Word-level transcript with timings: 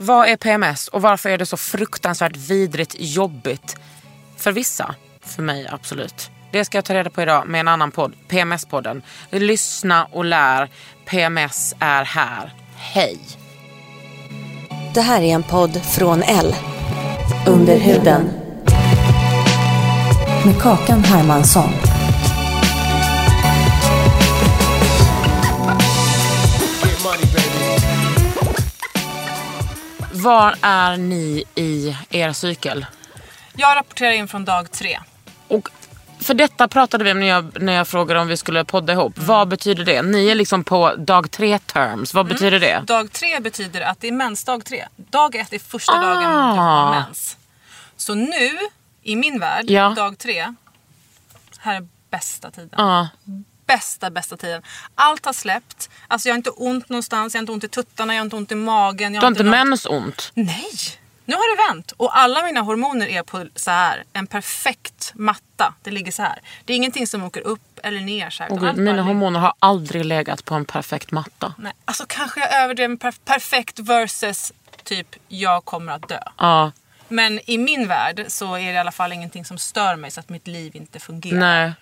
Vad 0.00 0.28
är 0.28 0.36
PMS 0.36 0.88
och 0.88 1.02
varför 1.02 1.30
är 1.30 1.38
det 1.38 1.46
så 1.46 1.56
fruktansvärt 1.56 2.36
vidrigt 2.36 2.94
jobbigt 2.98 3.76
för 4.36 4.52
vissa? 4.52 4.94
För 5.20 5.42
mig 5.42 5.68
absolut. 5.70 6.30
Det 6.52 6.64
ska 6.64 6.78
jag 6.78 6.84
ta 6.84 6.94
reda 6.94 7.10
på 7.10 7.22
idag 7.22 7.48
med 7.48 7.60
en 7.60 7.68
annan 7.68 7.90
podd, 7.90 8.12
PMS-podden. 8.28 9.02
Lyssna 9.30 10.04
och 10.04 10.24
lär. 10.24 10.70
PMS 11.06 11.74
är 11.78 12.04
här. 12.04 12.54
Hej! 12.76 13.18
Det 14.94 15.00
här 15.00 15.20
är 15.20 15.34
en 15.34 15.42
podd 15.42 15.82
från 15.84 16.22
L. 16.22 16.54
Under 17.46 17.78
huden. 17.78 18.30
Med 20.44 20.60
Kakan 20.62 21.04
Hermansson. 21.04 21.87
Var 30.28 30.54
är 30.62 30.96
ni 30.96 31.44
i 31.54 31.96
er 32.10 32.32
cykel? 32.32 32.86
Jag 33.56 33.76
rapporterar 33.76 34.10
in 34.12 34.28
från 34.28 34.44
dag 34.44 34.70
tre. 34.70 35.00
Och 35.48 35.68
för 36.20 36.34
detta 36.34 36.68
pratade 36.68 37.04
vi 37.04 37.10
om 37.12 37.20
när 37.20 37.26
jag, 37.26 37.62
när 37.62 37.72
jag 37.72 37.88
frågade 37.88 38.20
om 38.20 38.28
vi 38.28 38.36
skulle 38.36 38.64
podda 38.64 38.92
ihop. 38.92 39.12
Vad 39.18 39.48
betyder 39.48 39.84
det? 39.84 40.02
Ni 40.02 40.28
är 40.28 40.34
liksom 40.34 40.64
på 40.64 40.94
dag 40.94 41.30
tre 41.30 41.58
terms. 41.58 42.14
Vad 42.14 42.26
betyder 42.26 42.60
det? 42.60 42.82
Dag 42.86 43.12
tre 43.12 43.40
betyder 43.40 43.80
att 43.80 44.00
det 44.00 44.08
är 44.08 44.12
mensdag 44.12 44.64
tre. 44.64 44.84
Dag 44.96 45.34
ett 45.36 45.52
är 45.52 45.58
första 45.58 45.92
Ah. 45.92 46.00
dagen 46.00 46.20
du 46.22 46.60
har 46.60 46.90
mens. 46.90 47.36
Så 47.96 48.14
nu, 48.14 48.58
i 49.02 49.16
min 49.16 49.40
värld, 49.40 49.64
Ja. 49.70 49.88
dag 49.96 50.18
tre. 50.18 50.54
Här 51.58 51.74
är 51.76 51.88
bästa 52.10 52.50
tiden. 52.50 52.70
Ja. 52.76 53.08
Bästa, 53.68 54.10
bästa 54.10 54.36
tiden. 54.36 54.62
Allt 54.94 55.24
har 55.26 55.32
släppt. 55.32 55.90
Alltså 56.08 56.28
jag 56.28 56.34
har 56.34 56.36
inte 56.38 56.50
ont 56.50 56.88
någonstans. 56.88 57.34
Jag 57.34 57.38
har 57.38 57.42
inte 57.42 57.52
ont 57.52 57.64
i 57.64 57.68
tuttarna, 57.68 58.14
jag 58.14 58.20
har 58.20 58.24
inte 58.24 58.36
ont 58.36 58.52
i 58.52 58.54
magen. 58.54 59.14
Jag 59.14 59.20
Du 59.22 59.24
har 59.26 59.30
inte 59.30 59.42
något- 59.42 59.50
mensont? 59.50 60.30
Nej! 60.34 60.72
Nu 61.24 61.34
har 61.34 61.56
det 61.56 61.72
vänt. 61.72 61.92
Och 61.96 62.18
alla 62.18 62.42
mina 62.42 62.60
hormoner 62.60 63.06
är 63.06 63.22
på 63.22 63.46
så 63.54 63.70
här 63.70 64.04
en 64.12 64.26
perfekt 64.26 65.12
matta. 65.14 65.74
Det 65.82 65.90
ligger 65.90 66.12
så 66.12 66.22
här. 66.22 66.38
Det 66.64 66.72
är 66.72 66.76
ingenting 66.76 67.06
som 67.06 67.24
åker 67.24 67.40
upp 67.40 67.80
eller 67.82 68.00
ner. 68.00 68.30
Så 68.30 68.42
här, 68.42 68.50
bara 68.50 68.72
mina 68.72 68.90
ligger- 68.92 69.02
hormoner 69.02 69.40
har 69.40 69.52
aldrig 69.58 70.04
legat 70.04 70.44
på 70.44 70.54
en 70.54 70.64
perfekt 70.64 71.10
matta. 71.10 71.54
Nej, 71.58 71.72
alltså 71.84 72.04
kanske 72.08 72.40
jag 72.40 72.54
överdrev 72.64 72.90
med 72.90 72.98
perf- 72.98 73.20
perfekt 73.24 73.78
versus 73.78 74.52
typ 74.84 75.16
jag 75.28 75.64
kommer 75.64 75.92
att 75.92 76.08
dö. 76.08 76.20
Ja, 76.38 76.72
Men 77.08 77.40
i 77.50 77.58
min 77.58 77.88
värld 77.88 78.24
så 78.28 78.54
är 78.54 78.66
det 78.66 78.72
i 78.72 78.78
alla 78.78 78.92
fall 78.92 79.12
ingenting 79.12 79.44
som 79.44 79.58
stör 79.58 79.96
mig 79.96 80.10
så 80.10 80.20
att 80.20 80.28
mitt 80.28 80.46
liv 80.46 80.76
inte 80.76 80.98
fungerar. 81.00 81.38
nej. 81.38 81.72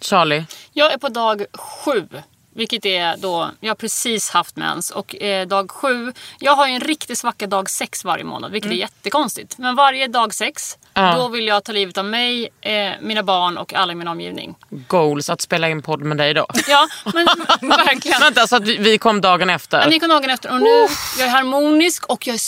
Charlie? 0.00 0.44
Jag 0.72 0.92
är 0.92 0.98
på 0.98 1.08
dag 1.08 1.44
sju. 1.54 2.08
Vilket 2.56 2.86
är 2.86 3.16
då, 3.16 3.50
jag 3.60 3.70
har 3.70 3.74
precis 3.74 4.30
haft 4.30 4.56
mens 4.56 4.90
och 4.90 5.22
eh, 5.22 5.46
dag 5.46 5.70
sju, 5.70 6.12
jag 6.38 6.56
har 6.56 6.66
ju 6.68 6.74
en 6.74 6.80
riktig 6.80 7.16
svacka 7.16 7.46
dag 7.46 7.70
sex 7.70 8.04
varje 8.04 8.24
månad 8.24 8.52
vilket 8.52 8.70
är 8.70 8.74
jättekonstigt. 8.74 9.58
Men 9.58 9.74
varje 9.76 10.06
dag 10.08 10.34
sex, 10.34 10.78
Ja. 10.94 11.14
då 11.16 11.28
vill 11.28 11.46
jag 11.46 11.64
ta 11.64 11.72
livet 11.72 11.98
av 11.98 12.04
mig, 12.04 12.48
eh, 12.60 12.90
mina 13.00 13.22
barn 13.22 13.58
och 13.58 13.74
alla 13.74 13.92
i 13.92 13.96
min 13.96 14.08
omgivning. 14.08 14.54
Goals 14.70 15.30
att 15.30 15.40
spela 15.40 15.68
in 15.68 15.82
podd 15.82 16.00
med 16.00 16.16
dig 16.16 16.34
då? 16.34 16.46
Ja, 16.68 16.88
men 17.14 17.26
verkligen. 17.60 18.20
Vänta, 18.20 18.46
så 18.46 18.56
att 18.56 18.64
vi, 18.64 18.76
vi 18.76 18.98
kom 18.98 19.20
dagen 19.20 19.50
efter? 19.50 19.80
Ja, 19.80 19.86
ni 19.88 20.00
kom 20.00 20.08
dagen 20.08 20.30
efter 20.30 20.52
och 20.52 20.60
nu, 20.60 20.86
jag 21.18 21.26
är 21.28 21.30
harmonisk 21.30 22.06
och 22.06 22.26
jag 22.26 22.34
är 22.34 22.38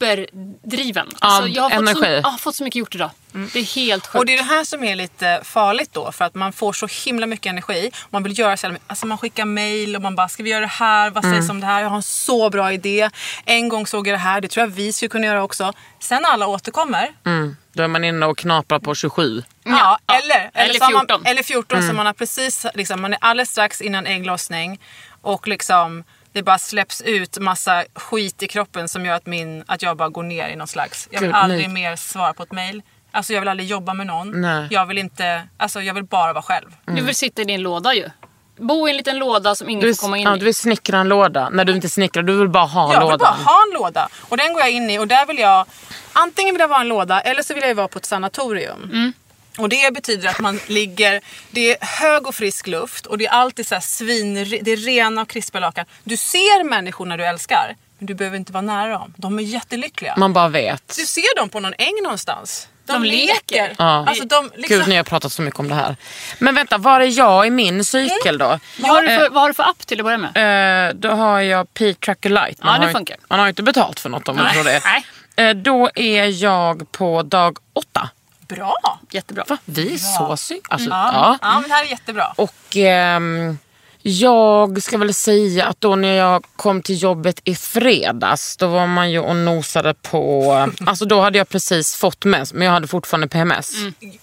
superdriven. 0.00 1.06
Alltså, 1.18 1.48
jag 1.48 1.62
har 1.62 1.70
fått 1.70 1.88
så, 1.88 1.98
energi. 2.04 2.20
jag 2.22 2.30
har 2.30 2.38
fått 2.38 2.54
så 2.54 2.64
mycket 2.64 2.78
gjort 2.78 2.94
idag. 2.94 3.10
Det 3.32 3.58
är 3.58 3.76
helt 3.76 4.06
sjukt. 4.06 4.18
Och 4.18 4.26
det 4.26 4.32
är 4.32 4.36
det 4.36 4.42
här 4.42 4.64
som 4.64 4.84
är 4.84 4.96
lite 4.96 5.40
farligt 5.44 5.90
då 5.92 6.12
för 6.12 6.24
att 6.24 6.34
man 6.34 6.52
får 6.52 6.72
så 6.72 6.88
himla 7.04 7.26
mycket 7.26 7.50
energi. 7.50 7.90
Man 8.10 8.22
vill 8.22 8.38
göra 8.38 8.56
så. 8.56 8.76
Alltså 8.86 9.06
man 9.06 9.18
skickar 9.18 9.44
mail 9.44 9.96
och 9.96 10.02
man 10.02 10.16
bara 10.16 10.28
ska 10.28 10.42
vi 10.42 10.50
göra 10.50 10.60
det 10.60 10.66
här? 10.66 11.10
Vad 11.10 11.24
sägs 11.24 11.50
om 11.50 11.60
det 11.60 11.66
här? 11.66 11.82
Jag 11.82 11.88
har 11.88 11.96
en 11.96 12.02
så 12.02 12.50
bra 12.50 12.72
idé. 12.72 13.10
En 13.44 13.68
gång 13.68 13.86
såg 13.86 14.06
jag 14.06 14.14
det 14.14 14.18
här. 14.18 14.40
Det 14.40 14.48
tror 14.48 14.66
jag 14.66 14.74
vi 14.74 14.92
skulle 14.92 15.08
kunna 15.08 15.26
göra 15.26 15.42
också. 15.42 15.72
Sen 16.00 16.22
när 16.22 16.28
alla 16.28 16.46
återkommer. 16.46 17.08
Mm, 17.26 17.56
då 17.72 17.82
är 17.82 17.88
man 17.88 18.04
inne 18.04 18.26
och 18.26 18.38
knaprar 18.38 18.78
på 18.78 18.94
27. 18.94 19.42
Ja, 19.64 19.98
Ja, 20.08 20.14
eller, 20.14 20.50
eller 20.54 20.80
har 20.80 20.88
14. 20.88 21.06
Man, 21.08 21.26
eller 21.26 21.42
14 21.42 21.82
så 21.82 21.92
man 21.92 22.06
har 22.06 22.12
precis, 22.12 22.66
liksom, 22.74 23.00
man 23.00 23.12
är 23.12 23.18
alldeles 23.20 23.50
strax 23.50 23.80
innan 23.80 24.06
ägglossning. 24.06 24.80
Och 25.22 25.48
liksom 25.48 26.04
det 26.32 26.42
bara 26.42 26.58
släpps 26.58 27.00
ut 27.02 27.38
massa 27.38 27.84
skit 27.94 28.42
i 28.42 28.48
kroppen 28.48 28.88
som 28.88 29.06
gör 29.06 29.14
att, 29.14 29.26
min, 29.26 29.64
att 29.66 29.82
jag 29.82 29.96
bara 29.96 30.08
går 30.08 30.22
ner 30.22 30.48
i 30.48 30.56
någon 30.56 30.66
slags... 30.68 31.08
Jag 31.10 31.20
vill 31.20 31.28
Gud, 31.28 31.36
aldrig 31.36 31.60
nej. 31.60 31.82
mer 31.90 31.96
svara 31.96 32.32
på 32.32 32.42
ett 32.42 32.52
mail. 32.52 32.82
Alltså 33.12 33.32
jag 33.32 33.40
vill 33.40 33.48
aldrig 33.48 33.68
jobba 33.68 33.94
med 33.94 34.06
någon. 34.06 34.40
Nej. 34.40 34.68
Jag 34.70 34.86
vill 34.86 34.98
inte, 34.98 35.42
alltså 35.56 35.82
jag 35.82 35.94
vill 35.94 36.04
bara 36.04 36.32
vara 36.32 36.42
själv. 36.42 36.76
Du 36.86 37.02
vill 37.02 37.14
sitta 37.14 37.42
i 37.42 37.44
din 37.44 37.62
låda 37.62 37.94
ju. 37.94 38.10
Bo 38.56 38.88
i 38.88 38.90
en 38.90 38.96
liten 38.96 39.18
låda 39.18 39.54
som 39.54 39.68
ingen 39.68 39.80
Du, 39.86 39.94
får 39.94 40.02
komma 40.02 40.18
in 40.18 40.24
ja, 40.24 40.36
i. 40.36 40.38
du 40.38 40.44
vill 40.44 40.54
snickra 40.54 40.98
en 40.98 41.08
låda. 41.08 41.48
När 41.48 41.64
du 41.64 41.72
inte 41.74 41.88
snickrar, 41.88 42.22
du 42.22 42.38
vill 42.38 42.48
bara 42.48 42.64
ha 42.64 42.92
Jag 42.92 43.00
lådan. 43.00 43.10
vill 43.10 43.18
bara 43.18 43.52
ha 43.52 43.62
en 43.68 43.74
låda. 43.82 44.08
Och 44.28 44.36
den 44.36 44.52
går 44.52 44.60
jag 44.60 44.70
in 44.70 44.90
i 44.90 44.98
och 44.98 45.08
där 45.08 45.26
vill 45.26 45.38
jag... 45.38 45.66
Antingen 46.12 46.54
vill 46.54 46.60
jag 46.60 46.68
vara 46.68 46.80
en 46.80 46.88
låda 46.88 47.20
eller 47.20 47.42
så 47.42 47.54
vill 47.54 47.62
jag 47.62 47.74
vara 47.74 47.88
på 47.88 47.98
ett 47.98 48.04
sanatorium. 48.06 49.12
Och 49.60 49.68
det 49.68 49.94
betyder 49.94 50.28
att 50.28 50.38
man 50.38 50.60
ligger... 50.66 51.20
Det 51.50 51.70
är 51.72 51.86
hög 51.86 52.26
och 52.26 52.34
frisk 52.34 52.66
luft 52.66 53.06
och 53.06 53.18
det 53.18 53.26
är 53.26 53.30
alltid 53.30 53.66
så 53.66 53.74
här 53.74 53.82
svin... 53.82 54.34
Det 54.34 54.70
är 54.72 54.76
rena 54.76 55.22
och 55.22 55.28
krispa 55.28 55.60
lakan. 55.60 55.86
Du 56.04 56.16
ser 56.16 56.64
människorna 56.64 57.16
du 57.16 57.24
älskar 57.24 57.76
men 57.98 58.06
du 58.06 58.14
behöver 58.14 58.36
inte 58.36 58.52
vara 58.52 58.62
nära 58.62 58.88
dem. 58.92 59.14
De 59.16 59.38
är 59.38 59.42
jättelyckliga. 59.42 60.14
Man 60.16 60.32
bara 60.32 60.48
vet. 60.48 60.96
Du 60.96 61.06
ser 61.06 61.36
dem 61.36 61.48
på 61.48 61.60
någon 61.60 61.74
äng 61.78 62.02
någonstans. 62.02 62.68
De, 62.86 62.92
De 62.92 63.04
leker. 63.08 63.26
leker. 63.34 63.74
Ja. 63.78 64.06
Alltså 64.08 64.24
de 64.24 64.50
liksom... 64.56 64.76
Gud, 64.78 64.88
ni 64.88 64.96
har 64.96 65.04
pratat 65.04 65.32
så 65.32 65.42
mycket 65.42 65.60
om 65.60 65.68
det 65.68 65.74
här. 65.74 65.96
Men 66.38 66.54
vänta, 66.54 66.78
var 66.78 67.00
är 67.00 67.18
jag 67.18 67.46
i 67.46 67.50
min 67.50 67.84
cykel 67.84 68.38
då? 68.38 68.58
Vad, 68.78 68.90
har 68.90 69.02
du 69.02 69.08
för, 69.08 69.30
vad 69.30 69.42
har 69.42 69.48
du 69.48 69.54
för 69.54 69.62
app 69.62 69.86
till 69.86 70.00
att 70.00 70.04
börja 70.04 70.18
med? 70.18 70.88
Eh, 70.88 70.94
då 70.94 71.08
har 71.10 71.40
jag 71.40 71.74
P-Tracker 71.74 72.28
Lite. 72.30 72.54
Ja, 72.62 72.66
det 72.66 72.70
har 72.78 72.86
ju- 72.86 72.92
funkar. 72.92 73.16
Man 73.28 73.38
har 73.40 73.48
inte 73.48 73.62
betalt 73.62 74.00
för 74.00 74.08
något 74.08 74.28
om 74.28 74.36
man 74.36 74.52
tror 74.52 74.64
det. 74.64 74.82
Nej. 74.84 75.04
Eh, 75.48 75.54
då 75.56 75.90
är 75.94 76.42
jag 76.42 76.92
på 76.92 77.22
dag 77.22 77.58
åtta. 77.72 78.10
Bra. 78.54 78.98
Jättebra. 79.10 79.44
Va? 79.48 79.58
Vi 79.64 79.94
är 79.94 79.98
så 79.98 80.36
sy... 80.36 80.60
Alltså, 80.68 80.90
Ja. 80.90 81.10
ja. 81.12 81.38
ja, 81.42 81.60
men 81.60 81.68
det 81.68 81.74
här 81.74 81.84
är 81.84 81.88
jättebra. 81.88 82.32
Och 82.36 82.76
ehm, 82.76 83.58
jag 84.02 84.82
ska 84.82 84.98
väl 84.98 85.14
säga 85.14 85.66
att 85.66 85.80
då 85.80 85.96
när 85.96 86.14
jag 86.14 86.44
kom 86.56 86.82
till 86.82 87.02
jobbet 87.02 87.40
i 87.44 87.54
fredags, 87.54 88.56
då 88.56 88.66
var 88.66 88.86
man 88.86 89.10
ju 89.10 89.18
och 89.18 89.36
nosade 89.36 89.94
på... 89.94 90.52
Alltså 90.86 91.04
då 91.04 91.20
hade 91.20 91.38
jag 91.38 91.48
precis 91.48 91.96
fått 91.96 92.24
mens, 92.24 92.52
men 92.52 92.66
jag 92.66 92.72
hade 92.72 92.86
fortfarande 92.88 93.28
PMS. 93.28 93.72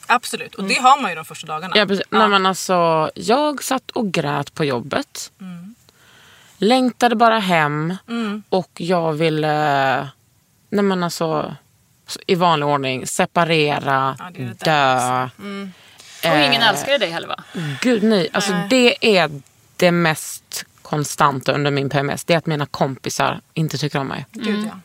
Absolut. 0.06 0.56
Och 0.56 0.64
det 0.64 0.76
har 0.82 1.02
man 1.02 1.12
ju 1.12 1.16
de 1.16 1.26
första 1.26 1.48
dagarna. 1.48 1.74
Ja, 1.78 1.86
precis. 1.86 2.06
Nej, 2.10 2.28
men 2.28 2.46
alltså, 2.46 3.10
jag 3.16 3.64
satt 3.64 3.92
och 3.92 4.12
grät 4.12 4.54
på 4.54 4.66
jobbet. 4.66 5.32
Längtade 6.58 7.16
bara 7.16 7.40
hem 7.40 7.98
och 8.50 8.72
jag 8.74 9.14
ville, 9.14 9.54
nej 10.70 10.84
men 10.84 11.04
alltså, 11.04 11.56
i 12.28 12.36
vanlig 12.36 12.68
ordning 12.68 13.08
separera, 13.08 14.16
Ja, 14.20 14.30
det 14.34 14.44
är 14.44 14.46
det 14.46 14.66
dö. 14.66 15.24
Och 16.32 16.38
ingen 16.40 16.62
Eh, 16.62 16.70
älskade 16.70 16.98
dig 16.98 17.10
heller 17.10 17.28
va? 17.28 17.44
Gud 17.82 18.04
nej, 18.04 18.30
alltså 18.34 18.54
det 18.70 19.18
är 19.18 19.42
det 19.76 19.92
mest 19.92 20.66
konstanta 20.82 21.52
under 21.52 21.72
min 21.72 21.90
PMS. 21.90 22.24
Det 22.24 22.34
är 22.34 22.38
att 22.38 22.46
mina 22.46 22.66
kompisar 22.66 23.42
inte 23.54 23.78
tycker 23.78 24.00
om 24.00 24.08
mig. 24.08 24.26
Gud 24.32 24.66
ja. 24.66 24.80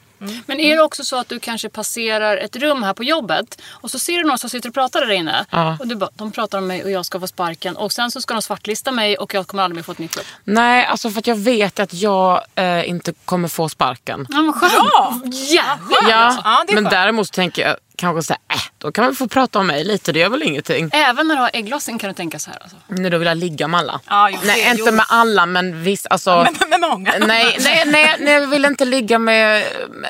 Men 0.46 0.60
är 0.60 0.76
det 0.76 0.82
också 0.82 1.04
så 1.04 1.16
att 1.16 1.28
du 1.28 1.40
kanske 1.40 1.68
passerar 1.68 2.36
ett 2.36 2.56
rum 2.56 2.82
här 2.82 2.94
på 2.94 3.04
jobbet 3.04 3.62
och 3.70 3.90
så 3.90 3.98
ser 3.98 4.18
du 4.18 4.24
någon 4.24 4.38
som 4.38 4.50
sitter 4.50 4.68
och 4.68 4.74
pratar 4.74 5.00
där 5.00 5.10
inne. 5.10 5.46
Ja. 5.50 5.76
Och 5.80 5.88
du 5.88 5.94
bara, 5.94 6.10
de 6.14 6.32
pratar 6.32 6.58
om 6.58 6.66
mig 6.66 6.84
och 6.84 6.90
jag 6.90 7.06
ska 7.06 7.20
få 7.20 7.26
sparken. 7.26 7.76
Och 7.76 7.92
sen 7.92 8.10
så 8.10 8.20
ska 8.20 8.34
de 8.34 8.42
svartlista 8.42 8.92
mig 8.92 9.16
och 9.16 9.34
jag 9.34 9.46
kommer 9.46 9.62
aldrig 9.62 9.76
mer 9.76 9.82
få 9.82 9.92
ett 9.92 9.98
nytt 9.98 10.16
jobb. 10.16 10.24
Nej, 10.44 10.86
alltså 10.86 11.10
för 11.10 11.18
att 11.18 11.26
jag 11.26 11.36
vet 11.36 11.80
att 11.80 11.94
jag 11.94 12.40
eh, 12.54 12.88
inte 12.88 13.12
kommer 13.24 13.48
få 13.48 13.68
sparken. 13.68 14.26
Ja, 14.30 14.42
vad 14.42 14.54
skönt. 14.54 14.72
Bra! 14.72 15.20
Jävlar! 15.32 16.10
Ja, 16.10 16.42
Ja, 16.44 16.64
det 16.66 16.72
är 16.72 16.74
men 16.74 16.84
däremot 16.84 17.26
så 17.26 17.32
tänker 17.32 17.68
jag 17.68 17.76
kanske 17.96 18.22
såhär, 18.22 18.40
äh, 18.48 18.60
då 18.82 18.92
kan 18.92 19.08
vi 19.08 19.14
få 19.14 19.28
prata 19.28 19.58
om 19.58 19.66
mig 19.66 19.84
lite, 19.84 20.12
det 20.12 20.18
gör 20.18 20.28
väl 20.28 20.42
ingenting. 20.42 20.90
Även 20.92 21.28
när 21.28 21.34
du 21.34 21.40
har 21.40 21.50
ägglossning 21.52 21.98
kan 21.98 22.08
du 22.08 22.14
tänka 22.14 22.38
så 22.38 22.50
här. 22.50 22.58
Alltså. 22.62 22.76
Nej, 22.88 23.10
då 23.10 23.18
vill 23.18 23.28
jag 23.28 23.36
ligga 23.36 23.68
med 23.68 23.80
alla. 23.80 24.00
Ja, 24.06 24.30
jo, 24.30 24.38
nej, 24.44 24.64
det- 24.64 24.70
inte 24.70 24.82
jo. 24.90 24.92
med 24.96 25.04
alla 25.08 25.46
men 25.46 25.82
visst, 25.82 26.06
alltså. 26.10 26.46
Men 26.60 26.70
med 26.70 26.80
många. 26.90 27.12
Nej, 27.26 27.56
nej, 27.60 27.82
nej, 27.86 28.16
nej, 28.20 28.34
jag 28.34 28.46
vill 28.46 28.64
inte 28.64 28.84
ligga 28.84 29.18
med, 29.18 29.64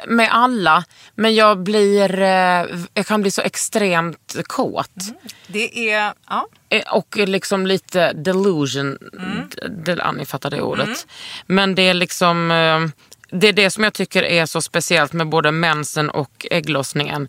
med 0.06 0.28
alla. 0.32 0.84
Men 1.14 1.34
jag 1.34 1.58
blir, 1.62 2.20
eh, 2.20 2.66
jag 2.94 3.06
kan 3.06 3.22
bli 3.22 3.30
så 3.30 3.42
extremt 3.42 4.36
kåt. 4.46 4.90
Det 5.46 5.90
är, 5.92 6.12
ja. 6.28 6.46
Eh, 6.69 6.82
Och 6.92 7.16
liksom 7.16 7.66
lite 7.66 8.12
delusion. 8.12 8.98
Ja, 9.98 10.12
ni 10.12 10.24
fattar 10.24 10.50
det 10.50 10.60
ordet. 10.62 11.06
Men 11.46 11.74
det 11.74 11.82
är 11.82 11.94
liksom, 11.94 12.50
eh, 12.50 12.80
det 13.38 13.48
är 13.48 13.52
det 13.52 13.70
som 13.70 13.84
jag 13.84 13.92
tycker 13.94 14.22
är 14.22 14.46
så 14.46 14.62
speciellt 14.62 15.12
med 15.12 15.28
både 15.28 15.52
mensen 15.52 16.10
och 16.10 16.46
ägglossningen. 16.50 17.28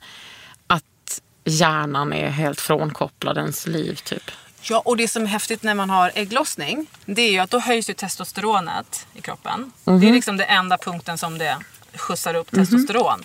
Hjärnan 1.46 2.14
är 2.14 2.30
helt 2.30 2.62
frånkopplad 2.62 3.38
ens 3.38 3.68
liv 3.68 3.96
typ. 3.96 4.32
Ja, 4.62 4.82
och 4.86 4.98
det 4.98 5.08
som 5.08 5.24
är 5.24 5.28
häftigt 5.28 5.64
när 5.64 5.74
man 5.74 5.90
har 5.90 6.12
ägglossning, 6.16 6.88
det 7.06 7.22
är 7.22 7.32
ju 7.32 7.40
att 7.40 7.50
då 7.50 7.60
höjs 7.60 7.90
ju 7.90 7.94
testosteronet 7.94 9.08
i 9.14 9.22
kroppen. 9.22 9.72
Det 9.84 10.10
är 10.10 10.14
liksom 10.14 10.38
den 10.38 10.48
enda 10.50 10.78
punkten 10.78 11.18
som 11.18 11.38
det 11.38 11.58
skjutsar 11.94 12.34
upp 12.36 12.52
testosteron. 12.52 13.24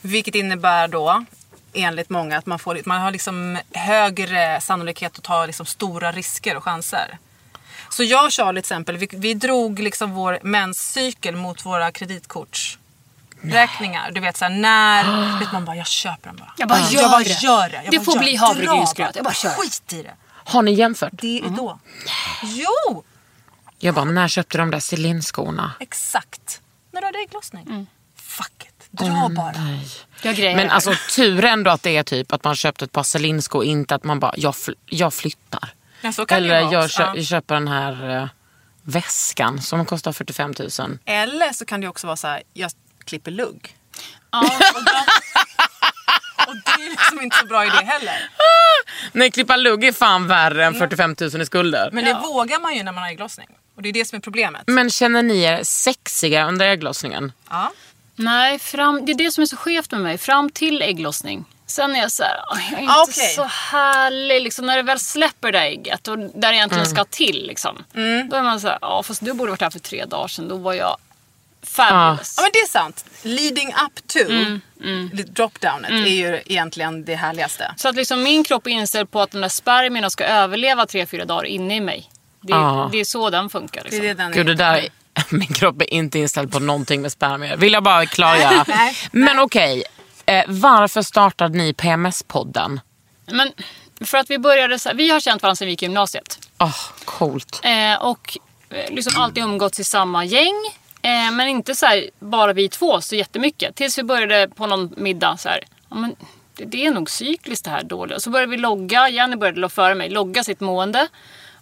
Vilket 0.00 0.34
innebär 0.34 0.88
då, 0.88 1.24
enligt 1.72 2.10
många, 2.10 2.38
att 2.38 2.46
man, 2.46 2.58
får, 2.58 2.80
man 2.84 3.00
har 3.00 3.10
liksom 3.10 3.58
högre 3.72 4.60
sannolikhet 4.60 5.18
att 5.18 5.24
ta 5.24 5.46
liksom 5.46 5.66
stora 5.66 6.12
risker 6.12 6.56
och 6.56 6.64
chanser. 6.64 7.18
Så 7.90 8.02
jag 8.02 8.24
och 8.24 8.32
Charlie 8.32 8.52
till 8.52 8.58
exempel, 8.58 8.96
vi, 8.96 9.08
vi 9.12 9.34
drog 9.34 9.78
liksom 9.78 10.10
vår 10.10 10.38
menscykel 10.42 11.36
mot 11.36 11.66
våra 11.66 11.92
kreditkortsräkningar. 13.42 14.10
Du 14.10 14.20
vet 14.20 14.36
såhär 14.36 14.52
när, 14.52 15.38
vet 15.40 15.52
man 15.52 15.64
bara 15.64 15.76
jag 15.76 15.86
köper 15.86 16.26
den 16.28 16.36
bara. 16.36 16.52
Jag 16.56 16.68
bara 16.68 16.78
jag 16.78 16.92
gör 16.92 17.08
bara 17.08 17.18
det. 17.24 17.42
gör 17.42 17.68
det. 17.68 17.74
Jag 17.84 17.90
Det 17.92 17.98
bara 17.98 18.04
får 18.04 18.14
gör 18.14 18.20
bli 18.20 18.36
havregrynsgröt. 18.36 19.16
Jag 19.16 19.24
bara 19.24 19.34
kör. 19.34 19.50
Skit 19.50 19.92
i 19.92 20.02
det. 20.02 20.14
Har 20.30 20.62
ni 20.62 20.72
jämfört? 20.72 21.12
Det 21.12 21.38
är 21.38 21.48
då. 21.48 21.78
Jo! 22.42 23.04
Jag 23.78 23.94
bara, 23.94 24.04
när 24.04 24.28
köpte 24.28 24.58
de 24.58 24.70
där 24.70 24.80
Celine-skorna? 24.80 25.72
Exakt. 25.80 26.60
När 26.92 27.00
du 27.00 27.06
hade 27.06 27.18
ägglossning. 27.18 27.86
Fuck 28.16 28.52
it. 28.64 28.86
Dra 28.90 29.28
bara. 29.28 29.52
Nej. 29.52 29.88
Jag 30.22 30.36
grejer. 30.36 30.56
Men 30.56 30.70
alltså 30.70 30.92
tur 31.16 31.44
ändå 31.44 31.70
att 31.70 31.82
det 31.82 31.96
är 31.96 32.02
typ 32.02 32.32
att 32.32 32.44
man 32.44 32.56
köpte 32.56 32.84
ett 32.84 32.92
par 32.92 33.02
Celine-skor, 33.02 33.64
inte 33.64 33.94
att 33.94 34.04
man 34.04 34.20
bara, 34.20 34.34
jag, 34.36 34.54
fl- 34.54 34.74
jag 34.86 35.14
flyttar. 35.14 35.68
Ja, 36.00 36.12
så 36.12 36.26
kan 36.26 36.38
Eller 36.38 36.60
jag, 36.72 36.90
kö- 36.90 37.02
Ja. 37.02 37.12
jag 37.16 37.24
köper 37.24 37.54
den 37.54 37.68
här 37.68 38.16
eh, 38.22 38.28
väskan 38.82 39.62
som 39.62 39.84
kostar 39.86 40.12
45 40.12 40.54
000. 40.78 40.98
Eller 41.04 41.52
så 41.52 41.64
kan 41.64 41.80
det 41.80 41.88
också 41.88 42.06
vara 42.06 42.16
så 42.16 42.26
här, 42.28 42.42
jag 42.54 42.70
klipper 43.08 43.30
lugg. 43.30 43.74
Ja. 44.30 44.40
Och, 44.74 44.84
då, 44.84 44.92
och 46.46 46.54
det 46.54 46.84
är 46.84 46.90
liksom 46.90 47.20
inte 47.20 47.36
så 47.38 47.46
bra 47.46 47.64
idé 47.64 47.84
heller. 47.84 48.30
Nej, 49.12 49.30
klippa 49.30 49.56
lugg 49.56 49.84
är 49.84 49.92
fan 49.92 50.28
värre 50.28 50.64
än 50.66 50.74
45 50.74 51.16
000 51.20 51.42
i 51.42 51.46
skulder. 51.46 51.90
Men 51.92 52.04
det 52.04 52.14
vågar 52.14 52.60
man 52.60 52.74
ju 52.74 52.82
när 52.82 52.92
man 52.92 53.02
har 53.02 53.10
ägglossning. 53.10 53.48
Och 53.76 53.82
det 53.82 53.88
är 53.88 53.92
det 53.92 54.04
som 54.04 54.16
är 54.16 54.20
problemet. 54.20 54.62
Men 54.66 54.90
känner 54.90 55.22
ni 55.22 55.42
er 55.42 55.60
sexiga 55.62 56.46
under 56.46 56.66
ägglossningen? 56.68 57.32
Ja. 57.50 57.72
Nej, 58.16 58.58
fram, 58.58 59.06
det 59.06 59.12
är 59.12 59.16
det 59.16 59.30
som 59.30 59.42
är 59.42 59.46
så 59.46 59.56
skevt 59.56 59.90
med 59.90 60.00
mig. 60.00 60.18
Fram 60.18 60.50
till 60.50 60.82
ägglossning. 60.82 61.44
Sen 61.66 61.96
är 61.96 62.00
jag 62.00 62.12
så 62.12 62.22
här, 62.22 62.40
"Oj, 62.54 62.68
jag 62.70 62.78
är 62.78 62.82
inte 62.82 62.94
Ah, 62.94 63.02
okej. 63.08 63.34
så 63.34 63.44
härlig. 63.44 64.42
Liksom, 64.42 64.66
när 64.66 64.76
det 64.76 64.82
väl 64.82 64.98
släpper 65.00 65.52
det 65.52 65.58
där 65.58 65.64
ägget 65.66 66.08
och 66.08 66.18
där 66.18 66.48
det 66.50 66.54
egentligen 66.54 66.86
ska 66.86 67.04
till. 67.04 67.46
Liksom, 67.46 67.84
Mm. 67.94 68.28
Då 68.28 68.36
är 68.36 68.42
man 68.42 68.60
så 68.60 68.68
här, 68.68 68.78
ja 68.80 69.02
fast 69.02 69.24
du 69.24 69.32
borde 69.32 69.50
varit 69.50 69.60
här 69.62 69.70
för 69.70 69.78
tre 69.78 70.04
dagar 70.04 70.28
sedan. 70.28 70.48
Då 70.48 70.56
var 70.56 70.72
jag 70.72 70.96
fabulous. 71.68 72.34
ja 72.36 72.42
men 72.42 72.50
det 72.52 72.58
är 72.58 72.68
sant. 72.68 73.04
Leading 73.22 73.68
up 73.68 74.06
to 74.06 74.18
dropdownet 75.32 75.90
är 75.90 76.06
ju 76.06 76.42
egentligen 76.46 77.04
det 77.04 77.14
härligaste. 77.14 77.74
Så 77.76 77.88
att 77.88 77.94
liksom 77.96 78.22
min 78.22 78.44
kropp 78.44 78.66
är 78.66 78.70
inställd 78.70 79.10
på 79.10 79.20
att 79.20 79.30
de 79.30 79.40
där 79.40 79.48
spermierna 79.48 80.10
ska 80.10 80.24
överleva 80.24 80.86
tre, 80.86 81.06
fyra 81.06 81.24
dagar 81.24 81.44
inne 81.44 81.76
i 81.76 81.80
mig. 81.80 82.10
Det, 82.40 82.52
Ja. 82.52 82.88
det 82.92 83.00
är 83.00 83.04
så 83.04 83.30
den 83.30 83.50
funkar. 83.50 83.82
Det 83.82 83.90
Liksom. 83.90 84.04
är 84.04 84.08
det 84.08 84.14
den 84.14 84.32
Gud, 84.32 84.46
det 84.46 84.52
är. 84.52 84.56
där, 84.56 84.88
min 85.30 85.48
kropp 85.48 85.82
är 85.82 85.92
inte 85.94 86.18
inställd 86.18 86.52
på 86.52 86.58
någonting 86.58 87.02
med 87.02 87.12
spermier. 87.12 87.56
Vill 87.56 87.72
jag 87.72 87.82
bara 87.82 88.06
klargöra. 88.06 88.64
Nej, 88.68 88.96
Men 89.12 89.38
okej, 89.38 89.82
eh, 90.26 90.44
varför 90.48 91.02
startade 91.02 91.58
ni 91.58 91.72
PMS-podden? 91.72 92.80
Men 93.30 93.52
för 94.04 94.18
att 94.18 94.30
vi 94.30 94.38
började 94.38 94.78
så 94.78 94.88
här, 94.88 94.96
vi 94.96 95.10
har 95.10 95.20
känt 95.20 95.42
varandra 95.42 95.56
sedan 95.56 95.66
vi 95.66 95.70
gick 95.72 95.82
i 95.82 95.84
gymnasiet. 95.84 96.38
Åh, 96.58 96.76
coolt. 97.04 97.60
Eh, 97.64 98.02
och 98.02 98.38
eh, 98.70 98.90
liksom 98.94 99.22
alltid 99.22 99.42
umgåtts 99.42 99.80
i 99.80 99.84
samma 99.84 100.24
gäng. 100.24 100.54
Eh, 101.08 101.30
men 101.32 101.48
inte 101.48 101.74
så 101.74 101.86
här, 101.86 102.10
bara 102.18 102.52
vi 102.52 102.68
två 102.68 103.00
så 103.00 103.14
jättemycket. 103.14 103.74
Tills 103.74 103.98
vi 103.98 104.02
började 104.02 104.48
på 104.48 104.66
någon 104.66 104.94
middag 104.96 105.36
så 105.36 105.48
här. 105.48 105.60
Ja, 105.88 105.96
men 105.96 106.16
det, 106.54 106.64
det 106.64 106.86
är 106.86 106.90
nog 106.90 107.10
cykliskt 107.10 107.64
det 107.64 107.70
här 107.70 107.82
dåliga. 107.82 108.16
Och 108.16 108.22
så 108.22 108.30
började 108.30 108.50
vi 108.50 108.56
logga. 108.56 109.08
Jenny 109.08 109.36
började 109.36 109.68
före 109.68 109.94
mig 109.94 110.08
logga 110.10 110.44
sitt 110.44 110.60
mående. 110.60 111.08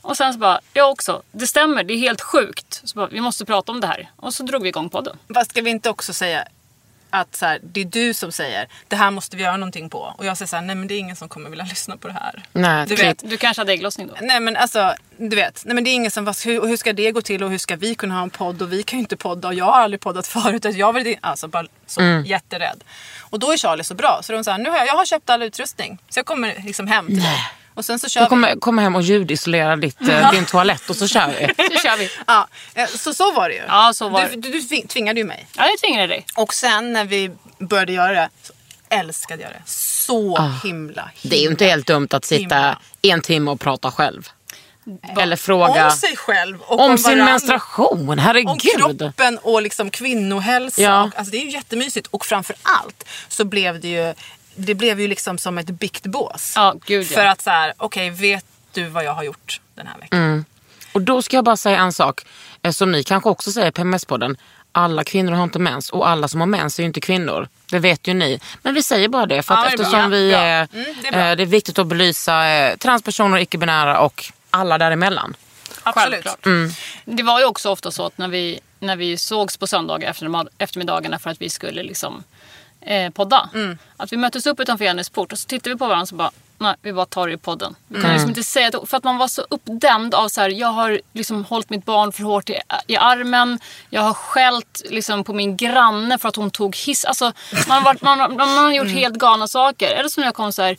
Och 0.02 0.16
sen 0.16 0.32
så 0.32 0.38
bara, 0.38 0.60
jag 0.72 0.90
också. 0.90 1.22
Det 1.32 1.46
stämmer, 1.46 1.84
det 1.84 1.94
är 1.94 1.98
helt 1.98 2.20
sjukt. 2.20 2.80
Så 2.84 2.96
bara, 2.96 3.06
vi 3.06 3.20
måste 3.20 3.44
prata 3.44 3.72
om 3.72 3.80
det 3.80 3.86
här. 3.86 4.10
Och 4.16 4.34
så 4.34 4.42
drog 4.42 4.62
vi 4.62 4.68
igång 4.68 4.88
podden. 4.88 5.16
Fast 5.34 5.50
ska 5.50 5.62
vi 5.62 5.70
inte 5.70 5.90
också 5.90 6.12
säga 6.12 6.44
att 7.20 7.36
så 7.36 7.46
här, 7.46 7.58
det 7.62 7.80
är 7.80 7.84
du 7.84 8.14
som 8.14 8.32
säger 8.32 8.68
det 8.88 8.96
här 8.96 9.10
måste 9.10 9.36
vi 9.36 9.42
göra 9.42 9.56
någonting 9.56 9.90
på. 9.90 10.14
Och 10.18 10.26
jag 10.26 10.36
säger 10.36 10.48
så 10.48 10.56
här, 10.56 10.62
nej 10.62 10.76
men 10.76 10.88
det 10.88 10.94
är 10.94 10.98
ingen 10.98 11.16
som 11.16 11.28
kommer 11.28 11.50
vilja 11.50 11.64
lyssna 11.64 11.96
på 11.96 12.08
det 12.08 12.14
här. 12.14 12.42
Nej, 12.52 12.86
du 12.86 12.94
vet, 12.94 13.30
Du 13.30 13.36
kanske 13.36 13.60
hade 13.60 13.72
ägglossning 13.72 14.06
då? 14.06 14.14
Nej 14.20 14.40
men 14.40 14.56
alltså, 14.56 14.94
du 15.18 15.36
vet. 15.36 15.62
Nej 15.64 15.74
men 15.74 15.84
det 15.84 15.90
är 15.90 15.94
ingen 15.94 16.10
som, 16.10 16.34
hur, 16.44 16.60
och 16.60 16.68
hur 16.68 16.76
ska 16.76 16.92
det 16.92 17.12
gå 17.12 17.22
till 17.22 17.42
och 17.44 17.50
hur 17.50 17.58
ska 17.58 17.76
vi 17.76 17.94
kunna 17.94 18.14
ha 18.14 18.22
en 18.22 18.30
podd 18.30 18.62
och 18.62 18.72
vi 18.72 18.82
kan 18.82 18.98
ju 18.98 19.00
inte 19.02 19.16
podda 19.16 19.48
och 19.48 19.54
jag 19.54 19.64
har 19.64 19.80
aldrig 19.80 20.00
poddat 20.00 20.26
förut. 20.36 20.64
Att 20.66 20.76
jag 20.76 20.92
vill, 20.92 21.16
alltså 21.20 21.48
bara 21.48 21.66
så 21.86 22.00
Mm. 22.00 22.24
jätterädd. 22.24 22.84
Och 23.30 23.38
då 23.38 23.52
är 23.52 23.56
Charlie 23.56 23.84
så 23.84 23.94
bra 23.94 24.20
så 24.22 24.32
de 24.32 24.44
säger 24.44 24.58
nu 24.58 24.70
har 24.70 24.76
jag, 24.78 24.86
jag 24.86 24.94
har 24.96 25.04
köpt 25.04 25.30
all 25.30 25.42
utrustning. 25.42 25.98
Så 26.08 26.18
jag 26.18 26.26
kommer 26.26 26.54
liksom 26.64 26.86
hem 26.86 27.06
till 27.06 27.22
dig. 27.22 27.38
Och 27.76 27.84
sen 27.84 27.98
så 27.98 28.08
kör 28.08 28.20
Jag 28.20 28.54
vi. 28.54 28.60
kommer 28.60 28.82
hem 28.82 28.94
och 28.96 29.02
ljudisolera 29.02 29.76
ditt, 29.76 30.08
eh, 30.08 30.30
din 30.32 30.44
toalett 30.46 30.90
och 30.90 30.96
så 30.96 31.08
kör 31.08 31.26
vi. 31.26 31.46
Nu 31.70 31.76
kör 31.82 31.96
vi. 31.98 32.10
Ja, 32.26 32.48
eh, 32.74 32.86
så 32.86 33.14
så 33.14 33.32
var 33.32 33.48
det 33.48 33.54
ju. 33.54 33.62
Ja, 33.68 33.92
så 33.94 34.08
var 34.08 34.22
du, 34.22 34.28
det. 34.28 34.36
du, 34.36 34.50
du 34.52 34.58
tving- 34.60 34.86
tvingade 34.88 35.20
ju 35.20 35.26
mig. 35.26 35.46
Ja, 35.56 35.66
jag 35.66 35.78
tvingade 35.78 36.06
dig. 36.06 36.26
Och 36.34 36.54
sen 36.54 36.92
när 36.92 37.04
vi 37.04 37.30
började 37.58 37.92
göra 37.92 38.12
det 38.12 38.28
så 38.42 38.52
älskade 38.88 39.42
jag 39.42 39.52
det. 39.52 39.62
Så 39.66 40.38
himla, 40.38 40.60
himla. 40.62 41.02
Ah. 41.02 41.08
Det 41.22 41.36
är 41.36 41.40
ju 41.42 41.48
inte 41.50 41.64
helt 41.66 41.86
dumt 41.86 42.08
att 42.10 42.24
sitta 42.24 42.40
Himla. 42.40 42.78
en 43.02 43.20
timme 43.22 43.50
och 43.50 43.60
prata 43.60 43.90
själv. 43.90 44.28
Eller 45.18 45.36
fråga 45.36 45.84
Om 45.84 45.90
sig 45.90 46.16
själv 46.16 46.60
och 46.60 46.80
om 46.80 46.98
sin 46.98 47.04
varandra. 47.04 47.24
menstruation. 47.32 48.08
Om 48.08 48.18
Herregud. 48.18 48.60
kroppen 48.98 49.38
och 49.38 49.62
liksom 49.62 49.90
kvinnohälsa. 49.90 50.82
Ja. 50.82 51.02
Och, 51.04 51.10
alltså 51.18 51.30
det 51.30 51.36
är 51.36 51.42
ju 51.44 51.50
jättemysigt. 51.50 52.06
Och 52.10 52.26
framför 52.26 52.56
allt 52.62 53.04
så 53.28 53.44
blev 53.44 53.80
det 53.80 53.88
ju, 53.88 54.14
det 54.56 54.74
blev 54.74 55.00
ju 55.00 55.08
liksom 55.08 55.38
som 55.38 55.58
ett 55.58 55.66
biktbås. 55.70 56.52
Ja, 56.56 56.74
gud 56.86 57.06
ja. 57.10 57.14
För 57.16 57.26
att 57.26 57.42
så 57.42 57.50
här, 57.50 57.72
okej 57.76 58.10
vet 58.10 58.44
du 58.72 58.84
vad 58.88 59.04
jag 59.04 59.12
har 59.14 59.22
gjort 59.22 59.60
den 59.74 59.86
här 59.86 59.98
veckan? 60.00 60.18
Mm. 60.20 60.44
Och 60.92 61.02
då 61.02 61.22
ska 61.22 61.36
jag 61.36 61.44
bara 61.44 61.56
säga 61.56 61.78
en 61.78 61.92
sak. 61.92 62.20
eh, 62.62 62.70
Som 62.70 62.92
ni 62.92 63.02
kanske 63.04 63.28
också 63.30 63.52
säger 63.52 63.70
på 63.70 63.80
PMS-podden. 63.82 64.36
Alla 64.72 65.04
kvinnor 65.04 65.32
har 65.32 65.44
inte 65.44 65.58
mens 65.58 65.90
och 65.90 66.08
alla 66.08 66.28
som 66.28 66.40
har 66.40 66.46
mens 66.46 66.78
är 66.78 66.82
ju 66.82 66.86
inte 66.86 67.00
kvinnor. 67.00 67.48
Det 67.70 67.78
vet 67.78 68.06
ju 68.08 68.14
ni. 68.14 68.40
Men 68.62 68.74
vi 68.74 68.82
säger 68.82 69.08
bara 69.08 69.26
det 69.26 69.42
för 69.42 69.54
att 69.54 69.60
Ja, 69.60 69.64
det 69.68 69.72
är 69.74 69.76
bra. 69.76 69.84
eftersom 69.86 70.10
vi 70.10 70.30
Ja, 70.32 70.38
är. 70.38 70.68
Mm, 70.72 70.94
det 71.02 71.08
är 71.08 71.30
eh, 71.30 71.36
det 71.36 71.42
är 71.42 71.46
viktigt 71.46 71.78
att 71.78 71.86
belysa 71.86 72.48
eh, 72.48 72.76
transpersoner, 72.76 73.38
icke-binära 73.38 73.98
och 74.00 74.24
alla 74.50 74.78
däremellan. 74.78 75.36
Absolut. 75.82 76.46
Mm. 76.46 76.70
Det 77.04 77.22
var 77.22 77.40
ju 77.40 77.46
också 77.46 77.70
ofta 77.70 77.90
så 77.90 78.06
att 78.06 78.18
när 78.18 78.28
vi, 78.28 78.60
när 78.80 78.96
vi 78.96 79.16
sågs 79.16 79.56
på 79.56 79.66
söndagar 79.66 80.10
efter, 80.10 80.48
eftermiddagarna 80.58 81.18
för 81.18 81.30
att 81.30 81.40
vi 81.40 81.50
skulle 81.50 81.82
liksom, 81.82 82.24
eh, 82.86 83.10
podda. 83.10 83.48
Mm. 83.54 83.78
Att 83.96 84.12
vi 84.12 84.16
möttes 84.16 84.46
upp 84.46 84.60
utanför 84.60 84.84
Jennys 84.84 85.10
port 85.10 85.32
och 85.32 85.38
så 85.38 85.46
tittade 85.46 85.74
vi 85.74 85.78
på 85.78 85.86
varandra 85.86 86.02
och 86.02 86.08
så 86.08 86.14
bara, 86.14 86.30
nej 86.58 86.74
vi 86.82 86.92
bara 86.92 87.06
tar 87.06 87.26
det 87.26 87.32
i 87.32 87.36
podden. 87.36 87.74
Vi 87.88 87.94
Mm. 87.94 88.02
kan 88.04 88.12
liksom 88.12 88.30
inte 88.30 88.42
säga 88.42 88.70
det, 88.70 88.86
för 88.86 88.96
att 88.96 89.04
man 89.04 89.16
var 89.18 89.28
så 89.28 89.42
uppdämd 89.50 90.14
av 90.14 90.28
så 90.28 90.40
här, 90.40 90.48
jag 90.50 90.68
har 90.68 91.00
liksom 91.12 91.44
hållit 91.44 91.70
mitt 91.70 91.84
barn 91.84 92.12
för 92.12 92.22
hårt 92.22 92.50
i, 92.50 92.58
i 92.86 92.96
armen. 92.96 93.58
Jag 93.90 94.02
har 94.02 94.14
skällt 94.14 94.82
liksom 94.90 95.24
på 95.24 95.32
min 95.32 95.56
granne 95.56 96.18
för 96.18 96.28
att 96.28 96.36
hon 96.36 96.50
tog 96.50 96.76
hiss. 96.76 97.04
Alltså 97.04 97.32
man 97.68 97.82
har, 97.82 97.96
man, 98.00 98.20
har- 98.20 98.28
man 98.28 98.48
har 98.48 98.72
gjort 98.72 98.84
Mm. 98.86 98.96
helt 98.96 99.14
galna 99.14 99.46
saker. 99.48 99.90
Eller 99.94 100.08
som 100.08 100.20
när 100.20 100.28
jag 100.28 100.34
kom 100.34 100.52
så 100.52 100.62
här, 100.62 100.76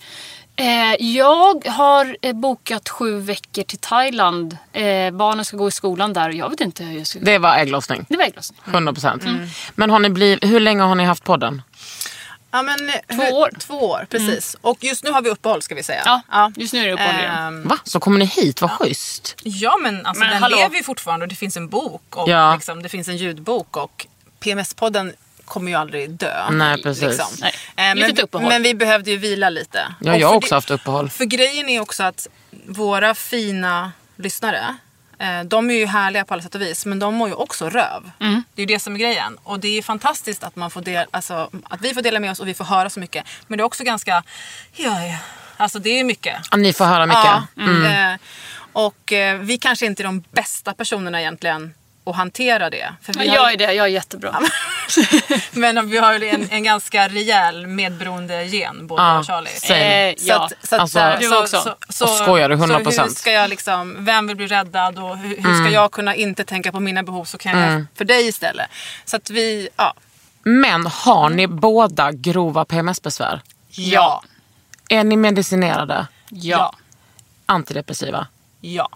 Eh, 0.60 1.06
jag 1.06 1.66
har 1.68 2.18
eh, 2.22 2.34
bokat 2.34 2.90
sju 2.90 3.20
veckor 3.20 3.64
till 3.64 3.78
Thailand. 3.78 4.58
Eh, 4.74 5.12
barnen 5.12 5.46
ska 5.46 5.58
gå 5.58 5.68
i 5.68 5.72
skolan 5.72 6.14
där 6.14 6.30
och 6.30 6.36
jag 6.36 6.50
vet 6.50 6.62
inte 6.62 6.84
hur 6.84 6.98
jag 6.98 7.08
ska... 7.08 7.20
Det 7.20 7.38
var 7.38 7.56
ägglossning. 7.58 8.06
Det 8.10 8.18
var 8.18 8.24
ägglossning. 8.24 8.60
100 8.66 8.94
procent. 8.94 9.24
Mm. 9.24 9.48
Men 9.76 9.90
har 9.90 10.00
ni 10.00 10.10
blivit, 10.10 10.44
hur 10.44 10.60
länge 10.60 10.82
har 10.84 10.96
ni 10.96 11.04
haft 11.04 11.24
podden? 11.24 11.62
Ja, 12.58 12.62
men, 12.64 12.90
eh, 12.90 12.96
Två 13.16 13.24
hur- 13.24 13.34
år. 13.34 13.50
Två 13.60 13.90
år, 13.90 14.08
precis. 14.10 14.56
Och 14.62 14.84
just 14.84 15.04
nu 15.04 15.12
har 15.12 15.22
vi 15.22 15.30
uppehåll 15.30 15.62
ska 15.62 15.76
vi 15.76 15.84
säga. 15.84 16.22
Ja, 16.32 16.52
just 16.56 16.74
nu 16.74 16.80
är 16.82 16.86
det 16.88 16.94
uppehåll 16.94 17.16
igen. 17.16 17.36
Ehm, 17.36 17.68
Va? 17.68 17.78
Så 17.84 18.00
kommer 18.00 18.20
ni 18.20 18.26
hit? 18.26 18.62
Vad 18.62 18.72
schysst. 18.72 19.36
Ja 19.44 19.78
men 19.82 20.06
alltså 20.06 20.20
Men 20.24 20.30
den 20.34 20.42
hallå. 20.44 20.58
lever 20.58 20.76
ju 20.78 20.84
fortfarande 20.84 21.24
och 21.24 21.28
det 21.30 21.36
finns 21.36 21.58
en 21.58 21.70
bok 21.70 22.16
och 22.16 22.30
Ja. 22.30 22.54
liksom, 22.56 22.84
det 22.84 22.90
finns 22.90 23.08
en 23.08 23.18
ljudbok 23.18 23.78
och 23.78 24.08
PMS-podden 24.40 25.14
kommer 25.46 25.72
ju 25.72 25.78
aldrig 25.78 26.10
dö. 26.10 26.50
Nej, 26.52 26.84
precis. 26.84 27.22
Nej, 27.42 27.54
Eh, 27.92 27.96
litet 27.96 28.34
men, 28.34 28.44
men 28.44 28.64
vi 28.64 28.74
behövde 28.74 29.12
ju 29.12 29.18
vila 29.18 29.50
lite. 29.50 29.96
Ja, 30.02 30.18
jag 30.18 30.28
har 30.28 30.34
för 30.34 30.38
också 30.38 30.50
det- 30.50 30.56
haft 30.56 30.72
uppehåll. 30.72 31.10
För 31.10 31.26
grejen 31.26 31.70
är 31.70 31.80
också 31.80 32.04
att 32.04 32.28
våra 32.68 33.16
fina 33.16 33.92
lyssnare, 34.16 34.76
de 35.46 35.70
är 35.70 35.74
ju 35.74 35.86
härliga 35.86 36.26
på 36.26 36.34
alla 36.34 36.44
sätt 36.44 36.56
och 36.56 36.62
vis, 36.62 36.86
men 36.86 37.00
de 37.00 37.16
mår 37.16 37.30
ju 37.30 37.36
också 37.36 37.70
röv. 37.70 38.12
Mm. 38.20 38.44
Det 38.56 38.62
är 38.62 38.68
ju 38.68 38.74
det 38.74 38.80
som 38.80 38.94
är 38.94 39.00
grejen. 39.00 39.38
Och 39.44 39.60
det 39.60 39.78
är 39.78 39.82
fantastiskt 39.82 40.44
att, 40.44 40.56
man 40.56 40.72
får 40.72 40.82
del, 40.82 41.08
alltså, 41.12 41.50
att 41.64 41.82
vi 41.82 41.94
får 41.94 42.02
dela 42.02 42.20
med 42.20 42.32
oss 42.32 42.40
och 42.40 42.48
vi 42.48 42.54
får 42.54 42.66
höra 42.66 42.90
så 42.90 43.00
mycket. 43.00 43.26
Men 43.48 43.58
det 43.58 43.62
är 43.62 43.66
också 43.66 43.84
ganska, 43.84 44.24
ja, 44.76 45.04
ja. 45.04 45.18
Alltså 45.58 45.80
det 45.80 46.00
är 46.00 46.04
mycket. 46.04 46.36
Ja, 46.52 46.58
Ni 46.58 46.74
får 46.74 46.86
höra 46.86 47.06
mycket. 47.06 47.24
Ja, 47.56 48.12
eh, 48.12 48.18
och 48.74 49.14
eh, 49.14 49.38
vi 49.40 49.58
kanske 49.58 49.86
inte 49.86 50.02
är 50.02 50.06
de 50.06 50.24
bästa 50.32 50.74
personerna 50.74 51.22
egentligen 51.22 51.74
att 52.10 52.16
hantera 52.16 52.70
det. 52.70 52.94
För 53.02 53.14
vi 53.14 53.20
Men 53.20 53.30
har 53.30 53.36
jag 53.36 53.50
ju- 53.50 53.54
är 53.54 53.58
det, 53.68 53.74
jag 53.74 53.86
är 53.86 53.90
jättebra. 53.90 54.40
men 55.52 55.90
vi 55.90 55.98
har 55.98 56.14
ju 56.20 56.28
en, 56.30 56.48
en 56.52 56.64
ganska 56.64 57.08
rejäl 57.08 57.68
medberoende 57.68 58.44
gen, 58.44 58.88
både 58.88 59.02
Ja, 59.02 59.10
jag 59.10 59.20
och 59.20 59.26
Charlie. 59.26 60.10
Eh, 60.10 60.16
ja. 60.28 60.36
Så 60.38 60.44
att, 60.44 60.68
så 60.70 60.76
att, 60.76 60.82
Alltså- 60.82 61.00
så- 61.00 61.18
Du 61.20 61.28
så- 61.28 61.40
också. 61.42 61.62
Så, 61.62 61.76
så, 61.90 62.06
Och 62.06 62.10
skojar 62.10 62.50
du? 62.50 62.56
100%. 62.56 62.92
Så 62.92 63.02
hur 63.04 63.10
ska 63.10 63.32
jag 63.32 63.50
liksom, 63.50 63.96
vem 64.00 64.28
vill 64.28 64.36
bli 64.38 64.48
räddad 64.48 65.00
och 65.00 65.18
hur, 65.18 65.30
hur 65.30 65.40
Mm. 65.46 65.66
ska 65.66 65.74
jag 65.74 65.92
kunna 65.92 66.16
inte 66.16 66.44
tänka 66.44 66.72
på 66.72 66.80
mina 66.80 67.04
behov 67.04 67.26
så 67.26 67.38
kan 67.38 67.60
jag 67.60 67.86
för 67.96 68.06
dig 68.06 68.28
istället. 68.28 68.70
Så 69.06 69.18
att 69.18 69.30
vi, 69.30 69.70
ja. 69.76 69.94
Men 70.44 70.86
har 70.88 71.30
ni 71.30 71.48
båda 71.48 72.12
grova 72.12 72.66
PMS-besvär? 72.66 73.42
Ja. 73.70 74.24
Är 74.90 75.04
ni 75.04 75.18
medicinerade? 75.18 76.08
Ja. 76.30 76.74
Antidepressiva? 77.46 78.28
Ja. 78.62 78.90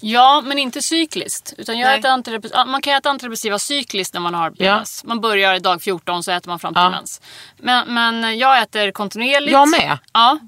Ja, 0.00 0.42
men 0.44 0.58
inte 0.58 0.82
cykliskt. 0.82 1.54
Utan 1.58 1.78
jag 1.78 1.86
Nej. 1.86 1.98
äter 1.98 2.10
antidepressiva, 2.10 2.64
man 2.64 2.82
kan 2.82 2.94
äta 2.94 3.10
antidepressiva 3.10 3.58
cykliskt 3.58 4.14
när 4.14 4.20
man 4.20 4.34
har 4.34 4.50
PMS. 4.50 5.04
Man 5.04 5.20
börjar 5.20 5.58
dag 5.60 5.82
14 5.82 6.22
så 6.22 6.30
äter 6.30 6.48
man 6.48 6.58
fram 6.58 6.74
till 6.74 6.82
Ja. 6.82 6.90
mens. 6.90 7.20
Men, 7.56 7.94
men 7.94 8.38
jag 8.38 8.62
äter 8.62 8.90
kontinuerligt. 8.90 9.52
Jag 9.52 9.68
med. 9.68 9.98
Ja. 10.12 10.38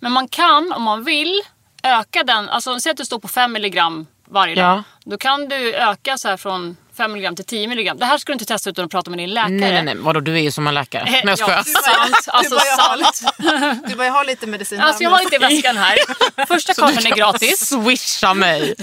Men 0.00 0.12
man 0.12 0.28
kan, 0.28 0.72
om 0.72 0.82
man 0.82 1.04
vill, 1.04 1.42
öka 1.82 2.22
den. 2.22 2.48
Alltså 2.48 2.80
säg 2.80 2.90
att 2.90 2.96
du 2.96 3.04
står 3.04 3.18
på 3.18 3.28
5 3.28 3.52
milligram 3.52 4.06
varje 4.28 4.54
dag. 4.54 4.64
Ja. 4.64 4.82
Då 5.04 5.18
kan 5.18 5.48
du 5.48 5.74
öka 5.74 6.18
så 6.18 6.28
här 6.28 6.36
från 6.36 6.76
5 6.96 7.12
milligram 7.12 7.36
till 7.36 7.44
10 7.44 7.68
milligram. 7.68 7.98
Det 7.98 8.04
här 8.04 8.18
ska 8.18 8.32
du 8.32 8.34
inte 8.34 8.44
testa 8.44 8.70
utan 8.70 8.84
att 8.84 8.90
prata 8.90 9.10
med 9.10 9.18
din 9.18 9.30
läkare. 9.34 9.50
Nej, 9.50 9.72
nej, 9.72 9.82
nej. 9.82 9.96
Vadå, 9.96 10.20
du 10.20 10.34
är 10.34 10.40
ju 10.40 10.50
som 10.50 10.66
en 10.66 10.74
läkare. 10.74 11.04
Nej, 11.10 11.22
jag 11.26 11.38
skojar. 11.38 11.62
Ja, 11.66 11.80
sant. 11.82 12.24
Alltså 12.26 12.54
bara, 12.54 12.66
jag 12.66 12.76
har. 12.76 13.88
Du 13.88 13.94
bara, 13.94 14.06
jag 14.06 14.12
har 14.12 14.24
lite 14.24 14.46
medicin 14.46 14.80
Alltså 14.80 15.02
jag 15.02 15.10
har 15.10 15.18
lite 15.24 15.36
i 15.36 15.38
väskan 15.38 15.76
här. 15.76 15.98
Första 16.46 16.74
kartan 16.74 17.06
är 17.06 17.16
gratis. 17.16 17.68
Swisha 17.68 18.34
mig. 18.34 18.74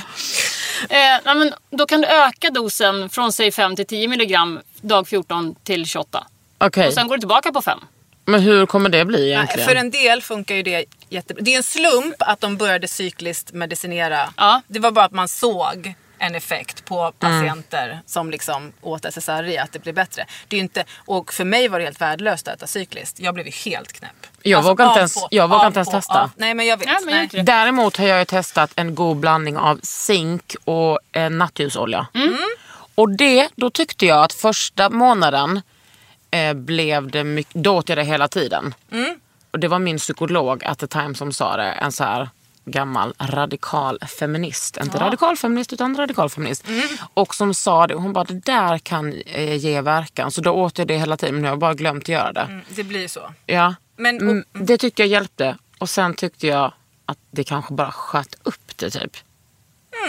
Eh, 0.89 0.97
nej, 1.25 1.35
men 1.35 1.53
då 1.69 1.85
kan 1.85 2.01
du 2.01 2.07
öka 2.07 2.49
dosen 2.49 3.09
från 3.09 3.33
säg 3.33 3.51
5 3.51 3.75
till 3.75 3.85
10 3.85 4.07
milligram 4.07 4.59
dag 4.81 5.07
14 5.07 5.55
till 5.63 5.85
28. 5.85 6.27
Okej, 6.57 6.87
Och 6.87 6.93
sen 6.93 7.07
går 7.07 7.15
du 7.15 7.19
tillbaka 7.19 7.51
på 7.51 7.61
5. 7.61 7.79
men 8.25 8.41
hur 8.41 8.65
kommer 8.65 8.89
det 8.89 9.05
bli 9.05 9.17
Nej, 9.19 9.29
egentligen? 9.31 9.67
För 9.67 9.75
en 9.75 9.91
del 9.91 10.21
funkar 10.21 10.55
ju 10.55 10.63
det 10.63 10.85
jättebra. 11.09 11.43
Det 11.43 11.53
är 11.53 11.57
en 11.57 11.63
slump 11.63 12.15
att 12.19 12.41
de 12.41 12.57
började 12.57 12.87
cykliskt 12.87 13.53
medicinera. 13.53 14.33
Ja. 14.37 14.61
Det 14.67 14.79
var 14.79 14.91
bara 14.91 15.05
att 15.05 15.11
man 15.11 15.27
såg 15.27 15.93
en 16.25 16.35
effekt 16.35 16.85
på 16.85 16.99
Mm. 16.99 17.13
patienter 17.19 17.99
som 18.05 18.31
liksom 18.31 18.71
åt 18.81 19.05
SSRI, 19.05 19.57
att 19.57 19.71
det 19.71 19.79
blev 19.79 19.95
bättre. 19.95 20.25
Det 20.47 20.55
är 20.55 20.59
inte, 20.59 20.83
och 20.97 21.33
för 21.33 21.45
mig 21.45 21.67
var 21.67 21.79
det 21.79 21.85
helt 21.85 22.01
värdelöst 22.01 22.47
att 22.47 22.55
äta 22.55 22.67
cykliskt. 22.67 23.19
Jag 23.19 23.33
blev 23.33 23.45
ju 23.45 23.51
helt 23.51 23.93
knäpp. 23.93 24.09
Alltså, 24.23 24.49
Jag 24.49 24.61
vågar 24.63 24.87
inte 24.87 24.99
ens- 24.99 25.13
på- 25.21 25.27
jag 25.31 25.47
vågar 25.47 25.67
inte 25.67 25.77
ens 25.79 25.87
på- 25.89 25.91
testa. 25.97 26.23
av- 26.23 26.31
Nej 26.35 26.53
men 26.53 26.65
jag 26.65 26.77
vet. 26.77 26.87
Nej, 26.87 26.97
men 27.05 27.23
inte 27.23 27.37
det. 27.37 27.43
Däremot 27.43 27.97
har 27.97 28.05
jag 28.05 28.19
ju 28.19 28.25
testat 28.25 28.71
en 28.75 28.95
god 28.95 29.17
blandning 29.17 29.57
av 29.57 29.79
zink 29.83 30.55
och 30.65 30.99
eh, 31.11 31.29
nattljusolja. 31.29 32.07
Mm. 32.13 32.37
Och 32.95 33.09
det, 33.09 33.49
då 33.55 33.69
tyckte 33.69 34.05
jag 34.05 34.23
att 34.23 34.33
första 34.33 34.89
månaden 34.89 35.61
eh, 36.31 36.53
blev 36.53 37.11
det 37.11 37.23
mycket, 37.23 37.53
då 37.63 37.75
åt 37.77 37.89
jag 37.89 37.97
det 37.97 38.03
hela 38.03 38.27
tiden. 38.27 38.73
Mm. 38.91 39.19
Och 39.51 39.59
det 39.59 39.67
var 39.67 39.79
min 39.79 39.97
psykolog 39.97 40.63
at 40.63 40.79
the 40.79 40.87
time 40.87 41.15
som 41.15 41.31
sa 41.33 41.57
det, 41.57 41.63
en 41.71 41.91
så 41.91 42.03
här 42.03 42.29
gammal 42.65 43.13
radikal 43.19 43.99
feminist. 44.19 44.77
Inte 44.77 44.97
radikal 44.99 45.37
feminist 45.37 45.73
utan 45.73 45.95
radikal 45.97 46.29
feminist. 46.29 46.67
Mm. 46.67 46.81
Och 47.13 47.35
som 47.35 47.53
sa 47.53 47.87
det, 47.87 47.93
hon 47.95 48.13
bara 48.13 48.23
det 48.23 48.39
där 48.39 48.77
kan 48.77 49.13
eh, 49.25 49.55
ge 49.55 49.81
verkan. 49.81 50.31
Så 50.31 50.41
då 50.41 50.51
åt 50.51 50.77
jag 50.77 50.87
det 50.87 50.97
hela 50.97 51.17
tiden 51.17 51.35
men 51.35 51.41
nu 51.41 51.47
har 51.47 51.51
jag 51.51 51.59
bara 51.59 51.73
glömt 51.73 52.03
att 52.03 52.09
göra 52.09 52.33
det. 52.33 52.41
Mm, 52.41 52.61
Det 52.69 52.83
blir 52.83 53.07
så. 53.07 53.33
Ja. 53.45 53.75
Men- 53.95 54.21
Mm, 54.21 54.43
det 54.51 54.77
tyckte 54.77 55.01
jag 55.01 55.09
hjälpte. 55.09 55.57
Och 55.77 55.89
sen 55.89 56.13
tyckte 56.13 56.47
jag 56.47 56.73
att 57.05 57.17
det 57.31 57.43
kanske 57.43 57.73
bara 57.73 57.91
sköt 57.91 58.35
upp 58.43 58.77
det 58.77 58.89
typ. 58.89 59.17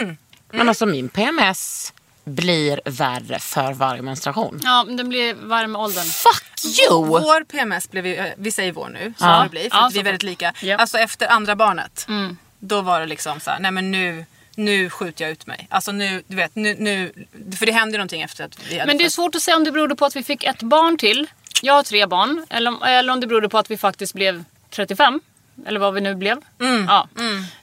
Mm. 0.01 0.17
Men 0.51 0.69
alltså 0.69 0.85
min 0.85 1.09
PMS 1.09 1.93
blir 2.23 2.81
värre 2.85 3.39
för 3.39 3.73
varje 3.73 4.01
menstruation. 4.01 4.59
Ja, 4.63 4.83
men 4.87 4.97
den 4.97 5.09
blir 5.09 5.33
varm 5.33 5.71
med 5.71 5.81
åldern. 5.81 6.05
Fuck 6.05 6.45
you! 6.89 7.05
Vår 7.05 7.43
PMS 7.43 7.89
blev 7.91 8.07
ju, 8.07 8.15
eh, 8.15 8.33
vi 8.37 8.51
säger 8.51 8.71
vår 8.71 8.89
nu, 8.89 9.13
så 9.17 9.25
Ja. 9.25 9.43
det 9.43 9.49
bli, 9.49 9.61
för 9.61 9.69
Ja, 9.77 9.85
att 9.85 9.91
vi 9.91 9.95
så 9.95 9.99
är 9.99 10.03
väldigt 10.03 10.23
lika. 10.23 10.53
Ja. 10.61 10.77
Alltså 10.77 10.97
efter 10.97 11.27
andra 11.27 11.55
barnet, 11.55 12.05
Mm. 12.09 12.37
Då 12.67 12.81
var 12.81 12.99
det 12.99 13.05
liksom 13.05 13.39
så 13.39 13.51
här, 13.51 13.59
nej 13.59 13.71
men 13.71 13.91
nu, 13.91 14.25
nu 14.55 14.89
skjuter 14.89 15.23
jag 15.25 15.31
ut 15.31 15.47
mig. 15.47 15.67
Alltså 15.69 15.91
nu, 15.91 16.23
du 16.27 16.35
vet, 16.35 16.55
nu, 16.55 16.75
nu 16.79 17.13
för 17.59 17.65
det 17.65 17.71
hände 17.71 17.97
någonting 17.97 18.21
efter 18.21 18.43
att 18.45 18.59
vi 18.69 18.73
hade 18.79 18.85
Men 18.87 18.97
det 18.97 19.03
är 19.03 19.05
fått- 19.05 19.13
svårt 19.13 19.35
att 19.35 19.41
säga 19.41 19.57
om 19.57 19.63
det 19.63 19.71
berodde 19.71 19.95
på 19.95 20.05
att 20.05 20.15
vi 20.15 20.23
fick 20.23 20.43
ett 20.43 20.61
barn 20.63 20.97
till. 20.97 21.27
Jag 21.61 21.73
har 21.73 21.83
tre 21.83 22.05
barn. 22.05 22.45
Eller, 22.49 22.71
om- 22.71 22.83
eller 22.83 23.13
om 23.13 23.19
det 23.19 23.27
berodde 23.27 23.49
på 23.49 23.57
att 23.57 23.71
vi 23.71 23.77
faktiskt 23.77 24.13
blev 24.13 24.43
35. 24.69 25.21
Eller 25.67 25.79
vad 25.79 25.93
vi 25.93 26.01
nu 26.01 26.15
blev. 26.15 26.37
Mm. 26.61 26.85
Ja. 26.89 27.07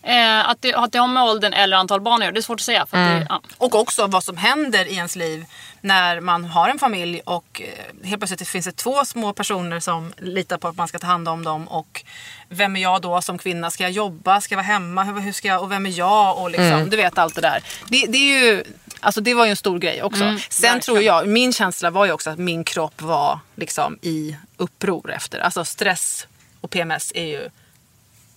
Eh, 0.03 0.49
att, 0.49 0.63
det, 0.63 0.75
att 0.75 0.93
det 0.93 0.99
har 0.99 1.09
med 1.09 1.23
åldern 1.23 1.53
eller 1.53 1.77
antal 1.77 2.01
barn 2.01 2.15
att 2.15 2.21
göra. 2.25 2.33
Det 2.33 2.41
är 2.41 2.43
svårt 2.43 2.61
att 2.61 2.65
säga. 2.65 2.83
Att 2.83 2.91
det, 2.91 3.27
ja. 3.29 3.41
Och 3.59 3.75
också 3.75 4.07
vad 4.07 4.25
som 4.25 4.37
händer 4.37 4.85
i 4.89 4.95
ens 4.95 5.17
liv 5.17 5.45
när 5.85 6.21
man 6.21 6.45
har 6.45 6.69
en 6.69 6.79
familj 6.79 7.21
och 7.25 7.63
eh, 7.65 8.07
helt 8.09 8.21
plötsligt 8.21 8.49
finns 8.49 8.67
det 8.67 8.73
två 8.73 9.05
små 9.05 9.33
personer 9.33 9.81
som 9.81 10.13
litar 10.19 10.59
på 10.59 10.69
att 10.69 10.77
man 10.77 10.89
ska 10.89 10.99
ta 10.99 11.07
hand 11.07 11.29
om 11.29 11.45
dem. 11.45 11.69
Och 11.69 12.05
vem 12.49 12.77
är 12.77 12.81
jag 12.83 13.03
då 13.03 13.23
som 13.23 13.39
kvinna? 13.39 13.71
Ska 13.71 13.83
jag 13.83 13.93
jobba? 13.93 14.41
Ska 14.41 14.53
jag 14.53 14.57
vara 14.57 14.67
hemma? 14.67 15.05
Hur, 15.05 15.21
hur 15.21 15.33
ska 15.33 15.49
jag, 15.49 15.63
och 15.63 15.73
vem 15.73 15.87
är 15.87 15.99
jag? 15.99 16.39
Och 16.39 16.51
liksom, 16.51 16.91
Du 16.91 16.97
vet 16.97 17.19
allt 17.19 17.35
det 17.35 17.41
där. 17.41 17.63
Det, 17.89 18.07
det 18.09 18.19
är 18.19 18.45
ju... 18.45 18.65
Alltså 19.01 19.21
det 19.21 19.35
var 19.35 19.45
ju 19.45 19.51
en 19.51 19.57
stor 19.57 19.79
grej 19.79 20.03
också. 20.03 20.39
Sen 20.51 20.81
tror 20.81 21.03
jag, 21.03 21.29
min 21.29 21.53
känsla 21.53 21.91
var 21.91 22.07
ju 22.07 22.13
också 22.13 22.31
att 22.31 22.39
min 22.39 22.65
kropp 22.65 23.03
var 23.03 23.41
liksom 23.55 23.99
i 24.03 24.37
uppror 24.57 25.13
efter. 25.13 25.39
Alltså 25.39 25.65
stress 25.65 26.27
och 26.61 26.71
PMS 26.71 27.13
är 27.15 27.27
ju 27.27 27.49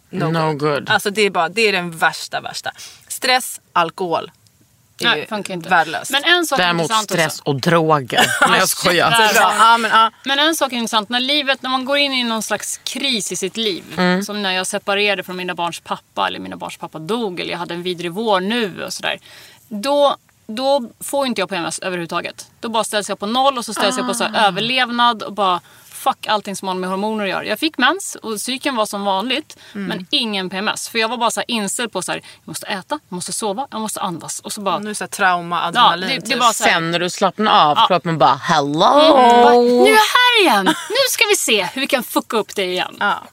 no, 0.10 0.25
No 0.25 0.54
good. 0.54 0.90
Alltså 0.90 1.10
det 1.10 1.22
är, 1.22 1.30
bara, 1.30 1.50
det 1.50 1.62
är 1.62 1.72
den 1.72 1.98
värsta, 1.98 2.42
värsta. 2.42 2.72
Stress, 3.08 3.62
alkohol. 3.74 4.32
Är 5.04 5.10
Nej, 5.10 5.20
ju 5.20 5.25
funkar 5.25 5.54
inte. 5.54 5.70
Värdelöst. 5.70 6.12
Men 6.12 6.24
en 6.24 6.46
sak 6.46 6.60
är 6.60 6.64
Däremot 6.64 6.84
intressant 6.84 7.10
stress 7.12 7.40
också. 7.40 7.50
och 7.50 7.62
droger. 7.62 8.25
Nej 8.50 8.60
jag 8.60 8.70
skojar. 8.70 9.32
Ja, 9.36 9.78
men, 9.78 9.92
ja. 9.92 10.12
Men 10.24 10.40
en 10.40 10.56
sak 10.56 10.74
är 10.74 10.78
intressant. 10.78 11.10
När, 11.10 11.20
livet, 11.20 11.62
när 11.62 11.70
man 11.70 11.86
går 11.86 11.98
in 11.98 12.14
i 12.14 12.24
någon 12.24 12.44
slags 12.44 12.80
kris 12.84 13.32
i 13.32 13.36
sitt 13.36 13.58
liv. 13.58 13.84
Mm. 13.98 14.24
Som 14.24 14.42
när 14.44 14.52
jag 14.52 14.68
separerade 14.68 15.24
från 15.24 15.36
mina 15.36 15.56
barns 15.56 15.80
pappa. 15.80 16.28
Eller 16.28 16.40
mina 16.40 16.58
barns 16.58 16.78
pappa 16.78 17.00
dog. 17.00 17.40
Eller 17.40 17.52
jag 17.52 17.58
hade 17.60 17.74
en 17.74 17.84
vidrig 17.84 18.12
vår 18.12 18.40
nu 18.40 18.84
och 18.84 18.94
sådär. 18.94 19.20
Då, 19.68 20.16
då 20.48 20.90
får 21.00 21.28
inte 21.28 21.42
jag 21.42 21.50
PMS 21.50 21.80
överhuvudtaget. 21.80 22.48
Då 22.60 22.70
bara 22.70 22.84
ställs 22.84 23.10
jag 23.10 23.20
på 23.20 23.25
noll 23.25 23.58
och 23.58 23.66
så 23.66 23.74
ställs 23.74 23.98
jag 23.98 24.08
på 24.08 24.14
så 24.14 24.24
Ah. 24.24 24.28
här 24.28 24.48
överlevnad. 24.48 25.24
Och 25.24 25.34
bara 25.34 25.62
fuck 26.05 26.27
allting 26.27 26.55
som 26.55 26.67
har 26.67 26.75
med 26.75 26.89
hormoner 26.89 27.24
att 27.24 27.29
göra. 27.29 27.45
Jag 27.45 27.59
fick 27.59 27.77
mens 27.77 28.17
och 28.21 28.41
cykeln 28.41 28.75
var 28.75 28.85
som 28.85 29.03
vanligt. 29.05 29.57
Mm. 29.75 29.88
Men 29.88 30.07
ingen 30.12 30.50
PMS. 30.50 30.89
För 30.89 31.00
jag 31.00 31.07
var 31.09 31.17
bara 31.17 31.31
så 31.31 31.39
här 31.39 31.51
inställd 31.51 31.91
på 31.91 32.01
så 32.01 32.12
här, 32.12 32.17
jag 32.17 32.47
måste 32.47 32.67
äta, 32.67 33.00
jag 33.09 33.15
måste 33.15 33.33
sova, 33.33 33.67
jag 33.71 33.81
måste 33.81 34.01
andas. 34.01 34.39
Och 34.39 34.51
så 34.53 34.62
bara, 34.62 34.79
Nu 34.79 34.89
är 34.89 34.95
det 35.00 35.07
trauma, 35.07 35.55
ja, 35.55 35.67
adrenalin. 35.67 36.09
det, 36.09 36.15
det 36.15 36.21
typ. 36.21 36.35
är 36.35 36.39
bara 36.39 36.53
så 36.53 36.63
här, 36.63 36.71
Sen 36.74 36.91
när 36.91 37.00
du 37.00 37.09
slappnar 37.09 37.71
av, 37.71 37.88
kroppen 37.88 38.17
bara 38.17 38.35
hello. 38.35 38.79
bara, 38.79 39.53
nu 39.53 39.83
är 39.83 39.88
jag 39.88 39.95
här 39.95 40.41
igen! 40.41 40.65
Nu 40.65 40.95
ska 41.09 41.24
vi 41.29 41.35
se 41.35 41.63
hur 41.74 41.81
vi 41.81 41.88
kan 41.88 42.03
fucka 42.03 42.38
upp 42.38 42.55
det 42.55 42.63
igen. 42.65 42.95
Ja. 43.00 43.24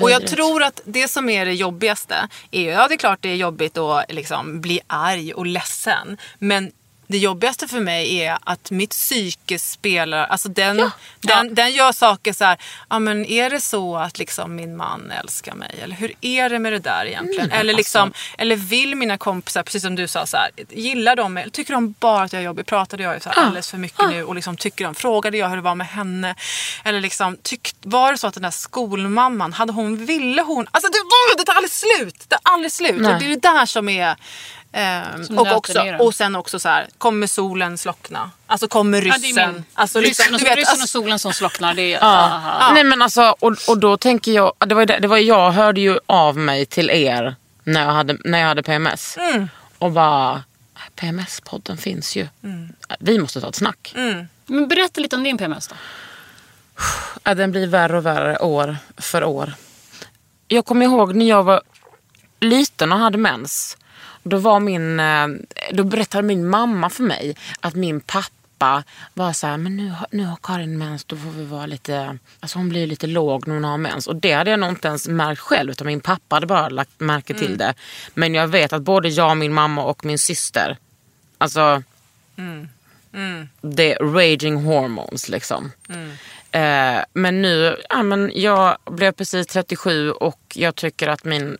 Och 0.00 0.10
jag 0.10 0.26
tror 0.26 0.62
att 0.62 0.80
det 0.84 1.08
som 1.10 1.28
är 1.28 1.46
det 1.46 1.52
jobbigaste 1.52 2.28
är 2.50 2.60
ju, 2.60 2.70
ja 2.70 2.88
det 2.88 2.94
är 2.94 2.98
klart 2.98 3.18
det 3.22 3.28
är 3.28 3.34
jobbigt 3.36 3.78
att 3.78 4.04
liksom 4.12 4.60
bli 4.60 4.80
arg 4.86 5.34
och 5.34 5.46
ledsen. 5.46 6.16
Men 6.38 6.72
det 7.06 7.18
jobbigaste 7.18 7.68
för 7.68 7.80
mig 7.80 8.20
är 8.20 8.38
att 8.44 8.70
mitt 8.70 8.90
psyke 8.90 9.58
spelar, 9.58 10.26
alltså 10.26 10.48
den, 10.48 10.90
den, 11.20 11.54
den 11.54 11.72
gör 11.72 11.92
saker 11.92 12.32
så 12.32 12.44
här, 12.44 12.58
ja 12.90 12.98
men 12.98 13.24
är 13.24 13.50
det 13.50 13.60
så 13.60 13.96
att 13.96 14.18
liksom 14.18 14.54
min 14.54 14.76
man 14.76 15.10
älskar 15.10 15.54
mig? 15.54 15.80
Eller 15.82 15.96
hur 15.96 16.12
är 16.20 16.50
det 16.50 16.58
med 16.58 16.72
det 16.72 16.78
där 16.78 17.04
egentligen? 17.06 17.50
eller, 17.50 17.74
liksom, 17.74 18.12
eller 18.38 18.56
vill 18.56 18.94
mina 18.94 19.18
kompisar, 19.18 19.62
precis 19.62 19.82
som 19.82 19.94
du 19.94 20.08
sa, 20.08 20.26
så 20.26 20.36
här, 20.36 20.50
gillar 20.70 21.16
de 21.16 21.34
mig? 21.34 21.50
Tycker 21.50 21.72
de 21.72 21.94
bara 22.00 22.22
att 22.22 22.32
jag 22.32 22.42
är 22.42 22.46
jobbig? 22.46 22.66
Pratade 22.66 23.02
jag 23.02 23.22
så 23.22 23.28
här 23.28 23.42
alldeles 23.42 23.70
för 23.70 23.78
mycket 23.78 24.10
nu? 24.10 24.24
Och 24.24 24.34
liksom, 24.34 24.56
tycker 24.56 24.84
de, 24.84 24.94
frågade 24.94 25.36
jag 25.36 25.48
hur 25.48 25.56
det 25.56 25.62
var 25.62 25.74
med 25.74 25.86
henne? 25.86 26.34
Eller 26.84 27.00
liksom, 27.00 27.36
tyck, 27.42 27.74
var 27.82 28.12
det 28.12 28.18
så 28.18 28.26
att 28.26 28.34
den 28.34 28.42
där 28.42 28.50
skolmamman, 28.50 29.52
hade 29.52 29.72
hon, 29.72 30.06
ville 30.06 30.42
hon? 30.42 30.66
Alltså 30.70 30.90
det, 30.90 30.98
det 31.38 31.44
tar 31.44 31.54
aldrig 31.54 31.70
slut! 31.70 32.14
Det 32.28 32.28
tar 32.28 32.52
aldrig 32.52 32.72
slut. 32.72 33.00
Nej. 33.00 33.12
Och 33.12 33.20
det 33.20 33.26
är 33.26 33.28
det 33.28 33.42
där 33.42 33.66
som 33.66 33.88
är... 33.88 34.16
ehm, 34.74 35.38
och, 35.38 35.52
också, 35.56 35.96
och 35.98 36.14
sen 36.14 36.36
också 36.36 36.58
så 36.58 36.68
här, 36.68 36.86
kommer 36.98 37.26
solen 37.26 37.78
slockna? 37.78 38.30
Alltså 38.46 38.68
kommer 38.68 39.02
Ja, 39.02 39.14
ryssen? 39.14 39.38
är 39.38 39.52
min. 39.52 39.64
Alltså, 39.74 40.00
liksom, 40.00 40.22
ryssen, 40.22 40.34
och, 40.34 40.40
du 40.40 40.44
vet, 40.44 40.56
ryssen 40.56 40.70
alltså- 40.70 40.98
och 40.98 41.02
solen 41.02 41.18
som 41.18 41.32
slocknar. 41.32 41.74
Det 41.74 41.94
är, 41.94 42.04
aha. 42.04 42.70
Nej 42.74 42.84
men 42.84 43.02
alltså, 43.02 43.36
och, 43.40 43.56
och 43.68 43.78
då 43.78 43.96
tänker 43.96 44.32
jag, 44.32 44.52
det 44.66 44.74
var, 44.74 44.86
det, 44.86 45.06
var 45.08 45.18
jag 45.18 45.50
hörde 45.50 45.80
ju 45.80 45.98
av 46.06 46.36
mig 46.36 46.66
till 46.66 46.90
er 46.90 47.34
när 47.64 47.84
jag 47.84 47.92
hade, 47.92 48.16
när 48.24 48.38
jag 48.38 48.46
hade 48.48 48.62
PMS. 48.62 49.16
Mm. 49.16 49.48
Och 49.78 49.92
bara, 49.92 50.42
PMS-podden 50.96 51.76
finns 51.76 52.16
ju. 52.16 52.28
Vi 52.98 53.18
måste 53.18 53.40
ta 53.40 53.48
ett 53.48 53.54
snack. 53.54 53.92
Mm. 53.96 54.28
Men 54.46 54.68
berätta 54.68 55.00
lite 55.00 55.16
om 55.16 55.22
din 55.24 55.38
PMS 55.38 55.68
då. 55.68 55.74
Ja, 57.22 57.34
den 57.34 57.50
blir 57.50 57.66
värre 57.66 57.96
och 57.96 58.06
värre 58.06 58.38
år 58.38 58.76
för 58.96 59.24
år. 59.24 59.52
Jag 60.48 60.64
kommer 60.64 60.86
ihåg 60.86 61.14
när 61.14 61.26
jag 61.26 61.42
var 61.42 61.62
liten 62.40 62.92
och 62.92 62.98
hade 62.98 63.18
mens. 63.18 63.76
Då, 64.24 64.36
var 64.36 64.60
min, 64.60 65.00
eh, 65.00 65.26
då 65.72 65.84
berättade 65.84 66.22
min 66.22 66.48
mamma 66.48 66.90
för 66.90 67.02
mig 67.02 67.36
att 67.60 67.74
min 67.74 68.00
pappa 68.00 68.84
var 69.14 69.32
så 69.32 69.46
här, 69.46 69.56
men 69.56 69.76
nu, 69.76 69.92
nu 70.10 70.24
har 70.24 70.38
Karin 70.42 70.78
mens, 70.78 71.04
då 71.04 71.16
får 71.16 71.30
vi 71.30 71.44
vara 71.44 71.66
lite, 71.66 72.18
alltså 72.40 72.58
hon 72.58 72.68
blir 72.68 72.86
lite 72.86 73.06
låg 73.06 73.46
när 73.48 73.54
hon 73.54 73.64
har 73.64 73.78
mens. 73.78 74.06
Och 74.06 74.16
det 74.16 74.32
hade 74.32 74.50
jag 74.50 74.60
nog 74.60 74.68
inte 74.68 74.88
ens 74.88 75.08
märkt 75.08 75.40
själv 75.40 75.70
utan 75.70 75.86
min 75.86 76.00
pappa 76.00 76.36
hade 76.36 76.46
bara 76.46 76.68
lagt 76.68 77.00
märke 77.00 77.34
till 77.34 77.58
det. 77.58 77.74
Men 78.14 78.34
jag 78.34 78.48
vet 78.48 78.72
att 78.72 78.82
både 78.82 79.08
jag, 79.08 79.36
min 79.36 79.52
mamma 79.54 79.82
och 79.82 80.04
min 80.04 80.18
syster, 80.18 80.76
alltså 81.38 81.82
det 83.60 83.92
är 83.92 83.98
raging 84.14 84.56
hormones 84.56 85.28
liksom. 85.28 85.72
Eh, 86.54 87.04
men 87.12 87.42
nu, 87.42 87.76
ja, 87.88 88.02
men 88.02 88.32
jag 88.34 88.76
blev 88.90 89.12
precis 89.12 89.46
37 89.46 90.10
och 90.10 90.40
jag 90.54 90.74
tycker 90.74 91.08
att 91.08 91.24
min, 91.24 91.58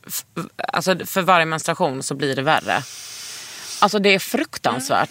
alltså 0.56 0.96
för 1.06 1.22
varje 1.22 1.46
menstruation 1.46 2.02
så 2.02 2.14
blir 2.14 2.36
det 2.36 2.42
värre. 2.42 2.82
Alltså 3.80 3.98
det 3.98 4.14
är 4.14 4.18
fruktansvärt. 4.18 5.10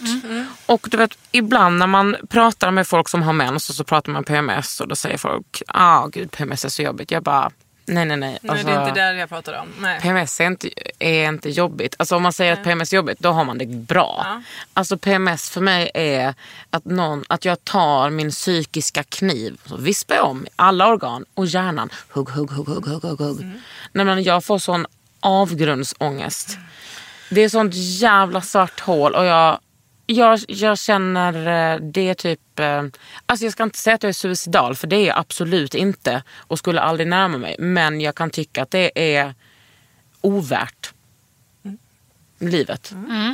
Och 0.66 0.88
du 0.90 0.96
vet, 0.96 1.18
ibland 1.32 1.78
när 1.78 1.86
man 1.86 2.16
pratar 2.28 2.70
med 2.70 2.88
folk 2.88 3.08
som 3.08 3.22
har 3.22 3.32
mens 3.32 3.68
och 3.68 3.74
så 3.74 3.84
pratar 3.84 4.12
man 4.12 4.24
PMS 4.24 4.80
och 4.80 4.88
då 4.88 4.96
säger 4.96 5.18
folk, 5.18 5.62
ah 5.66 6.06
gud 6.06 6.30
PMS 6.30 6.64
är 6.64 6.68
så 6.68 6.82
jobbigt. 6.82 7.10
Jag 7.10 7.22
bara, 7.22 7.50
nej 7.86 8.04
nej 8.04 8.16
nej. 8.16 8.38
Nej, 8.42 8.50
Alltså, 8.50 8.66
det 8.66 8.72
är 8.72 8.88
inte 8.88 9.00
det 9.00 9.18
jag 9.18 9.28
pratar 9.28 9.60
om. 9.60 9.68
Nej. 9.78 10.00
PMS 10.00 10.40
är 10.40 10.46
inte, 10.46 10.70
är 10.98 11.28
inte 11.28 11.50
jobbigt. 11.50 11.94
Alltså 11.98 12.16
om 12.16 12.22
man 12.22 12.32
säger 12.32 12.52
att 12.52 12.64
PMS 12.64 12.92
är 12.92 12.96
jobbigt, 12.96 13.18
då 13.18 13.30
har 13.30 13.44
man 13.44 13.58
det 13.58 13.66
bra. 13.66 14.22
Ja. 14.24 14.42
Alltså 14.74 14.98
PMS 14.98 15.50
för 15.50 15.60
mig 15.60 15.90
är 15.94 16.34
att, 16.70 16.84
någon, 16.84 17.24
att 17.28 17.44
jag 17.44 17.64
tar 17.64 18.10
min 18.10 18.30
psykiska 18.30 19.02
kniv, 19.02 19.60
så 19.66 19.76
vispar 19.76 20.20
om 20.20 20.46
alla 20.56 20.88
organ 20.88 21.24
och 21.34 21.46
hjärnan. 21.46 21.88
Hugg, 22.08 22.28
hugg, 22.30 22.50
hugg, 22.50 22.68
hugg, 22.68 22.86
hugg, 22.86 23.02
hugg. 23.04 23.20
hugg. 23.20 23.50
Nej, 23.92 24.04
men 24.04 24.22
jag 24.22 24.44
får 24.44 24.58
sån 24.58 24.86
avgrundsångest. 25.20 26.58
Det 27.30 27.40
är 27.40 27.48
sånt 27.48 27.74
jävla 27.74 28.40
svart 28.40 28.80
hål 28.80 29.14
och 29.14 29.24
jag, 29.24 29.58
jag, 30.06 30.40
jag 30.48 30.78
känner 30.78 31.72
eh, 31.74 31.80
det 31.80 32.14
typ... 32.14 32.58
eh, 32.60 32.82
Alltså 33.26 33.44
jag 33.46 33.52
ska 33.52 33.62
inte 33.62 33.78
säga 33.78 33.94
att 33.94 34.02
jag 34.02 34.08
är 34.08 34.12
suicidal 34.12 34.74
för 34.74 34.86
det 34.86 34.96
är 34.96 35.06
jag 35.06 35.18
absolut 35.18 35.74
inte 35.74 36.22
och 36.38 36.58
skulle 36.58 36.80
aldrig 36.80 37.06
närma 37.08 37.38
mig. 37.38 37.56
Men 37.58 38.00
jag 38.00 38.14
kan 38.14 38.30
tycka 38.30 38.62
att 38.62 38.70
det 38.70 39.14
är 39.16 39.34
ovärt 40.20 40.92
livet. 42.38 42.92
Eh, 42.92 43.32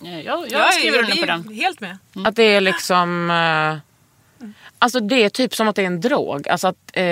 Jag, 0.00 0.22
jag 0.24 0.48
Ja, 0.50 0.68
skriver 0.72 0.96
jag 0.96 1.04
under 1.04 1.16
på 1.16 1.22
är 1.22 1.26
den. 1.26 1.54
Helt 1.54 1.80
med. 1.80 1.98
Att 2.24 2.36
det 2.36 2.42
är 2.42 2.60
liksom... 2.60 3.30
Eh, 3.30 3.78
alltså 4.78 5.00
det 5.00 5.24
är 5.24 5.28
typ 5.28 5.54
som 5.54 5.68
att 5.68 5.76
det 5.76 5.82
är 5.82 5.86
en 5.86 6.00
drog. 6.00 6.48
Alltså 6.48 6.68
att, 6.68 6.76
eh, 6.92 7.02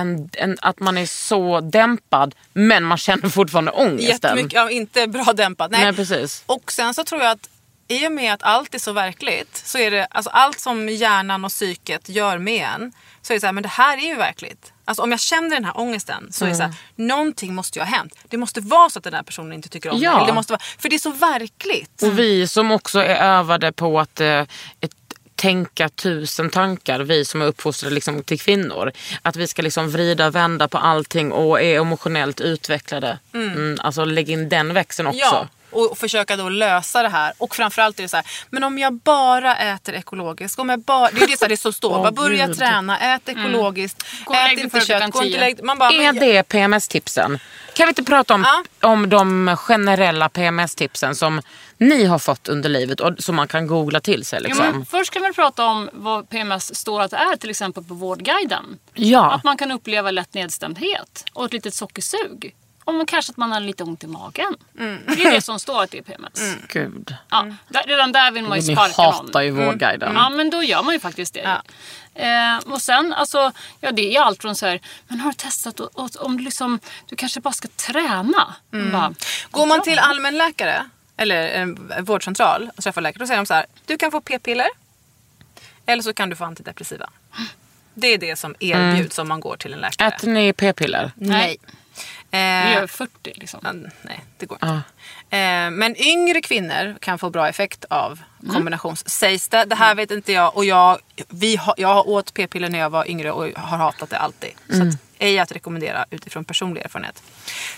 en, 0.00 0.30
en, 0.32 0.56
att 0.60 0.80
man 0.80 0.98
är 0.98 1.06
så 1.06 1.60
dämpad 1.60 2.34
men 2.52 2.84
man 2.84 2.98
känner 2.98 3.28
fortfarande 3.28 3.70
ångesten. 3.70 4.08
Jättemycket, 4.08 4.52
ja, 4.52 4.70
inte 4.70 5.06
bra 5.06 5.24
dämpat. 5.34 5.70
Nej. 5.70 5.84
Nej 5.84 5.92
precis. 5.92 6.42
Och 6.46 6.72
sen 6.72 6.94
så 6.94 7.04
tror 7.04 7.22
jag 7.22 7.30
att 7.30 7.48
i 7.88 8.06
och 8.06 8.12
med 8.12 8.32
att 8.34 8.42
allt 8.42 8.74
är 8.74 8.78
så 8.78 8.92
verkligt 8.92 9.62
så 9.64 9.78
är 9.78 9.90
det, 9.90 10.06
alltså 10.10 10.30
allt 10.30 10.60
som 10.60 10.88
hjärnan 10.88 11.44
och 11.44 11.50
psyket 11.50 12.08
gör 12.08 12.38
med 12.38 12.66
en 12.74 12.92
så 13.22 13.32
är 13.32 13.36
det 13.36 13.40
så 13.40 13.46
här, 13.46 13.52
men 13.52 13.62
det 13.62 13.68
här 13.68 13.98
är 13.98 14.08
ju 14.08 14.14
verkligt. 14.14 14.72
Alltså 14.84 15.02
om 15.02 15.10
jag 15.10 15.20
känner 15.20 15.50
den 15.50 15.64
här 15.64 15.78
ångesten 15.78 16.32
så 16.32 16.44
är 16.44 16.48
det 16.48 16.54
så 16.54 16.62
här, 16.62 16.74
någonting 16.96 17.54
måste 17.54 17.78
ju 17.78 17.84
ha 17.84 17.90
hänt. 17.96 18.14
Det 18.28 18.36
måste 18.36 18.60
vara 18.60 18.90
så 18.90 18.98
att 18.98 19.04
den 19.04 19.14
här 19.14 19.22
personen 19.22 19.52
inte 19.52 19.68
tycker 19.68 19.90
om 19.90 19.98
Ja. 20.00 20.16
mig. 20.16 20.26
Det 20.26 20.32
måste 20.32 20.52
vara, 20.52 20.62
för 20.78 20.88
det 20.88 20.96
är 20.96 20.98
så 20.98 21.10
verkligt. 21.10 22.02
Och 22.02 22.18
vi 22.18 22.48
som 22.48 22.70
också 22.70 22.98
är 23.00 23.16
övade 23.16 23.72
på 23.72 24.00
att 24.00 24.20
eh, 24.20 24.44
tänka 25.34 25.88
tusen 25.88 26.50
tankar, 26.50 27.00
vi 27.00 27.24
som 27.24 27.42
är 27.42 27.46
uppfostrade 27.46 27.94
liksom, 27.94 28.22
till 28.22 28.40
kvinnor. 28.40 28.92
Att 29.22 29.36
vi 29.36 29.46
ska 29.46 29.62
liksom 29.62 29.90
vrida 29.90 30.26
och 30.26 30.34
vända 30.34 30.68
på 30.68 30.78
allting 30.78 31.32
och 31.32 31.62
är 31.62 31.80
emotionellt 31.80 32.40
utvecklade. 32.40 33.18
Mm. 33.34 33.78
alltså 33.80 34.04
lägg 34.04 34.30
in 34.30 34.48
den 34.48 34.74
växeln 34.74 35.06
också. 35.06 35.18
Ja, 35.20 35.48
och 35.74 35.98
försöka 35.98 36.36
då 36.36 36.48
lösa 36.48 37.02
det 37.02 37.08
här. 37.08 37.32
Och 37.38 37.56
framförallt 37.56 37.98
är 37.98 38.02
det 38.02 38.08
så 38.08 38.16
här, 38.16 38.26
men 38.50 38.64
om 38.64 38.78
jag 38.78 38.92
bara 38.94 39.56
äter 39.56 39.94
ekologiskt. 39.94 40.58
Om 40.58 40.68
jag 40.68 40.80
bara, 40.80 41.10
det 41.10 41.22
är 41.22 41.26
det, 41.26 41.38
så 41.38 41.44
här, 41.44 41.48
det 41.48 41.56
som 41.56 41.72
står. 41.72 41.90
Bara 41.98 42.12
börja 42.12 42.46
Gud. 42.46 42.58
träna, 42.58 42.98
ät 43.14 43.28
ekologiskt, 43.28 44.04
Gå 44.24 44.30
och 44.34 44.36
lägg 44.48 44.58
ät 44.58 44.64
inte 44.64 44.80
kött. 44.80 45.10
Gå 45.12 45.22
inte 45.24 45.38
lägg, 45.40 45.64
man 45.64 45.78
bara, 45.78 45.90
Är 45.90 46.12
men- 46.12 46.16
det 46.16 46.42
PMS-tipsen? 46.42 47.38
Kan 47.74 47.86
vi 47.86 47.88
inte 47.88 48.02
prata 48.04 48.34
om, 48.34 48.44
Ja. 48.80 48.88
om 48.88 49.08
de 49.10 49.56
generella 49.56 50.28
PMS-tipsen 50.28 51.14
som 51.14 51.42
ni 51.78 52.04
har 52.04 52.18
fått 52.18 52.48
under 52.48 52.68
livet 52.68 53.00
och 53.00 53.12
som 53.18 53.36
man 53.36 53.48
kan 53.48 53.66
googla 53.66 54.00
till 54.00 54.24
sig? 54.24 54.38
Jo, 54.42 54.48
Liksom? 54.48 54.66
men 54.66 54.86
först 54.86 55.12
kan 55.12 55.22
vi 55.22 55.32
prata 55.32 55.64
om 55.66 55.90
vad 55.92 56.28
PMS 56.28 56.74
står 56.74 57.00
att 57.02 57.10
det 57.10 57.16
är 57.16 57.36
till 57.36 57.50
exempel 57.50 57.84
på 57.84 57.94
Vårdguiden. 57.94 58.78
Ja. 58.94 59.32
Att 59.32 59.44
man 59.44 59.56
kan 59.56 59.70
uppleva 59.72 60.10
lätt 60.10 60.34
nedstämdhet 60.34 61.24
och 61.32 61.44
ett 61.44 61.52
litet 61.52 61.74
sockersug. 61.74 62.54
Man, 62.86 63.06
kanske 63.06 63.30
att 63.30 63.36
man 63.36 63.52
har 63.52 63.60
lite 63.60 63.84
ont 63.84 64.04
i 64.04 64.06
magen. 64.06 64.56
Det 64.72 65.22
är 65.22 65.30
det 65.30 65.40
som 65.40 65.58
står 65.58 65.82
att 65.82 65.90
det 65.90 65.98
är 65.98 66.02
PMS. 66.02 66.56
Gud. 66.68 67.14
Ja, 67.30 67.46
där, 67.68 67.82
redan 67.86 68.12
där 68.12 68.30
vill 68.30 68.44
man 68.44 68.60
ju 68.60 68.66
Ni 68.68 68.74
sparka 68.74 69.02
hatar 69.02 69.32
någon. 69.32 69.44
ju 69.44 69.50
Vårdguiden. 69.50 70.14
Ja, 70.14 70.28
men 70.28 70.50
då 70.50 70.62
gör 70.62 70.82
man 70.82 70.94
ju 70.94 71.00
faktiskt 71.00 71.34
det. 71.34 71.60
Eh, 72.14 72.58
och 72.72 72.82
sen, 72.82 73.12
alltså, 73.12 73.52
ja 73.80 73.92
det 73.92 74.16
är 74.16 74.20
allt 74.20 74.42
från 74.42 74.54
så 74.56 74.66
här, 74.66 74.80
men 75.08 75.20
har 75.20 75.30
du 75.30 75.34
testat 75.34 75.80
och, 75.80 75.98
och, 75.98 76.10
om 76.20 76.36
du 76.36 76.44
liksom, 76.44 76.80
du 77.08 77.16
kanske 77.16 77.40
bara 77.40 77.52
ska 77.52 77.68
träna? 77.68 78.54
Bara, 78.92 79.14
Går 79.50 79.66
man 79.66 79.82
till 79.82 79.98
allmänläkare 79.98 80.90
eller 81.16 81.48
en 81.48 81.88
vårdcentral 82.04 82.70
och 82.76 82.82
träffar 82.84 83.00
läkare 83.00 83.18
då 83.22 83.26
säger 83.26 83.40
de 83.40 83.46
så 83.46 83.54
här, 83.54 83.66
du 83.86 83.98
kan 83.98 84.10
få 84.10 84.20
p-piller 84.20 84.68
eller 85.86 86.02
så 86.02 86.14
kan 86.14 86.30
du 86.30 86.36
få 86.36 86.44
antidepressiva. 86.44 87.10
Det 87.94 88.06
är 88.06 88.18
det 88.18 88.36
som 88.36 88.54
erbjuds 88.60 89.18
om 89.18 89.28
man 89.28 89.40
går 89.40 89.56
till 89.56 89.72
en 89.72 89.78
läkare. 89.78 90.08
Äter 90.08 90.28
ni 90.28 90.52
p-piller? 90.52 91.12
Nej. 91.16 91.56
vi 91.62 91.74
Eh, 92.30 92.72
gör 92.72 92.86
40 92.86 93.32
liksom. 93.34 93.60
ja, 93.62 93.72
nej, 94.02 94.24
det 94.38 94.46
går 94.46 94.58
inte. 94.62 94.82
Eh, 95.36 95.70
men 95.70 95.96
yngre 95.96 96.40
kvinnor 96.40 96.96
kan 97.00 97.18
få 97.18 97.30
bra 97.30 97.48
effekt 97.48 97.84
av 97.90 98.20
kombinations... 98.52 99.08
Sägs 99.08 99.48
det. 99.48 99.64
Det 99.64 99.74
här 99.74 99.94
vet 99.94 100.10
inte 100.10 100.32
jag. 100.32 100.56
Och 100.56 100.64
jag, 100.64 100.98
vi 101.28 101.56
har, 101.56 101.74
jag 101.76 102.08
åt 102.08 102.34
p-piller 102.34 102.68
när 102.68 102.78
jag 102.78 102.90
var 102.90 103.10
yngre 103.10 103.32
och 103.32 103.46
har 103.56 103.78
hatat 103.78 104.10
det 104.10 104.18
alltid. 104.18 104.50
Så 104.68 104.82
att, 104.82 104.94
ej 105.18 105.38
att 105.38 105.52
rekommendera 105.52 106.04
utifrån 106.10 106.44
personlig 106.44 106.82
erfarenhet. 106.82 107.22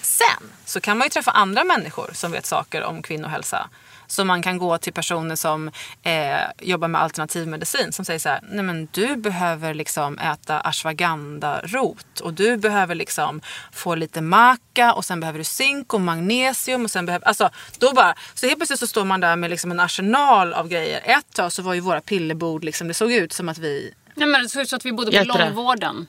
Sen 0.03 0.51
så 0.65 0.81
kan 0.81 0.99
man 0.99 1.07
ju 1.07 1.11
träffa 1.11 1.31
andra 1.31 1.65
människor 1.65 2.11
som 2.13 2.33
vet 2.33 2.47
saker 2.47 2.85
om 2.85 3.03
kvinnohälsa. 3.03 3.69
Så 4.07 4.25
man 4.25 4.43
kan 4.43 4.59
gå 4.59 4.79
till 4.79 4.93
personer 4.93 5.37
som 5.37 5.71
eh, 6.03 6.37
jobbar 6.63 6.89
med 6.89 7.01
alternativmedicin 7.03 7.93
som 7.93 8.05
säger 8.05 8.19
så 8.19 8.29
här, 8.29 8.41
nej 8.51 8.65
men 8.65 8.89
du 8.93 9.17
behöver 9.17 9.75
liksom 9.75 10.19
äta 10.19 10.61
ashwagandha-rot 10.61 12.21
och 12.23 12.33
du 12.33 12.57
behöver 12.57 12.95
liksom 12.95 13.41
få 13.73 13.95
lite 13.95 14.21
maca 14.21 14.93
och 14.93 15.05
sen 15.05 15.21
behöver 15.21 15.39
du 15.39 15.45
zink 15.45 15.95
och 15.95 16.01
magnesium 16.01 16.85
och 16.85 16.91
sen 16.91 17.07
behöver, 17.07 17.27
alltså 17.29 17.51
då 17.79 17.93
bara, 17.93 18.15
så 18.35 18.47
helt 18.47 18.59
plötsligt 18.59 18.81
så 18.81 18.87
står 18.87 19.05
man 19.05 19.21
där 19.21 19.37
med 19.37 19.51
liksom 19.51 19.71
en 19.71 19.81
arsenal 19.81 20.53
av 20.53 20.69
grejer. 20.69 21.01
Ett 21.05 21.35
tag 21.35 21.53
så 21.53 21.63
var 21.63 21.75
ju 21.75 21.81
våra 21.81 22.01
pillerbord 22.01 22.65
liksom, 22.65 22.89
det 22.89 22.95
såg 22.95 23.13
ut 23.13 23.33
som 23.33 23.49
att 23.49 23.59
vi 23.59 23.95
Nej, 24.15 24.29
men 24.29 24.43
det 24.43 24.49
såg 24.49 24.63
ut 24.63 24.69
som 24.69 24.77
att 24.77 24.85
vi 24.85 24.93
bodde 24.93 25.11
på 25.11 25.17
det? 25.19 25.25
långvården. 25.25 26.07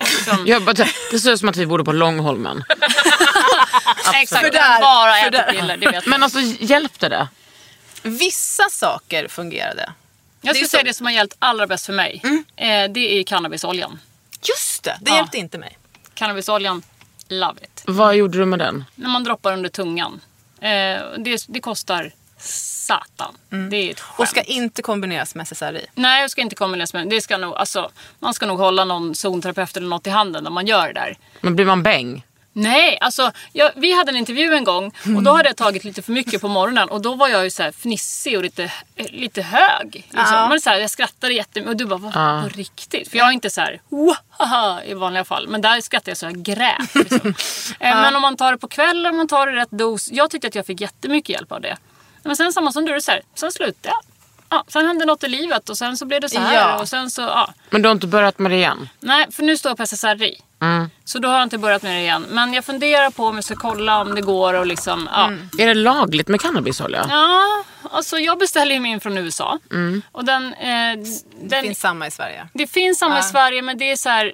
Liksom, 0.00 0.46
Jag 0.46 0.64
bara, 0.64 0.86
det 1.10 1.18
ser 1.18 1.32
ut 1.32 1.40
som 1.40 1.48
att 1.48 1.56
vi 1.56 1.66
bor 1.66 1.84
på 1.84 1.92
Långholmen. 1.92 2.64
exakt, 4.14 4.42
För 4.44 4.50
där- 4.52 4.80
bara 4.80 5.12
för 5.12 5.28
äta 5.28 5.30
där- 5.30 5.52
piller, 5.52 5.76
det 5.76 5.90
vet. 5.90 6.06
Men 6.06 6.22
alltså 6.22 6.38
hjälpte 6.60 7.08
det? 7.08 7.28
Vissa 8.02 8.64
saker 8.70 9.28
fungerade. 9.28 9.92
Jag 10.40 10.42
det 10.42 10.48
är 10.48 10.54
skulle 10.54 10.64
så- 10.68 10.70
säga 10.70 10.82
det 10.84 10.94
som 10.94 11.06
har 11.06 11.12
hjälpt 11.12 11.36
allra 11.38 11.66
bäst 11.66 11.86
för 11.86 11.92
mig. 11.92 12.22
Eh, 12.56 12.90
det 12.90 13.00
är 13.20 13.22
cannabisoljan. 13.24 14.00
Just 14.42 14.82
det, 14.82 14.98
det 15.00 15.10
Ja. 15.10 15.16
hjälpte 15.16 15.38
inte 15.38 15.58
mig. 15.58 15.78
Cannabisoljan, 16.14 16.82
love 17.28 17.60
it. 17.64 17.82
Vad 17.86 18.16
gjorde 18.16 18.38
du 18.38 18.44
med 18.46 18.58
den? 18.58 18.84
När 18.94 19.08
man 19.08 19.24
droppar 19.24 19.52
under 19.52 19.68
tungan. 19.68 20.20
Eh, 20.60 20.68
det, 21.18 21.44
det 21.48 21.60
kostar 21.60 22.12
satan. 22.40 23.36
Det 23.70 23.76
är 23.76 23.90
ett 23.90 24.00
skämt. 24.00 24.18
Och 24.20 24.28
ska 24.28 24.42
inte 24.42 24.82
kombineras 24.82 25.34
med 25.34 25.42
SSRI. 25.48 25.86
Nej, 25.94 26.20
jag 26.20 26.30
ska 26.30 26.40
inte 26.40 26.56
kombineras 26.56 26.94
med 26.94 27.08
det. 27.08 27.20
Ska 27.20 27.36
nog, 27.36 27.54
alltså, 27.54 27.90
Man 28.18 28.34
ska 28.34 28.46
nog 28.46 28.58
hålla 28.58 28.84
någon 28.84 29.14
zonterapeut 29.14 29.76
eller 29.76 29.88
något 29.88 30.06
i 30.06 30.10
handen 30.10 30.44
när 30.44 30.50
man 30.50 30.66
gör 30.66 30.86
det 30.86 30.92
där. 30.92 31.18
Men 31.40 31.56
blir 31.56 31.66
man 31.66 31.82
bäng? 31.82 32.26
Nej, 32.52 32.98
alltså 33.00 33.32
jag, 33.52 33.70
vi 33.76 33.92
hade 33.92 34.10
en 34.10 34.16
intervju 34.16 34.54
en 34.54 34.64
gång 34.64 34.92
och 35.16 35.22
då 35.22 35.32
hade 35.32 35.48
jag 35.48 35.56
tagit 35.56 35.84
lite 35.84 36.02
för 36.02 36.12
mycket 36.12 36.40
på 36.40 36.48
morgonen 36.48 36.88
och 36.88 37.02
då 37.02 37.14
var 37.14 37.28
jag 37.28 37.44
ju 37.44 37.50
så 37.50 37.62
här 37.62 37.72
fnissig 37.72 38.36
och 38.36 38.42
lite, 38.42 38.72
lite 38.96 39.42
hög. 39.42 39.92
Liksom. 39.92 40.08
Ja. 40.14 40.48
Men 40.48 40.60
så 40.60 40.70
här, 40.70 40.78
jag 40.78 40.90
skrattade 40.90 41.32
jättemycket 41.34 41.70
och 41.70 41.76
du 41.76 41.86
bara, 41.86 41.98
vad, 41.98 42.12
på 42.42 42.48
riktigt? 42.58 43.10
För 43.10 43.18
jag 43.18 43.28
är 43.28 43.32
inte 43.32 43.50
så 43.50 43.60
här, 43.60 43.80
i 44.84 44.94
vanliga 44.94 45.24
fall. 45.24 45.48
Men 45.48 45.60
där 45.60 45.80
skrattade 45.80 46.10
jag 46.10 46.18
så 46.18 46.26
jag 46.26 46.42
grät. 46.42 46.94
Liksom. 46.94 47.34
Eh, 47.80 47.96
Men 47.96 48.16
om 48.16 48.22
man 48.22 48.36
tar 48.36 48.52
det 48.52 48.58
på 48.58 48.68
kvällen, 48.68 49.10
om 49.10 49.16
man 49.16 49.28
tar 49.28 49.46
det 49.46 49.52
i 49.52 49.56
rätt 49.56 49.70
dos. 49.70 50.08
Jag 50.12 50.30
tyckte 50.30 50.48
att 50.48 50.54
jag 50.54 50.66
fick 50.66 50.80
jättemycket 50.80 51.28
hjälp 51.28 51.52
av 51.52 51.60
det. 51.60 51.76
Men 52.22 52.36
sen 52.36 52.52
samma 52.52 52.72
som 52.72 52.84
du, 52.84 53.00
så 53.00 53.10
här, 53.10 53.22
sen 53.34 53.52
slutade 53.52 53.88
jag. 53.88 54.07
Ja, 54.50 54.64
sen 54.68 54.86
hände 54.86 55.04
något 55.04 55.24
i 55.24 55.28
livet 55.28 55.68
och 55.68 55.78
sen 55.78 55.96
så 55.96 56.06
blev 56.06 56.20
det 56.20 56.28
så 56.28 56.40
här. 56.40 56.54
Ja. 56.54 56.78
Och 56.80 56.88
sen 56.88 57.10
så, 57.10 57.22
ja. 57.22 57.54
Men 57.70 57.82
du 57.82 57.88
har 57.88 57.92
inte 57.94 58.06
börjat 58.06 58.38
med 58.38 58.50
det 58.50 58.56
igen? 58.56 58.88
Nej, 59.00 59.26
för 59.30 59.42
nu 59.42 59.56
står 59.56 59.74
PSSR 59.74 60.22
i. 60.22 60.40
Så 61.04 61.18
då 61.18 61.28
har 61.28 61.34
jag 61.34 61.42
inte 61.42 61.58
börjat 61.58 61.82
med 61.82 61.92
det 61.96 62.00
igen. 62.00 62.26
Men 62.30 62.54
jag 62.54 62.64
funderar 62.64 63.10
på 63.10 63.26
om 63.26 63.34
jag 63.34 63.44
ska 63.44 63.56
kolla 63.56 64.00
om 64.00 64.14
det 64.14 64.20
går 64.20 64.54
och 64.54 64.66
liksom, 64.66 65.08
ja. 65.12 65.32
Är 65.62 65.66
det 65.66 65.74
lagligt 65.74 66.28
med 66.28 66.40
cannabisolja? 66.40 67.06
Ja, 67.10 67.64
alltså 67.90 68.18
jag 68.18 68.38
beställer 68.38 68.74
ju 68.74 68.80
min 68.80 69.00
från 69.00 69.18
USA. 69.18 69.58
Och 70.12 70.24
den, 70.24 70.54
eh, 70.54 70.68
Det 70.68 71.48
den, 71.48 71.62
finns 71.62 71.80
samma 71.80 72.06
i 72.06 72.10
Sverige. 72.10 72.48
det 72.52 72.66
finns 72.66 72.98
samma 72.98 73.18
i 73.18 73.22
Sverige 73.22 73.62
men 73.62 73.78
det 73.78 73.90
är 73.92 73.96
så 73.96 74.08
här... 74.08 74.32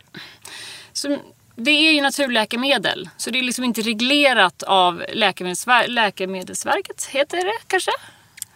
Så, 0.92 1.18
det 1.56 1.70
är 1.70 1.92
ju 1.92 2.00
naturläkemedel. 2.02 3.08
Så 3.16 3.30
det 3.30 3.38
är 3.38 3.42
liksom 3.42 3.64
inte 3.64 3.80
reglerat 3.82 4.62
av 4.62 5.02
Läkemedelsver- 5.12 5.86
Läkemedelsverket, 5.88 7.04
heter 7.04 7.36
det 7.36 7.52
kanske? 7.66 7.90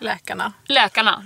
Läkarna. 0.01 0.53
Läkarna. 0.67 1.23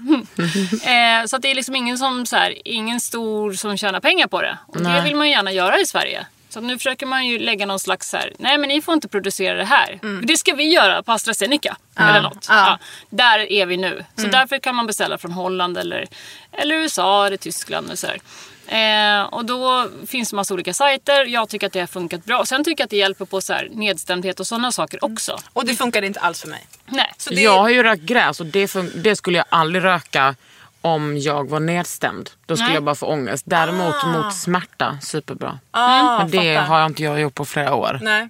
eh, 0.84 1.26
så 1.26 1.36
att 1.36 1.42
det 1.42 1.50
är 1.50 1.54
liksom 1.54 1.76
ingen 1.76 1.98
som 1.98 2.26
så 2.26 2.36
här, 2.36 2.54
ingen 2.64 3.00
stor 3.00 3.52
som 3.52 3.76
tjänar 3.76 4.00
pengar 4.00 4.26
på 4.26 4.42
det. 4.42 4.58
Och 4.66 4.80
det 4.80 5.00
vill 5.02 5.16
man 5.16 5.26
ju 5.26 5.32
gärna 5.32 5.52
göra 5.52 5.78
i 5.78 5.86
Sverige. 5.86 6.26
Så 6.48 6.58
att 6.58 6.64
nu 6.64 6.78
försöker 6.78 7.06
man 7.06 7.26
ju 7.26 7.38
lägga 7.38 7.66
någon 7.66 7.80
slags 7.80 8.10
så 8.10 8.16
här, 8.16 8.32
nej 8.38 8.58
men 8.58 8.68
ni 8.68 8.82
får 8.82 8.94
inte 8.94 9.08
producera 9.08 9.54
det 9.54 9.64
här. 9.64 9.98
Det 10.26 10.36
ska 10.36 10.54
vi 10.54 10.72
göra 10.72 11.02
på 11.02 11.12
AstraZeneca. 11.12 11.76
Eller 11.96 12.22
något. 12.22 12.46
Ja. 12.48 12.54
Ja, 12.66 12.78
där 13.10 13.52
är 13.52 13.66
vi 13.66 13.76
nu. 13.76 14.04
Så 14.16 14.22
därför 14.26 14.58
kan 14.58 14.74
man 14.74 14.86
beställa 14.86 15.18
från 15.18 15.32
Holland 15.32 15.78
eller, 15.78 16.06
eller 16.52 16.74
USA 16.74 17.26
eller 17.26 17.36
Tyskland. 17.36 17.90
Och, 17.90 17.98
så 17.98 18.06
här. 18.06 18.18
Eh, 18.66 19.22
och 19.22 19.44
då 19.44 19.88
finns 20.06 20.30
det 20.30 20.36
massa 20.36 20.54
olika 20.54 20.74
sajter. 20.74 21.24
Jag 21.24 21.48
tycker 21.48 21.66
att 21.66 21.72
det 21.72 21.80
har 21.80 21.86
funkat 21.86 22.24
bra. 22.24 22.44
Sen 22.44 22.64
tycker 22.64 22.82
jag 22.82 22.86
att 22.86 22.90
det 22.90 22.96
hjälper 22.96 23.24
på 23.24 23.40
så 23.40 23.52
här, 23.52 23.68
nedstämdhet 23.72 24.40
och 24.40 24.46
sådana 24.46 24.72
saker 24.72 25.04
också. 25.04 25.38
Och 25.52 25.66
det 25.66 25.74
funkade 25.74 26.06
inte 26.06 26.20
alls 26.20 26.40
för 26.40 26.48
mig. 26.48 26.66
Nej. 26.86 27.12
Så 27.16 27.30
det, 27.30 27.40
Jag 27.40 27.58
har 27.58 27.68
ju 27.68 27.82
rökt 27.82 28.02
gräs 28.02 28.40
och 28.40 28.46
det, 28.46 28.66
fun- 28.66 28.92
det 28.94 29.16
skulle 29.16 29.38
jag 29.38 29.46
aldrig 29.48 29.84
röka 29.84 30.34
om 30.80 31.18
jag 31.18 31.48
var 31.50 31.60
nedstämd. 31.60 32.30
Då 32.46 32.56
skulle 32.56 32.68
Nej. 32.68 32.74
jag 32.74 32.82
bara 32.84 32.94
få 32.94 33.06
ångest. 33.06 33.44
Däremot 33.46 34.06
mot 34.06 34.34
smärta, 34.34 34.98
superbra. 35.02 35.58
ah, 35.70 36.18
Men 36.18 36.30
det 36.30 36.38
fattar. 36.56 36.66
har 36.68 36.78
jag 36.80 36.86
inte 36.90 37.02
jag 37.02 37.20
gjort 37.20 37.34
på 37.34 37.44
flera 37.44 37.74
år. 37.74 37.98
Nej. 38.02 38.28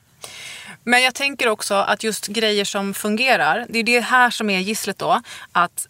Men 0.84 1.02
jag 1.02 1.14
tänker 1.14 1.48
också 1.48 1.74
att 1.74 2.04
just 2.04 2.26
grejer 2.26 2.64
som 2.64 2.94
fungerar, 2.94 3.66
det 3.68 3.78
är 3.78 3.82
det 3.84 4.00
här 4.00 4.30
som 4.30 4.50
är 4.50 4.58
gisslet 4.58 4.98
då. 4.98 5.20
Att 5.52 5.86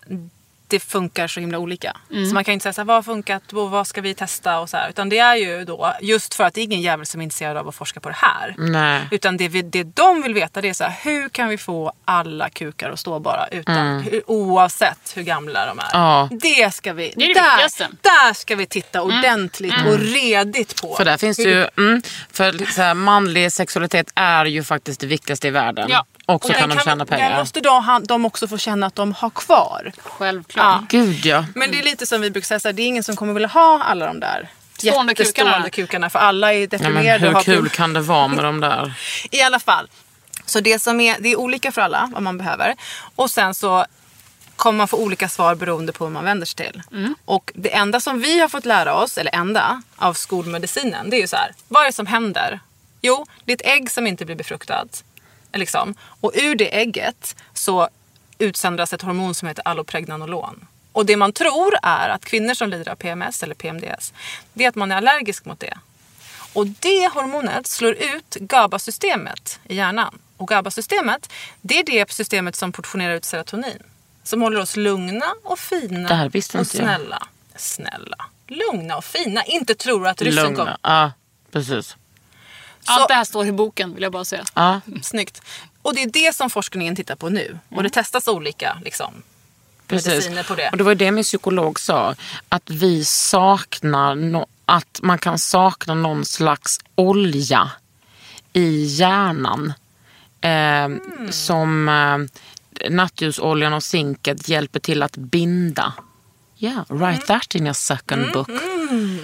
det 0.72 0.80
funkar 0.80 1.28
så 1.28 1.40
himla 1.40 1.58
olika. 1.58 1.96
Så 2.08 2.34
man 2.34 2.44
kan 2.44 2.54
inte 2.54 2.62
säga 2.62 2.72
så 2.72 2.80
här, 2.80 2.86
vad 2.86 2.96
har 2.96 3.02
funkat 3.02 3.52
och 3.52 3.70
vad 3.70 3.86
ska 3.86 4.00
vi 4.00 4.14
testa 4.14 4.60
och 4.60 4.70
så 4.70 4.76
här. 4.76 4.88
Utan 4.90 5.08
det 5.08 5.18
är 5.18 5.36
ju 5.36 5.64
då, 5.64 5.92
just 6.00 6.34
för 6.34 6.44
att 6.44 6.54
det 6.54 6.60
är 6.60 6.62
ingen 6.62 6.80
jävel 6.80 7.06
som 7.06 7.20
är 7.20 7.24
intresserad 7.24 7.56
av 7.56 7.68
att 7.68 7.74
forska 7.74 8.00
på 8.00 8.08
det 8.08 8.14
här. 8.18 8.54
Nej. 8.58 9.08
Utan 9.10 9.36
det, 9.36 9.48
vi, 9.48 9.62
det 9.62 9.84
de 9.84 10.22
vill 10.22 10.34
veta 10.34 10.60
det 10.60 10.68
är 10.68 10.74
så 10.74 10.84
här, 10.84 10.98
hur 11.02 11.28
kan 11.28 11.48
vi 11.48 11.58
få 11.58 11.92
alla 12.04 12.50
kukar 12.50 12.90
att 12.90 13.00
stå 13.00 13.18
bara 13.18 13.46
utan, 13.46 14.00
hur, 14.00 14.22
oavsett 14.30 15.12
hur 15.14 15.22
gamla 15.22 15.66
de 15.66 15.78
är. 15.78 15.88
Ja. 15.92 16.28
Det 16.30 16.74
ska 16.74 16.92
vi, 16.92 17.12
Det 17.16 17.26
det 17.26 17.34
där, 17.34 17.88
där 18.02 18.34
ska 18.34 18.56
vi 18.56 18.66
titta 18.66 19.02
ordentligt 19.02 19.74
och 19.86 19.98
redigt 19.98 20.82
på. 20.82 20.94
För 20.94 21.04
där 21.04 21.16
finns 21.16 21.36
det 21.36 21.42
ju, 21.42 21.66
mm, 21.78 22.02
för 22.32 22.72
så 22.72 22.82
här, 22.82 22.94
manlig 22.94 23.52
sexualitet 23.52 24.10
är 24.14 24.44
ju 24.44 24.64
faktiskt 24.64 25.00
det 25.00 25.06
viktigaste 25.06 25.48
i 25.48 25.50
världen. 25.50 25.88
Ja. 25.90 26.06
Och 26.34 26.44
så 26.44 26.48
Och 26.52 26.54
kan 26.58 26.68
de 26.68 26.78
tjäna 26.78 27.06
pengar. 27.06 27.38
måste 27.38 27.60
de, 27.60 28.02
de 28.08 28.24
också 28.24 28.48
få 28.48 28.58
känna 28.58 28.86
att 28.86 28.94
de 28.94 29.12
har 29.12 29.30
kvar. 29.30 29.92
Självklart. 29.98 30.64
Ja. 30.80 30.86
Gud 30.88 31.26
ja. 31.26 31.44
Men 31.54 31.70
det 31.70 31.78
är 31.78 31.82
lite 31.82 32.06
som 32.06 32.20
vi 32.20 32.30
brukar 32.30 32.46
säga, 32.46 32.60
så 32.60 32.68
här, 32.68 32.72
det 32.72 32.82
är 32.82 32.86
ingen 32.86 33.04
som 33.04 33.16
kommer 33.16 33.32
vilja 33.32 33.48
ha 33.48 33.82
alla 33.82 34.06
de 34.06 34.20
där 34.20 34.48
Stående 34.78 35.12
jättestående 35.12 35.52
kukarna. 35.52 35.70
kukarna. 35.70 36.10
För 36.10 36.18
alla 36.18 36.54
är 36.54 36.66
deprimerade 36.66 37.14
och 37.14 37.20
hur 37.20 37.32
har 37.34 37.42
kul 37.42 37.68
kan 37.68 37.92
det 37.92 38.00
vara 38.00 38.28
med 38.28 38.44
de 38.44 38.60
där? 38.60 38.94
I 39.30 39.42
alla 39.42 39.58
fall. 39.60 39.88
Så 40.46 40.60
det, 40.60 40.78
som 40.82 41.00
är, 41.00 41.16
det 41.20 41.28
är 41.28 41.36
olika 41.36 41.72
för 41.72 41.82
alla 41.82 42.10
vad 42.12 42.22
man 42.22 42.38
behöver. 42.38 42.74
Och 43.16 43.30
sen 43.30 43.54
så 43.54 43.86
kommer 44.56 44.76
man 44.76 44.88
få 44.88 44.96
olika 44.96 45.28
svar 45.28 45.54
beroende 45.54 45.92
på 45.92 46.04
vad 46.04 46.12
man 46.12 46.24
vänder 46.24 46.46
sig 46.46 46.66
till. 46.66 46.82
Och 47.24 47.52
det 47.54 47.74
enda 47.74 48.00
som 48.00 48.20
vi 48.20 48.40
har 48.40 48.48
fått 48.48 48.64
lära 48.66 48.94
oss, 48.94 49.18
eller 49.18 49.34
enda, 49.34 49.82
av 49.96 50.14
skolmedicinen, 50.14 51.10
det 51.10 51.16
är 51.16 51.20
ju 51.20 51.26
så 51.26 51.36
här. 51.36 51.52
Vad 51.68 51.82
är 51.82 51.86
det 51.86 51.92
som 51.92 52.06
händer? 52.06 52.60
Jo, 53.00 53.26
det 53.44 53.52
är 53.52 53.54
ett 53.56 53.66
ägg 53.76 53.90
som 53.90 54.06
inte 54.06 54.24
blir 54.24 54.36
befruktat. 54.36 55.04
Liksom. 55.54 55.94
Och 56.20 56.32
ur 56.34 56.54
det 56.54 56.78
ägget 56.78 57.36
så 57.54 57.88
utsöndras 58.38 58.92
ett 58.92 59.02
hormon 59.02 59.34
som 59.34 59.48
heter 59.48 59.68
allopregnanolon. 59.68 60.66
Och 60.92 61.06
det 61.06 61.16
man 61.16 61.32
tror 61.32 61.74
är 61.82 62.08
att 62.08 62.24
kvinnor 62.24 62.54
som 62.54 62.70
lider 62.70 62.92
av 62.92 62.96
PMS 62.96 63.42
eller 63.42 63.54
PMDS, 63.54 64.12
det 64.52 64.64
är 64.64 64.68
att 64.68 64.74
man 64.74 64.92
är 64.92 64.96
allergisk 64.96 65.44
mot 65.44 65.60
det. 65.60 65.78
Och 66.52 66.66
det 66.66 67.12
hormonet 67.14 67.66
slår 67.66 67.92
ut 67.92 68.34
GABA-systemet 68.40 69.60
i 69.64 69.74
hjärnan. 69.76 70.18
Och 70.36 70.48
GABA-systemet, 70.48 71.32
det 71.60 71.78
är 71.78 71.84
det 71.84 72.10
systemet 72.10 72.56
som 72.56 72.72
portionerar 72.72 73.14
ut 73.14 73.24
serotonin. 73.24 73.82
Som 74.24 74.42
håller 74.42 74.60
oss 74.60 74.76
lugna 74.76 75.34
och 75.44 75.58
fina 75.58 76.24
och 76.24 76.34
inte 76.34 76.38
jag. 76.52 76.66
snälla. 76.66 77.26
Snälla. 77.56 78.16
Lugna 78.46 78.96
och 78.96 79.04
fina. 79.04 79.44
Inte 79.44 79.74
tror 79.74 80.08
att 80.08 80.22
ryssen 80.22 80.44
kommer. 80.44 80.58
Lugna. 80.58 80.78
Ja, 80.82 81.12
precis. 81.50 81.96
Allt 82.86 83.08
det 83.08 83.14
här 83.14 83.24
står 83.24 83.46
i 83.46 83.52
boken 83.52 83.94
vill 83.94 84.02
jag 84.02 84.12
bara 84.12 84.24
säga. 84.24 84.44
Ja. 84.54 84.80
Snyggt. 85.02 85.42
Och 85.82 85.94
det 85.94 86.02
är 86.02 86.10
det 86.10 86.34
som 86.36 86.50
forskningen 86.50 86.96
tittar 86.96 87.16
på 87.16 87.28
nu. 87.28 87.58
Och 87.70 87.82
det 87.82 87.90
testas 87.90 88.28
olika 88.28 88.78
liksom, 88.84 89.22
Precis. 89.86 90.46
på 90.48 90.54
det. 90.54 90.68
Och 90.70 90.76
det 90.76 90.84
var 90.84 90.94
det 90.94 91.10
min 91.10 91.24
psykolog 91.24 91.80
sa. 91.80 92.14
Att 92.48 92.70
vi 92.70 93.04
saknar, 93.04 94.14
no- 94.14 94.46
att 94.64 95.00
man 95.02 95.18
kan 95.18 95.38
sakna 95.38 95.94
någon 95.94 96.24
slags 96.24 96.80
olja 96.94 97.70
i 98.52 98.84
hjärnan. 98.84 99.72
Eh, 100.40 100.88
Som 101.30 101.88
eh, 101.88 102.18
nattljusoljan 102.90 103.72
och 103.72 103.82
zinket 103.84 104.48
hjälper 104.48 104.80
till 104.80 105.02
att 105.02 105.16
binda. 105.16 105.92
Yeah, 106.58 106.82
write 106.88 107.26
that 107.26 107.54
in 107.54 107.64
your 107.64 107.72
second 107.74 108.32
book. 108.32 108.48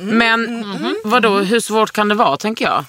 Men 0.00 0.64
vadå, 1.04 1.38
hur 1.38 1.60
svårt 1.60 1.90
kan 1.92 2.08
det 2.08 2.14
vara 2.14 2.36
tänker 2.36 2.64
jag? 2.64 2.84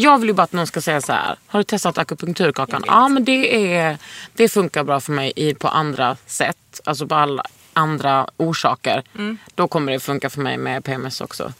Jag 0.00 0.18
vill 0.18 0.28
ju 0.28 0.32
bara 0.32 0.42
att 0.42 0.52
någon 0.52 0.66
ska 0.66 0.80
säga 0.80 1.00
så 1.00 1.12
här. 1.12 1.36
Har 1.46 1.60
du 1.60 1.64
testat 1.64 1.98
akupunkturkakan? 1.98 2.84
Ja, 2.86 3.08
men 3.08 3.24
det, 3.24 3.74
är, 3.76 3.98
det 4.32 4.48
funkar 4.48 4.84
bra 4.84 5.00
för 5.00 5.12
mig 5.12 5.32
i, 5.36 5.54
på 5.54 5.68
andra 5.68 6.16
sätt. 6.26 6.80
Alltså 6.84 7.06
på 7.06 7.14
alla 7.14 7.42
andra 7.72 8.26
orsaker. 8.36 9.02
Då 9.54 9.68
kommer 9.68 9.92
det 9.92 10.00
funka 10.00 10.30
för 10.30 10.40
mig 10.40 10.56
med 10.58 10.84
PMS 10.84 11.20
också. 11.20 11.52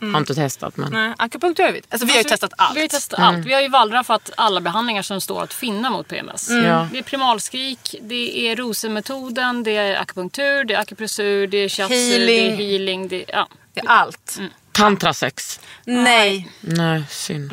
Har 0.00 0.18
inte 0.18 0.34
testat 0.34 0.76
men. 0.76 0.92
Nej, 0.92 1.14
akupunktur 1.18 1.64
har 1.64 1.72
vi. 1.72 1.82
Alltså, 1.88 2.06
vi 2.06 2.12
har 2.12 2.18
ju 2.18 2.24
testat 2.24 2.52
allt. 2.56 2.76
Vi 2.76 2.80
har 2.80 2.82
ju 2.84 2.88
testat 2.88 3.20
allt. 3.20 3.46
Vi 3.46 3.54
har 3.54 3.60
ju 3.60 3.68
wallraffat 3.68 4.30
alla 4.36 4.60
behandlingar 4.60 5.02
som 5.02 5.20
står 5.20 5.42
att 5.42 5.52
finna 5.52 5.90
mot 5.90 6.08
PMS. 6.08 6.50
Ja. 6.50 6.88
Det 6.92 6.98
är 6.98 7.02
primalskrik, 7.02 7.94
det 8.02 8.48
är 8.48 8.56
rosemetoden, 8.56 9.62
det 9.62 9.76
är 9.76 10.00
akupunktur, 10.00 10.64
det 10.64 10.74
är 10.74 10.80
akupressur, 10.80 11.46
det 11.46 11.58
är 11.58 11.68
shiatsu, 11.68 11.94
Healing. 11.94 12.26
det 12.26 12.52
är 12.52 12.56
healing. 12.56 13.08
Det, 13.08 13.24
ja. 13.28 13.48
Det 13.74 13.80
är 13.80 13.88
allt. 13.88 14.40
Tantrasex. 14.76 15.60
Nej. 15.84 16.48
Nej, 16.60 17.04
synd. 17.10 17.52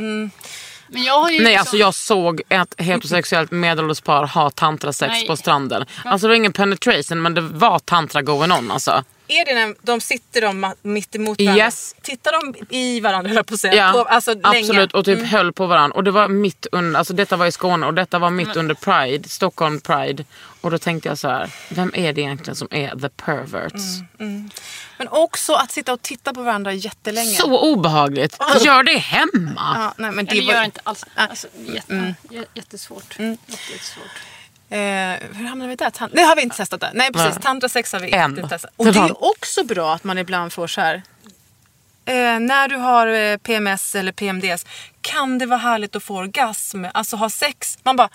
Men 0.88 1.04
jag 1.04 1.20
har 1.20 1.30
ju 1.30 1.38
Nej, 1.38 1.46
liksom- 1.46 1.60
alltså 1.60 1.78
jag 1.78 1.94
såg 1.94 2.42
ett 2.50 2.76
heterosexuellt 2.78 3.52
medelålders 3.52 4.02
par 4.02 4.26
ha 4.28 4.50
tantrasex 4.50 5.10
Nej. 5.12 5.28
på 5.28 5.38
stranden. 5.38 5.86
Alltså 6.06 6.28
det 6.28 6.32
var 6.32 6.36
ingen 6.36 6.54
penetration 6.54 7.22
men 7.22 7.34
det 7.34 7.42
var 7.42 7.80
tantra 7.80 8.22
going 8.22 8.52
on 8.52 8.72
alltså. 8.72 9.04
Är 9.42 9.46
det 9.46 9.54
när 9.54 9.76
de 9.82 10.02
sitter 10.02 10.42
de 10.42 10.74
mitt 10.82 11.16
emot 11.16 11.42
varandra? 11.42 11.64
Yes. 11.66 11.96
Tittar 12.02 12.32
de 12.32 12.66
i 12.76 13.00
varandra 13.00 13.28
höll 13.30 13.36
jag 13.36 13.46
på 13.48 13.54
att 13.54 13.60
säga? 13.60 13.76
Ja, 13.76 13.92
på, 13.92 14.00
alltså, 14.10 14.32
absolut. 14.44 14.68
Länge. 14.76 14.88
Och 14.94 15.06
typ 15.06 15.26
höll 15.28 15.54
på 15.54 15.66
varandra. 15.68 15.96
Och 15.96 16.04
det 16.04 16.12
var 16.12 16.28
mitt 16.28 16.66
under, 16.72 16.98
alltså 17.00 17.14
detta 17.14 17.36
var 17.38 17.46
i 17.46 17.52
Skåne 17.52 17.86
och 17.86 17.94
detta 17.94 18.20
var 18.20 18.30
mitt 18.30 18.56
under 18.56 18.76
Pride, 18.76 19.30
Stockholm 19.30 19.82
Pride. 19.82 20.26
Och 20.62 20.72
då 20.72 20.78
tänkte 20.78 21.10
jag 21.10 21.18
så 21.18 21.28
här, 21.28 21.50
vem 21.70 21.92
är 21.96 22.14
det 22.14 22.22
egentligen 22.22 22.56
som 22.56 22.68
är 22.72 23.00
the 23.00 23.10
perverts? 23.10 23.84
Men 24.98 25.08
också 25.08 25.54
att 25.54 25.72
sitta 25.72 25.94
och 25.94 26.02
titta 26.02 26.34
på 26.34 26.42
varandra 26.44 26.74
jättelänge. 26.74 27.36
Så 27.36 27.60
obehagligt. 27.74 28.38
Gör 28.62 28.84
det 28.84 28.98
hemma. 28.98 29.72
Ja, 29.76 29.94
nej, 29.98 30.12
men 30.12 30.26
det 30.26 30.32
Nej, 30.32 30.42
det 30.42 30.48
var, 30.48 30.54
gör 30.54 30.64
inte 30.64 30.80
alls. 30.84 31.06
Alltså, 31.16 31.48
jätte, 31.68 32.14
jä- 32.30 32.46
Jättesvårt. 32.54 33.20
Jätte, 33.20 33.52
jättesvårt. 33.72 34.06
Eh, 34.74 34.80
hur 35.34 35.46
hamnade 35.46 35.70
vi 35.70 35.76
där? 35.76 35.90
Tan- 35.90 36.10
det 36.14 36.22
har 36.22 36.36
vi 36.36 36.42
inte 36.42 36.58
testat. 36.58 36.82
Där. 36.82 36.92
Nej 36.94 37.12
precis, 37.14 37.44
tantrasex 37.44 37.94
har 37.94 38.00
vi 38.00 38.12
Än. 38.14 38.30
inte 38.38 38.48
testat. 38.50 38.72
Och 38.76 38.86
Det 38.86 39.00
är 39.00 39.24
också 39.24 39.64
bra 39.64 39.94
att 39.94 40.04
man 40.04 40.18
ibland 40.18 40.54
får 40.54 40.68
så 40.68 40.82
här. 40.82 41.02
Eh, 42.06 42.40
när 42.40 42.68
du 42.68 42.76
har 42.76 43.08
eh, 43.08 43.38
PMS 43.38 43.96
eller 43.96 44.12
PMDS 44.12 44.66
kan 45.02 45.38
det 45.38 45.46
vara 45.46 45.60
härligt 45.60 45.96
att 45.96 46.04
få 46.04 46.16
orgasm, 46.18 46.86
alltså 46.94 47.16
ha 47.16 47.30
sex. 47.30 47.78
Man 47.84 47.96
bara, 47.96 48.10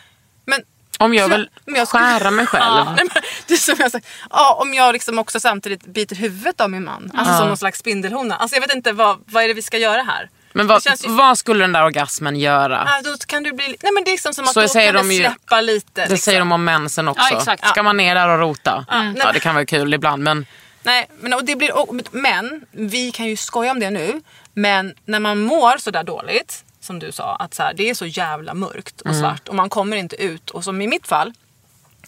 men 0.44 0.60
Om 0.98 1.14
jag 1.14 1.28
vill 1.28 1.50
jag 1.64 1.88
skulle- 1.88 2.04
skära 2.04 2.30
mig 2.30 2.46
själv. 2.46 2.84
Nej, 2.96 3.06
men 3.14 3.22
det 3.46 3.56
som 3.56 3.74
jag 3.78 3.90
sagt. 3.92 4.06
Ja, 4.30 4.54
om 4.62 4.74
jag 4.74 4.92
liksom 4.92 5.18
också 5.18 5.40
samtidigt 5.40 5.86
biter 5.86 6.16
huvudet 6.16 6.60
av 6.60 6.70
min 6.70 6.84
man. 6.84 7.10
Alltså 7.14 7.34
som 7.38 7.48
någon 7.48 7.56
slags 7.56 7.78
spindelhona. 7.78 8.36
Alltså 8.36 8.56
jag 8.56 8.60
vet 8.60 8.74
inte 8.74 8.92
vad, 8.92 9.18
vad 9.26 9.44
är 9.44 9.48
det 9.48 9.54
vi 9.54 9.62
ska 9.62 9.78
göra 9.78 10.02
här. 10.02 10.30
Men 10.52 10.66
vad, 10.66 10.82
ju- 10.86 11.08
vad 11.08 11.38
skulle 11.38 11.64
den 11.64 11.72
där 11.72 11.84
orgasmen 11.84 12.36
göra? 12.36 12.82
Ah, 12.88 13.02
då 13.02 13.16
kan 13.26 13.42
du 13.42 13.52
bli... 13.52 13.76
Nej 13.82 13.92
men 13.92 14.04
det 14.04 14.10
är 14.10 14.12
liksom 14.12 14.34
som 14.34 14.44
att 14.44 14.52
Så 14.52 14.60
då 14.60 14.68
säger 14.68 14.92
kan 14.92 15.08
de 15.08 15.14
ju- 15.14 15.20
släppa 15.20 15.60
lite. 15.60 15.86
Det 15.94 16.00
liksom. 16.00 16.18
säger 16.18 16.38
de 16.38 16.52
om 16.52 16.64
mensen 16.64 17.08
också. 17.08 17.26
Ja, 17.30 17.38
exakt. 17.38 17.68
Ska 17.68 17.82
man 17.82 17.96
ner 17.96 18.14
där 18.14 18.28
och 18.28 18.38
rota? 18.38 18.86
nej, 18.90 19.12
Ja, 19.16 19.32
det 19.32 19.40
kan 19.40 19.54
vara 19.54 19.66
kul 19.66 19.94
ibland 19.94 20.22
men 20.22 20.46
Nej, 20.82 21.06
men, 21.20 21.34
och 21.34 21.44
det 21.44 21.56
blir, 21.56 21.76
och, 21.78 21.94
men 22.12 22.66
vi 22.70 23.12
kan 23.12 23.26
ju 23.26 23.36
skoja 23.36 23.70
om 23.70 23.80
det 23.80 23.90
nu. 23.90 24.22
Men 24.54 24.94
när 25.04 25.20
man 25.20 25.40
mår 25.40 25.78
så 25.78 25.90
där 25.90 26.04
dåligt, 26.04 26.64
som 26.80 26.98
du 26.98 27.12
sa, 27.12 27.36
att 27.36 27.54
så 27.54 27.62
här, 27.62 27.74
det 27.74 27.90
är 27.90 27.94
så 27.94 28.06
jävla 28.06 28.54
mörkt 28.54 29.00
och 29.00 29.14
svart 29.16 29.48
och 29.48 29.54
man 29.54 29.70
kommer 29.70 29.96
inte 29.96 30.16
ut. 30.22 30.50
Och 30.50 30.64
som 30.64 30.80
i 30.82 30.86
mitt 30.86 31.06
fall, 31.06 31.32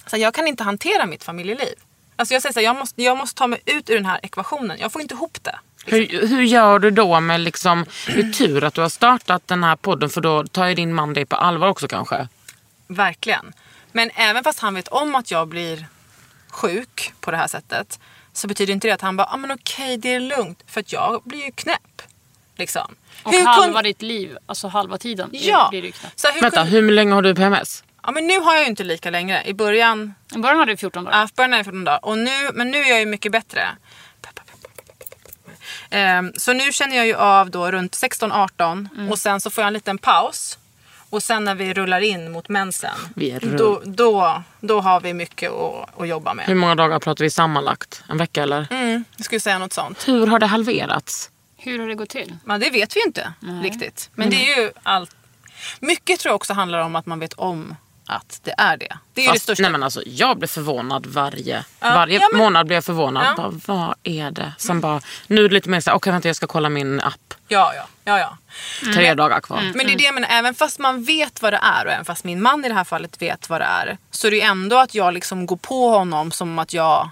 så 0.07 0.17
här, 0.17 0.23
jag 0.23 0.35
kan 0.35 0.47
inte 0.47 0.63
hantera 0.65 1.07
mitt 1.07 1.25
familjeliv. 1.25 1.75
Alltså 2.21 2.35
jag 2.35 2.43
säger 2.43 2.53
så 2.53 2.59
här, 2.61 2.65
jag 2.65 2.77
måste, 2.77 3.03
jag 3.03 3.17
måste 3.19 3.39
ta 3.39 3.47
mig 3.47 3.61
ut 3.67 3.91
ur 3.91 3.95
den 3.95 4.07
här 4.07 4.21
ekvationen. 4.23 4.77
Jag 4.81 4.93
får 4.93 5.03
inte 5.03 5.15
ihop 5.15 5.39
det. 5.43 5.59
Hur, 5.87 6.27
hur 6.29 6.43
gör 6.43 6.79
du 6.79 6.91
då 6.91 7.21
med 7.21 7.41
liksom, 7.41 7.87
det 8.07 8.13
är 8.21 8.33
tur 8.33 8.65
att 8.65 8.75
du 8.75 8.81
har 8.81 8.89
startat 8.89 9.43
den 9.49 9.65
här 9.65 9.77
podden 9.77 10.11
för 10.11 10.21
då 10.21 10.47
tar 10.47 10.67
ju 10.67 10.75
din 10.75 10.95
man 10.95 11.15
dig 11.15 11.27
på 11.27 11.37
allvar 11.37 11.69
också 11.69 11.89
kanske. 11.89 12.29
Verkligen. 12.89 13.53
Men 13.93 14.11
även 14.15 14.45
fast 14.45 14.59
han 14.59 14.75
vet 14.75 14.89
om 14.89 15.15
att 15.15 15.31
jag 15.31 15.49
blir 15.49 15.87
sjuk 16.49 17.13
på 17.21 17.31
det 17.31 17.37
här 17.37 17.47
sättet 17.49 17.99
så 18.33 18.49
betyder 18.49 18.73
inte 18.73 18.89
det 18.89 18.95
att 18.95 19.01
han 19.01 19.17
bara, 19.17 19.27
ah, 19.31 19.37
men 19.37 19.51
okej 19.51 19.97
det 19.97 20.15
är 20.15 20.21
lugnt. 20.21 20.63
För 20.67 20.81
att 20.81 20.93
jag 20.93 21.23
blir 21.25 21.45
ju 21.45 21.51
knäpp. 21.53 22.03
Liksom. 22.57 22.95
Och 23.23 23.33
Hur 23.33 23.45
halva 23.45 23.81
kun- 23.81 23.85
ditt 23.85 24.03
liv, 24.03 24.37
alltså 24.47 24.69
halva 24.69 24.99
tiden 24.99 25.29
Ja. 25.33 25.67
blir 25.71 25.83
det 25.83 25.91
knappt. 25.93 26.19
Så 26.21 26.27
här, 26.27 26.35
hur 26.35 26.41
Vänta, 26.43 26.63
kun- 26.65 26.67
hur 26.69 26.91
länge 26.93 27.13
har 27.15 27.23
du 27.23 27.35
PMS? 27.35 27.85
Ja, 28.03 28.11
men 28.11 28.27
nu 28.27 28.41
har 28.41 28.55
jag 28.55 28.63
ju 28.63 28.69
inte 28.69 28.85
lika 28.85 29.11
länge. 29.11 29.43
I 29.45 29.55
början, 29.55 30.15
I 30.35 30.39
början 30.39 30.59
hade 30.59 30.73
du 30.73 30.77
14 30.77 31.05
dagar. 31.05 31.19
ja, 31.19 31.25
i 31.25 31.29
början 31.37 31.53
är 31.53 31.59
det 31.59 31.65
14 31.65 31.85
dagar. 31.85 32.05
Och 32.05 32.19
nu, 32.19 32.51
men 32.55 32.71
nu 32.71 32.79
är 32.79 32.89
jag 32.91 33.01
ju 33.01 33.07
mycket 33.07 33.33
bättre. 33.33 33.69
Ehm, 35.91 36.33
så 36.37 36.53
nu 36.53 36.73
känner 36.73 36.97
jag 36.97 37.07
ju 37.07 37.15
av 37.15 37.51
då 37.51 37.71
runt 37.71 37.93
16-18 37.97 38.89
Mm. 38.95 39.11
och 39.11 39.19
sen 39.19 39.41
så 39.41 39.51
får 39.51 39.63
jag 39.63 39.67
en 39.67 39.73
liten 39.73 39.99
paus. 39.99 40.59
Och 41.11 41.23
sen 41.23 41.45
när 41.45 41.55
vi 41.55 41.75
rullar 41.75 42.01
in 42.01 42.33
mot 42.33 42.49
mensen, 42.49 42.91
då, 43.59 43.83
då, 43.85 44.43
då 44.61 44.81
har 44.81 45.01
vi 45.01 45.15
mycket 45.15 45.51
att, 45.53 46.01
att 46.01 46.09
jobba 46.09 46.35
med. 46.35 46.47
Hur 46.47 46.55
många 46.55 46.75
dagar 46.75 46.99
pratar 46.99 47.25
vi 47.25 47.31
sammanlagt? 47.31 48.03
En 48.09 48.19
vecka 48.19 48.43
eller? 48.43 48.67
Mm, 48.71 49.05
jag 49.17 49.25
skulle 49.25 49.41
säga 49.41 49.59
något 49.59 49.73
sånt. 49.73 50.09
Hur 50.09 50.27
har 50.27 50.39
det 50.39 50.47
halverats? 50.47 51.31
Hur 51.57 51.79
har 51.79 51.89
det 51.89 51.95
gått 51.95 52.09
till? 52.09 52.37
Men 52.45 52.61
det 52.61 52.71
vet 52.71 52.97
vi 52.97 53.01
inte 53.07 53.33
riktigt. 53.63 54.11
Men 54.15 54.31
det 54.31 54.53
är 54.53 54.61
ju 54.63 54.71
allt. 54.83 55.17
Mycket 55.81 56.21
tror 56.21 56.31
jag 56.31 56.37
också 56.37 56.53
handlar 56.53 56.79
om 56.79 56.97
att 56.97 57.07
man 57.07 57.19
vet 57.21 57.33
om 57.33 57.77
att 58.11 58.41
det 58.43 58.55
är 58.59 58.77
det. 58.77 58.97
Det 59.15 59.21
är 59.21 59.23
ju 59.25 59.29
det 59.29 59.33
Fast, 59.33 59.43
största. 59.43 59.63
nej 59.63 59.71
men 59.73 59.83
alltså, 59.83 60.03
jag 60.07 60.39
blir 60.39 60.49
förvånad 60.49 61.07
varje, 61.07 61.65
Ja, 61.81 61.95
varje 61.95 62.19
ja, 62.21 62.29
men- 62.33 62.39
månad. 62.39 62.67
blir 62.67 62.77
jag 62.77 62.85
förvånad. 62.85 63.25
Ja. 63.27 63.35
Bara, 63.37 63.61
vad 63.67 63.95
är 64.03 64.31
det? 64.31 64.53
Sen 64.59 64.81
bara, 64.81 65.01
nu 65.27 65.45
är 65.45 65.49
det 65.49 65.55
lite 65.55 65.69
mer 65.69 65.81
såhär, 65.81 65.97
okej 65.97 66.13
vänta 66.13 66.29
jag 66.29 66.37
ska 66.37 66.47
kolla 66.47 66.69
min 66.69 67.01
app. 67.01 67.35
Ja, 67.49 67.73
ja, 67.77 67.87
ja, 68.05 68.19
ja. 68.19 68.37
Tre 68.95 69.15
dagar 69.15 69.41
kvar. 69.41 69.63
Men 69.75 69.87
det 69.87 69.93
är 69.93 69.99
det 69.99 70.05
jag 70.05 70.15
menar, 70.15 70.29
även 70.33 70.55
fast 70.55 70.79
man 70.79 71.05
vet 71.05 71.43
vad 71.43 71.53
det 71.53 71.61
är 71.63 71.87
och 71.87 71.93
även 71.93 72.05
fast 72.05 72.25
min 72.25 72.43
man 72.43 72.65
i 72.65 72.69
det 72.69 72.75
här 72.75 72.85
fallet 72.85 73.23
vet 73.23 73.49
vad 73.49 73.61
det 73.61 73.65
är. 73.65 73.99
Så 74.11 74.27
är 74.27 74.31
det 74.31 74.37
ju 74.37 74.43
ändå 74.43 74.77
att 74.79 74.95
jag 74.95 75.15
liksom 75.15 75.47
går 75.47 75.57
på 75.57 75.89
honom 75.89 76.31
som 76.33 76.59
att 76.59 76.73
jag 76.73 77.11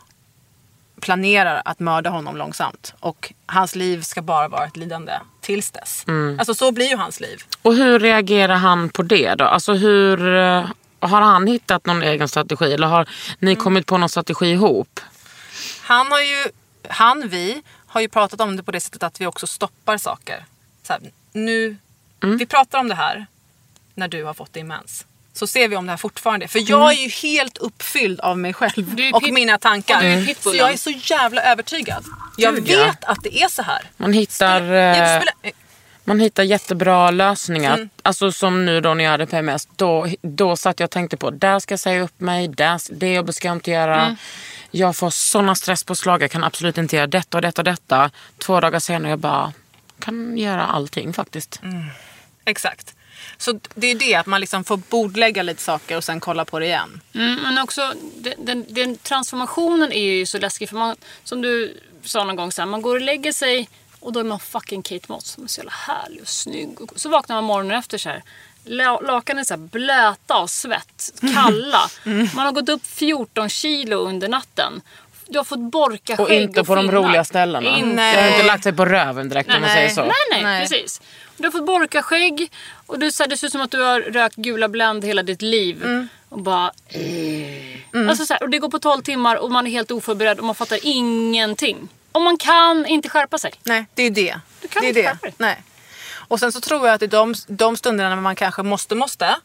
planerar 1.01 1.63
att 1.65 1.81
mörda 1.81 2.11
honom 2.11 2.37
långsamt. 2.37 2.95
Och 3.01 3.33
hans 3.47 3.75
liv 3.75 4.03
ska 4.03 4.23
bara 4.23 4.49
vara 4.49 4.65
ett 4.67 4.77
lidande 4.77 5.13
tills 5.41 5.71
dess. 5.71 6.05
Alltså 6.39 6.55
så 6.55 6.73
blir 6.73 6.87
ju 6.87 6.97
hans 6.97 7.21
liv. 7.21 7.43
Och 7.63 7.75
hur 7.75 7.99
reagerar 7.99 8.55
han 8.57 8.89
på 8.89 9.03
det 9.03 9.35
då? 9.35 9.45
Alltså 9.45 9.73
hur, 9.73 10.35
eh, 10.37 10.65
har 11.01 11.21
han 11.21 11.47
hittat 11.47 11.87
någon 11.87 12.03
egen 12.03 12.29
strategi 12.29 12.73
eller 12.73 12.87
har 12.87 13.09
ni 13.39 13.53
Mm. 13.53 13.65
kommit 13.65 13.87
på 13.87 13.99
någon 13.99 14.09
strategi 14.09 14.47
ihop? 14.47 15.01
Han 15.83 16.13
har 16.13 16.21
ju, 16.21 16.45
han, 16.89 17.29
vi, 17.29 17.63
har 17.87 18.01
ju 18.01 18.09
pratat 18.09 18.41
om 18.41 18.57
det 18.57 18.63
på 18.63 18.71
det 18.73 18.81
sättet 18.81 19.03
att 19.03 19.21
vi 19.21 19.27
också 19.27 19.47
stoppar 19.47 19.99
saker. 19.99 20.45
Så 20.83 20.93
här, 20.93 21.03
nu, 21.33 21.77
Vi 22.21 22.47
pratar 22.47 22.79
om 22.79 22.89
det 22.89 22.95
här 22.95 23.27
när 23.95 24.09
du 24.09 24.25
har 24.25 24.35
fått 24.35 24.53
din 24.53 24.67
mens. 24.67 25.07
Så 25.33 25.47
ser 25.47 25.69
vi 25.69 25.77
om 25.77 25.87
det 25.87 25.93
här 25.93 25.97
fortfarande. 25.97 26.49
För 26.49 26.71
jag 26.71 26.93
är 26.93 26.97
ju 27.03 27.09
helt 27.09 27.59
uppfylld 27.59 28.21
av 28.21 28.39
mig 28.39 28.55
själv 28.55 28.97
och 29.13 29.23
mina 29.33 29.59
tankar. 29.59 30.03
är 30.05 30.43
så 30.43 30.55
jag 30.55 30.73
är 30.73 30.77
så 30.77 30.91
jävla 30.91 31.43
övertygad. 31.43 32.05
Jag 32.37 32.53
vet 32.53 33.05
att 33.05 33.19
det 33.23 33.43
är 33.43 33.49
så 33.49 33.63
här. 33.63 33.91
Man 33.97 34.13
hittar, 34.13 34.61
spelar- 34.61 35.53
man 36.09 36.21
hittar 36.21 36.43
jättebra 36.43 37.11
lösningar. 37.11 37.75
Mm. 37.75 37.89
Alltså 38.03 38.33
som 38.33 38.67
nu 38.67 38.81
då 38.81 38.95
när 38.95 39.05
jag 39.05 39.11
hade 39.11 39.27
PMS. 39.27 39.69
Då, 39.77 40.07
då 40.23 40.57
satt 40.57 40.81
jag 40.81 40.87
och 40.87 40.91
tänkte 40.91 41.17
på, 41.17 41.31
där 41.31 41.59
ska 41.59 41.73
jag 41.73 41.81
säga 41.81 42.03
upp 42.03 42.21
mig, 42.21 42.49
där, 42.49 42.81
det 42.91 43.15
jobbet 43.15 43.37
ska 43.37 43.49
jag 43.49 43.57
inte 43.57 43.71
göra. 43.71 44.03
Mm. 44.03 44.17
Jag 44.71 44.97
får 44.97 45.11
såna 45.11 45.55
stresspåslag, 45.55 46.23
jag 46.23 46.31
kan 46.31 46.45
absolut 46.45 46.79
inte 46.79 46.97
göra 46.97 47.07
detta 47.07 47.39
och 47.39 47.43
detta 47.43 47.61
och 47.61 47.65
detta. 47.65 48.11
Två 48.39 48.61
dagar 48.61 48.79
senare 48.79 49.11
jag 49.11 49.19
bara, 49.19 49.53
kan 49.99 50.39
göra 50.39 50.67
allting 50.67 51.13
faktiskt. 51.13 51.61
Mm. 51.63 51.85
Exakt. 52.45 52.95
Så 53.37 53.61
det 53.75 53.87
är 53.87 53.95
det, 53.95 54.15
att 54.15 54.27
man 54.27 54.41
liksom 54.41 54.65
får 54.65 54.77
bordlägga 54.77 55.43
lite 55.43 55.63
saker 55.63 55.97
och 55.97 56.05
sen 56.05 56.21
kolla 56.21 56.45
på 56.45 56.59
det 56.59 56.67
igen. 56.67 57.01
Mm, 57.15 57.35
men 57.43 57.59
också 57.59 57.95
den, 58.17 58.35
den, 58.39 58.67
den 58.69 58.97
transformationen 58.97 59.93
är 59.93 60.03
ju 60.03 60.27
så 60.27 60.39
läskig. 60.39 60.69
För 60.69 60.77
man, 60.77 60.97
som 61.25 61.43
du 61.43 61.81
sa 62.05 62.25
någon 62.25 62.37
gång, 62.37 62.53
så 62.53 62.63
här, 62.63 62.67
man 62.67 62.83
går 62.83 62.95
och 62.95 63.01
lägger 63.01 63.33
sig 63.33 63.69
och 64.01 64.13
då 64.13 64.21
är 64.21 64.25
man 64.25 64.41
fucking 64.41 64.83
Kate 64.83 65.05
Moss. 65.09 65.39
Man 65.39 65.45
är 65.45 65.49
så 65.49 65.59
jävla 65.61 65.73
härlig 65.73 66.23
och 66.23 66.29
snygg. 66.29 66.81
Och 66.81 66.93
så 67.01 67.09
vaknar 67.09 67.37
man 67.37 67.45
morgonen 67.45 67.79
efter 67.79 67.99
så 67.99 68.09
här. 68.09 68.23
la- 68.65 69.01
Lakanen 69.01 69.41
är 69.41 69.45
så 69.45 69.57
blöta 69.57 70.35
av 70.35 70.47
svett, 70.47 71.11
kalla. 71.35 71.91
Mm. 72.07 72.29
Man 72.35 72.45
har 72.47 72.53
gått 72.53 72.69
upp 72.69 72.87
14 72.87 73.49
kilo 73.49 73.97
under 73.97 74.29
natten. 74.29 74.81
Du 75.31 75.39
har 75.39 75.45
fått 75.45 75.59
borka 75.59 76.13
Och 76.19 76.29
skägg 76.29 76.43
inte 76.43 76.65
på 76.65 76.75
de 76.75 76.85
finnar. 76.89 77.03
roliga 77.03 77.25
ställena. 77.25 77.77
Inte. 77.79 78.03
Jag 78.03 78.23
har 78.23 78.29
inte 78.29 78.43
lagt 78.47 78.63
sig 78.63 78.73
på 78.73 78.85
röven 78.85 79.29
direkt 79.29 79.55
om 79.55 79.61
man 79.61 79.71
säger 79.71 79.89
så. 79.89 80.01
Nej, 80.01 80.11
nej, 80.31 80.43
Nej. 80.43 80.61
precis. 80.69 81.01
Du 81.37 81.45
har 81.45 81.51
fått 81.51 81.67
borka 81.67 82.03
skägg 82.03 82.51
och 82.87 82.99
du, 82.99 83.13
så 83.13 83.23
här, 83.23 83.31
det 83.31 83.37
ser 83.37 83.47
ut 83.47 83.53
som 83.53 83.61
att 83.61 83.71
du 83.71 83.83
har 83.83 84.01
rökt 84.01 84.37
gula 84.37 84.69
Blend 84.69 85.05
hela 85.05 85.23
ditt 85.23 85.43
liv. 85.43 85.83
Mm. 85.85 86.09
Och 86.29 86.39
bara... 86.41 86.71
eh. 86.89 88.09
Alltså, 88.09 88.27
så 88.27 88.33
här, 88.35 88.43
och 88.43 88.51
det 88.51 88.59
går 88.59 88.69
på 88.71 88.79
12 88.79 89.03
timmar 89.03 89.37
och 89.37 89.51
man 89.51 89.67
är 89.67 89.71
helt 89.71 89.91
oförberedd 89.91 90.39
och 90.39 90.45
man 90.45 90.55
fattar 90.55 90.79
ingenting. 90.83 91.89
Och 92.19 92.25
man 92.25 92.37
kan 92.39 92.87
inte 92.87 93.09
skärpa 93.09 93.39
sig. 93.39 93.53
Nej, 93.65 93.87
det 93.95 94.03
är 94.03 94.11
det. 94.11 94.41
Du 94.63 94.69
kan 94.69 94.83
det 94.83 94.87
är 94.87 94.89
inte 94.89 95.01
det. 95.03 95.09
skärpa 95.09 95.27
dig. 95.27 95.35
Nej. 95.39 95.63
Och 96.29 96.41
sen 96.41 96.53
så 96.53 96.61
tror 96.61 96.87
jag 96.87 96.95
att 96.95 97.03
i 97.03 97.07
de, 97.07 97.35
de 97.47 97.77
stunderna 97.77 98.09
när 98.15 98.23
man 98.23 98.37
kanske 98.37 98.63
måste, 98.63 98.95
måste. 98.95 99.37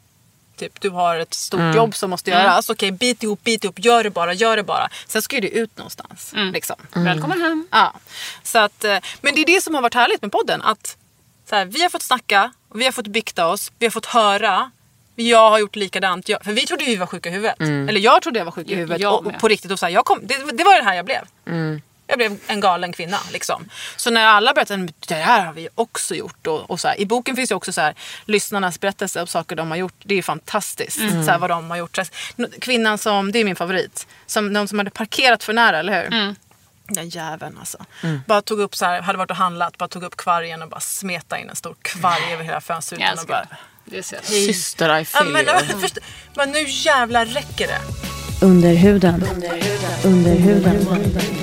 Typ 0.58 0.82
du 0.82 0.90
har 0.90 1.16
ett 1.18 1.34
stort 1.34 1.60
Mm. 1.60 1.76
jobb 1.76 1.96
som 1.96 2.10
måste 2.10 2.32
göras. 2.32 2.70
Okej, 2.70 2.92
bit 2.92 3.24
ihop, 3.24 3.44
bit 3.44 3.64
ihop, 3.64 3.80
gör 3.80 4.04
det 4.04 4.10
bara, 4.10 4.34
gör 4.34 4.58
det 4.58 4.64
bara. 4.64 4.90
Sen 5.08 5.22
ska 5.22 5.36
ju 5.36 5.42
det 5.42 5.50
ut 5.50 5.78
någonstans. 5.78 6.34
Mm. 6.34 6.54
Liksom. 6.54 6.76
Välkommen 6.94 7.42
hem. 7.42 7.68
Ja. 7.72 7.94
Så 8.44 8.60
att, 8.60 8.84
eh, 8.84 8.98
men 9.22 9.36
det 9.36 9.42
är 9.42 9.46
det 9.46 9.62
som 9.64 9.76
har 9.76 9.82
varit 9.82 9.94
härligt 9.94 10.22
med 10.22 10.32
podden. 10.32 10.62
Att 10.62 10.98
så 11.50 11.56
här, 11.56 11.66
vi 11.66 11.82
har 11.82 11.90
fått 11.90 12.02
snacka, 12.04 12.52
och 12.70 12.80
vi 12.82 12.86
har 12.86 12.92
fått 12.92 13.08
bikta 13.08 13.48
oss, 13.48 13.72
vi 13.80 13.86
har 13.86 13.92
fått 13.92 14.06
höra. 14.06 14.72
Jag 15.16 15.50
har 15.50 15.60
gjort 15.60 15.76
likadant. 15.76 16.30
Jag, 16.30 16.44
för 16.46 16.52
vi 16.54 16.66
trodde 16.66 16.86
vi 16.86 16.96
var 16.96 17.08
sjuka 17.08 17.30
i 17.30 17.32
huvudet. 17.32 17.60
Eller 17.60 18.00
jag 18.00 18.22
trodde 18.22 18.40
jag 18.40 18.46
var 18.46 18.52
sjuk 18.52 18.70
i 18.70 18.76
huvudet. 18.76 19.02
jag 19.02 19.14
och, 19.14 19.26
och 19.28 19.40
på 19.40 19.48
riktigt. 19.48 19.72
Och 19.72 19.80
så 19.80 19.86
här, 19.86 19.94
jag 19.94 20.06
kom, 20.06 20.20
det, 20.24 20.38
det 20.54 20.64
var 20.64 20.78
det 20.78 20.84
här 20.84 20.94
jag 20.96 21.06
blev. 21.06 21.22
Jag 22.14 22.18
blev 22.18 22.40
en 22.48 22.60
galen 22.60 22.94
kvinna. 22.94 23.18
Liksom. 23.32 23.70
Så 23.96 24.10
när 24.10 24.26
alla 24.26 24.54
berättade 24.54 24.94
det 25.08 25.16
här 25.16 25.46
har 25.46 25.54
vi 25.54 25.70
också 25.76 26.16
gjort. 26.16 26.48
Och, 26.48 26.70
och 26.70 26.80
så 26.80 26.88
här, 26.88 27.00
I 27.00 27.06
boken 27.06 27.36
finns 27.36 27.52
ju 27.52 27.56
också 27.56 27.74
så 27.74 27.82
här, 27.82 27.96
lyssnarnas 28.26 28.80
berättelse 28.80 29.22
om 29.22 29.28
saker 29.28 29.56
de 29.56 29.70
har 29.70 29.78
gjort. 29.78 29.96
Det 30.04 30.14
är 30.14 30.16
ju 30.16 30.22
fantastiskt. 30.24 31.00
Så 31.00 31.32
här, 31.32 31.38
vad 31.38 31.50
de 31.50 31.70
har 31.70 31.78
gjort. 31.78 31.96
Så 31.96 32.02
här, 32.02 32.60
Kvinnan 32.60 32.98
som, 32.98 33.32
det 33.32 33.40
är 33.40 33.46
min 33.46 33.56
favorit. 33.56 34.08
Som, 34.26 34.54
de 34.54 34.68
som 34.68 34.78
hade 34.80 34.92
parkerat 34.92 35.44
för 35.44 35.54
nära, 35.54 35.80
eller 35.80 36.04
hur? 36.04 36.36
Den 36.88 37.10
jäveln 37.10 37.58
alltså. 37.60 37.86
Bara 38.28 38.42
tog 38.42 38.60
upp 38.60 38.76
så 38.76 38.86
här, 38.86 39.02
hade 39.02 39.18
varit 39.18 39.32
och 39.32 39.38
handlat, 39.38 39.78
bara 39.78 39.90
tog 39.90 40.04
upp 40.04 40.18
kvargen 40.18 40.62
och 40.62 40.70
bara 40.70 40.80
smeta 40.80 41.40
in 41.40 41.50
en 41.50 41.56
stor 41.56 41.76
kvarg 41.82 42.34
över 42.34 42.44
hela 42.44 42.54
Jag 42.56 42.64
fönsterrutan. 42.64 43.14
Och 43.14 43.20
älskar 43.20 43.48
bara, 43.92 44.22
Syster, 44.22 44.98
I 44.98 45.00
ja, 45.00 45.06
feel 45.06 45.32
men, 45.32 45.46
you. 45.46 45.80
först, 45.82 45.98
men 46.36 46.52
nu 46.52 46.66
jävlar 46.68 47.26
räcker 47.26 47.68
det. 47.68 47.82
Under 48.46 48.74
huden. 48.74 49.26
Under 50.04 50.36
huden. 50.36 51.43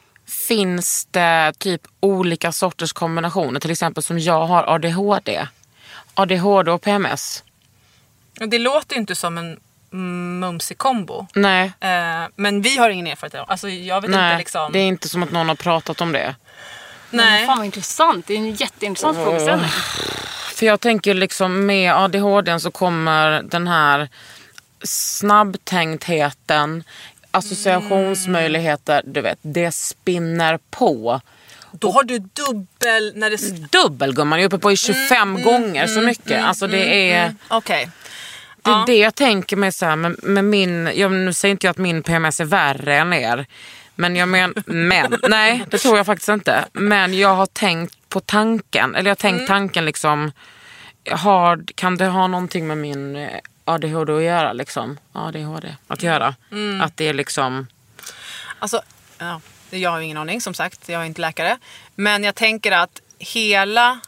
finns 0.27 1.07
det 1.11 1.53
typ 1.57 1.81
olika 1.99 2.51
sorters 2.51 2.93
kombinationer? 2.93 3.59
Till 3.59 3.71
exempel 3.71 4.03
som 4.03 4.19
jag 4.19 4.45
har 4.45 4.63
ADHD. 4.63 5.47
ADHD 6.13 6.71
och 6.71 6.81
PMS. 6.81 7.43
Det 8.33 8.59
låter 8.59 8.95
inte 8.95 9.15
som 9.15 9.37
en 9.37 9.59
mumsig 10.39 10.77
kombo. 10.77 11.27
Nej, 11.35 11.71
Eh, 11.79 12.27
men 12.35 12.61
vi 12.61 12.77
har 12.77 12.89
ingen 12.89 13.07
erfarenhet 13.07 13.41
av 13.41 13.51
Alltså 13.51 13.69
jag 13.69 14.01
vet 14.01 14.11
nej 14.11 14.31
inte 14.31 14.37
liksom. 14.37 14.71
det 14.71 14.79
är 14.79 14.87
inte 14.87 15.09
som 15.09 15.23
att 15.23 15.31
någon 15.31 15.47
har 15.47 15.55
pratat 15.55 16.01
om 16.01 16.11
det. 16.11 16.35
Nej. 17.09 17.45
Fan 17.45 17.57
vad 17.57 17.65
intressant. 17.65 18.27
Det 18.27 18.33
är 18.33 18.37
en 18.37 18.55
jätteintressant 18.55 19.17
frågeställning. 19.17 19.69
För 20.55 20.65
jag 20.65 20.79
tänker 20.79 21.13
liksom 21.13 21.65
med 21.65 21.93
ADHD 21.95 22.59
så 22.59 22.71
kommer 22.71 23.41
den 23.43 23.67
här 23.67 24.09
snabbtänktheten, 24.83 26.83
associationsmöjligheter, 27.31 29.01
du 29.05 29.21
vet, 29.21 29.39
det 29.41 29.71
spinner 29.71 30.59
på. 30.69 31.21
Då 31.71 31.91
har 31.91 32.03
du 32.03 32.19
dubbel... 32.19 33.13
När 33.15 33.29
det... 33.29 33.71
Dubbel 33.71 34.13
gumman, 34.13 34.39
jag 34.39 34.43
är 34.43 34.47
uppe 34.47 34.57
på 34.57 34.71
i 34.71 34.77
25 34.77 35.43
gånger 35.43 35.87
så 35.87 36.01
mycket. 36.01 36.43
Alltså 36.43 36.67
det 36.67 37.11
är... 37.11 37.35
Okej. 37.47 37.89
Det 38.63 38.71
är 38.71 38.85
det 38.85 38.97
jag 38.97 39.15
tänker 39.15 39.55
med, 39.55 39.75
så 39.75 39.85
här, 39.85 39.95
med, 39.95 40.23
med 40.23 40.45
min, 40.45 40.91
jag, 40.95 41.11
nu 41.11 41.33
säger 41.33 41.51
inte 41.51 41.67
jag 41.67 41.71
att 41.71 41.77
min 41.77 42.03
PMS 42.03 42.39
är 42.39 42.45
värre 42.45 42.95
än 42.95 43.13
er. 43.13 43.45
Men 43.95 44.15
jag 44.15 44.29
men, 44.29 44.53
men, 44.65 45.19
nej 45.29 45.65
det 45.69 45.77
tror 45.77 45.97
jag 45.97 46.05
faktiskt 46.05 46.29
inte. 46.29 46.65
Men 46.73 47.17
jag 47.17 47.35
har 47.35 47.45
tänkt 47.45 48.09
på 48.09 48.19
tanken, 48.19 48.95
eller 48.95 49.09
jag 49.09 49.15
har 49.15 49.15
tänkt 49.15 49.47
tanken 49.47 49.85
liksom, 49.85 50.31
har, 51.11 51.63
kan 51.75 51.97
det 51.97 52.05
ha 52.05 52.27
någonting 52.27 52.67
med 52.67 52.77
min 52.77 53.15
eh, 53.15 53.29
ADHD 53.73 54.13
att 54.13 54.23
göra 54.23 54.53
liksom? 54.53 54.99
ADHD 55.13 55.75
att 55.87 56.03
göra. 56.03 56.35
Att 56.81 56.97
det 56.97 57.07
är 57.07 57.13
liksom, 57.13 57.67
Alltså, 58.59 58.81
ja, 59.17 59.41
jag 59.69 59.89
har 59.91 59.99
ingen 59.99 60.17
aning 60.17 60.41
som 60.41 60.53
sagt. 60.53 60.89
Jag 60.89 61.01
är 61.01 61.05
inte 61.05 61.21
läkare. 61.21 61.57
Men 61.95 62.23
jag 62.23 62.35
tänker 62.35 62.71
att 62.71 63.01
hela... 63.19 63.99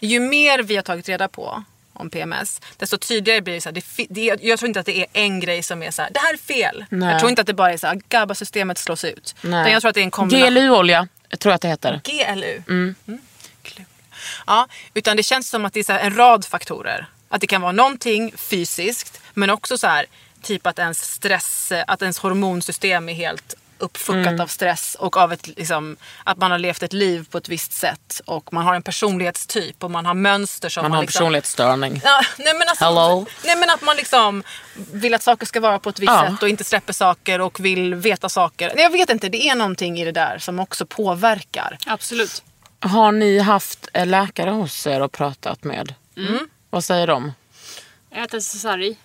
Ju 0.00 0.20
mer 0.20 0.62
vi 0.62 0.76
har 0.76 0.82
tagit 0.82 1.08
reda 1.08 1.28
på 1.28 1.64
om 1.92 2.10
PMS, 2.10 2.60
desto 2.76 2.98
tydligare 2.98 3.40
blir 3.40 3.54
det 3.54 3.60
så 3.60 3.68
här, 3.68 3.74
det, 3.74 4.06
det, 4.10 4.42
Jag 4.42 4.58
tror 4.58 4.66
inte 4.68 4.80
att 4.80 4.86
det 4.86 4.98
är 4.98 5.06
en 5.12 5.40
grej 5.40 5.62
som 5.62 5.82
är 5.82 5.90
så 5.90 6.02
här, 6.02 6.10
det 6.10 6.20
här 6.20 6.34
är 6.34 6.38
fel. 6.38 6.84
Nej. 6.88 7.10
Jag 7.10 7.18
tror 7.18 7.30
inte 7.30 7.40
att 7.40 7.46
det 7.46 7.54
bara 7.54 7.72
är 7.72 7.76
så 7.76 7.86
här, 7.86 8.00
GABA-systemet 8.08 8.78
slås 8.78 9.04
ut. 9.04 9.34
Nej. 9.40 9.72
Jag 9.72 9.80
tror 9.80 9.88
att 9.88 9.94
det 9.94 10.00
är 10.00 10.04
en 10.04 10.10
kombination. 10.10 10.54
GLU-olja 10.54 11.08
tror 11.38 11.50
jag 11.50 11.54
att 11.54 11.62
det 11.62 11.68
heter. 11.68 12.00
GLU. 12.04 12.62
Mm. 12.68 12.94
Kul. 13.62 13.84
Ja, 14.46 14.68
utan 14.94 15.16
det 15.16 15.22
känns 15.22 15.48
som 15.48 15.64
att 15.64 15.72
det 15.72 15.88
är 15.88 15.98
en 15.98 16.16
rad 16.16 16.44
faktorer. 16.44 17.06
Att 17.34 17.40
det 17.40 17.46
kan 17.46 17.62
vara 17.62 17.72
någonting 17.72 18.32
fysiskt 18.36 19.20
men 19.34 19.50
också 19.50 19.78
så 19.78 19.86
här 19.86 20.06
typ 20.42 20.66
att 20.66 20.78
ens 20.78 20.98
stress, 21.12 21.72
att 21.86 22.02
ens 22.02 22.18
hormonsystem 22.18 23.08
är 23.08 23.14
helt 23.14 23.54
uppfuckat 23.78 24.40
av 24.40 24.46
stress 24.46 24.94
och 24.98 25.16
av 25.16 25.32
ett, 25.32 25.46
liksom, 25.46 25.96
att 26.24 26.36
man 26.38 26.50
har 26.50 26.58
levt 26.58 26.82
ett 26.82 26.92
liv 26.92 27.26
på 27.30 27.38
ett 27.38 27.48
visst 27.48 27.72
sätt 27.72 28.20
och 28.24 28.52
man 28.52 28.64
har 28.64 28.74
en 28.74 28.82
personlighetstyp 28.82 29.84
och 29.84 29.90
man 29.90 30.06
har 30.06 30.14
mönster 30.14 30.68
som 30.68 30.82
Man 30.82 30.92
har 30.92 30.98
en 30.98 31.02
liksom, 31.02 31.18
personlighetsstörning. 31.18 32.00
Ja, 32.04 32.20
nej, 32.38 32.54
men 32.58 32.68
alltså, 32.68 32.84
Hello? 32.84 33.26
nej 33.44 33.56
men 33.56 33.70
att 33.70 33.82
man 33.82 33.96
liksom 33.96 34.42
vill 34.92 35.14
att 35.14 35.22
saker 35.22 35.46
ska 35.46 35.60
vara 35.60 35.78
på 35.78 35.90
ett 35.90 35.98
visst 35.98 36.12
Ja. 36.12 36.30
sätt 36.30 36.42
och 36.42 36.48
inte 36.48 36.64
släpper 36.64 36.92
saker 36.92 37.40
och 37.40 37.64
vill 37.64 37.94
veta 37.94 38.28
saker. 38.28 38.72
Nej, 38.74 38.82
Jag 38.84 38.90
vet 38.90 39.10
inte, 39.10 39.28
det 39.28 39.48
är 39.48 39.54
någonting 39.54 39.98
i 40.00 40.04
det 40.04 40.12
där 40.12 40.38
som 40.38 40.58
också 40.58 40.86
påverkar. 40.86 41.78
Absolut. 41.86 42.42
Har 42.80 43.12
ni 43.12 43.38
haft 43.38 43.88
läkare 44.04 44.50
hos 44.50 44.86
er 44.86 45.00
och 45.00 45.12
pratat 45.12 45.64
med? 45.64 45.94
Vad 46.74 46.84
säger 46.84 47.06
de? 47.06 47.32
Jag 48.10 48.22
äter 48.24 48.40
sarri. 48.40 48.96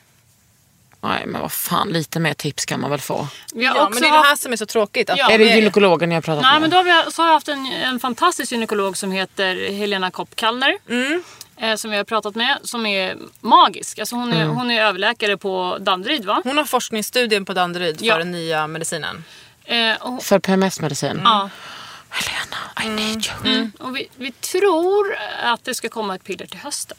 Nej 1.02 1.24
men 1.26 1.42
vad 1.42 1.52
fan, 1.52 1.90
lite 1.90 2.20
mer 2.20 2.34
tips 2.34 2.66
kan 2.66 2.80
man 2.82 2.92
väl 2.92 3.00
få? 3.00 3.28
Vi 3.54 3.66
har 3.66 3.76
Ja, 3.76 3.82
också 3.84 3.94
men 3.94 4.02
det 4.02 4.08
är 4.08 4.12
det 4.12 4.18
här 4.18 4.30
haft... 4.30 4.42
som 4.42 4.52
är 4.52 4.58
så 4.58 4.66
tråkigt. 4.66 5.10
Att 5.10 5.18
Ja. 5.18 5.32
är 5.32 5.38
det 5.38 5.44
de 5.46 5.56
gynekologen 5.56 6.10
ni 6.10 6.16
har 6.16 6.22
pratat 6.22 6.42
Nej, 6.44 6.52
med? 6.54 6.62
men 6.62 6.70
då 6.70 6.78
har, 6.78 6.84
vi, 7.06 7.12
så 7.12 7.22
har 7.22 7.28
jag 7.28 7.34
haft 7.34 7.48
en, 7.48 7.66
en 7.66 8.00
fantastisk 8.00 8.52
gynekolog 8.52 8.98
som 8.98 9.12
heter 9.12 9.72
Helena 9.72 10.12
Kopp-Kallner. 10.12 10.78
Mm. 10.90 11.24
Eh, 11.58 11.76
som 11.76 11.92
vi 11.92 11.98
har 11.98 12.04
pratat 12.04 12.36
med. 12.36 12.58
Som 12.64 12.86
är 12.86 13.18
magisk. 13.42 14.00
Alltså 14.00 14.16
hon, 14.16 14.34
är, 14.34 14.42
Mm. 14.44 14.56
hon 14.56 14.72
är 14.72 14.82
överläkare 14.84 15.38
på 15.38 15.78
Danderyd 15.82 16.26
va? 16.26 16.42
Hon 16.44 16.58
har 16.58 16.66
forskningsstudien 16.66 17.46
på 17.46 17.54
Danderyd 17.54 18.00
för 18.00 18.06
Ja. 18.06 18.18
den 18.18 18.32
nya 18.32 18.68
medicinen. 18.68 19.24
Eh, 19.64 19.96
och, 20.02 20.24
För 20.24 20.40
PMS-medicin? 20.40 21.22
ja. 21.24 21.50
Helena, 22.10 22.58
I 22.84 23.04
need 23.04 23.28
you. 23.46 23.56
mm. 23.56 23.72
och 23.80 23.96
vi, 23.96 24.10
vi 24.16 24.32
tror 24.32 25.16
att 25.44 25.64
det 25.66 25.76
ska 25.76 25.90
komma 25.90 26.16
ett 26.16 26.24
piller 26.24 26.46
till 26.46 26.60
hösten. 26.60 26.98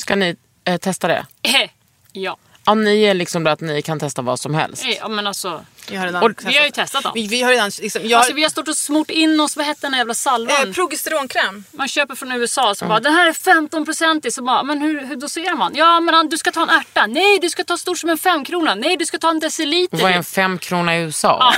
Ska 0.00 0.16
ni 0.16 0.36
eh, 0.64 0.76
testa 0.76 1.08
det? 1.08 1.26
Eh, 1.42 1.70
ja. 2.12 2.36
Ja, 2.64 2.74
ni 2.74 3.02
är 3.02 3.14
liksom 3.14 3.44
där 3.44 3.52
att 3.52 3.60
ni 3.60 3.82
kan 3.82 3.98
testa 4.00 4.22
vad 4.22 4.40
som 4.40 4.54
helst. 4.54 4.84
Eh, 4.84 4.90
ja, 4.90 5.08
men 5.08 5.26
alltså. 5.26 5.64
Vi 5.90 5.96
har 5.96 6.06
redan, 6.06 6.22
Och 6.22 6.30
Vi 6.44 6.56
har 6.58 6.64
ju 6.64 6.70
testat 6.70 7.02
dem. 7.02 7.12
vi, 7.14 7.26
vi 7.26 7.42
har 7.42 7.50
redan 7.50 7.70
liksom, 7.80 8.02
jag, 8.04 8.18
Alltså, 8.18 8.34
vi 8.34 8.42
har 8.42 8.50
stått 8.50 8.68
och 8.68 8.76
smort 8.76 9.10
in 9.10 9.40
oss, 9.40 9.56
vad 9.56 9.66
hette 9.66 9.86
den 9.86 9.98
jävla 9.98 10.14
salvan? 10.14 10.68
eh, 10.68 10.72
progesteronkräm. 10.74 11.64
Man 11.72 11.88
köper 11.88 12.14
från 12.14 12.32
USA 12.32 12.74
så 12.74 12.84
bara, 12.84 13.00
det 13.00 13.10
här 13.10 13.26
är 13.26 13.32
15% 13.32 14.26
i. 14.26 14.30
Så 14.30 14.42
bara, 14.42 14.62
men 14.62 14.80
hur, 14.80 15.06
hur 15.06 15.16
doserar 15.16 15.54
man? 15.56 15.72
Ja 15.74 16.00
men 16.00 16.28
du 16.28 16.38
ska 16.38 16.52
ta 16.52 16.62
en 16.62 16.70
ärta. 16.70 17.06
Nej 17.06 17.38
du 17.42 17.50
ska 17.50 17.64
ta 17.64 17.76
stort 17.76 17.98
som 17.98 18.10
en 18.10 18.18
femkrona. 18.18 18.74
Nej 18.74 18.96
du 18.96 19.06
ska 19.06 19.18
ta 19.18 19.30
en 19.30 19.40
deciliter. 19.40 19.98
Vad 19.98 20.12
är 20.12 20.16
en 20.16 20.24
femkrona 20.24 20.96
i 20.96 21.00
USA? 21.00 21.38
Ja. 21.40 21.54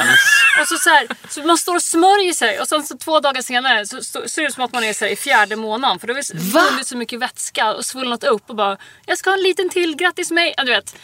Och 0.63 0.69
så, 0.69 0.77
så, 0.77 0.91
här, 0.91 1.07
så 1.29 1.43
man 1.43 1.59
står 1.59 1.75
och 1.75 1.83
smörjer 1.83 2.33
sig 2.33 2.61
och 2.61 2.69
sen 2.69 2.83
så 2.83 2.97
två 2.99 3.21
dagar 3.21 3.43
senare 3.43 3.87
så, 3.87 4.03
så 4.03 4.29
ser 4.29 4.43
det 4.43 4.49
ut 4.49 4.55
som 4.55 4.65
att 4.65 4.73
man 4.73 4.85
är 4.85 4.93
så 4.93 5.05
här, 5.05 5.13
i 5.13 5.17
fjärde 5.17 5.57
månaden. 5.57 5.99
För 5.99 6.07
då 6.07 6.15
har 6.15 6.71
vunnit 6.71 6.87
så 6.87 6.97
mycket 6.97 7.19
vätska 7.21 7.73
och 7.75 7.85
svullnat 7.85 8.25
upp 8.25 8.43
och 8.51 8.57
bara 8.57 8.77
Jag 9.07 9.19
ska 9.19 9.31
ha 9.31 9.37
en 9.37 9.43
liten 9.43 9.69
till, 9.69 9.97
grattis 9.97 10.31
mig. 10.31 10.55
Ja, 10.57 10.65
du 10.65 10.73
vet. 10.73 10.95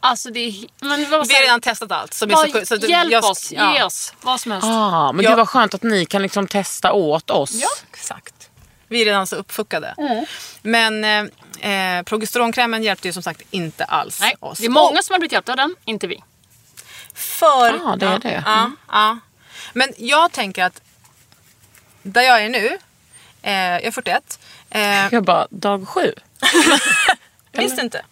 Alltså 0.00 0.30
det. 0.30 0.66
Men 0.80 1.10
vad 1.10 1.28
Vi 1.28 1.34
har 1.34 1.42
redan 1.42 1.60
testat 1.60 1.92
allt. 1.92 2.14
Som 2.14 2.30
är 2.30 2.34
så, 2.34 2.66
så 2.66 2.74
att 2.74 2.88
hjälp 2.88 3.12
jag, 3.12 3.24
oss, 3.24 3.52
ja. 3.52 3.74
ge 3.74 3.82
oss 3.82 4.12
vad 4.20 4.40
som 4.40 4.52
helst. 4.52 4.66
Ah, 4.66 5.12
men 5.12 5.24
Ja. 5.24 5.30
det 5.30 5.36
var 5.36 5.46
skönt 5.46 5.74
att 5.74 5.82
ni 5.82 6.06
kan 6.06 6.22
liksom 6.22 6.46
testa 6.46 6.92
åt 6.92 7.30
oss. 7.30 7.50
Ja, 7.54 7.68
exakt. 7.92 8.34
Vi 8.88 9.00
är 9.00 9.04
redan 9.04 9.26
så 9.26 9.36
uppfuckade. 9.36 9.94
Mm. 9.98 10.24
Men 10.62 11.04
eh, 11.62 11.98
eh, 11.98 12.02
progesteronkrämen 12.02 12.82
hjälpte 12.82 13.08
ju 13.08 13.12
som 13.12 13.22
sagt 13.22 13.42
inte 13.50 13.84
alls 13.84 14.20
Nej, 14.20 14.34
oss. 14.40 14.58
det 14.58 14.66
är 14.66 14.70
många 14.70 15.02
som 15.02 15.12
har 15.14 15.18
blivit 15.18 15.32
hjälpta 15.32 15.52
av 15.52 15.56
den, 15.56 15.76
inte 15.84 16.06
vi. 16.06 16.22
För... 17.14 17.92
Ah, 17.92 17.96
det 17.96 18.06
är 18.06 18.18
det. 18.18 18.42
Ja, 18.46 18.70
ja. 18.92 19.18
Men 19.72 19.92
jag 19.96 20.32
tänker 20.32 20.64
att 20.64 20.80
där 22.02 22.22
jag 22.22 22.42
är 22.44 22.48
nu, 22.48 22.78
eh, 23.42 23.52
jag 23.52 23.84
är 23.84 23.90
41, 23.90 24.38
eh, 24.70 25.08
Jag 25.12 25.24
bara, 25.24 25.46
dag 25.50 25.88
sju? 25.88 26.14
visste 27.52 27.80
inte. 27.80 28.04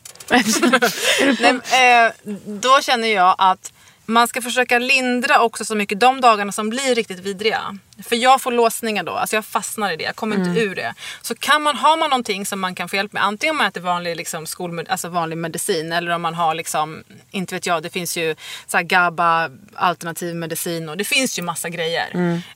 Nej, 1.41 1.53
eh, 1.53 2.13
då 2.47 2.81
känner 2.81 3.09
jag 3.09 3.35
att 3.39 3.73
man 4.09 4.29
ska 4.29 4.43
försöka 4.43 4.79
lindra 4.79 5.41
också 5.41 5.65
så 5.65 5.75
mycket 5.75 6.01
de 6.01 6.21
dagarna 6.21 6.53
som 6.53 6.71
blir 6.71 6.95
riktigt 6.95 7.19
vidriga. 7.19 7.79
För 8.09 8.17
jag 8.17 8.43
får 8.43 8.53
låsningar 8.53 9.03
då, 9.03 9.13
alltså 9.13 9.37
jag 9.37 9.45
fastnar 9.45 9.93
i 9.93 9.97
det, 9.97 10.05
jag 10.05 10.17
kommer 10.17 10.37
inte 10.37 10.61
ur 10.61 10.75
det. 10.75 10.95
Så 11.23 11.35
kan 11.35 11.63
man, 11.63 11.77
har 11.77 11.97
man 11.97 12.11
någonting 12.11 12.47
som 12.47 12.61
man 12.61 12.75
kan 12.75 12.89
få 12.89 12.97
hjälp 12.97 13.13
med, 13.13 13.25
antingen 13.25 13.51
om 13.53 13.57
man 13.57 13.67
äter 13.67 13.81
vanlig, 13.81 14.17
liksom, 14.17 14.47
skolmed, 14.47 14.89
alltså 14.89 15.09
vanlig 15.09 15.39
medicin 15.39 15.93
eller 15.93 16.11
om 16.11 16.23
man 16.23 16.35
har, 16.35 16.55
liksom, 16.55 17.05
inte 17.31 17.55
vet 17.55 17.67
jag, 17.67 17.83
det 17.83 17.91
finns 17.91 18.17
ju 18.17 18.35
så 18.67 18.81
GABA, 18.83 19.51
alternativ 19.75 20.35
medicin 20.35 20.89
och 20.89 20.97
det 20.97 21.05
finns 21.05 21.39
ju 21.39 21.43
massa 21.43 21.69
grejer. 21.69 22.11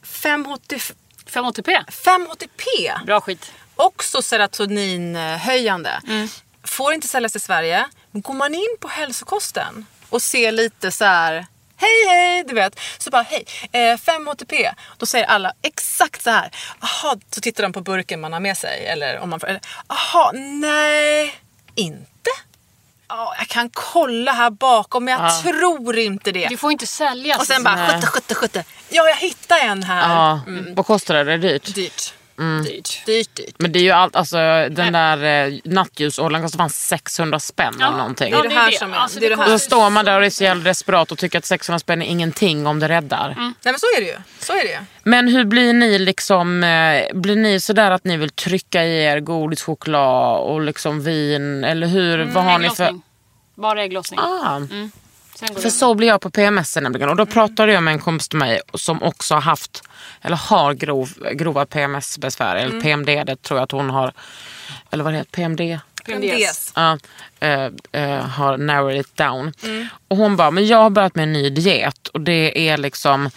5-HTP, 0.05 0.81
5-ATP, 1.31 1.85
5-HTP 1.89 2.65
bra 3.07 3.21
skit. 3.21 3.53
också 3.77 4.23
serotoninhöjande. 4.23 6.01
Får 6.65 6.93
inte 6.93 7.09
säljas 7.09 7.37
i 7.37 7.41
Sverige. 7.41 7.87
Men 8.11 8.23
går 8.23 8.35
man 8.35 8.55
in 8.55 8.77
på 8.81 8.89
hälsokosten 8.89 9.87
och 10.09 10.23
ser 10.23 10.53
lite 10.53 10.91
så 10.93 11.05
här. 11.05 11.47
Hej 11.77 12.09
hej, 12.09 12.45
du 12.49 12.55
vet. 12.55 12.81
Så 12.99 13.11
bara 13.11 13.23
hej, 13.23 13.45
eh, 13.73 13.97
5-HTP. 13.99 14.71
Då 14.97 15.07
säger 15.07 15.27
alla 15.27 15.53
exakt 15.63 16.23
så 16.23 16.31
här. 16.31 16.51
Aha, 16.81 17.17
så 17.35 17.41
tittar 17.41 17.63
de 17.63 17.73
på 17.73 17.81
burken 17.81 18.21
man 18.21 18.33
har 18.33 18.41
med 18.41 18.59
sig. 18.59 18.87
Eller 18.87 19.19
om 19.19 19.31
man 19.31 19.41
får, 19.41 19.49
eller, 19.49 19.61
aha, 19.87 20.31
nej, 20.35 21.35
inte. 21.75 22.31
Ja, 23.09 23.35
jag 23.39 23.49
kan 23.49 23.71
kolla 23.71 24.33
här 24.33 24.51
bakom 24.51 25.05
men 25.05 25.15
jag 25.21 25.43
tror 25.43 25.99
inte 25.99 26.33
det. 26.33 26.49
Du 26.49 26.57
får 26.57 26.73
inte 26.73 26.87
sälja. 26.87 27.39
Och 27.39 27.47
sen 27.47 27.63
bara 27.63 28.01
70, 28.01 28.07
70, 28.07 28.35
70. 28.35 28.65
Ja, 28.89 29.09
jag 29.09 29.17
hittade 29.17 29.61
en 29.61 29.83
här. 29.83 30.09
Ja, 30.15 30.41
vad 30.75 30.87
kostar 30.87 31.15
det? 31.25 31.37
Det 31.37 31.51
är 31.51 31.73
dyrt. 31.75 32.15
Dyrt. 32.41 32.65
Dyrt. 32.65 33.07
Dyrt, 33.07 33.37
dyrt. 33.37 33.55
Men 33.59 33.73
det 33.73 33.79
är 33.79 33.83
ju 33.83 33.91
allt, 33.91 34.17
alltså 34.17 34.37
den 34.71 34.93
där 34.93 35.47
eh, 35.49 35.59
nattljusoljan 35.65 36.43
kostar 36.43 36.59
fan 36.59 36.71
600 36.71 37.39
spänn 37.41 37.75
eller 37.75 37.97
någonting. 37.97 38.31
det 38.33 38.39
är 38.39 38.43
det 38.43 38.55
här 38.55 38.71
som 38.71 38.93
är- 38.93 38.97
Alltså, 38.99 39.21
det 39.21 39.27
är 39.27 39.31
det 39.31 39.37
här. 39.37 39.45
Då 39.47 39.53
kostar 39.53 39.67
står 39.77 39.91
man 39.91 40.05
där 40.05 40.19
och 40.21 40.27
är 40.27 40.31
så 40.31 40.45
jävla 40.45 40.63
desperat 40.65 41.13
och 41.13 41.19
tycker 41.19 41.39
att 41.39 41.45
600 41.45 41.79
spänn 41.79 42.03
är 42.03 42.07
ingenting 42.07 42.67
om 42.67 42.79
det 42.79 42.89
räddar. 42.89 43.35
Nej 43.39 43.53
men 43.65 43.79
så 43.79 43.87
är 43.97 44.01
det 44.01 44.07
ju. 44.07 44.17
Så 44.39 44.53
är 44.53 44.63
det 44.63 44.71
ju. 44.71 44.79
Men 45.03 45.29
hur 45.29 45.45
blir 45.45 45.73
ni 45.73 45.99
liksom, 45.99 46.65
eh, 46.65 47.03
blir 47.15 47.37
ni 47.37 47.61
sådär 47.61 47.91
att 47.91 48.05
ni 48.05 48.17
vill 48.17 48.31
trycka 48.31 48.85
i 48.85 49.05
er 49.05 49.21
godis, 49.21 49.63
choklad 49.63 50.41
och 50.41 50.61
liksom 50.61 51.01
vin? 51.05 51.65
Eller 51.65 51.87
hur, 51.87 52.25
vad 52.25 52.45
har 52.45 52.59
ni 52.59 52.69
för... 52.71 52.85
Ägglossning. 52.85 53.03
Bara 53.55 53.83
ägglossning. 53.83 54.21
Ah. 54.21 54.59
Går 54.59 54.91
För 55.41 55.71
så 55.71 55.95
blir 55.95 56.09
jag 56.09 56.21
på 56.21 56.31
PMS 56.31 56.77
nämligen. 56.77 57.09
Och 57.09 57.17
då 57.17 57.27
pratade 57.27 57.73
jag 57.73 57.83
med 57.83 57.93
en 57.95 58.01
kompis 58.01 58.29
till 58.29 58.39
mig 58.39 58.61
som 58.75 59.03
också 59.03 59.35
har 59.35 59.41
haft, 59.41 59.83
eller 60.23 60.37
har 60.37 60.75
grov, 60.75 61.11
grova 61.33 61.67
PMS-besvär. 61.67 62.57
Eller 62.57 62.81
PMD, 62.81 63.07
det 63.07 63.43
tror 63.43 63.59
jag 63.59 63.65
att 63.65 63.73
hon 63.73 63.91
har. 63.91 64.13
Eller 64.91 65.05
vad 65.05 65.13
det 65.13 65.19
heter, 65.19 65.31
PMD? 65.31 65.79
Prendes. 66.05 66.73
Ja, 66.77 66.99
eh, 67.41 67.69
eh, 67.93 68.25
har 68.25 68.57
narrowed 68.57 69.01
it 69.01 69.17
down. 69.17 69.53
Mm. 69.63 69.87
Och 70.09 70.17
hon 70.17 70.37
bara, 70.37 70.51
men 70.51 70.67
jag 70.67 70.79
har 70.79 70.91
börjat 70.91 71.15
med 71.15 71.23
en 71.23 71.33
ny 71.33 71.51
diet 71.51 72.09
och 72.09 72.21
det 72.21 72.69
är 72.69 72.77
liksom 72.77 73.31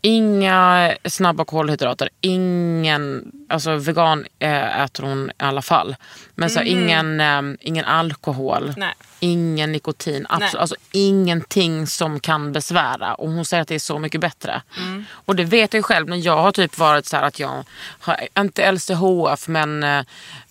inga 0.00 0.94
snabba 1.04 1.44
kolhydrater, 1.44 2.08
ingen, 2.20 3.32
alltså 3.48 3.76
vegan 3.76 4.26
eh, 4.38 4.82
äter 4.82 5.04
hon 5.04 5.30
i 5.30 5.32
alla 5.36 5.62
fall. 5.62 5.96
Men 6.34 6.50
så 6.50 6.62
ingen, 6.62 7.20
eh, 7.20 7.42
ingen 7.60 7.84
alkohol. 7.84 8.74
Nej. 8.76 8.94
ingen 9.20 9.72
nikotin, 9.72 10.26
absolut, 10.28 10.52
Nej. 10.52 10.60
alltså 10.60 10.76
ingenting 10.92 11.86
som 11.86 12.20
kan 12.20 12.52
besvära. 12.52 13.14
Och 13.14 13.30
hon 13.30 13.44
säger 13.44 13.62
att 13.62 13.68
det 13.68 13.74
är 13.74 13.78
så 13.78 13.98
mycket 13.98 14.20
bättre. 14.20 14.62
Mm. 14.78 15.04
Och 15.10 15.36
det 15.36 15.44
vet 15.44 15.72
jag 15.72 15.78
ju 15.78 15.82
själv 15.82 16.08
när 16.08 16.16
jag 16.16 16.36
har 16.36 16.52
typ 16.52 16.78
varit 16.78 17.06
så 17.06 17.16
att 17.16 17.40
jag 17.40 17.64
har, 18.00 18.28
inte 18.38 18.72
LCHF 18.72 19.48
men 19.48 19.82
eh, 19.82 20.02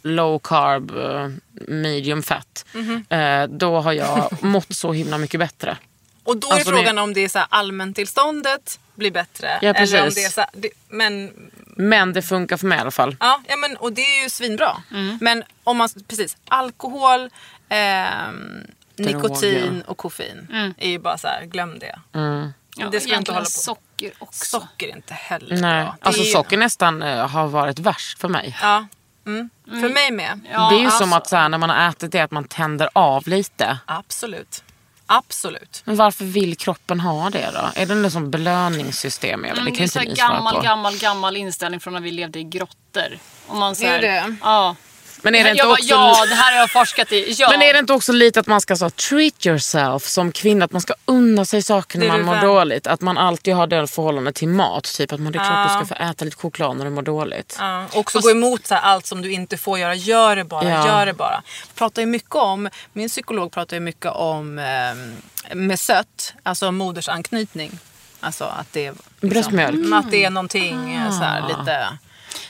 low 0.02 0.40
carb, 0.40 0.92
medium 1.68 2.24
fat. 2.24 2.66
Eh, 3.10 3.44
då 3.50 3.80
har 3.80 3.94
jag 3.94 4.44
mått 4.44 4.76
så 4.76 4.94
himla 4.94 5.18
mycket 5.18 5.40
bättre. 5.40 5.78
Och 6.28 6.38
då 6.38 6.48
är 6.48 6.54
Alltså, 6.54 6.70
frågan 6.70 6.96
det- 6.96 7.02
om 7.02 7.14
det 7.14 7.22
är 7.24 7.30
så 7.30 7.40
här 7.40 7.48
allmäntillståndet 7.52 8.80
blir 8.96 9.12
bättre. 9.12 9.60
Ja, 9.62 9.74
eller 9.74 10.04
om 10.04 10.10
det 10.16 10.24
är 10.24 10.30
så 10.30 10.42
här, 10.42 10.50
det, 10.54 10.70
men 10.90 11.32
Men 11.80 12.14
det 12.14 12.22
funkar 12.22 12.58
för 12.58 12.68
mig 12.68 12.78
i 12.78 12.82
alla 12.82 12.92
fall. 12.92 13.16
Ja, 13.20 13.42
ja 13.48 13.56
men, 13.56 13.78
och 13.78 13.94
det 13.94 14.02
är 14.02 14.24
ju 14.24 14.30
svinbra. 14.30 14.78
Mm. 14.92 15.18
Men 15.22 15.44
om 15.64 15.78
man, 15.78 15.90
precis, 16.08 16.38
alkohol, 16.48 17.30
ehm, 17.70 18.68
nikotin 18.96 19.84
och 19.88 19.98
koffein 19.98 20.74
är 20.78 20.90
ju 20.90 21.00
bara 21.00 21.18
så 21.18 21.28
här, 21.28 21.46
glöm 21.46 21.80
det. 21.80 22.00
Mm. 22.14 22.54
Ja, 22.78 22.90
det 22.92 23.00
ska 23.00 23.16
inte 23.16 23.32
hålla 23.32 23.46
på. 23.46 23.52
socker 23.52 24.12
också. 24.20 24.46
Socker 24.46 24.88
är 24.88 24.96
inte 24.96 25.14
heller 25.14 25.58
Nej, 25.58 25.84
bra. 25.84 25.96
Alltså 26.02 26.22
är 26.22 26.26
ju- 26.26 26.32
socker 26.32 26.58
nästan 26.58 27.02
eh, 27.02 27.28
har 27.28 27.48
varit 27.48 27.80
värst 27.80 28.20
för 28.20 28.28
mig. 28.28 28.58
Ja, 28.62 28.86
mm. 29.26 29.50
för 29.66 29.90
mig 29.90 30.12
med. 30.12 30.40
Ja, 30.52 30.70
det 30.70 30.76
är 30.76 30.80
ju 30.80 30.86
alltså. 30.86 31.00
som 31.00 31.14
att 31.14 31.28
så 31.28 31.36
här, 31.36 31.50
när 31.50 31.58
man 31.58 31.70
har 31.70 31.90
ätit 31.90 32.12
det 32.12 32.20
att 32.20 32.32
man 32.32 32.44
tänder 32.44 32.90
av 32.94 33.28
lite. 33.28 33.78
Absolut. 33.86 34.64
Absolut. 35.10 35.82
Men 35.86 35.96
varför 35.96 36.26
vill 36.26 36.58
kroppen 36.58 37.00
ha 37.00 37.30
det 37.30 37.50
då? 37.54 37.82
Är 37.82 37.86
det 37.86 37.96
något 37.96 38.12
som 38.12 38.32
belöningssystem? 38.32 39.44
Jag 39.46 39.50
vet, 39.50 39.60
Mm, 39.60 39.66
det 39.66 39.72
det 39.72 39.88
kan 39.94 40.02
är 40.02 40.06
inte 40.10 40.16
så 40.22 40.28
gammal, 40.28 40.56
på. 40.56 40.62
gammal, 40.62 40.98
gammal 40.98 41.38
inställning 41.38 41.80
från 41.80 41.94
när 41.94 42.02
vi 42.02 42.12
levde 42.12 42.40
i 42.40 42.44
grottor. 42.44 43.20
Om 43.48 43.60
man, 43.60 43.76
så 43.76 43.84
Är 43.86 43.90
här, 43.90 44.02
det? 44.02 44.36
Ja. 44.42 44.76
Men 45.22 45.36
är 45.36 45.44
det 45.44 45.50
inte 45.50 45.58
jag 45.58 45.68
bara, 45.68 45.74
också 45.74 45.86
ja, 45.88 46.22
li- 46.24 46.30
det 46.30 46.36
här 46.36 46.52
har 46.54 46.60
jag 46.60 46.72
forskat 46.72 47.12
i. 47.12 47.36
Ja. 47.38 47.50
Men 47.52 47.62
är 47.62 47.74
det 47.74 47.80
inte 47.80 47.94
också 47.94 48.12
lite 48.12 48.40
att 48.40 48.48
man 48.48 48.62
ska 48.62 48.76
så 48.76 48.90
treat 48.90 49.46
yourself 49.46 50.04
som 50.04 50.32
kvinna? 50.32 50.66
Att 50.66 50.72
man 50.72 50.82
ska 50.82 50.94
unna 51.06 51.46
sig 51.46 51.62
saker 51.64 52.00
när 52.00 52.08
man 52.08 52.22
mår 52.26 52.36
dåligt. 52.36 52.88
Att 52.88 53.02
man 53.02 53.18
alltid 53.18 53.54
har 53.56 53.68
det 53.68 53.88
förhållandet 53.88 54.36
till 54.36 54.48
mat. 54.48 54.84
Typ 54.84 55.14
att 55.14 55.20
man, 55.20 55.32
det 55.32 55.40
är 55.40 55.44
klart 55.44 55.70
Ja. 55.70 55.80
du 55.80 55.86
ska 55.86 55.96
få 55.96 56.04
äta 56.04 56.26
lite 56.26 56.38
choklad 56.38 56.78
när 56.78 56.86
du 56.86 56.92
mår 56.92 57.02
dåligt. 57.02 57.56
Ja, 57.60 57.86
också 57.94 58.20
gå 58.20 58.32
emot 58.32 58.68
så 58.68 58.76
här, 58.76 58.82
allt 58.82 59.06
som 59.06 59.22
du 59.22 59.32
inte 59.32 59.58
får 59.58 59.80
göra. 59.80 59.96
Gör 59.96 60.36
det 60.36 60.44
bara, 60.44 60.70
Ja. 60.70 60.88
gör 60.88 61.06
det 61.06 61.14
bara. 61.14 61.44
Pratar 61.76 62.02
ju 62.02 62.06
mycket 62.06 62.36
om, 62.36 62.70
min 62.94 63.10
psykolog 63.10 63.52
pratar 63.52 63.76
ju 63.76 63.80
mycket 63.80 64.12
om 64.12 64.60
eh, 64.60 65.56
med 65.56 65.80
sött, 65.80 66.34
alltså 66.44 66.72
modersanknytning. 66.72 67.80
Alltså 68.20 68.44
att 68.44 68.74
det. 68.74 68.92
Liksom, 68.92 69.30
Bröstmjölk. 69.30 69.94
Att 69.94 70.12
det 70.12 70.24
är 70.26 70.30
någonting 70.30 70.96
eh, 70.96 71.12
så 71.12 71.24
här, 71.24 71.48
lite... 71.48 71.88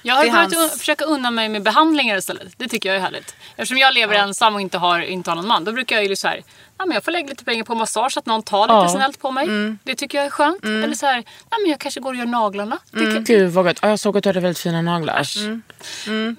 Jag 0.02 0.16
har 0.16 0.22
börjat 0.22 0.36
hans- 0.38 0.74
un- 0.74 0.80
försöka 0.80 1.06
unna 1.06 1.32
mig 1.32 1.50
med 1.50 1.64
behandlingar 1.64 2.18
istället. 2.18 2.48
Det 2.58 2.68
tycker 2.68 2.90
jag 2.90 2.96
är 2.96 3.02
härligt. 3.02 3.36
Eftersom 3.56 3.78
jag 3.78 3.94
lever 3.94 4.16
ensam 4.16 4.56
och 4.56 4.62
inte 4.62 4.78
har, 4.78 5.00
inte 5.02 5.32
har 5.32 5.36
någon 5.36 5.48
man. 5.48 5.64
Då 5.64 5.72
brukar 5.72 5.96
jag 5.96 6.06
ju 6.06 6.16
så 6.16 6.28
här, 6.28 6.42
ja, 6.78 6.86
men 6.86 6.94
jag 6.96 7.04
får 7.04 7.12
lägga 7.12 7.28
lite 7.30 7.44
pengar 7.46 7.64
på 7.64 7.76
massage 7.76 8.12
så 8.14 8.20
att 8.20 8.26
någon 8.26 8.44
tar 8.44 8.62
lite 8.68 8.74
Ja. 8.74 8.90
snällt 8.90 9.20
på 9.22 9.32
mig. 9.32 9.44
Mm. 9.46 9.80
Det 9.84 9.96
tycker 9.96 10.18
jag 10.18 10.26
är 10.26 10.30
skönt. 10.30 10.64
Eller 10.66 10.94
så 10.96 11.06
här, 11.06 11.16
nej, 11.16 11.24
men 11.62 11.72
jag 11.72 11.80
kanske 11.80 12.00
går 12.00 12.10
och 12.10 12.16
gör 12.20 12.26
naglarna. 12.26 12.80
Det 12.92 13.00
kan- 13.00 13.24
Gud 13.24 13.52
vad 13.52 13.66
gott. 13.66 13.80
Ja, 13.82 13.90
jag 13.90 14.00
såg 14.00 14.18
att 14.18 14.24
du 14.24 14.30
hade 14.30 14.40
väldigt 14.40 14.60
fina 14.60 14.82
naglar. 14.82 15.26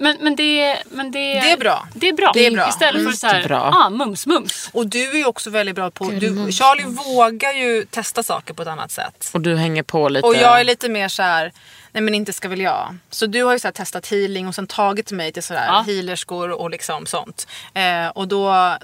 Men, 0.02 0.16
men, 0.20 0.36
det, 0.36 0.76
men 0.90 1.10
det, 1.10 1.18
Det 1.40 1.50
är 1.52 1.56
bra. 1.56 1.88
Det 1.94 2.08
är 2.08 2.12
bra. 2.12 2.30
Det 2.34 2.46
är 2.46 2.50
bra. 2.50 2.68
Istället 2.68 3.04
för 3.04 3.12
så 3.12 3.26
här, 3.26 3.52
ah, 3.52 3.90
mums 3.90 4.26
mums. 4.26 4.70
Och 4.72 4.86
du 4.86 5.10
är 5.10 5.14
ju 5.16 5.24
också 5.26 5.50
väldigt 5.50 5.74
bra 5.74 5.90
på... 5.90 6.04
Du, 6.04 6.52
Charlie 6.52 6.84
vågar 6.84 7.52
ju 7.52 7.84
testa 7.84 8.22
saker 8.22 8.54
på 8.54 8.62
ett 8.62 8.68
annat 8.68 8.90
sätt. 8.90 9.30
Och 9.32 9.40
du 9.40 9.56
hänger 9.56 9.82
på 9.82 10.08
lite. 10.08 10.26
Och 10.26 10.36
jag 10.36 10.60
är 10.60 10.64
lite 10.64 10.88
mer 10.88 11.08
så 11.08 11.22
här, 11.22 11.52
nej 11.98 12.02
men 12.04 12.14
inte 12.14 12.32
ska 12.32 12.48
väl 12.48 12.60
jag. 12.60 12.96
Så 13.10 13.26
du 13.26 13.42
har 13.44 13.52
ju 13.52 13.58
så 13.58 13.70
testat 13.72 14.06
healing 14.06 14.48
och 14.48 14.54
sen 14.54 14.66
tagit 14.66 15.12
mig 15.12 15.32
till 15.32 15.42
sådär 15.42 15.64
Ja. 15.66 15.84
healerskor 15.86 16.50
och 16.50 16.70
liksom 16.70 17.06
sånt. 17.06 17.46
Eh, 17.74 18.08
och 18.08 18.28
då, 18.28 18.76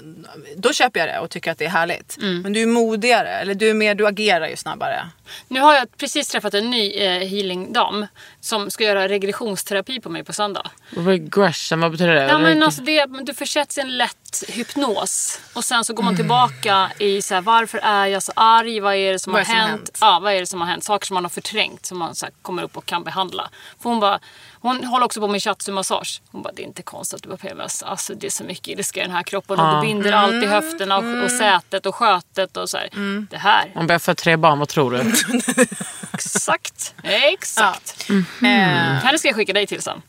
då 0.57 0.73
köper 0.73 0.99
jag 0.99 1.09
det 1.09 1.19
och 1.19 1.29
tycker 1.29 1.51
att 1.51 1.57
det 1.57 1.65
är 1.65 1.69
härligt. 1.69 2.17
Mm. 2.17 2.41
Men 2.41 2.53
du 2.53 2.61
är 2.61 2.65
modigare, 2.67 3.29
eller 3.29 3.55
du 3.55 3.69
är 3.69 3.73
mer, 3.73 3.95
du 3.95 4.07
agerar 4.07 4.47
ju 4.47 4.55
snabbare. 4.55 5.09
Nu 5.47 5.59
har 5.59 5.73
jag 5.73 5.97
precis 5.97 6.27
träffat 6.27 6.53
en 6.53 6.69
ny 6.69 6.91
eh, 6.91 7.27
healingdam 7.27 8.05
som 8.41 8.71
ska 8.71 8.83
göra 8.83 9.07
regressionsterapi 9.07 9.99
på 9.99 10.09
mig 10.09 10.23
på 10.23 10.33
söndag. 10.33 10.71
Regression, 10.89 11.79
vad 11.79 11.91
betyder 11.91 12.15
det? 12.15 12.23
Ja, 12.27 12.37
men 12.37 12.63
alltså 12.63 12.81
det, 12.81 13.05
du 13.23 13.33
försätts 13.33 13.77
i 13.77 13.81
en 13.81 13.97
lätt 13.97 14.43
hypnos 14.47 15.39
och 15.53 15.63
sen 15.63 15.83
så 15.83 15.93
går 15.93 16.03
man 16.03 16.15
tillbaka 16.15 16.91
i 16.99 17.21
så 17.21 17.33
här, 17.33 17.41
varför 17.41 17.77
är 17.77 18.05
jag 18.05 18.23
så 18.23 18.31
arg? 18.35 18.79
Vad 18.79 18.95
är 18.95 19.11
det 19.11 19.19
som 19.19 19.33
Vad 19.33 19.39
har 19.39 19.45
som 19.45 19.55
hänt? 19.55 19.69
hänt? 19.71 19.97
Ja, 20.01 20.19
vad 20.23 20.33
är 20.33 20.39
det 20.39 20.45
som 20.45 20.61
har 20.61 20.67
hänt? 20.67 20.83
Saker 20.83 21.05
som 21.07 21.13
man 21.13 21.23
har 21.23 21.29
förträngt 21.29 21.85
som 21.85 21.97
man 21.97 22.15
så 22.15 22.25
här, 22.25 22.33
kommer 22.41 22.63
upp 22.63 22.77
och 22.77 22.85
kan 22.85 23.03
behandla. 23.03 23.49
För 23.81 23.89
hon, 23.89 23.99
bara, 23.99 24.19
hon 24.59 24.83
håller 24.83 25.05
också 25.05 25.19
på 25.19 25.27
med 25.27 25.41
shiatsu-massage. 25.41 26.21
Hon 26.31 26.41
bara, 26.41 26.53
det 26.53 26.61
är 26.61 26.65
inte 26.67 26.81
konstigt 26.81 27.15
att 27.15 27.23
du 27.23 27.29
har 27.29 27.37
PMS. 27.37 27.83
Alltså 27.83 28.13
det 28.13 28.27
är 28.27 28.31
så 28.31 28.43
mycket 28.43 28.67
ilska 28.67 28.99
i 28.99 29.03
den 29.03 29.11
här 29.15 29.23
kroppen 29.23 29.59
och 29.59 29.75
du 29.75 29.87
binder 29.87 30.11
allt 30.11 30.43
i 30.43 30.45
höfterna 30.45 30.97
och, 30.97 31.23
och 31.23 31.31
sätet 31.31 31.85
och 31.85 31.95
skötet 31.95 32.57
och 32.57 32.69
så 32.69 32.77
här. 32.77 32.89
Det 33.29 33.37
här. 33.37 33.71
Om 33.75 33.87
jag 33.89 34.01
får 34.01 34.13
tre 34.13 34.37
barn, 34.37 34.59
vad 34.59 34.67
tror 34.69 34.91
du? 34.91 35.11
Exakt. 36.13 36.93
Exakt. 37.03 38.09
Eh, 38.09 38.47
Henne 38.47 39.17
ska 39.19 39.27
jag 39.27 39.35
skicka 39.35 39.53
dig 39.53 39.67
till 39.67 39.81
sen. 39.81 40.01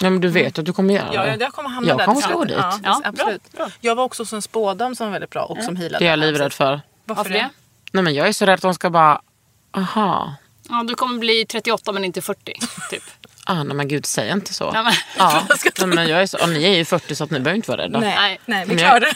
Ja, 0.00 0.10
men 0.10 0.20
du 0.20 0.28
vet 0.28 0.58
att 0.58 0.64
du 0.64 0.72
kommer 0.72 0.94
göra 0.94 1.14
ja, 1.14 1.22
det. 1.24 1.36
jag 1.44 1.52
kommer 1.52 1.68
hamna 1.70 1.88
Jag 1.88 1.98
där. 1.98 2.04
kommer 2.04 2.32
gå 2.32 2.44
dit. 2.44 2.56
Ja, 2.58 2.78
Ja, 2.82 3.00
absolut. 3.04 3.52
bra, 3.52 3.64
bra. 3.66 3.74
Jag 3.80 3.94
var 3.94 4.04
också 4.04 4.22
hos 4.22 4.32
en 4.32 4.42
spådam 4.42 4.94
som 4.94 5.06
var 5.06 5.12
väldigt 5.12 5.30
bra 5.30 5.42
och 5.44 5.62
som 5.64 5.76
healade. 5.76 6.04
Det 6.04 6.06
är 6.06 6.10
jag 6.10 6.18
livrädd 6.18 6.52
för. 6.52 6.70
Varför 6.70 6.82
Varför 7.04 7.30
det? 7.30 7.38
det? 7.38 7.50
Nej, 7.92 8.02
men 8.04 8.14
jag 8.14 8.28
är 8.28 8.32
så 8.32 8.46
rädd 8.46 8.54
att 8.54 8.60
de 8.62 8.74
ska 8.74 8.90
bara... 8.90 9.20
Aha. 9.76 10.34
Ja, 10.68 10.84
du 10.88 10.94
kommer 10.94 11.18
bli 11.18 11.46
38 11.46 11.92
men 11.92 12.04
inte 12.04 12.22
40. 12.22 12.52
Typ. 12.90 13.02
Ah, 13.50 13.62
nej 13.62 13.76
men 13.76 13.88
gud, 13.88 14.06
säg 14.06 14.30
inte 14.30 14.54
så. 14.54 14.70
Nej, 14.72 14.84
men, 14.84 14.92
Ja, 15.18 15.46
men 15.86 16.08
jag 16.08 16.22
är 16.22 16.26
så, 16.26 16.38
och 16.42 16.48
ni 16.48 16.64
är 16.64 16.76
ju 16.76 16.84
40 16.84 17.14
så 17.14 17.24
att 17.24 17.30
ni 17.30 17.40
behöver 17.40 17.56
inte 17.56 17.70
vara 17.70 17.82
rädda. 17.82 18.00
Nej, 18.00 18.40
Nej. 18.46 18.64
vi 18.66 18.82
jag- 18.82 19.00
det. 19.00 19.14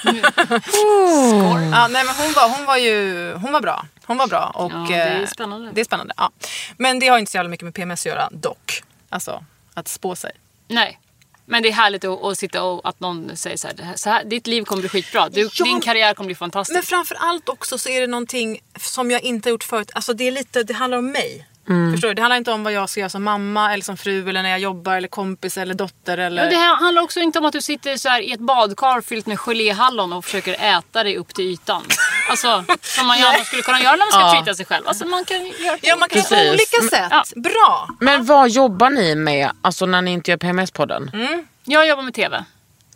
Ja, 1.72 1.88
nej, 1.88 2.04
men 2.04 2.14
hon, 2.16 2.32
var, 2.32 2.56
hon 2.56 2.64
var 2.66 2.76
ju 2.76 3.32
hon 3.34 3.52
var 3.52 3.60
bra. 3.60 3.86
Hon 4.04 4.16
var 4.16 4.26
bra. 4.26 4.52
Och, 4.54 4.72
Ja, 4.72 4.86
det 4.88 4.94
är 4.94 5.20
eh, 5.20 5.26
spännande. 5.26 5.70
Det 5.74 5.80
är 5.80 5.84
spännande. 5.84 6.14
Ja. 6.16 6.30
Men 6.76 6.98
det 6.98 7.08
har 7.08 7.18
inte 7.18 7.32
så 7.32 7.36
jävla 7.38 7.48
mycket 7.50 7.64
med 7.64 7.74
PMS 7.74 8.00
att 8.02 8.06
göra 8.06 8.28
dock. 8.32 8.82
Alltså 9.08 9.44
att 9.74 9.88
spå 9.88 10.16
sig. 10.16 10.32
Nej. 10.68 10.98
Men 11.44 11.62
det 11.62 11.68
är 11.68 11.72
härligt 11.72 12.04
att, 12.04 12.24
att 12.24 12.38
sitta 12.38 12.62
och 12.62 12.88
att 12.88 13.00
någon 13.00 13.36
säger 13.36 13.56
så 13.56 13.66
här, 13.66 13.74
det 13.74 13.82
här, 13.84 13.96
så 13.96 14.10
här 14.10 14.24
ditt 14.24 14.46
liv 14.46 14.64
kommer 14.64 14.80
bli 14.82 14.88
skitbra. 14.88 15.28
Du, 15.28 15.40
Ja, 15.54 15.64
din 15.64 15.80
karriär 15.80 16.14
kommer 16.14 16.26
bli 16.26 16.34
fantastisk. 16.34 16.74
Men 16.74 16.82
framför 16.82 17.14
allt 17.14 17.48
också 17.48 17.78
så 17.78 17.88
är 17.88 18.00
det 18.00 18.06
någonting 18.06 18.60
som 18.80 19.10
jag 19.10 19.22
inte 19.22 19.48
har 19.48 19.50
gjort 19.50 19.64
förut. 19.64 19.90
Alltså 19.94 20.14
det 20.14 20.28
är 20.28 20.32
lite, 20.32 20.62
det 20.62 20.74
handlar 20.74 20.98
om 20.98 21.10
mig. 21.12 21.46
Mm. 21.68 21.92
Förstår 21.92 22.08
du? 22.08 22.14
Det 22.14 22.22
handlar 22.22 22.36
inte 22.36 22.52
om 22.52 22.64
vad 22.64 22.72
jag 22.72 22.88
ska 22.90 23.00
göra 23.00 23.10
som 23.10 23.22
mamma 23.24 23.72
eller 23.72 23.84
som 23.84 23.96
fru 23.96 24.28
eller 24.28 24.42
när 24.42 24.50
jag 24.50 24.58
jobbar 24.58 24.94
eller 24.96 25.08
kompis 25.08 25.58
eller 25.58 25.74
dotter 25.74 26.18
eller... 26.18 26.42
Men 26.42 26.50
det 26.50 26.56
här 26.58 26.76
handlar 26.76 27.02
också 27.02 27.20
inte 27.20 27.38
om 27.38 27.44
att 27.44 27.52
du 27.52 27.60
sitter 27.62 27.96
så 27.96 28.08
här 28.08 28.20
i 28.20 28.32
ett 28.32 28.40
badkar 28.40 29.00
fyllt 29.00 29.26
med 29.26 29.38
geléhallon 29.38 30.12
och 30.12 30.24
försöker 30.24 30.78
äta 30.78 31.02
dig 31.04 31.16
upp 31.16 31.34
till 31.34 31.44
ytan. 31.44 31.82
Alltså, 32.30 32.64
som 32.82 33.06
man 33.06 33.18
gärna 33.18 33.38
skulle 33.44 33.62
kunna 33.62 33.80
göra 33.80 33.90
när 33.96 33.98
man 33.98 34.10
ska 34.12 34.20
Ja. 34.20 34.30
treata 34.32 34.54
sig 34.54 34.66
själv. 34.66 34.88
Alltså, 34.88 35.06
man 35.06 35.24
kan 35.24 35.46
göra 35.46 35.78
Ja, 35.82 35.96
man 35.96 36.08
kan 36.08 36.22
på 36.22 36.34
olika 36.34 36.76
Men- 36.80 36.88
sätt. 36.90 37.36
Bra! 37.36 37.88
Men 38.00 38.24
vad 38.24 38.48
jobbar 38.50 38.90
ni 38.90 39.14
med 39.14 39.50
alltså, 39.62 39.86
när 39.86 40.02
ni 40.02 40.10
inte 40.12 40.30
gör 40.30 40.38
PMS-podden? 40.38 41.10
Mm. 41.14 41.46
Jag 41.64 41.88
jobbar 41.88 42.02
med 42.02 42.14
TV. 42.14 42.44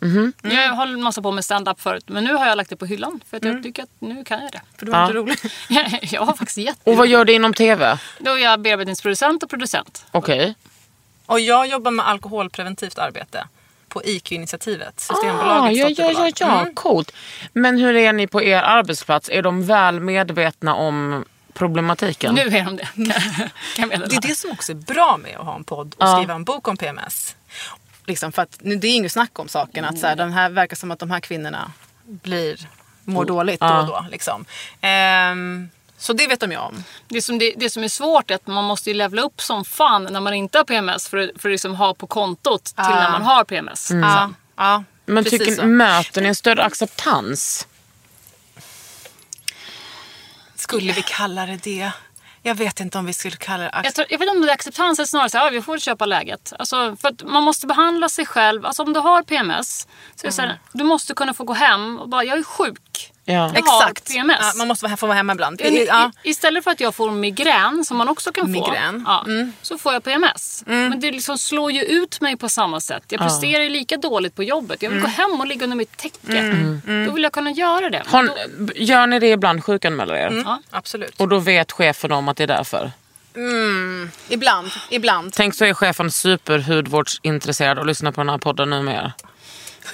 Mhm. 0.01 0.33
Jag 0.43 0.69
har 0.69 0.87
en 0.87 1.01
massa 1.03 1.21
på 1.21 1.31
med 1.31 1.45
stand-up 1.45 1.81
förut. 1.81 2.03
Men 2.07 2.23
nu 2.23 2.33
har 2.33 2.45
jag 2.47 2.57
lagt 2.57 2.69
det 2.69 2.75
på 2.75 2.85
hyllan. 2.85 3.21
För 3.29 3.37
att 3.37 3.43
Mm. 3.43 3.55
jag 3.55 3.63
tycker 3.63 3.83
att 3.83 3.89
nu 3.99 4.23
kan 4.23 4.41
jag 4.41 4.51
det. 4.51 4.61
För 4.77 4.85
du 4.85 4.91
var 4.91 4.99
Ja. 4.99 5.05
inte 5.05 5.17
rolig. 5.17 5.37
jag 6.13 6.21
har 6.25 6.33
faktiskt 6.33 6.57
jätte... 6.57 6.89
Och 6.91 6.97
vad 6.97 7.07
gör 7.07 7.25
du 7.25 7.33
inom 7.33 7.53
TV? 7.53 7.97
Då 8.19 8.31
är 8.31 8.37
jag 8.37 8.59
bearbetningsproducent 8.61 9.43
och 9.43 9.49
producent. 9.49 10.05
Okej. 10.11 10.55
Och 11.25 11.39
jag 11.39 11.67
jobbar 11.67 11.91
med 11.91 12.07
alkoholpreventivt 12.07 12.97
arbete 12.97 13.47
på 13.89 14.01
IQ-initiativet. 14.05 15.07
Ah, 15.09 15.13
Systembolagets 15.15 15.79
ja, 15.79 15.89
ja, 15.89 16.11
ja, 16.11 16.25
dotterbolag. 16.25 16.33
ja. 16.39 16.61
Mm. 16.61 16.75
coolt. 16.75 17.11
Men 17.53 17.77
hur 17.77 17.95
är 17.95 18.13
ni 18.13 18.27
på 18.27 18.43
er 18.43 18.61
arbetsplats? 18.61 19.29
Är 19.29 19.41
de 19.41 19.65
väl 19.65 19.99
medvetna 19.99 20.75
om 20.75 21.25
problematiken? 21.53 22.35
Nu 22.35 22.41
är 22.41 22.63
de 22.65 22.75
det. 22.77 22.87
Kan, 23.75 23.89
kan. 23.89 23.99
Det 23.99 24.15
är 24.15 24.21
det 24.27 24.35
som 24.35 24.51
också 24.51 24.71
är 24.71 24.75
bra 24.75 25.17
med 25.17 25.37
att 25.37 25.45
ha 25.45 25.55
en 25.55 25.63
podd 25.63 25.95
och 25.97 26.03
Ja. 26.07 26.15
skriva 26.17 26.33
en 26.33 26.43
bok 26.43 26.67
om 26.67 26.77
PMS. 26.77 27.35
Liksom 28.07 28.31
för 28.31 28.41
att, 28.41 28.57
nu, 28.61 28.75
det 28.75 28.87
är 28.87 28.95
inget 28.95 29.11
snack 29.11 29.39
om 29.39 29.47
saken. 29.47 29.85
Att 29.85 29.99
så 29.99 30.07
här, 30.07 30.15
den 30.15 30.33
här, 30.33 30.49
verkar 30.49 30.75
som 30.75 30.91
att 30.91 30.99
de 30.99 31.11
här 31.11 31.19
kvinnorna 31.19 31.71
blir, 32.05 32.67
mår 33.03 33.25
dåligt 33.25 33.59
då 33.59 33.67
och 33.67 33.85
då. 33.87 34.05
Liksom. 34.11 34.45
Ehm, 34.81 35.69
så 35.97 36.13
det 36.13 36.27
vet 36.27 36.39
de 36.39 36.51
ju 36.51 36.57
om. 36.57 36.83
Det 37.07 37.21
som, 37.21 37.39
det, 37.39 37.53
det 37.57 37.69
som 37.69 37.83
är 37.83 37.87
svårt 37.87 38.31
är 38.31 38.35
att 38.35 38.47
man 38.47 38.63
måste 38.65 38.89
ju 38.89 38.93
levla 38.93 39.21
upp 39.21 39.41
som 39.41 39.65
fan 39.65 40.03
när 40.03 40.19
man 40.21 40.33
inte 40.33 40.57
har 40.57 40.65
PMS 40.65 41.07
för, 41.09 41.17
att- 41.17 41.41
för 41.41 41.49
att 41.49 41.53
liksom 41.53 41.75
ha 41.75 41.93
på 41.93 42.07
kontot 42.07 42.63
till 42.63 42.73
Ah. 42.77 42.89
när 43.03 43.11
man 43.11 43.21
har 43.21 43.43
PMS. 43.43 43.91
Ja, 43.91 44.29
ja, 44.55 44.83
Men 45.05 45.23
precis 45.23 45.39
tycker, 45.39 45.55
så. 45.55 45.65
möter 45.65 46.21
ni 46.21 46.27
en 46.27 46.35
större 46.35 46.63
acceptans? 46.63 47.67
Skulle 50.55 50.93
vi 50.93 51.01
kalla 51.01 51.45
det 51.45 51.57
det? 51.63 51.91
Jag 52.47 52.55
vet 52.55 52.79
inte 52.79 52.97
om 52.97 53.05
vi 53.05 53.13
skulle 53.13 53.37
kalla 53.37 53.63
det... 53.63 53.81
Jag, 53.83 53.95
tror, 53.95 54.07
jag 54.09 54.19
vet 54.19 54.27
inte 54.27 54.37
om 54.37 54.41
det 54.41 54.49
är 54.49 54.53
acceptans 54.53 54.99
eller 54.99 55.07
snarare 55.07 55.29
så 55.29 55.37
här, 55.37 55.45
ja, 55.45 55.51
vi 55.51 55.61
får 55.61 55.77
köpa 55.77 56.05
läget. 56.05 56.53
Alltså, 56.59 56.95
för 56.95 57.09
att 57.09 57.23
man 57.23 57.43
måste 57.43 57.67
behandla 57.67 58.09
sig 58.09 58.25
själv. 58.25 58.65
Alltså 58.65 58.83
om 58.83 58.93
du 58.93 58.99
har 58.99 59.23
PMS, 59.23 59.87
så 60.15 60.25
är 60.25 60.27
det 60.27 60.31
så 60.31 60.41
här, 60.41 60.59
du 60.71 60.83
måste 60.83 61.13
kunna 61.13 61.33
få 61.33 61.43
gå 61.43 61.53
hem 61.53 61.99
och 61.99 62.09
bara, 62.09 62.23
jag 62.23 62.37
är 62.37 62.43
sjuk. 62.43 63.13
Ja. 63.29 63.51
Exakt. 63.55 64.07
PMS. 64.11 64.37
Ja, 64.41 64.51
man 64.57 64.67
måste 64.67 64.85
vara- 64.85 64.97
få 64.97 65.07
vara 65.07 65.17
hemma 65.17 65.33
ibland. 65.33 65.61
I, 65.61 65.85
Ja. 65.87 66.11
istället 66.23 66.63
för 66.63 66.71
att 66.71 66.79
jag 66.79 66.95
får 66.95 67.11
migrän, 67.11 67.85
som 67.85 67.97
man 67.97 68.09
också 68.09 68.31
kan 68.31 68.51
Migrän. 68.51 69.05
få, 69.05 69.11
ja, 69.11 69.25
så 69.61 69.77
får 69.77 69.93
jag 69.93 70.03
PMS. 70.03 70.63
Men 70.65 70.99
det 70.99 71.11
liksom 71.11 71.37
slår 71.37 71.71
ju 71.71 71.81
ut 71.83 72.21
mig 72.21 72.37
på 72.37 72.49
samma 72.49 72.79
sätt. 72.79 73.03
Jag 73.07 73.21
presterar 73.21 73.63
ju 73.63 73.69
lika 73.69 73.97
dåligt 73.97 74.35
på 74.35 74.43
jobbet. 74.43 74.81
Jag 74.81 74.89
vill 74.89 75.01
gå 75.01 75.07
hem 75.07 75.39
och 75.39 75.47
ligga 75.47 75.63
under 75.63 75.77
mitt 75.77 75.97
täcke. 75.97 76.53
Då 77.07 77.11
vill 77.11 77.23
jag 77.23 77.31
kunna 77.33 77.51
göra 77.51 77.89
det. 77.89 78.03
Har, 78.07 78.23
Då, 78.23 78.73
gör 78.75 79.07
ni 79.07 79.19
det 79.19 79.27
ibland, 79.31 79.63
sjukanmäler 79.63 80.15
er? 80.15 80.41
ja. 80.45 80.61
Absolut. 80.71 81.13
Och 81.21 81.27
då 81.27 81.39
vet 81.39 81.71
chefen 81.71 82.11
om 82.11 82.27
att 82.27 82.37
det 82.37 82.43
är 82.43 82.47
därför? 82.47 82.91
Ibland. 84.29 84.71
Ibland. 84.89 85.33
Tänk 85.33 85.55
så 85.55 85.65
är 85.65 85.73
chefen 85.73 86.11
superhudvårdsintresserad 86.11 87.79
och 87.79 87.85
lyssnar 87.85 88.11
på 88.11 88.21
den 88.21 88.29
här 88.29 88.37
podden 88.37 88.69
numera. 88.69 89.13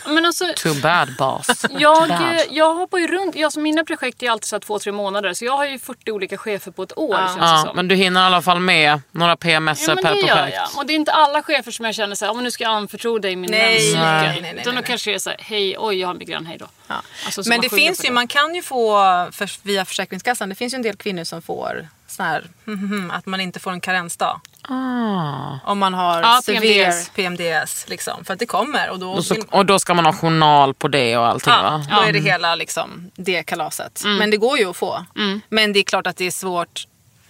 Men 0.05 0.25
alltså, 0.25 0.45
Too 0.55 0.73
bad 0.81 1.15
boss. 1.17 1.65
Jag, 1.69 2.09
Bad. 2.09 2.41
jag 2.51 2.73
hoppar 2.73 2.97
ju 2.97 3.07
runt. 3.07 3.35
Jag, 3.35 3.51
som 3.53 3.63
mina 3.63 3.83
projekt 3.83 4.23
är 4.23 4.29
alltid 4.31 4.45
så 4.47 4.59
två, 4.59 4.79
tre 4.79 4.91
månader. 4.91 5.33
Så 5.33 5.45
jag 5.45 5.57
har 5.57 5.65
ju 5.65 5.79
40 5.79 6.11
olika 6.11 6.37
chefer 6.37 6.71
på 6.71 6.83
ett 6.83 6.97
år 6.97 7.17
känns 7.17 7.35
det 7.35 7.41
Ja, 7.41 7.63
som. 7.67 7.75
men 7.75 7.87
du 7.87 7.95
hinner 7.95 8.21
i 8.21 8.23
alla 8.23 8.41
fall 8.41 8.59
med 8.59 9.01
några 9.11 9.35
PMS 9.35 9.87
Ja, 9.87 9.95
men 9.95 10.03
per 10.03 10.13
det 10.13 10.19
gör 10.19 10.35
projekt. 10.35 10.57
jag. 10.73 10.79
Och 10.79 10.85
det 10.85 10.93
är 10.93 10.95
inte 10.95 11.11
alla 11.11 11.43
chefer 11.43 11.71
som 11.71 11.85
jag 11.85 11.95
känner 11.95 12.15
så 12.15 12.25
här, 12.25 12.33
"Ja, 12.33 12.41
nu 12.41 12.51
ska 12.51 12.63
jag 12.63 12.73
anförtro 12.73 13.17
dig 13.19 13.35
min 13.35 13.51
Nej, 13.51 13.73
menscykel. 13.73 13.99
nej, 14.01 14.27
nej, 14.41 14.41
nej, 14.41 14.61
Utan 14.61 14.75
då 14.75 14.79
nej. 14.81 14.87
kanske 14.87 15.11
det 15.11 15.15
är 15.15 15.19
så 15.19 15.29
här, 15.29 15.39
hej, 15.41 15.75
oj 15.79 15.95
jag 15.99 16.07
har 16.07 16.13
migrän, 16.15 16.45
hej 16.45 16.57
då. 16.57 16.65
Ja. 16.87 16.95
Alltså, 17.25 17.43
så 17.43 17.49
Men 17.49 17.61
det 17.61 17.69
finns 17.69 18.05
ju, 18.05 18.11
man 18.11 18.27
kan 18.27 18.55
ju 18.55 18.61
få 18.61 18.97
för, 19.31 19.49
via 19.67 19.85
Försäkringskassan, 19.85 20.49
det 20.49 20.55
finns 20.55 20.73
ju 20.73 20.75
en 20.75 20.81
del 20.81 20.95
kvinnor 20.95 21.23
som 21.23 21.41
får 21.41 21.87
sån 22.13 22.25
här, 22.25 22.47
att 23.11 23.25
man 23.25 23.41
inte 23.41 23.59
får 23.59 23.71
en 23.71 23.81
karensdag. 23.81 24.41
Ah. 24.61 25.59
Om 25.65 25.79
man 25.79 25.93
har 25.93 26.21
Ja, 26.21 26.41
severe 26.43 26.61
PMDS. 26.61 27.09
PMDS. 27.09 27.85
Liksom, 27.89 28.25
för 28.25 28.33
att 28.33 28.39
det 28.39 28.45
kommer 28.45 28.89
och 28.89 28.99
då, 28.99 29.11
Och, 29.11 29.25
så, 29.25 29.35
och 29.49 29.65
då 29.65 29.79
ska 29.79 29.93
man 29.93 30.05
ha 30.05 30.13
journal 30.13 30.73
på 30.73 30.87
det 30.87 31.17
och 31.17 31.27
allting 31.27 31.53
ja, 31.53 31.61
va? 31.61 31.85
då 31.91 32.01
är 32.07 32.13
det 32.13 32.19
hela 32.19 32.55
liksom, 32.55 33.11
det 33.15 33.43
kalaset. 33.43 34.03
Mm. 34.03 34.17
Men 34.17 34.29
det 34.31 34.37
går 34.37 34.57
ju 34.59 34.69
att 34.69 34.77
få. 34.77 35.05
Men 35.49 35.73
det 35.73 35.79
är 35.79 35.83
klart 35.83 36.07
att 36.07 36.17
det 36.17 36.25
är 36.25 36.31
svårt. 36.31 36.87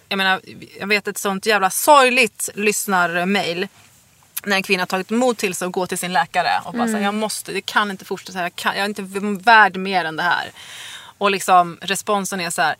Jag 0.08 0.16
menar, 0.16 0.40
jag 0.80 0.86
vet 0.86 1.08
ett 1.08 1.18
sånt 1.18 1.46
jävla 1.46 1.70
sorgligt 1.70 2.50
lyssnarmail 2.54 3.68
när 4.44 4.56
en 4.56 4.62
kvinna 4.62 4.80
har 4.80 4.86
tagit 4.86 5.10
mod 5.10 5.36
till 5.36 5.54
sig 5.54 5.66
att 5.66 5.72
gå 5.72 5.86
till 5.86 5.98
sin 5.98 6.12
läkare 6.12 6.50
och 6.64 6.72
bara 6.72 6.82
Mm. 6.82 6.94
säga 6.94 7.04
jag 7.04 7.14
måste, 7.14 7.52
det 7.52 7.60
kan 7.60 7.90
inte 7.90 8.04
fortsätta 8.04 8.42
jag, 8.42 8.56
kan, 8.56 8.74
jag 8.76 8.84
är 8.84 8.88
inte 8.88 9.02
värd 9.44 9.76
mer 9.76 10.04
än 10.04 10.16
det 10.16 10.22
här. 10.22 10.50
Och 11.18 11.30
liksom 11.30 11.78
responsen 11.82 12.40
är 12.40 12.50
så 12.50 12.62
här. 12.62 12.74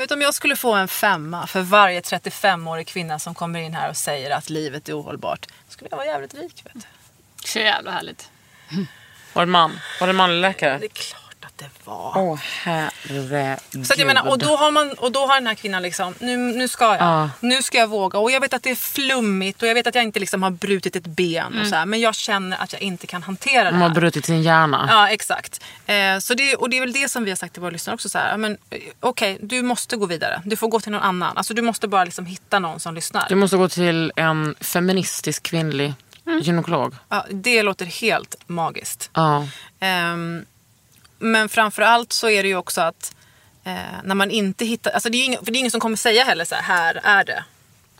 "Åh, 0.00 0.02
Jag 0.02 0.06
vet 0.06 0.12
om 0.12 0.20
jag 0.22 0.34
skulle 0.34 0.56
få 0.56 0.72
en 0.74 0.88
femma 0.88 1.46
för 1.46 1.60
varje 1.60 2.00
35-årig 2.00 2.86
kvinna 2.86 3.18
som 3.18 3.34
kommer 3.34 3.60
in 3.60 3.74
här 3.74 3.90
och 3.90 3.96
säger 3.96 4.30
att 4.30 4.50
livet 4.50 4.88
är 4.88 5.00
ohållbart. 5.00 5.46
Skulle 5.68 5.88
jag 5.90 5.96
vara 5.96 6.06
jävligt 6.06 6.34
rik 6.34 6.62
vet 6.64 6.74
du. 6.74 6.80
Så 7.44 7.58
jävla 7.58 7.90
härligt. 7.90 8.30
Var 9.32 9.42
det 9.42 9.46
en 9.46 9.50
man? 9.50 9.80
Var 10.00 10.06
det 10.06 10.10
en 10.10 10.16
manlig 10.16 10.40
läkare? 10.40 10.78
Det 10.78 10.84
är 10.84 10.88
klart 10.88 11.19
att 11.66 11.74
det 11.74 11.90
var. 11.90 12.12
Åh 12.16 12.38
herregud. 12.62 13.86
Så 13.86 13.94
jag 13.96 14.06
menar, 14.06 14.28
och 14.28 14.38
då 14.38 14.56
har, 14.56 14.70
man, 14.70 14.92
och 14.92 15.12
då 15.12 15.26
har 15.26 15.34
den 15.34 15.46
här 15.46 15.54
kvinnan 15.54 15.82
liksom, 15.82 16.14
nu, 16.18 16.36
nu 16.36 16.68
ska 16.68 16.84
jag. 16.84 16.96
Ja. 17.00 17.30
Nu 17.40 17.62
ska 17.62 17.78
jag 17.78 17.86
våga. 17.86 18.18
Och 18.18 18.30
jag 18.30 18.40
vet 18.40 18.54
att 18.54 18.62
det 18.62 18.70
är 18.70 18.74
flummigt 18.74 19.62
och 19.62 19.68
jag 19.68 19.74
vet 19.74 19.86
att 19.86 19.94
jag 19.94 20.04
inte 20.04 20.20
liksom 20.20 20.42
har 20.42 20.50
brutit 20.50 20.96
ett 20.96 21.06
ben 21.06 21.60
och 21.60 21.66
så 21.66 21.74
här, 21.74 21.86
Men 21.86 22.00
jag 22.00 22.14
känner 22.14 22.56
att 22.62 22.72
jag 22.72 22.82
inte 22.82 23.06
kan 23.06 23.22
hantera 23.22 23.64
det 23.64 23.70
De 23.70 23.80
har 23.80 23.88
här. 23.88 23.94
brutit 23.94 24.26
sin 24.26 24.42
hjärna. 24.42 24.86
Ja, 24.90 25.08
exakt. 25.08 25.60
Eh, 25.86 26.18
så 26.18 26.34
det, 26.34 26.56
och 26.56 26.70
det 26.70 26.76
är 26.76 26.80
väl 26.80 26.92
det 26.92 27.08
som 27.10 27.24
vi 27.24 27.30
har 27.30 27.36
sagt 27.36 27.52
till 27.52 27.60
våra 27.62 27.70
lyssnare 27.70 27.94
också. 27.94 28.08
Så 28.08 28.18
här, 28.18 28.30
ja, 28.30 28.36
men, 28.36 28.56
eh, 28.70 28.78
Okej, 29.00 29.38
du 29.42 29.62
måste 29.62 29.96
gå 29.96 30.06
vidare. 30.06 30.42
Du 30.44 30.56
får 30.56 30.68
gå 30.68 30.80
till 30.80 30.92
någon 30.92 31.02
annan. 31.02 31.36
Alltså, 31.36 31.54
du 31.54 31.62
måste 31.62 31.88
bara 31.88 32.04
liksom 32.04 32.26
hitta 32.26 32.58
någon 32.58 32.80
som 32.80 32.94
lyssnar. 32.94 33.26
Du 33.28 33.34
måste 33.34 33.56
gå 33.56 33.68
till 33.68 34.12
en 34.16 34.54
feministisk 34.60 35.42
kvinnlig 35.42 35.94
gynekolog. 36.42 36.94
Ja, 37.08 37.26
det 37.30 37.62
låter 37.62 37.86
helt 37.86 38.34
magiskt. 38.46 39.10
Ja. 39.14 39.46
Ehm, 39.80 40.44
men 41.20 41.48
framför 41.48 41.82
allt 41.82 42.12
så 42.12 42.28
är 42.28 42.42
det 42.42 42.48
ju 42.48 42.56
också 42.56 42.80
att 42.80 43.14
eh, 43.64 43.72
när 44.04 44.14
man 44.14 44.30
inte 44.30 44.64
hittar, 44.64 44.90
alltså 44.90 45.10
det 45.10 45.16
är 45.16 45.18
ju 45.18 45.24
ingen, 45.24 45.44
för 45.44 45.52
det 45.52 45.58
är 45.58 45.60
ingen 45.60 45.70
som 45.70 45.80
kommer 45.80 45.96
säga 45.96 46.24
heller 46.24 46.44
så 46.44 46.54
här, 46.54 46.62
här 46.62 47.00
är 47.04 47.24
det. 47.24 47.44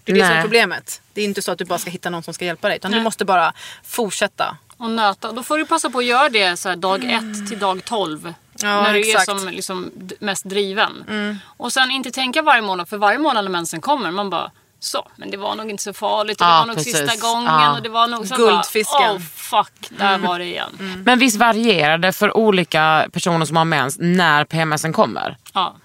Det 0.04 0.12
är 0.12 0.16
det 0.16 0.22
som 0.22 0.30
är 0.30 0.34
Nej. 0.34 0.42
problemet. 0.42 1.00
Det 1.12 1.20
är 1.20 1.24
inte 1.24 1.42
så 1.42 1.52
att 1.52 1.58
du 1.58 1.64
bara 1.64 1.78
ska 1.78 1.90
hitta 1.90 2.10
någon 2.10 2.22
som 2.22 2.34
ska 2.34 2.44
hjälpa 2.44 2.68
dig. 2.68 2.76
Utan 2.76 2.92
du 2.92 3.00
måste 3.00 3.24
bara 3.24 3.52
fortsätta. 3.84 4.56
Och 4.76 4.90
nöta. 4.90 5.32
Då 5.32 5.42
får 5.42 5.58
du 5.58 5.66
passa 5.66 5.90
på 5.90 5.98
att 5.98 6.04
göra 6.04 6.28
det 6.28 6.56
så 6.56 6.68
här, 6.68 6.76
dag 6.76 7.04
1 7.04 7.48
till 7.48 7.58
dag 7.58 7.84
12. 7.84 8.34
Ja, 8.62 8.82
när 8.82 8.94
du 8.94 9.00
exakt. 9.00 9.28
är 9.28 9.38
som 9.38 9.48
liksom 9.48 9.90
mest 10.18 10.44
driven. 10.44 11.40
Och 11.44 11.72
sen 11.72 11.90
inte 11.90 12.10
tänka 12.10 12.42
varje 12.42 12.62
månad, 12.62 12.88
för 12.88 12.96
varje 12.96 13.18
månad 13.18 13.44
när 13.44 13.50
mensen 13.50 13.80
kommer, 13.80 14.10
man 14.10 14.30
bara 14.30 14.50
så, 14.80 15.08
men 15.16 15.30
det 15.30 15.36
var 15.36 15.54
nog 15.54 15.70
inte 15.70 15.82
så 15.82 15.92
farligt 15.92 16.40
och 16.40 16.46
det 16.46 16.52
Ja, 16.52 16.58
var 16.58 16.66
nog 16.66 16.76
precis. 16.76 16.96
sista 16.98 17.26
gången 17.28 17.44
Ja. 17.46 17.72
och 17.76 17.82
det 17.82 17.88
var 17.88 18.06
nog 18.06 18.26
så 18.26 18.36
Guldfisken. 18.36 18.98
Bara, 19.00 19.12
oh 19.12 19.18
fuck, 19.20 19.88
där 19.90 20.18
var 20.18 20.38
det 20.38 20.44
igen. 20.44 21.02
Men 21.06 21.18
visst 21.18 21.36
varierar 21.36 21.98
det 21.98 22.12
för 22.12 22.36
olika 22.36 23.08
personer 23.12 23.46
som 23.46 23.56
har 23.56 23.64
mens 23.64 23.96
när 24.00 24.44
PMSen 24.44 24.92
kommer? 24.92 25.36
Ja. 25.54 25.76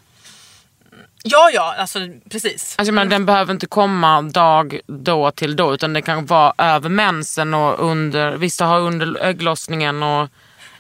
Ja, 1.28 1.50
ja, 1.54 1.76
alltså 1.78 2.00
precis. 2.30 2.76
Alltså, 2.78 2.92
men 2.92 3.10
Den 3.10 3.26
behöver 3.26 3.54
inte 3.54 3.66
komma 3.68 4.22
dag 4.22 4.80
då 4.88 5.32
till 5.32 5.56
då 5.56 5.74
utan 5.74 5.94
det 5.94 6.02
kan 6.02 6.26
vara 6.26 6.54
över 6.58 6.90
mensen 6.90 7.54
och 7.54 7.90
under, 7.90 8.32
vissa 8.32 8.66
har 8.66 8.80
under 8.80 9.24
ägglossningen 9.26 10.04
och 10.04 10.30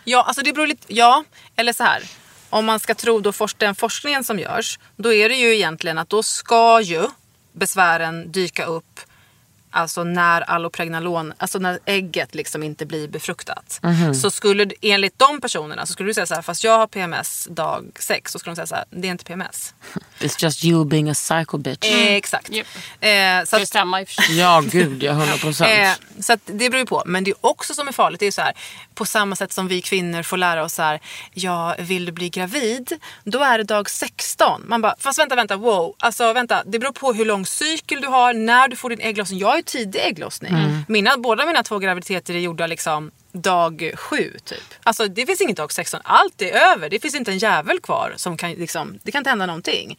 Ja, 0.03 0.23
alltså 0.23 0.41
det 0.41 0.53
beror 0.53 0.67
lite, 0.67 0.93
ja, 0.93 1.23
eller 1.55 1.73
så 1.73 1.83
här. 1.83 2.03
Om 2.49 2.65
man 2.65 2.79
ska 2.79 2.95
tro 2.95 3.19
då 3.19 3.31
forsk- 3.31 3.55
den 3.57 3.75
forskningen 3.75 4.23
som 4.23 4.39
görs, 4.39 4.79
då 4.95 5.13
är 5.13 5.29
det 5.29 5.35
ju 5.35 5.55
egentligen 5.55 5.97
att 5.97 6.09
då 6.09 6.23
ska 6.23 6.81
ju 6.81 7.03
besvären 7.55 8.31
dyka 8.31 8.65
upp 8.65 8.99
Alltså 9.75 10.03
när 10.03 10.41
allopregnalon, 10.41 11.33
alltså 11.37 11.59
när 11.59 11.79
ägget 11.85 12.35
liksom 12.35 12.63
inte 12.63 12.85
blir 12.85 13.07
befruktat. 13.07 13.81
Så 14.21 14.31
skulle 14.31 14.71
enligt 14.81 15.19
de 15.19 15.41
personerna 15.41 15.85
så 15.85 15.93
skulle 15.93 16.09
du 16.09 16.13
säga 16.13 16.25
så 16.25 16.35
här, 16.35 16.41
fast 16.41 16.63
jag 16.63 16.77
har 16.77 16.87
PMS 16.87 17.47
dag 17.51 17.85
6 17.99 18.31
så 18.31 18.39
skulle 18.39 18.51
de 18.51 18.55
säga 18.55 18.67
så 18.67 18.75
här, 18.75 18.85
det 18.89 19.07
är 19.07 19.11
inte 19.11 19.23
PMS. 19.23 19.73
it's 20.19 20.43
just 20.43 20.65
you 20.65 20.85
being 20.85 21.09
a 21.09 21.13
psycho 21.13 21.57
bitch. 21.57 21.85
Eh, 21.85 22.13
exakt. 22.13 22.49
Japp. 22.49 22.67
Eh, 22.99 23.39
så 23.39 23.45
Ska 23.45 23.57
det 23.57 23.63
att, 23.63 23.67
stämma 23.67 24.01
i 24.01 24.03
och 24.03 24.07
för 24.07 24.21
sig. 24.21 24.37
Ja 24.37 24.63
gud 24.71 25.03
ja, 25.03 25.11
100 25.11 25.37
procent. 25.37 25.69
Eh, 25.75 26.21
så 26.21 26.33
att 26.33 26.39
det 26.45 26.69
beror 26.69 26.79
ju 26.79 26.85
på. 26.85 27.03
Men 27.05 27.23
det 27.23 27.31
är 27.31 27.37
också 27.41 27.73
som 27.73 27.87
är 27.87 27.91
farligt. 27.91 28.19
Det 28.19 28.25
är 28.25 28.31
så 28.31 28.41
här, 28.41 28.53
på 28.95 29.05
samma 29.05 29.35
sätt 29.35 29.53
som 29.53 29.67
vi 29.67 29.81
kvinnor 29.81 30.23
får 30.23 30.37
lära 30.37 30.63
oss 30.63 30.73
så 30.73 30.81
här, 30.81 30.99
ja, 31.33 31.75
vill 31.79 32.05
du 32.05 32.11
bli 32.11 32.29
gravid? 32.29 32.93
Då 33.23 33.39
är 33.39 33.57
det 33.57 33.63
dag 33.63 33.89
16. 33.89 34.63
Man 34.67 34.81
bara, 34.81 34.95
fast 34.99 35.19
vänta, 35.19 35.35
vänta, 35.35 35.57
wow. 35.57 35.95
Alltså 35.99 36.33
vänta, 36.33 36.63
det 36.65 36.79
beror 36.79 36.91
på 36.91 37.13
hur 37.13 37.25
lång 37.25 37.45
cykel 37.45 38.01
du 38.01 38.07
har, 38.07 38.33
när 38.33 38.67
du 38.67 38.75
får 38.75 38.89
din 38.89 39.01
ägglossning. 39.01 39.39
Jag 39.39 39.57
ju 39.57 39.63
tidig 39.63 40.01
ägglossning. 40.01 40.53
Mina, 40.87 41.17
båda 41.17 41.45
mina 41.45 41.63
två 41.63 41.79
graviditeter 41.79 42.33
är 42.33 42.39
gjorda 42.39 42.67
liksom 42.67 43.11
dag 43.31 43.91
sju 43.95 44.37
typ. 44.43 44.73
Alltså 44.83 45.07
det 45.07 45.25
finns 45.25 45.41
inget 45.41 45.57
dag 45.57 45.71
16. 45.71 45.99
Allt 46.03 46.41
är 46.41 46.51
över. 46.51 46.89
Det 46.89 46.99
finns 46.99 47.15
inte 47.15 47.31
en 47.31 47.37
jävel 47.37 47.79
kvar 47.79 48.13
som 48.15 48.37
kan 48.37 48.51
liksom, 48.51 48.99
det 49.03 49.11
kan 49.11 49.19
inte 49.19 49.29
hända 49.29 49.45
någonting. 49.45 49.97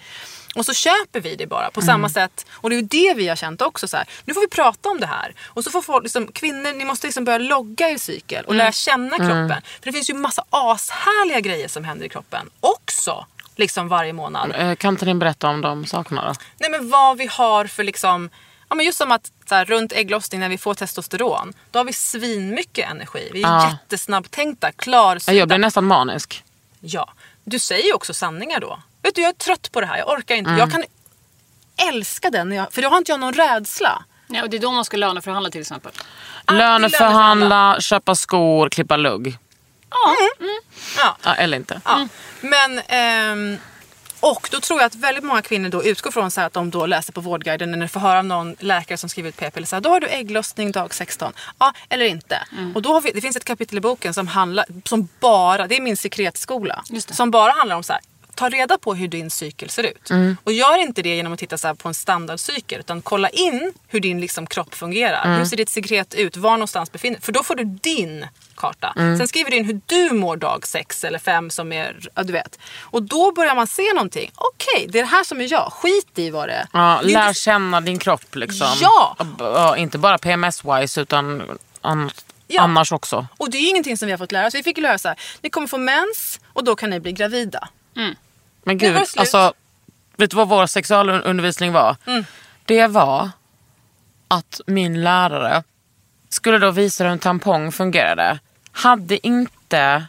Och 0.57 0.66
så 0.66 0.74
köper 0.74 1.20
vi 1.20 1.36
det 1.36 1.46
bara 1.46 1.70
på 1.70 1.82
samma 1.82 2.09
sätt. 2.09 2.46
Och 2.52 2.70
det 2.70 2.76
är 2.76 2.80
ju 2.80 2.86
det 2.86 3.14
vi 3.16 3.28
har 3.28 3.36
känt 3.36 3.62
också. 3.62 3.88
Så 3.88 3.96
här. 3.96 4.07
Nu 4.24 4.34
får 4.34 4.40
vi 4.40 4.48
prata 4.48 4.88
om 4.88 5.00
det 5.00 5.07
här. 5.07 5.34
Och 5.46 5.64
så 5.64 5.70
får 5.70 5.82
folk, 5.82 6.02
liksom, 6.02 6.26
kvinnor, 6.32 6.72
ni 6.72 6.84
måste 6.84 7.07
liksom 7.07 7.24
börja 7.24 7.38
logga 7.38 7.88
er 7.90 7.98
cykel 7.98 8.44
och 8.44 8.54
lära 8.54 8.72
känna 8.72 9.16
kroppen. 9.16 9.48
För 9.48 9.82
det 9.86 9.92
finns 9.92 10.11
ju 10.11 10.14
massa 10.14 10.44
ashärliga 10.50 11.40
grejer 11.40 11.68
som 11.68 11.84
händer 11.84 12.07
i 12.07 12.09
kroppen 12.09 12.50
också. 12.61 13.26
Liksom 13.57 13.88
varje 13.88 14.12
månad. 14.12 14.52
Eh, 14.57 14.74
Kan 14.74 14.94
inte 14.94 15.04
ni 15.04 15.14
berätta 15.14 15.48
om 15.48 15.61
de 15.61 15.86
sakerna 15.86 16.24
då? 16.28 16.34
Nej 16.59 16.70
men 16.70 16.90
vad 16.90 17.16
vi 17.18 17.26
har 17.26 17.66
för 17.66 17.84
liksom 17.84 18.30
Ja, 18.68 18.74
men 18.74 18.86
just 18.86 18.98
som 18.98 19.12
att 19.12 19.32
så 19.48 19.54
här, 19.54 19.64
runt 19.64 19.92
ägglossning 19.92 20.40
när 20.40 20.48
vi 20.48 20.59
får 20.59 20.74
testosteron, 20.74 21.52
då 21.70 21.78
har 21.78 21.84
vi 21.84 21.92
svinmycket 21.92 22.90
energi. 22.90 23.30
Vi 23.32 23.42
är 23.42 23.48
Ja. 23.48 23.70
jättesnabbtänkta, 23.70 24.72
klarsynta. 24.72 25.32
Jag 25.32 25.48
blir 25.48 25.59
nästan 25.59 25.84
manisk. 25.84 26.44
Ja. 26.80 27.12
Du 27.44 27.59
säger 27.59 27.84
ju 27.86 27.92
också 27.92 28.14
sanningar 28.14 28.61
då. 28.61 28.78
Vet 29.07 29.14
du, 29.14 29.22
jag 29.22 29.28
är 29.28 29.32
trött 29.32 29.72
på 29.72 29.80
det 29.80 29.86
här. 29.86 29.98
Jag 29.98 30.09
orkar 30.09 30.34
inte. 30.34 30.50
Jag 30.50 30.70
kan 30.72 30.84
älska 31.88 32.30
den, 32.30 32.52
jag, 32.52 32.72
för 32.72 32.82
då 32.82 32.88
har 32.88 32.98
inte 32.98 33.12
jag 33.12 33.20
någon 33.20 33.32
rädsla. 33.32 34.04
Ja, 34.28 34.42
och 34.42 34.50
det 34.50 34.57
är 34.57 34.61
då 34.61 34.72
man 34.72 34.84
ska 34.84 34.96
löneförhandla 34.96 35.50
till 35.50 35.61
exempel. 35.61 35.92
Löneförhandla, 36.48 37.80
köpa 37.80 38.14
skor, 38.14 38.68
klippa 38.68 38.96
lugg. 38.96 39.38
Ja. 39.90 40.16
Ja, 41.24 41.34
eller 41.34 41.57
inte. 41.57 41.80
Ja. 41.84 42.09
Men, 42.40 42.78
ehm, 42.88 43.59
och 44.20 44.48
då 44.52 44.61
tror 44.61 44.80
jag 44.80 44.86
att 44.86 44.94
väldigt 44.94 45.24
många 45.24 45.42
kvinnor 45.42 45.68
då 45.68 45.84
utgår 45.84 46.11
från 46.11 46.30
så 46.30 46.40
här 46.40 46.46
att 46.46 46.52
de 46.52 46.70
då 46.70 46.86
läser 46.86 47.12
på 47.12 47.20
Vårdguiden 47.20 47.74
eller 47.74 47.88
får 47.88 48.00
höra 48.00 48.18
av 48.18 48.24
någon 48.24 48.57
läkare 48.59 48.98
som 48.98 49.09
skriver 49.09 49.28
ut 49.28 49.36
p-piller. 49.36 49.66
Så 49.66 49.76
här, 49.76 49.80
då 49.80 49.90
har 49.90 50.00
du 50.00 50.07
ägglossning 50.07 50.72
dag 50.72 50.94
16. 50.94 51.32
Ja, 51.59 51.72
eller 51.88 52.04
inte. 52.04 52.38
Och 52.74 52.82
då 52.82 52.92
har 52.92 53.00
vi, 53.00 53.11
det 53.11 53.20
finns 53.20 53.36
ett 53.36 53.44
kapitel 53.44 53.78
i 53.78 53.80
boken 53.80 54.14
som 54.14 54.26
handlar, 54.26 54.64
som 54.84 55.09
bara, 55.20 55.66
det 55.66 55.76
är 55.76 55.80
min 55.80 55.96
sekretskola. 55.96 56.82
Som 57.11 57.30
bara 57.30 57.52
handlar 57.52 57.76
om 57.76 57.82
så 57.82 57.92
här, 57.92 58.02
ta 58.37 58.49
reda 58.49 58.78
på 58.78 58.95
hur 58.95 59.09
din 59.09 59.30
cykel 59.30 59.70
ser 59.70 59.82
ut. 59.82 60.11
Mm. 60.11 60.37
Och 60.45 60.53
gör 60.53 60.78
inte 60.78 61.03
det 61.03 61.16
genom 61.16 61.32
att 61.32 61.39
titta 61.39 61.59
så 61.59 61.66
här 61.66 61.74
på 61.74 61.89
en 61.89 61.95
standardcykel 61.95 62.80
utan 62.80 63.03
kolla 63.03 63.28
in 63.28 63.72
hur 63.89 64.01
din 64.01 64.20
liksom 64.20 64.47
kropp 64.47 64.74
fungerar. 64.74 65.24
Mm. 65.24 65.39
Hur 65.39 65.45
ser 65.45 65.57
ditt 65.57 65.68
sekret 65.68 66.14
ut? 66.14 66.37
Var 66.37 66.51
någonstans 66.51 66.93
befinner 66.93 67.20
För 67.20 67.32
då 67.32 67.43
får 67.43 67.55
du 67.55 67.64
din 67.64 68.26
karta. 68.57 68.93
Mm. 68.97 69.18
Sen 69.18 69.28
skriver 69.28 69.51
du 69.51 69.57
in 69.57 69.64
hur 69.64 69.80
du 69.87 70.14
mår 70.14 70.37
dag 70.37 70.66
sex 70.66 71.05
eller 71.05 71.18
fem 71.18 71.51
som 71.51 71.72
är, 71.72 71.99
ja, 72.14 72.22
du 72.22 72.32
vet. 72.32 72.59
Och 72.82 73.03
då 73.03 73.32
börjar 73.32 73.55
man 73.55 73.66
se 73.66 73.93
någonting. 73.95 74.30
Okej, 74.34 74.87
det 74.91 74.99
är 74.99 75.03
det 75.03 75.09
här 75.09 75.24
som 75.24 75.41
är 75.41 75.53
jag. 75.53 75.72
Skit 75.72 76.18
i 76.18 76.30
vad 76.30 76.49
det 76.49 76.53
är. 76.55 76.66
Ja, 76.72 76.99
är 76.99 77.03
lär 77.05 77.28
inte- 77.28 77.41
känna 77.41 77.80
din 77.80 77.99
kropp 77.99 78.34
liksom. 78.34 78.68
Ja! 78.80 79.16
Ja, 79.39 79.76
inte 79.76 79.99
bara 79.99 80.16
PMS-wise 80.18 81.01
utan 81.01 81.43
an- 81.80 82.11
Ja. 82.49 82.62
annars 82.62 82.93
också. 82.93 83.26
Och 83.37 83.51
det 83.51 83.59
är 83.59 83.70
ingenting 83.70 83.97
som 83.97 84.07
vi 84.07 84.12
har 84.12 84.18
fått 84.18 84.32
lära 84.32 84.47
oss. 84.47 84.55
Vi 84.55 84.62
fick 84.62 84.78
lära 84.78 84.99
så 84.99 85.09
här, 85.09 85.16
ni 85.43 85.51
kommer 85.51 85.66
få 85.66 85.78
mens 85.78 86.41
och 86.53 86.64
då 86.64 86.76
kan 86.76 86.91
ni 86.91 87.01
bli 87.01 87.12
gravida. 87.12 87.68
Men 88.67 88.79
gud, 88.79 88.97
alltså, 89.17 89.53
vet 90.17 90.31
du 90.31 90.37
vad 90.37 90.49
vår 90.49 90.67
sexualundervisning 90.67 91.73
var? 91.73 91.97
Mm. 92.07 92.25
Det 92.64 92.87
var 92.87 93.31
att 94.29 94.61
min 94.67 95.05
lärare 95.05 95.62
skulle 96.29 96.59
då 96.59 96.71
visa 96.71 97.05
hur 97.05 97.11
en 97.11 97.19
tampong 97.19 97.73
fungerade. 97.73 98.39
Hade 98.73 99.27
inte, 99.27 100.07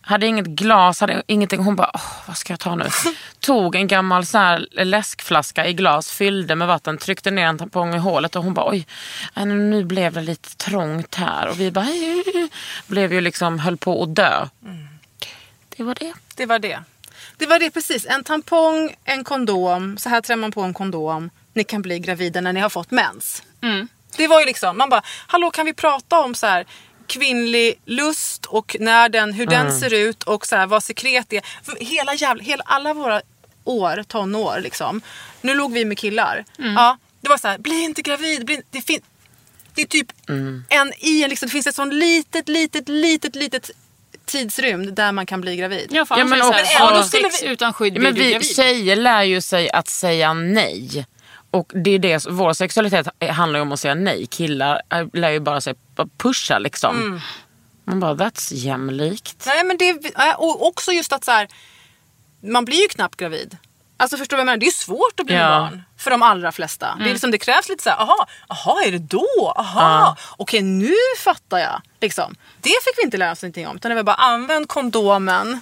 hade 0.00 0.26
inget 0.26 0.46
glas, 0.46 1.00
hade 1.00 1.22
ingenting. 1.26 1.60
Hon 1.60 1.76
bara, 1.76 1.90
Åh, 1.94 2.12
vad 2.26 2.36
ska 2.36 2.52
jag 2.52 2.60
ta 2.60 2.74
nu? 2.74 2.84
Tog 3.40 3.74
en 3.74 3.88
gammal 3.88 4.26
så 4.26 4.38
här 4.38 4.66
läskflaska 4.70 5.66
i 5.66 5.72
glas, 5.72 6.10
fyllde 6.10 6.54
med 6.54 6.68
vatten, 6.68 6.98
tryckte 6.98 7.30
ner 7.30 7.46
en 7.46 7.58
tampong 7.58 7.94
i 7.94 7.98
hålet 7.98 8.36
och 8.36 8.44
hon 8.44 8.54
bara, 8.54 8.70
oj, 8.70 8.86
äh, 9.36 9.46
nu 9.46 9.84
blev 9.84 10.12
det 10.12 10.22
lite 10.22 10.56
trångt 10.56 11.14
här. 11.14 11.48
Och 11.48 11.60
vi 11.60 11.70
bara, 11.70 11.86
blev 12.86 13.12
ju 13.12 13.20
liksom, 13.20 13.58
höll 13.58 13.76
på 13.76 14.02
att 14.02 14.14
dö. 14.14 14.46
Det 15.76 15.82
var 15.82 15.94
det. 15.94 16.12
Det 16.34 16.46
var 16.46 16.58
det. 16.58 16.78
Det 17.40 17.46
var 17.46 17.58
det 17.58 17.70
precis. 17.70 18.06
En 18.06 18.24
tampong, 18.24 18.94
en 19.04 19.24
kondom. 19.24 19.98
Så 19.98 20.08
här 20.08 20.20
trär 20.20 20.36
man 20.36 20.52
på 20.52 20.62
en 20.62 20.74
kondom. 20.74 21.30
Ni 21.54 21.64
kan 21.64 21.82
bli 21.82 21.98
gravida 21.98 22.40
när 22.40 22.52
ni 22.52 22.60
har 22.60 22.68
fått 22.70 22.90
mens. 22.90 23.42
Det 24.16 24.26
var 24.28 24.40
ju 24.40 24.46
liksom, 24.46 24.78
man 24.78 24.88
bara, 24.88 25.02
hallå 25.26 25.50
kan 25.50 25.66
vi 25.66 25.72
prata 25.74 26.20
om 26.20 26.34
så 26.34 26.46
här 26.46 26.66
kvinnlig 27.06 27.80
lust 27.84 28.46
och 28.46 28.76
när 28.80 29.08
den, 29.08 29.32
hur 29.32 29.46
den 29.46 29.66
ser 29.80 29.94
ut 29.94 30.22
och 30.22 30.46
så 30.46 30.56
här, 30.56 30.66
vad 30.66 30.82
sekret 30.84 31.32
är. 31.32 31.42
För 31.62 31.84
Hela 31.84 32.14
jävla, 32.14 32.42
hela, 32.42 32.62
alla 32.66 32.94
våra 32.94 33.22
år, 33.64 34.02
tonår 34.08 34.60
liksom. 34.60 35.00
Nu 35.40 35.54
låg 35.54 35.72
vi 35.72 35.84
med 35.84 35.98
killar. 35.98 36.44
Ja, 36.76 36.98
det 37.20 37.28
var 37.28 37.38
så 37.38 37.48
här, 37.48 37.58
bli 37.58 37.82
inte 37.84 38.02
gravid. 38.02 38.46
Bli, 38.46 38.62
det, 38.70 38.82
fin, 38.82 39.00
det 39.74 39.82
är 39.82 39.86
typ 39.86 40.12
en 40.68 40.92
i 40.98 41.22
en, 41.22 41.30
liksom, 41.30 41.46
det 41.46 41.52
finns 41.52 41.66
ett 41.66 41.74
sånt 41.74 41.94
litet, 41.94 42.48
litet, 42.48 42.88
litet, 42.88 43.36
litet 43.36 43.70
tidsrymd 44.30 44.94
där 44.94 45.12
man 45.12 45.26
kan 45.26 45.40
bli 45.40 45.56
gravid. 45.56 45.86
Ja, 45.90 46.04
för 46.06 46.18
Ja, 46.18 46.24
men 46.24 46.40
också- 46.42 46.52
har 46.78 46.98
du 46.98 47.08
sex 47.08 47.42
utan 47.42 47.72
skydd 47.72 47.92
blir 47.92 48.02
Men 48.02 48.14
du 48.14 48.20
vi 48.22 48.30
gravid. 48.30 48.56
tjejer 48.56 48.96
lär 48.96 49.22
ju 49.22 49.40
sig 49.40 49.70
att 49.70 49.88
säga 49.88 50.32
nej. 50.34 51.06
Och 51.50 51.72
det 51.84 51.90
är 51.90 51.98
det, 51.98 52.26
vår 52.30 52.52
sexualitet 52.52 53.06
handlar 53.30 53.58
ju 53.58 53.62
om 53.62 53.72
att 53.72 53.80
säga 53.80 53.94
nej. 53.94 54.26
Killar 54.26 54.82
äh, 54.92 55.06
lär 55.12 55.30
ju 55.30 55.40
bara 55.40 55.60
sig 55.60 55.74
pusha 56.18 56.58
liksom. 56.58 56.96
Mm. 57.00 57.20
Man 57.84 58.00
bara, 58.00 58.14
that's 58.14 58.54
jämlikt. 58.54 59.44
Nej 59.46 59.64
men 59.64 59.76
det, 59.76 59.88
är- 60.14 60.40
och 60.40 60.66
också 60.66 60.92
just 60.92 61.12
att 61.12 61.24
så 61.24 61.30
här, 61.30 61.48
man 62.42 62.64
blir 62.64 62.82
ju 62.82 62.88
knappt 62.88 63.16
gravid. 63.16 63.56
Alltså 64.00 64.16
förstår 64.16 64.36
du 64.36 64.38
vad 64.38 64.40
jag 64.40 64.46
menar? 64.46 64.56
Det 64.56 64.66
är 64.66 64.70
svårt 64.70 65.20
att 65.20 65.26
bli 65.26 65.34
Ja. 65.34 65.48
barn 65.48 65.82
för 65.98 66.10
de 66.10 66.22
allra 66.22 66.52
flesta. 66.52 66.94
Det, 66.98 67.04
är 67.04 67.12
liksom, 67.12 67.30
det 67.30 67.38
krävs 67.38 67.68
lite 67.68 67.82
så 67.82 67.90
här, 67.90 67.96
aha, 68.00 68.26
aha 68.48 68.82
är 68.86 68.92
det 68.92 68.98
då? 68.98 69.52
Aha, 69.56 70.16
okej 70.36 70.62
nu 70.62 70.94
fattar 71.18 71.58
jag. 71.58 71.80
Liksom. 72.00 72.34
Det 72.60 72.68
fick 72.68 72.98
vi 72.98 73.02
inte 73.04 73.16
lära 73.16 73.32
oss 73.32 73.42
någonting 73.42 73.68
om. 73.68 73.76
Utan 73.76 73.88
det 73.88 73.94
var 73.94 74.02
bara 74.02 74.14
använd 74.16 74.68
kondomen 74.68 75.60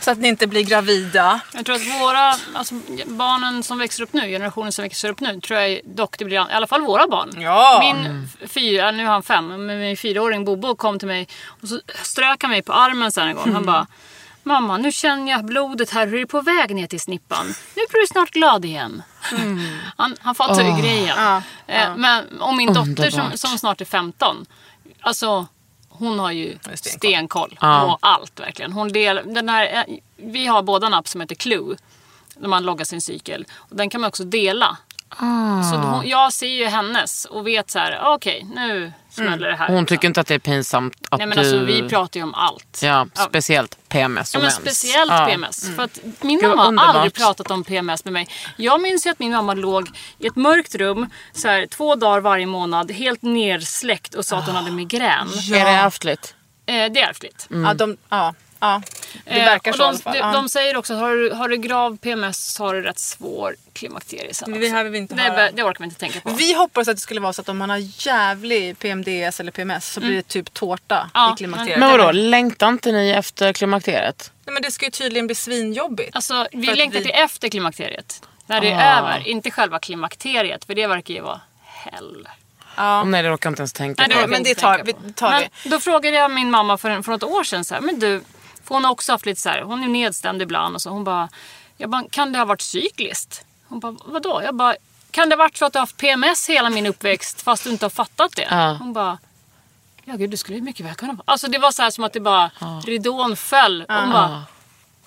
så 0.00 0.10
att 0.10 0.18
ni 0.18 0.28
inte 0.28 0.46
blir 0.46 0.62
gravida. 0.62 1.40
Jag 1.54 1.66
tror 1.66 1.76
att 1.76 2.00
våra, 2.00 2.34
alltså 2.54 2.74
barnen 3.06 3.62
som 3.62 3.78
växer 3.78 4.02
upp 4.02 4.12
nu, 4.12 4.20
generationen 4.28 4.72
som 4.72 4.82
växer 4.82 5.08
upp 5.08 5.20
nu, 5.20 5.40
tror 5.40 5.60
jag 5.60 5.80
dock 5.84 6.18
det 6.18 6.24
blir, 6.24 6.36
i 6.50 6.54
alla 6.54 6.66
fall 6.66 6.80
våra 6.82 7.06
barn. 7.08 7.30
Ja. 7.42 7.80
Min 7.82 8.28
f- 8.40 8.50
fyra, 8.50 8.90
nu 8.90 9.04
har 9.04 9.12
han 9.12 9.22
fem, 9.22 9.66
men 9.66 9.78
min 9.80 9.96
fyraåring 9.96 10.44
Bobo 10.44 10.76
kom 10.76 10.98
till 10.98 11.08
mig 11.08 11.28
och 11.62 11.68
så 11.68 11.80
strök 12.02 12.42
han 12.42 12.50
mig 12.50 12.62
på 12.62 12.72
armen 12.72 13.12
sen 13.12 13.28
en 13.28 13.34
gång. 13.36 13.52
Han 13.52 13.66
bara 13.66 13.86
Mamma, 14.42 14.76
nu 14.78 14.92
känner 14.92 15.32
jag 15.32 15.44
blodet 15.44 15.90
här, 15.90 16.06
hur 16.06 16.14
är 16.16 16.20
det 16.20 16.26
på 16.26 16.40
väg 16.40 16.74
ner 16.74 16.86
till 16.86 17.00
snippan? 17.00 17.46
Nu 17.46 17.82
blir 17.90 18.00
du 18.00 18.06
snart 18.06 18.30
glad 18.30 18.64
igen. 18.64 19.02
Han, 19.96 20.16
han 20.20 20.34
fattar 20.34 20.62
ju 20.64 20.82
grejen. 20.82 21.16
Ja, 21.16 21.42
Eh, 21.66 21.96
Men, 21.96 22.40
och 22.40 22.54
min 22.54 22.72
dotter 22.72 23.10
som, 23.10 23.20
Underbart. 23.20 23.38
som 23.38 23.58
snart 23.58 23.80
är 23.80 23.84
15, 23.84 24.46
alltså 25.00 25.46
hon 25.88 26.18
har 26.18 26.30
ju 26.32 26.58
stenkoll. 26.58 26.78
stenkoll 26.92 27.58
Ja. 27.60 27.80
på 28.00 28.06
allt 28.06 28.40
verkligen. 28.40 28.72
Hon 28.72 28.92
del, 28.92 29.20
den 29.34 29.48
här, 29.48 29.84
eh, 29.88 29.94
vi 30.16 30.46
har 30.46 30.62
båda 30.62 30.86
en 30.86 30.94
app 30.94 31.08
som 31.08 31.20
heter 31.20 31.34
Clue. 31.34 31.76
När 32.36 32.48
man 32.48 32.62
loggar 32.62 32.84
sin 32.84 33.00
cykel. 33.00 33.44
Och 33.54 33.76
den 33.76 33.90
kan 33.90 34.00
man 34.00 34.08
också 34.08 34.24
dela. 34.24 34.76
Ah. 35.16 35.62
Så 35.62 35.76
hon, 35.76 36.08
jag 36.08 36.32
ser 36.32 36.46
ju 36.46 36.66
hennes 36.66 37.24
och 37.24 37.46
vet 37.46 37.70
så 37.70 37.78
här, 37.78 38.00
okej 38.04 38.46
nu 38.54 38.92
smäller 39.10 39.48
det 39.48 39.56
här. 39.56 39.68
Hon 39.68 39.86
tycker 39.86 40.08
inte 40.08 40.20
att 40.20 40.26
det 40.26 40.34
är 40.34 40.38
pinsamt 40.38 40.94
att 41.08 41.18
Nej 41.18 41.26
men 41.26 41.36
du... 41.38 41.40
alltså 41.44 41.58
vi 41.58 41.88
pratar 41.88 42.20
ju 42.20 42.24
om 42.24 42.34
allt. 42.34 42.80
Ja, 42.82 43.06
speciellt 43.28 43.78
PMS 43.88 44.34
Ja, 44.34 44.38
och 44.38 44.42
men 44.42 44.52
mens. 44.52 44.54
speciellt 44.54 45.12
Ja. 45.12 45.26
PMS. 45.26 45.76
För 45.76 45.82
att 45.82 45.98
min 46.20 46.38
Gud, 46.38 46.56
mamma 46.56 46.82
har 46.82 46.94
aldrig 46.94 47.14
pratat 47.14 47.50
om 47.50 47.64
PMS 47.64 48.04
med 48.04 48.12
mig. 48.12 48.28
Jag 48.56 48.80
minns 48.80 49.06
ju 49.06 49.10
att 49.10 49.18
min 49.18 49.32
mamma 49.32 49.54
låg 49.54 49.90
i 50.18 50.26
ett 50.26 50.36
mörkt 50.36 50.74
rum 50.74 51.10
så 51.32 51.48
här, 51.48 51.66
två 51.66 51.94
dagar 51.94 52.20
varje 52.20 52.46
månad 52.46 52.90
helt 52.90 53.22
nersläckt 53.22 54.14
och 54.14 54.24
sa 54.24 54.38
att 54.38 54.46
hon 54.46 54.56
hade 54.56 54.70
migrän. 54.70 55.28
Är 55.54 55.64
det 55.64 55.70
ärftligt? 55.70 56.34
Eh, 56.66 56.74
det 56.74 57.00
är 57.00 57.08
ärftligt. 57.08 57.46
Ja, 57.50 57.74
de, 57.74 57.96
ja, 58.08 58.34
ja, 58.62 58.82
det 59.24 59.30
Eh, 59.40 59.44
verkar 59.44 59.70
och 59.70 59.76
så 59.76 59.82
i 59.82 59.84
de, 59.84 59.88
alla 59.88 59.98
fall. 59.98 60.32
de, 60.32 60.42
de 60.42 60.48
säger 60.48 60.76
också 60.76 60.92
att 60.94 61.00
har 61.00 61.16
du, 61.16 61.30
har 61.30 61.48
du 61.48 61.56
grav 61.56 61.96
PMS 61.96 62.52
så 62.52 62.64
har 62.64 62.74
du 62.74 62.82
rätt 62.82 62.98
svår 62.98 63.56
klimakterie 63.72 64.34
sen 64.34 64.52
Det 64.52 64.58
vi 64.58 64.98
inte 64.98 65.14
det, 65.14 65.22
höra. 65.22 65.50
det 65.52 65.62
orkar 65.62 65.78
vi 65.78 65.84
inte 65.84 66.00
tänka 66.00 66.20
på. 66.20 66.30
Vi 66.30 66.54
hoppas 66.54 66.88
att 66.88 66.96
det 66.96 67.00
skulle 67.00 67.20
vara 67.20 67.32
så 67.32 67.40
att 67.40 67.48
om 67.48 67.58
man 67.58 67.70
har 67.70 68.06
jävlig 68.06 68.78
PMDS 68.78 69.40
eller 69.40 69.50
PMS 69.52 69.92
så 69.92 70.00
blir 70.00 70.16
det 70.16 70.22
typ 70.28 70.54
tårta 70.54 70.96
Mm. 70.96 71.10
Ja, 71.14 71.34
i 71.34 71.36
klimakteriet. 71.36 71.78
Men 71.78 71.90
vadå, 71.90 72.12
längtar 72.12 72.68
inte 72.68 72.92
ni 72.92 73.10
efter 73.10 73.52
klimakteriet? 73.52 74.32
Nej, 74.46 74.52
men 74.54 74.62
det 74.62 74.70
ska 74.70 74.84
ju 74.84 74.90
tydligen 74.90 75.26
bli 75.26 75.34
svinjobbigt. 75.34 76.16
Alltså, 76.16 76.46
vi 76.52 76.66
längtar 76.74 76.98
vi- 76.98 77.04
till 77.04 77.14
efter 77.14 77.48
klimakteriet. 77.48 78.22
När 78.46 78.60
det 78.60 78.72
Ah. 78.74 78.80
är 78.80 78.98
över. 78.98 79.28
Inte 79.28 79.50
själva 79.50 79.78
klimakteriet, 79.78 80.64
för 80.64 80.74
det 80.74 80.86
verkar 80.86 81.14
ju 81.14 81.20
vara 81.20 81.40
hell. 81.64 82.28
Ja. 82.76 83.04
Nej, 83.04 83.22
det 83.22 83.28
råkar 83.28 83.48
jag 83.48 83.52
inte 83.52 83.60
ens 83.60 83.72
tänka 83.72 84.02
Nej, 84.02 84.08
det 84.08 84.14
på. 84.14 84.20
orkar 84.20 84.28
men 84.28 84.42
det 84.42 84.54
tar, 84.54 84.76
tänka 84.78 84.98
vi, 85.06 85.12
tar 85.12 85.30
Men 85.30 85.42
vi. 85.64 85.70
då 85.70 85.80
frågade 85.80 86.16
jag 86.16 86.30
min 86.30 86.50
mamma 86.50 86.78
för, 86.78 87.02
för 87.02 87.12
något 87.12 87.22
år 87.22 87.44
sedan 87.44 87.64
så 87.64 87.74
här, 87.74 87.80
men 87.80 87.98
du, 87.98 88.22
för 88.64 88.74
hon 88.74 88.84
har 88.84 88.90
också 88.92 89.12
haft 89.12 89.26
lite 89.26 89.40
så 89.40 89.48
här, 89.48 89.62
hon 89.62 89.82
är 89.82 89.88
nedstämd 89.88 90.42
ibland 90.42 90.74
och 90.74 90.82
så 90.82 90.90
hon 90.90 91.04
bara, 91.04 91.28
jag 91.76 91.90
bara, 91.90 92.04
kan 92.10 92.32
det 92.32 92.38
ha 92.38 92.44
varit 92.44 92.60
cykliskt? 92.60 93.44
Hon 93.68 93.80
bara, 93.80 93.96
vadå? 94.04 94.40
Jag 94.44 94.54
bara, 94.54 94.74
kan 95.10 95.28
det 95.28 95.34
ha 95.36 95.38
varit 95.38 95.56
så 95.56 95.64
att 95.64 95.72
du 95.72 95.78
har 95.78 95.82
haft 95.82 95.96
PMS 95.96 96.48
hela 96.48 96.70
min 96.70 96.86
uppväxt 96.86 97.42
fast 97.42 97.64
du 97.64 97.70
inte 97.70 97.84
har 97.84 97.90
fattat 97.90 98.32
det? 98.36 98.48
Ja. 98.50 98.72
Hon 98.72 98.92
bara, 98.92 99.18
ja 100.04 100.14
gud 100.16 100.30
det 100.30 100.36
skulle 100.36 100.58
ju 100.58 100.62
mycket 100.64 100.86
väl 100.86 100.94
kunna 100.94 101.12
vara. 101.12 101.22
Alltså 101.24 101.48
det 101.48 101.58
var 101.58 101.70
så 101.70 101.82
här 101.82 101.90
som 101.90 102.04
att 102.04 102.12
det 102.12 102.20
bara, 102.20 102.50
ridån 102.84 103.36
föll. 103.36 103.84
Hon 103.88 104.10
bara, 104.10 104.42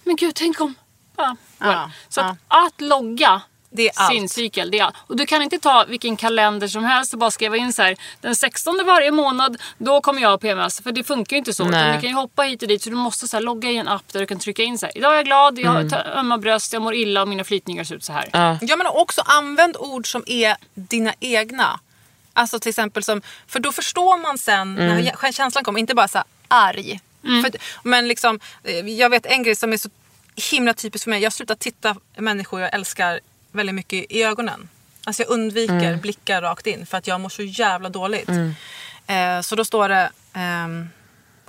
men 0.03 0.15
gud 0.15 0.35
tänk 0.35 0.61
om. 0.61 0.75
Ja, 1.17 1.35
well. 1.59 1.71
Ja, 1.71 1.91
Så 2.09 2.19
ja. 2.21 2.25
att, 2.47 2.65
att 2.65 2.81
logga 2.81 3.41
Det 3.75 3.87
är 3.87 3.91
allt. 3.95 4.11
sin 4.13 4.29
cykel. 4.29 4.71
Det 4.71 4.79
är 4.79 4.83
allt. 4.83 4.95
Och 5.07 5.15
du 5.17 5.25
kan 5.25 5.41
inte 5.41 5.59
ta 5.59 5.85
vilken 5.87 6.17
kalender 6.17 6.67
som 6.67 6.83
helst 6.83 7.13
och 7.13 7.19
bara 7.19 7.31
skriva 7.31 7.57
in 7.57 7.73
så 7.73 7.81
här. 7.81 7.95
Den 8.21 8.35
16 8.35 8.81
varje 8.85 9.11
månad, 9.11 9.61
då 9.77 10.01
kommer 10.01 10.21
jag 10.21 10.29
ha 10.29 10.37
PMS. 10.37 10.81
För 10.81 10.91
det 10.91 11.03
funkar 11.03 11.35
ju 11.35 11.37
inte 11.37 11.53
så. 11.53 11.67
Utan 11.69 11.95
du 11.95 12.01
kan 12.01 12.09
ju 12.09 12.15
hoppa 12.15 12.41
hit 12.43 12.61
och 12.61 12.67
dit. 12.67 12.83
Så 12.83 12.89
du 12.89 12.95
måste 12.95 13.27
så 13.27 13.37
här, 13.37 13.41
logga 13.43 13.69
i 13.71 13.77
en 13.77 13.87
app 13.87 14.13
där 14.13 14.19
du 14.19 14.25
kan 14.25 14.39
trycka 14.39 14.63
in 14.63 14.77
så 14.77 14.85
här. 14.85 14.97
Idag 14.97 15.11
är 15.11 15.15
jag 15.15 15.25
glad, 15.25 15.59
jag 15.59 15.75
Mm. 15.75 15.91
har 15.91 15.99
ömma 16.19 16.37
bröst, 16.37 16.73
jag 16.73 16.81
mår 16.81 16.95
illa 16.95 17.21
och 17.21 17.27
mina 17.27 17.43
flytningar 17.43 17.83
ser 17.83 17.95
ut 17.95 18.03
så 18.03 18.13
här. 18.13 18.29
Ja. 18.33 18.57
Ja 18.61 18.75
men 18.75 18.87
också 18.87 19.21
använd 19.25 19.77
ord 19.77 20.11
som 20.11 20.23
är 20.27 20.55
dina 20.73 21.13
egna. 21.19 21.79
Alltså 22.33 22.59
till 22.59 22.69
exempel 22.69 23.03
som, 23.03 23.21
för 23.47 23.59
då 23.59 23.71
förstår 23.71 24.17
man 24.17 24.37
sen 24.37 24.79
Mm. 24.79 25.05
när 25.21 25.31
känslan 25.31 25.63
kommer, 25.63 25.79
inte 25.79 25.95
bara 25.95 26.07
så 26.07 26.17
här 26.17 26.25
arg. 26.47 26.99
För, 27.21 27.47
att- 27.47 27.55
men 27.83 28.07
liksom, 28.07 28.39
eh, 28.63 28.79
jag 28.89 29.09
vet 29.09 29.25
en 29.25 29.43
grej 29.43 29.55
som 29.55 29.73
är 29.73 29.77
så 29.77 29.89
himla 30.51 30.73
typisk 30.73 31.03
för 31.03 31.09
mig. 31.09 31.21
Jag 31.21 31.25
har 31.25 31.31
slutat 31.31 31.59
titta 31.59 31.95
människor 32.17 32.61
jag 32.61 32.73
älskar 32.73 33.19
väldigt 33.55 33.75
mycket 33.75 34.05
i 34.11 34.23
ögonen. 34.23 34.69
Alltså 35.05 35.23
jag 35.23 35.29
undviker 35.29 35.73
Mm. 35.73 35.99
blickar 35.99 36.41
rakt 36.41 36.67
in 36.67 36.85
för 36.85 36.97
att 36.97 37.07
jag 37.07 37.21
mår 37.21 37.29
så 37.29 37.41
jävla 37.43 37.89
dåligt. 37.89 38.29
Eh, 39.07 39.41
så 39.41 39.55
då 39.55 39.65
står 39.65 39.89
det, 39.89 40.09
ehm, 40.33 40.89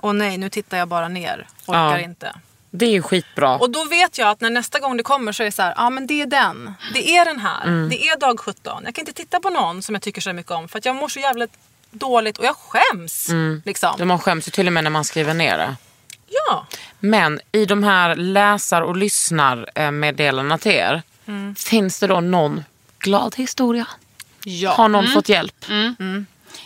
åh 0.01 0.13
nej 0.13 0.37
nu 0.37 0.49
tittar 0.49 0.77
jag 0.77 0.87
bara 0.87 1.07
ner, 1.07 1.47
orkar 1.65 1.79
Ja. 1.97 1.99
inte. 1.99 2.33
Det 2.69 2.85
är 2.85 2.89
ju 2.91 3.01
skitbra. 3.01 3.57
Och 3.57 3.69
då 3.69 3.83
vet 3.83 4.17
jag 4.17 4.29
att 4.29 4.41
när 4.41 4.49
nästa 4.49 4.79
gång 4.79 4.97
det 4.97 5.03
kommer 5.03 5.31
så 5.31 5.43
är 5.43 5.45
det 5.45 5.51
så 5.51 5.61
här, 5.61 5.73
ja 5.77 5.89
men 5.89 6.07
det 6.07 6.21
är 6.21 6.25
den. 6.25 6.73
Det 6.93 7.09
är 7.17 7.25
den 7.25 7.39
här. 7.39 7.63
Mm. 7.67 7.89
Det 7.89 8.07
är 8.07 8.19
dag 8.19 8.39
17. 8.39 8.81
Jag 8.85 8.95
kan 8.95 9.01
inte 9.01 9.13
titta 9.13 9.39
på 9.39 9.49
någon 9.49 9.81
som 9.81 9.95
jag 9.95 10.01
tycker 10.01 10.21
så 10.21 10.33
mycket 10.33 10.51
om 10.51 10.67
för 10.67 10.77
att 10.79 10.85
jag 10.85 10.95
mår 10.95 11.07
så 11.07 11.19
jävla 11.19 11.47
dåligt 11.91 12.37
och 12.37 12.45
jag 12.45 12.55
skäms. 12.55 13.29
Mm. 13.29 13.61
Liksom. 13.65 14.07
Man 14.07 14.19
skäms 14.19 14.47
ju 14.47 14.51
till 14.51 14.67
och 14.67 14.73
med 14.73 14.83
när 14.83 14.91
man 14.91 15.05
skriver 15.05 15.33
ner 15.33 15.57
det. 15.57 15.75
Ja. 16.49 16.67
Men 16.99 17.39
i 17.51 17.65
de 17.65 17.83
här 17.83 18.15
läsar 18.15 18.81
och 18.81 18.97
lyssnarmeddelandena 18.97 20.57
till 20.57 20.71
er. 20.71 21.01
Mm. 21.27 21.55
Finns 21.55 21.99
det 21.99 22.07
då 22.07 22.19
någon 22.19 22.63
glad 22.99 23.35
historia? 23.35 23.87
ja. 24.43 24.71
Har 24.71 24.89
någon 24.89 25.07
fått 25.07 25.29
hjälp? 25.29 25.65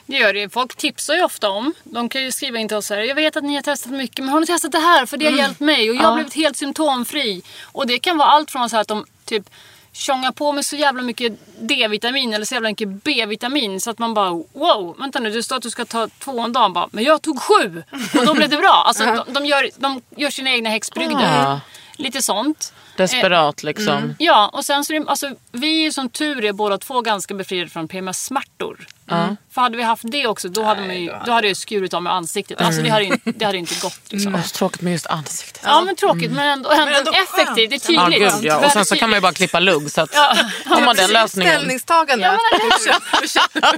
Det 0.06 0.18
gör 0.18 0.34
det. 0.34 0.50
Folk 0.50 0.76
tipsar 0.76 1.14
ju 1.14 1.24
ofta 1.24 1.50
om. 1.50 1.74
De 1.84 2.10
kan 2.10 2.24
ju 2.24 2.32
skriva 2.32 2.60
in 2.60 2.68
till 2.68 2.78
oss 2.78 2.90
här. 2.90 2.98
Jag 2.98 3.16
vet 3.16 3.38
att 3.38 3.44
ni 3.44 3.56
har 3.56 3.62
testat 3.62 3.92
mycket 3.92 4.20
men 4.26 4.30
har 4.30 4.40
ni 4.40 4.46
testat 4.46 4.72
det 4.72 4.80
här? 4.80 5.06
För 5.06 5.18
det 5.18 5.26
har 5.26 5.38
hjälpt 5.38 5.60
mig 5.60 5.90
och 5.90 5.96
jag 5.96 6.04
har 6.04 6.16
blivit 6.16 6.34
helt 6.34 6.58
symptomfri. 6.58 7.42
Och 7.64 7.88
det 7.88 8.00
kan 8.00 8.18
vara 8.18 8.30
allt 8.30 8.52
från 8.52 8.70
så 8.70 8.78
att 8.78 8.88
de 8.88 9.06
typ 9.26 9.50
tjongar 9.92 10.32
på 10.32 10.52
med 10.52 10.66
så 10.66 10.76
jävla 10.76 11.02
mycket 11.02 11.34
D-vitamin 11.60 12.34
eller 12.34 12.46
så 12.46 12.54
jävla 12.54 12.70
mycket 12.70 12.88
B-vitamin 12.88 13.82
så 13.82 13.90
att 13.90 14.00
man 14.00 14.14
bara 14.14 14.30
wow, 14.30 14.96
vänta 15.00 15.20
nu 15.20 15.30
det 15.30 15.44
står 15.44 15.56
att 15.56 15.62
du 15.62 15.70
ska 15.70 15.86
ta 15.86 16.08
två 16.20 16.32
om 16.32 16.54
dagen 16.54 16.74
bara, 16.74 16.90
men 16.92 17.04
jag 17.04 17.22
tog 17.22 17.42
sju 17.42 17.84
och 18.20 18.26
då 18.26 18.34
blev 18.34 18.50
det 18.50 18.58
bra. 18.58 18.84
Alltså 18.88 19.06
de, 19.28 19.34
de, 19.34 19.46
gör, 19.46 19.70
de 19.78 20.02
gör 20.16 20.30
sina 20.30 20.50
egna 20.52 20.70
häxbrygder. 20.70 21.36
Ja. 21.36 21.60
Lite 21.96 22.22
sånt. 22.22 22.74
Desperat 23.02 23.64
liksom. 23.64 24.16
Ja, 24.20 24.50
och 24.54 24.66
sen 24.66 24.86
så 24.86 24.94
är 24.94 25.00
det, 25.00 25.06
alltså, 25.08 25.30
vi 25.52 25.86
är 25.86 25.92
som 25.92 26.10
tur 26.10 26.46
är 26.46 26.54
båda 26.54 26.78
två 26.78 27.02
ganska 27.02 27.34
befriade 27.34 27.70
från 27.70 27.88
PMS-smärtor. 27.88 28.88
Mm. 29.08 29.38
För 29.52 29.62
hade 29.62 29.78
vi 29.78 29.84
haft 29.84 30.04
det 30.06 30.28
också 30.28 30.50
då 30.50 30.64
hade, 30.64 30.82
man 30.82 30.96
ju, 31.02 31.14
då 31.26 31.32
hade 31.32 31.48
jag 31.48 31.58
skurit 31.58 31.94
av 31.94 32.04
med 32.04 32.14
ansiktet. 32.14 32.62
Alltså 32.62 32.82
det 32.82 32.90
hade 32.90 33.06
ju 33.06 33.18
det 33.26 33.46
hade 33.46 33.58
inte 33.58 33.76
gått. 33.82 34.12
Liksom. 34.12 34.36
Åh, 34.36 34.42
så 34.44 34.50
tråkigt 34.58 34.82
med 34.82 34.94
just 34.94 35.08
ansiktet. 35.08 35.62
Ja 35.66 35.82
men 35.82 35.96
tråkigt 35.96 36.32
men 36.32 36.48
ändå, 36.48 36.70
ändå, 36.72 36.96
ändå 36.98 37.12
effektivt. 37.12 37.70
Det 37.70 37.90
är 37.90 37.94
Ja, 37.94 38.06
tydligt. 38.10 38.34
gud, 38.34 38.44
ja. 38.46 38.66
Och 38.66 38.72
sen 38.72 38.86
så 38.86 38.96
kan 38.96 39.10
man 39.10 39.18
ju 39.18 39.22
bara 39.22 39.34
klippa 39.34 39.60
lugg. 39.60 39.92
Så 39.92 40.02
att, 40.02 40.10
Ja. 40.14 40.36
har 40.66 40.82
man 40.82 40.96
den 40.96 41.10
lösningen. 41.12 41.54
Ställningstagande. 41.54 42.26
Ja, 42.26 42.38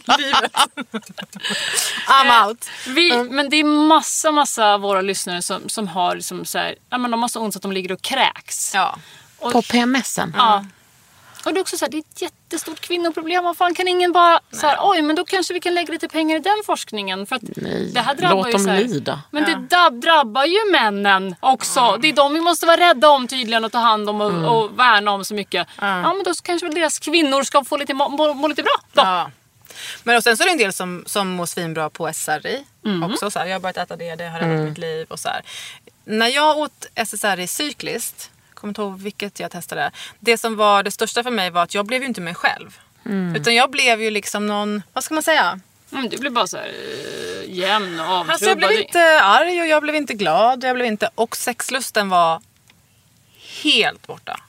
men 0.05 0.17
livet? 0.19 0.51
I'm 2.07 2.47
out. 2.47 2.65
Vi, 2.87 3.23
Men 3.23 3.49
det 3.49 3.55
är 3.57 3.63
massa, 3.63 4.31
massa 4.31 4.73
av 4.73 4.81
våra 4.81 5.01
lyssnare 5.01 5.41
som, 5.41 5.69
som 5.69 5.87
har 5.87 6.15
liksom 6.15 6.45
så 6.45 6.57
här, 6.57 6.75
ja, 6.89 6.97
men 6.97 7.11
de 7.11 7.21
har 7.21 7.29
så 7.29 7.39
ont 7.39 7.53
så 7.53 7.57
att 7.57 7.63
de 7.63 7.71
ligger 7.71 7.91
och 7.91 8.01
kräks. 8.01 8.71
Ja. 8.73 8.97
På 9.39 9.61
PMSen. 9.61 10.33
Ja. 10.37 10.65
Och 11.45 11.53
det 11.53 11.59
är 11.59 11.61
också 11.61 11.77
så 11.77 11.85
här, 11.85 11.91
det 11.91 11.97
är 11.97 12.25
ett 12.25 12.33
jättestort 12.53 12.79
kvinnoproblem. 12.79 13.43
Vad 13.43 13.57
fan 13.57 13.75
kan 13.75 13.87
ingen 13.87 14.11
bara 14.11 14.39
så 14.51 14.67
här, 14.67 14.77
oj 14.81 15.01
men 15.01 15.15
då 15.15 15.25
kanske 15.25 15.53
vi 15.53 15.59
kan 15.59 15.73
lägga 15.73 15.91
lite 15.93 16.07
pengar 16.07 16.35
i 16.35 16.39
den 16.39 16.61
forskningen. 16.65 17.25
För 17.27 17.35
att 17.35 17.41
Nej, 17.55 17.91
det 17.93 17.99
här 17.99 18.15
drabbar 18.15 18.35
låt 18.35 18.47
ju 18.47 18.51
dem 18.51 18.63
så 18.63 18.69
här, 18.69 18.79
lida. 18.83 19.21
Men 19.31 19.43
det 19.43 19.75
dab- 19.75 20.01
drabbar 20.01 20.45
ju 20.45 20.71
männen 20.71 21.35
också. 21.39 21.97
Det 22.01 22.07
är 22.09 22.13
de 22.13 22.33
vi 22.33 22.41
måste 22.41 22.65
vara 22.65 22.77
rädda 22.77 23.09
om 23.09 23.27
tydligen 23.27 23.65
och 23.65 23.71
ta 23.71 23.77
hand 23.77 24.09
om 24.09 24.21
och, 24.21 24.29
Mm. 24.29 24.45
och 24.45 24.79
värna 24.79 25.11
om 25.11 25.25
så 25.25 25.33
mycket. 25.33 25.67
Ja 25.81 26.13
men 26.13 26.23
då 26.23 26.33
kanske 26.43 26.65
väl 26.67 26.75
deras 26.75 26.99
kvinnor 26.99 27.43
ska 27.43 27.63
få 27.63 27.77
lite, 27.77 27.93
må, 27.93 28.09
må, 28.09 28.33
må 28.33 28.47
lite 28.47 28.63
bra 28.63 28.75
då. 28.93 29.01
Ja. 29.01 29.31
Men 30.03 30.17
och 30.17 30.23
sen 30.23 30.37
så 30.37 30.43
är 30.43 30.47
det 30.47 30.51
en 30.51 30.57
del 30.57 30.73
som, 30.73 31.03
som 31.05 31.27
mår 31.29 31.45
svinbra 31.45 31.89
på 31.89 32.13
SRI 32.13 32.63
Mm. 32.85 33.03
också. 33.11 33.31
Så 33.31 33.39
här, 33.39 33.45
jag 33.45 33.55
har 33.55 33.59
börjat 33.59 33.77
äta 33.77 33.95
det, 33.95 34.15
det 34.15 34.29
har 34.29 34.39
räddat 34.39 34.69
mitt 34.69 34.77
liv. 34.77 35.05
Och 35.09 35.19
så 35.19 35.29
här. 35.29 35.41
När 36.05 36.27
jag 36.27 36.57
åt 36.57 36.85
SSRI 36.95 37.47
cykliskt, 37.47 38.29
kommer 38.63 38.71
inte 38.71 38.81
ihåg 38.81 38.99
vilket 38.99 39.39
jag 39.39 39.51
testade. 39.51 39.91
Det 40.19 40.37
som 40.37 40.55
var 40.55 40.83
det 40.83 40.91
största 40.91 41.23
för 41.23 41.31
mig 41.31 41.49
var 41.49 41.63
att 41.63 41.73
jag 41.73 41.85
blev 41.85 42.01
ju 42.01 42.07
inte 42.07 42.21
mig 42.21 42.35
själv. 42.35 42.77
Mm. 43.05 43.35
Utan 43.35 43.55
jag 43.55 43.71
blev 43.71 44.01
ju 44.01 44.09
liksom 44.11 44.47
någon, 44.47 44.83
vad 44.93 45.03
ska 45.03 45.13
man 45.13 45.23
säga? 45.23 45.59
Mm, 45.91 46.09
du 46.09 46.17
blir 46.17 46.29
bara 46.29 46.47
så 46.47 46.57
här 46.57 46.65
eh, 46.67 47.53
jämn 47.53 47.99
och 47.99 48.05
avtrubbad. 48.05 48.29
Alltså 48.31 48.49
jag 48.49 48.57
blev 48.57 48.71
inte 48.71 49.21
arg 49.21 49.61
och 49.61 49.67
jag 49.67 49.81
blev 49.83 49.95
inte 49.95 50.13
glad. 50.13 50.63
Jag 50.63 50.75
blev 50.75 50.87
inte, 50.87 51.09
och 51.15 51.35
sexlusten 51.37 52.09
var 52.09 52.41
helt 53.63 54.07
borta. 54.07 54.39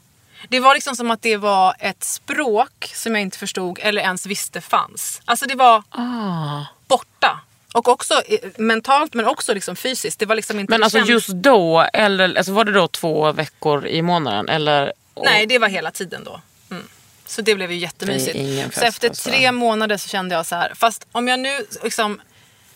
Det 0.49 0.61
var 0.61 0.75
liksom 0.75 0.97
som 0.97 1.11
att 1.11 1.23
det 1.23 1.37
var 1.37 1.75
ett 1.79 2.05
språk 2.05 2.91
som 2.95 3.15
jag 3.15 3.23
inte 3.23 3.39
förstod 3.39 3.79
eller 3.83 4.03
ens 4.03 4.27
visste 4.27 4.61
fanns. 4.61 5.23
Alltså 5.25 5.47
det 5.47 5.55
var 5.55 5.83
Ah. 5.91 6.65
borta. 6.89 7.41
Och 7.75 7.89
också 7.89 8.23
mentalt 8.57 9.15
men 9.15 9.27
också 9.27 9.55
liksom 9.55 9.77
fysiskt. 9.77 10.19
Det 10.21 10.27
var 10.27 10.37
liksom 10.37 10.61
inte 10.61 10.71
Men 10.71 10.83
alltså 10.83 10.99
kändes- 10.99 11.11
just 11.11 11.29
då, 11.29 11.81
eller 11.93 12.35
alltså 12.37 12.53
var 12.53 12.65
det 12.65 12.73
då 12.73 12.89
två 12.89 13.33
veckor 13.33 13.87
i 13.87 14.03
månaden? 14.03 14.49
Eller, 14.49 14.93
Nej, 15.25 15.47
det 15.47 15.59
var 15.59 15.69
hela 15.69 15.91
tiden 15.91 16.25
då. 16.25 16.41
Mm. 16.71 16.83
Så 17.27 17.43
det 17.43 17.55
blev 17.55 17.73
ju 17.73 17.79
jättemysigt. 17.79 18.37
Ingen 18.37 18.71
så 18.73 18.81
fest, 18.81 18.85
efter 18.87 19.09
alltså. 19.09 19.31
tre 19.31 19.53
månader 19.53 19.97
så 19.97 20.09
kände 20.09 20.35
jag 20.35 20.47
så 20.47 20.57
här. 20.57 20.73
Fast 20.75 21.07
om 21.13 21.29
jag 21.29 21.41
nu 21.41 21.67
liksom... 21.83 22.21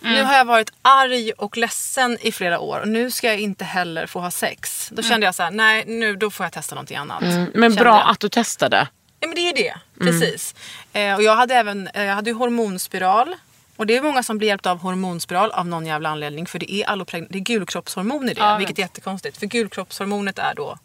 Mm. 0.02 0.14
Nu 0.14 0.22
har 0.22 0.36
jag 0.36 0.44
varit 0.44 0.72
arg 0.82 1.32
och 1.32 1.56
ledsen 1.56 2.18
i 2.20 2.32
flera 2.32 2.58
år 2.60 2.80
och 2.80 2.88
nu 2.88 3.10
ska 3.10 3.26
jag 3.26 3.40
inte 3.40 3.64
heller 3.64 4.06
få 4.06 4.20
ha 4.20 4.30
sex. 4.30 4.88
Då 4.92 5.02
kände 5.02 5.26
jag 5.26 5.34
så 5.34 5.42
här, 5.42 5.50
nej 5.50 5.84
nu 5.86 6.16
då 6.16 6.30
får 6.30 6.44
jag 6.46 6.52
testa 6.52 6.74
någonting 6.74 6.96
annat. 6.96 7.22
Mm, 7.22 7.50
men 7.54 7.70
Kände 7.70 7.80
bra 7.80 7.98
jag. 8.00 8.10
att 8.10 8.20
du 8.20 8.28
testade. 8.28 8.88
Ja 9.20 9.26
men 9.26 9.34
det 9.34 9.40
är 9.40 9.46
ju 9.46 9.52
det, 9.52 9.74
precis. 10.00 10.54
Eh, 10.92 11.14
och 11.14 11.22
jag 11.22 11.36
hade 11.36 11.54
även 11.54 11.88
eh, 11.88 12.04
jag 12.04 12.14
hade 12.14 12.32
hormonspiral. 12.32 13.34
Och 13.78 13.86
det 13.86 13.96
är 13.96 14.02
många 14.02 14.22
som 14.22 14.38
blir 14.38 14.48
hjälpta 14.48 14.70
av 14.70 14.78
hormonspiral 14.78 15.50
av 15.50 15.66
någon 15.66 15.86
jävla 15.86 16.08
anledning. 16.08 16.46
För 16.46 16.58
det 16.58 16.72
är, 16.72 16.86
allopregn- 16.86 17.26
det 17.30 17.38
är 17.38 17.42
gulkroppshormon 17.42 18.28
i 18.28 18.34
det. 18.34 18.40
Ja, 18.40 18.56
vilket 18.56 18.78
är 18.78 18.82
jättekonstigt. 18.82 19.38
För 19.38 19.46
gulkroppshormonet 19.46 20.38
är 20.38 20.54
då... 20.56 20.78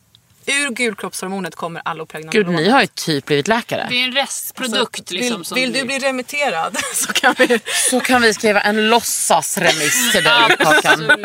Ur 0.46 0.70
gulkroppshormonet 0.70 1.56
kommer 1.56 1.82
allopregnanolon. 1.86 2.54
Gud, 2.56 2.62
ni 2.66 2.70
har 2.70 2.82
ju 2.82 2.88
typ 2.88 3.26
blivit 3.26 3.48
läkare. 3.48 3.88
Det 3.90 3.96
är 3.96 4.04
en 4.04 4.12
restprodukt 4.12 5.12
liksom. 5.12 5.38
vill 5.38 5.46
som 5.46 5.56
vill 5.56 5.74
du 5.74 5.84
bli 5.86 6.00
remitterad 6.00 6.78
så 6.94 7.14
kan 7.14 7.36
vi... 7.38 7.60
Så 7.90 8.00
kan 8.00 8.22
vi 8.22 8.34
skriva 8.34 8.62
en 8.62 8.90
låtsasremiss 8.90 10.12
till 10.12 10.24
dig. 10.24 10.34
Absolut, 10.60 11.20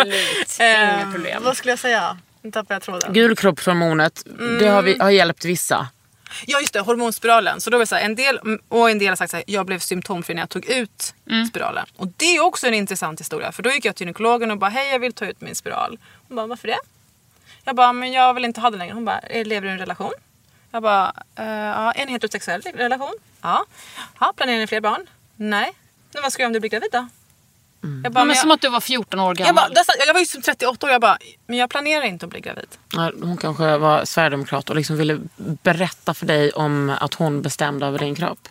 inga 0.61 1.01
Eh, 1.01 1.13
problem. 1.13 1.43
vad 1.45 1.57
skulle 1.57 1.73
jag 1.73 1.79
säga? 1.79 2.19
Nu 2.43 2.51
tappade 2.51 2.75
jag 2.75 2.83
tråden. 2.83 3.13
Gulkroppshormonet, 3.13 4.23
det 4.61 4.67
har, 4.69 4.83
vi, 4.83 4.99
har 4.99 5.11
hjälpt 5.11 5.45
vissa. 5.45 5.89
Ja 6.47 6.61
just 6.61 6.73
det, 6.73 6.81
hormonspiralen. 6.81 7.61
Så 7.61 7.71
då 7.71 7.79
var 7.79 7.85
så 7.85 7.95
här, 7.95 8.03
en 8.03 8.15
del, 8.15 8.41
och 8.69 8.91
en 8.91 8.99
del 8.99 9.09
har 9.09 9.17
sagt 9.17 9.35
att 9.35 9.43
jag 9.47 9.67
blev 9.67 9.79
symptomfri 9.79 10.35
när 10.35 10.43
jag 10.43 10.49
tog 10.49 10.67
ut 10.67 11.15
Mm. 11.31 11.47
spiralen. 11.47 11.87
Och 11.97 12.09
det 12.17 12.37
är 12.37 12.41
också 12.41 12.67
en 12.67 12.75
intressant 12.75 13.21
historia. 13.21 13.53
För 13.53 13.63
då 13.63 13.71
gick 13.71 13.85
jag 13.85 13.97
till 13.97 14.07
gynekologen 14.07 14.51
och 14.51 14.59
bara, 14.59 14.71
hej 14.71 14.91
jag 14.93 14.99
vill 14.99 15.13
ta 15.13 15.27
ut 15.27 15.41
min 15.41 15.55
spiral. 15.55 15.99
Hon 16.29 16.37
bara, 16.37 16.47
varför 16.47 16.69
det? 16.69 16.79
Jag 17.65 17.77
bara, 17.77 17.93
men 17.93 18.13
jag 18.13 18.35
vill 18.35 18.45
inte 18.45 18.61
ha 18.61 18.71
det 18.71 18.77
längre. 18.79 18.95
Hon 18.95 19.05
bara, 19.05 19.19
"Eh, 19.19 19.47
lever 19.47 19.61
du 19.67 19.69
i 19.69 19.73
en 19.73 19.79
relation? 19.79 20.13
Jag 20.71 20.83
bara, 20.83 21.13
"Eh, 21.37 21.47
ja, 21.47 21.93
en 21.93 22.09
heterosexuell 22.09 22.63
relation. 22.75 23.15
Ja. 23.43 23.65
ja. 24.21 24.33
Planerar 24.37 24.59
ni 24.59 24.67
fler 24.67 24.81
barn? 24.81 25.07
Nej. 25.37 25.73
Men 26.13 26.23
vad 26.23 26.33
ska 26.33 26.43
jag 26.43 26.45
göra 26.45 26.49
om 26.49 26.53
du 26.53 26.61
blir 26.61 26.71
gravid 26.71 26.89
då? 26.93 27.09
Jag, 27.81 27.91
bara, 27.91 28.05
Ja, 28.05 28.11
men 28.15 28.27
men 28.27 28.37
som 28.37 28.49
jag, 28.51 28.55
att 28.55 28.61
du 28.61 28.69
var 28.69 28.81
14 28.81 29.21
år 29.21 29.27
jag, 29.39 29.47
gammal. 29.47 29.55
bara, 29.55 29.69
där- 29.75 30.07
jag 30.07 30.13
var 30.15 30.21
ju 30.21 30.27
som 30.27 30.43
38 30.43 30.87
år 30.87 30.93
jag 30.93 31.01
bara, 31.01 31.19
men 31.47 31.57
jag 31.59 31.71
planerar 31.71 32.03
inte 32.05 32.27
att 32.27 32.31
bli 32.31 32.41
gravid. 32.41 32.69
Ja, 32.93 33.13
Hon 33.23 33.37
kanske 33.37 33.77
var 33.77 34.05
sverigedemokrat 34.05 34.71
och 34.71 34.77
liksom 34.77 34.97
ville 34.97 35.19
berätta 35.63 36.15
för 36.15 36.27
dig 36.27 36.53
om 36.53 36.97
att 37.01 37.15
hon 37.15 37.43
bestämde 37.43 37.87
över 37.87 37.99
din 37.99 38.15
kropp. 38.15 38.49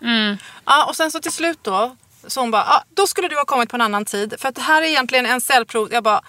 Ja, 0.65 0.86
och 0.86 0.95
sen 0.95 1.11
så 1.11 1.19
till 1.19 1.32
slut 1.32 1.59
då, 1.61 1.95
så 2.28 2.39
hon 2.39 2.51
bara, 2.51 2.63
ah, 2.63 2.84
då 2.89 3.07
skulle 3.07 3.28
du 3.28 3.36
ha 3.36 3.45
kommit 3.45 3.69
på 3.69 3.75
en 3.78 3.82
annan 3.82 4.05
tid. 4.05 4.34
För 4.39 4.49
att 4.49 4.55
det 4.55 4.61
här 4.61 4.82
är 4.82 4.86
egentligen 4.86 5.25
en 5.25 5.41
cellprov. 5.41 5.89
Jag 5.91 6.03
bara, 6.03 6.21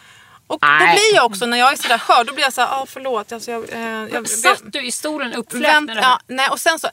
och 0.47 0.59
då 0.61 0.67
Nej. 0.67 0.95
blir 0.95 1.15
jag 1.15 1.25
också, 1.25 1.47
när 1.47 1.59
jag 1.59 1.73
är 1.73 1.77
sådär 1.77 1.99
skör, 1.99 2.25
då 2.25 2.33
blir 2.35 2.45
jag 2.45 2.53
såhär, 2.53 2.69
ah, 2.83 2.87
förlåt. 2.89 3.33
Alltså, 3.33 3.51
jag, 3.51 3.73
eh, 3.73 3.81
jag, 4.13 4.29
Satt 4.29 4.63
du 4.65 4.83
i 4.87 4.93
stolen 4.93 5.33
uppfläkt 5.35 5.75
ja, 6.03 6.21
nej, 6.27 6.49
och 6.49 6.61
sen 6.61 6.79
så, 6.79 6.89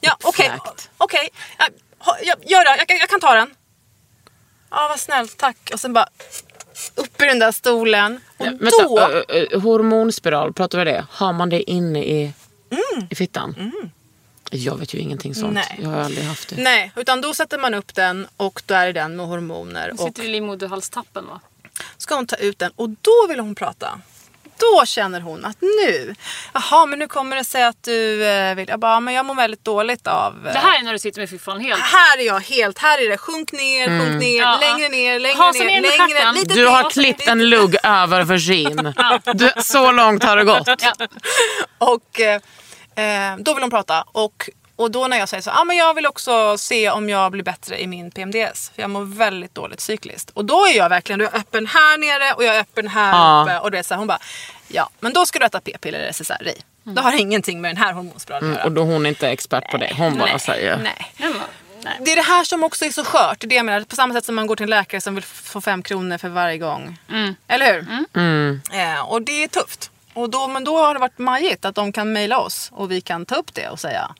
ja 0.00 0.16
okej, 0.24 0.52
okej, 0.98 1.28
ja, 1.58 1.64
ha- 1.98 2.16
ja, 2.22 2.34
gör 2.46 2.64
det, 2.64 2.76
jag, 2.78 2.88
kan- 2.88 2.96
jag 2.98 3.08
kan 3.08 3.20
ta 3.20 3.34
den. 3.34 3.50
Ja, 4.70 4.86
vad 4.90 5.00
snällt, 5.00 5.36
tack. 5.36 5.70
Och 5.72 5.80
sen 5.80 5.92
bara, 5.92 6.08
upp 6.94 7.22
i 7.22 7.24
den 7.24 7.38
där 7.38 7.52
stolen. 7.52 8.20
Och 8.36 8.46
Vänta, 8.46 8.82
då, 8.82 9.24
ö, 9.28 9.58
hormonspiral, 9.58 10.52
pratar 10.52 10.78
vi 10.78 10.84
det? 10.84 11.06
Har 11.10 11.32
man 11.32 11.48
det 11.50 11.70
inne 11.70 12.04
i, 12.04 12.32
i 13.10 13.14
fittan? 13.14 13.72
Jag 14.50 14.76
vet 14.78 14.94
ju 14.94 14.98
ingenting 14.98 15.34
sånt. 15.34 15.54
Nej. 15.54 15.78
Jag 15.82 15.88
har 15.88 16.00
aldrig 16.00 16.24
haft 16.24 16.48
det. 16.48 16.56
nej, 16.62 16.92
utan 16.96 17.20
då 17.20 17.34
sätter 17.34 17.58
man 17.58 17.74
upp 17.74 17.94
den 17.94 18.26
och 18.36 18.62
då 18.66 18.74
är 18.74 18.86
det 18.86 18.92
den 18.92 19.16
med 19.16 19.26
hormoner. 19.26 19.92
Och 19.92 19.98
sitter 19.98 20.22
i 20.22 20.28
livmoderhalstappen 20.28 21.26
va? 21.26 21.40
ska 21.96 22.14
hon 22.14 22.26
ta 22.26 22.36
ut 22.36 22.58
den 22.58 22.72
och 22.76 22.88
då 22.90 23.26
vill 23.28 23.40
hon 23.40 23.54
prata. 23.54 24.00
Då 24.58 24.86
känner 24.86 25.20
hon 25.20 25.44
att 25.44 25.56
nu, 25.60 26.14
jaha 26.54 26.86
men 26.86 26.98
nu 26.98 27.08
kommer 27.08 27.36
det 27.36 27.44
sig 27.44 27.64
att 27.64 27.82
du 27.82 28.24
eh, 28.26 28.54
vill, 28.54 28.68
jag 28.68 28.80
bara, 28.80 29.00
men 29.00 29.14
jag 29.14 29.26
mår 29.26 29.34
väldigt 29.34 29.64
dåligt 29.64 30.06
av... 30.06 30.46
eh, 30.46 30.52
Det 30.52 30.58
här 30.58 30.78
är 30.78 30.82
när 30.82 30.92
du 30.92 30.98
sitter 30.98 31.20
med 31.20 31.30
fiffan 31.30 31.60
helt. 31.60 31.80
här 31.80 32.18
är 32.18 32.22
jag 32.26 32.40
helt, 32.40 32.78
här 32.78 33.04
är 33.04 33.08
det 33.08 33.18
sjunk 33.18 33.52
ner, 33.52 33.86
sjunk 33.86 34.20
ner, 34.22 34.40
Ja, 34.42 34.58
längre 34.60 34.82
ja. 34.82 34.88
ner, 34.88 35.20
längre 35.20 35.36
Hasa 35.38 35.64
ner, 35.64 35.80
längre, 35.80 36.32
lite 36.32 36.54
Du 36.54 36.66
har 36.66 36.90
klippt 36.90 37.28
en 37.28 37.48
lugg 37.48 37.76
över 37.82 38.24
för 38.24 38.38
sin. 38.38 38.94
Du, 39.34 39.52
så 39.62 39.92
långt 39.92 40.24
har 40.24 40.36
det 40.36 40.44
gått. 40.44 40.68
Och 41.78 42.20
eh, 42.20 43.30
eh, 43.32 43.36
då 43.38 43.54
vill 43.54 43.62
hon 43.62 43.70
prata. 43.70 44.04
Och, 44.12 44.48
och 44.76 44.90
då 44.90 45.08
när 45.08 45.18
jag 45.18 45.28
säger 45.28 45.42
så, 45.42 45.50
ah, 45.50 45.64
men 45.64 45.76
jag 45.76 45.94
vill 45.94 46.06
också 46.06 46.58
se 46.58 46.90
om 46.90 47.08
jag 47.08 47.32
blir 47.32 47.42
bättre 47.42 47.82
i 47.82 47.86
min 47.86 48.10
PMDS. 48.10 48.72
För 48.74 48.82
jag 48.82 48.90
mår 48.90 49.04
väldigt 49.16 49.54
dåligt 49.54 49.80
cykliskt. 49.80 50.30
Och 50.30 50.44
då 50.44 50.66
är 50.66 50.76
jag 50.76 50.88
verkligen, 50.88 51.18
då 51.18 51.24
är 51.24 51.28
jag 51.32 51.40
öppen 51.40 51.66
här 51.66 51.98
nere 51.98 52.32
och 52.34 52.44
jag 52.44 52.56
är 52.56 52.60
öppen 52.60 52.88
här 52.88 53.12
Ja. 53.12 53.42
uppe. 53.42 53.58
Och 53.58 53.70
det 53.70 53.78
är 53.78 53.82
så 53.82 53.94
här, 53.94 53.98
hon 53.98 54.06
bara, 54.06 54.18
ja 54.68 54.90
men 55.00 55.12
då 55.12 55.26
ska 55.26 55.38
du 55.38 55.46
äta 55.46 55.60
p-piller 55.60 55.98
eller 55.98 56.08
SSRI. 56.12 56.54
Det 56.82 57.00
har 57.00 57.12
ingenting 57.20 57.60
med 57.60 57.68
den 57.70 57.76
här 57.76 57.92
hormonspiralen 57.92 58.44
att 58.44 58.56
Mm, 58.56 58.56
göra. 58.58 58.64
och 58.66 58.72
då 58.72 58.82
hon 58.94 59.06
är 59.06 59.08
inte 59.08 59.28
expert 59.28 59.70
på 59.70 59.76
det. 59.76 59.94
Hon 59.98 60.18
bara 60.18 60.30
Nej, 60.30 60.40
säger. 60.40 60.76
Nej. 60.76 61.12
Nej, 61.16 61.32
nej. 61.82 61.98
Det 62.00 62.12
är 62.12 62.16
det 62.16 62.22
här 62.22 62.44
som 62.44 62.64
också 62.64 62.84
är 62.84 62.90
så 62.90 63.04
skört. 63.04 63.40
Det 63.40 63.46
är 63.46 63.48
det 63.48 63.54
jag 63.54 63.66
menar. 63.66 63.80
På 63.84 63.96
samma 63.96 64.14
sätt 64.14 64.24
som 64.24 64.34
man 64.34 64.46
går 64.46 64.56
till 64.56 64.64
en 64.64 64.70
läkare 64.70 65.00
som 65.00 65.14
vill 65.14 65.24
få 65.24 65.60
fem 65.60 65.82
kronor 65.82 66.18
för 66.18 66.28
varje 66.28 66.58
gång. 66.58 66.98
Eller 67.48 67.74
hur? 67.74 67.86
Mm. 68.16 68.60
Eh, 68.72 69.00
och 69.00 69.22
det 69.22 69.44
är 69.44 69.48
tufft. 69.48 69.90
Och 70.14 70.30
då, 70.30 70.48
men 70.48 70.64
då 70.64 70.78
har 70.78 70.94
det 70.94 71.00
varit 71.00 71.18
majigt 71.18 71.64
att 71.64 71.74
de 71.74 71.92
kan 71.92 72.12
mejla 72.12 72.38
oss 72.38 72.68
och 72.72 72.90
vi 72.90 73.00
kan 73.00 73.26
ta 73.26 73.34
upp 73.34 73.54
det 73.54 73.68
och 73.68 73.80
säga 73.80 74.14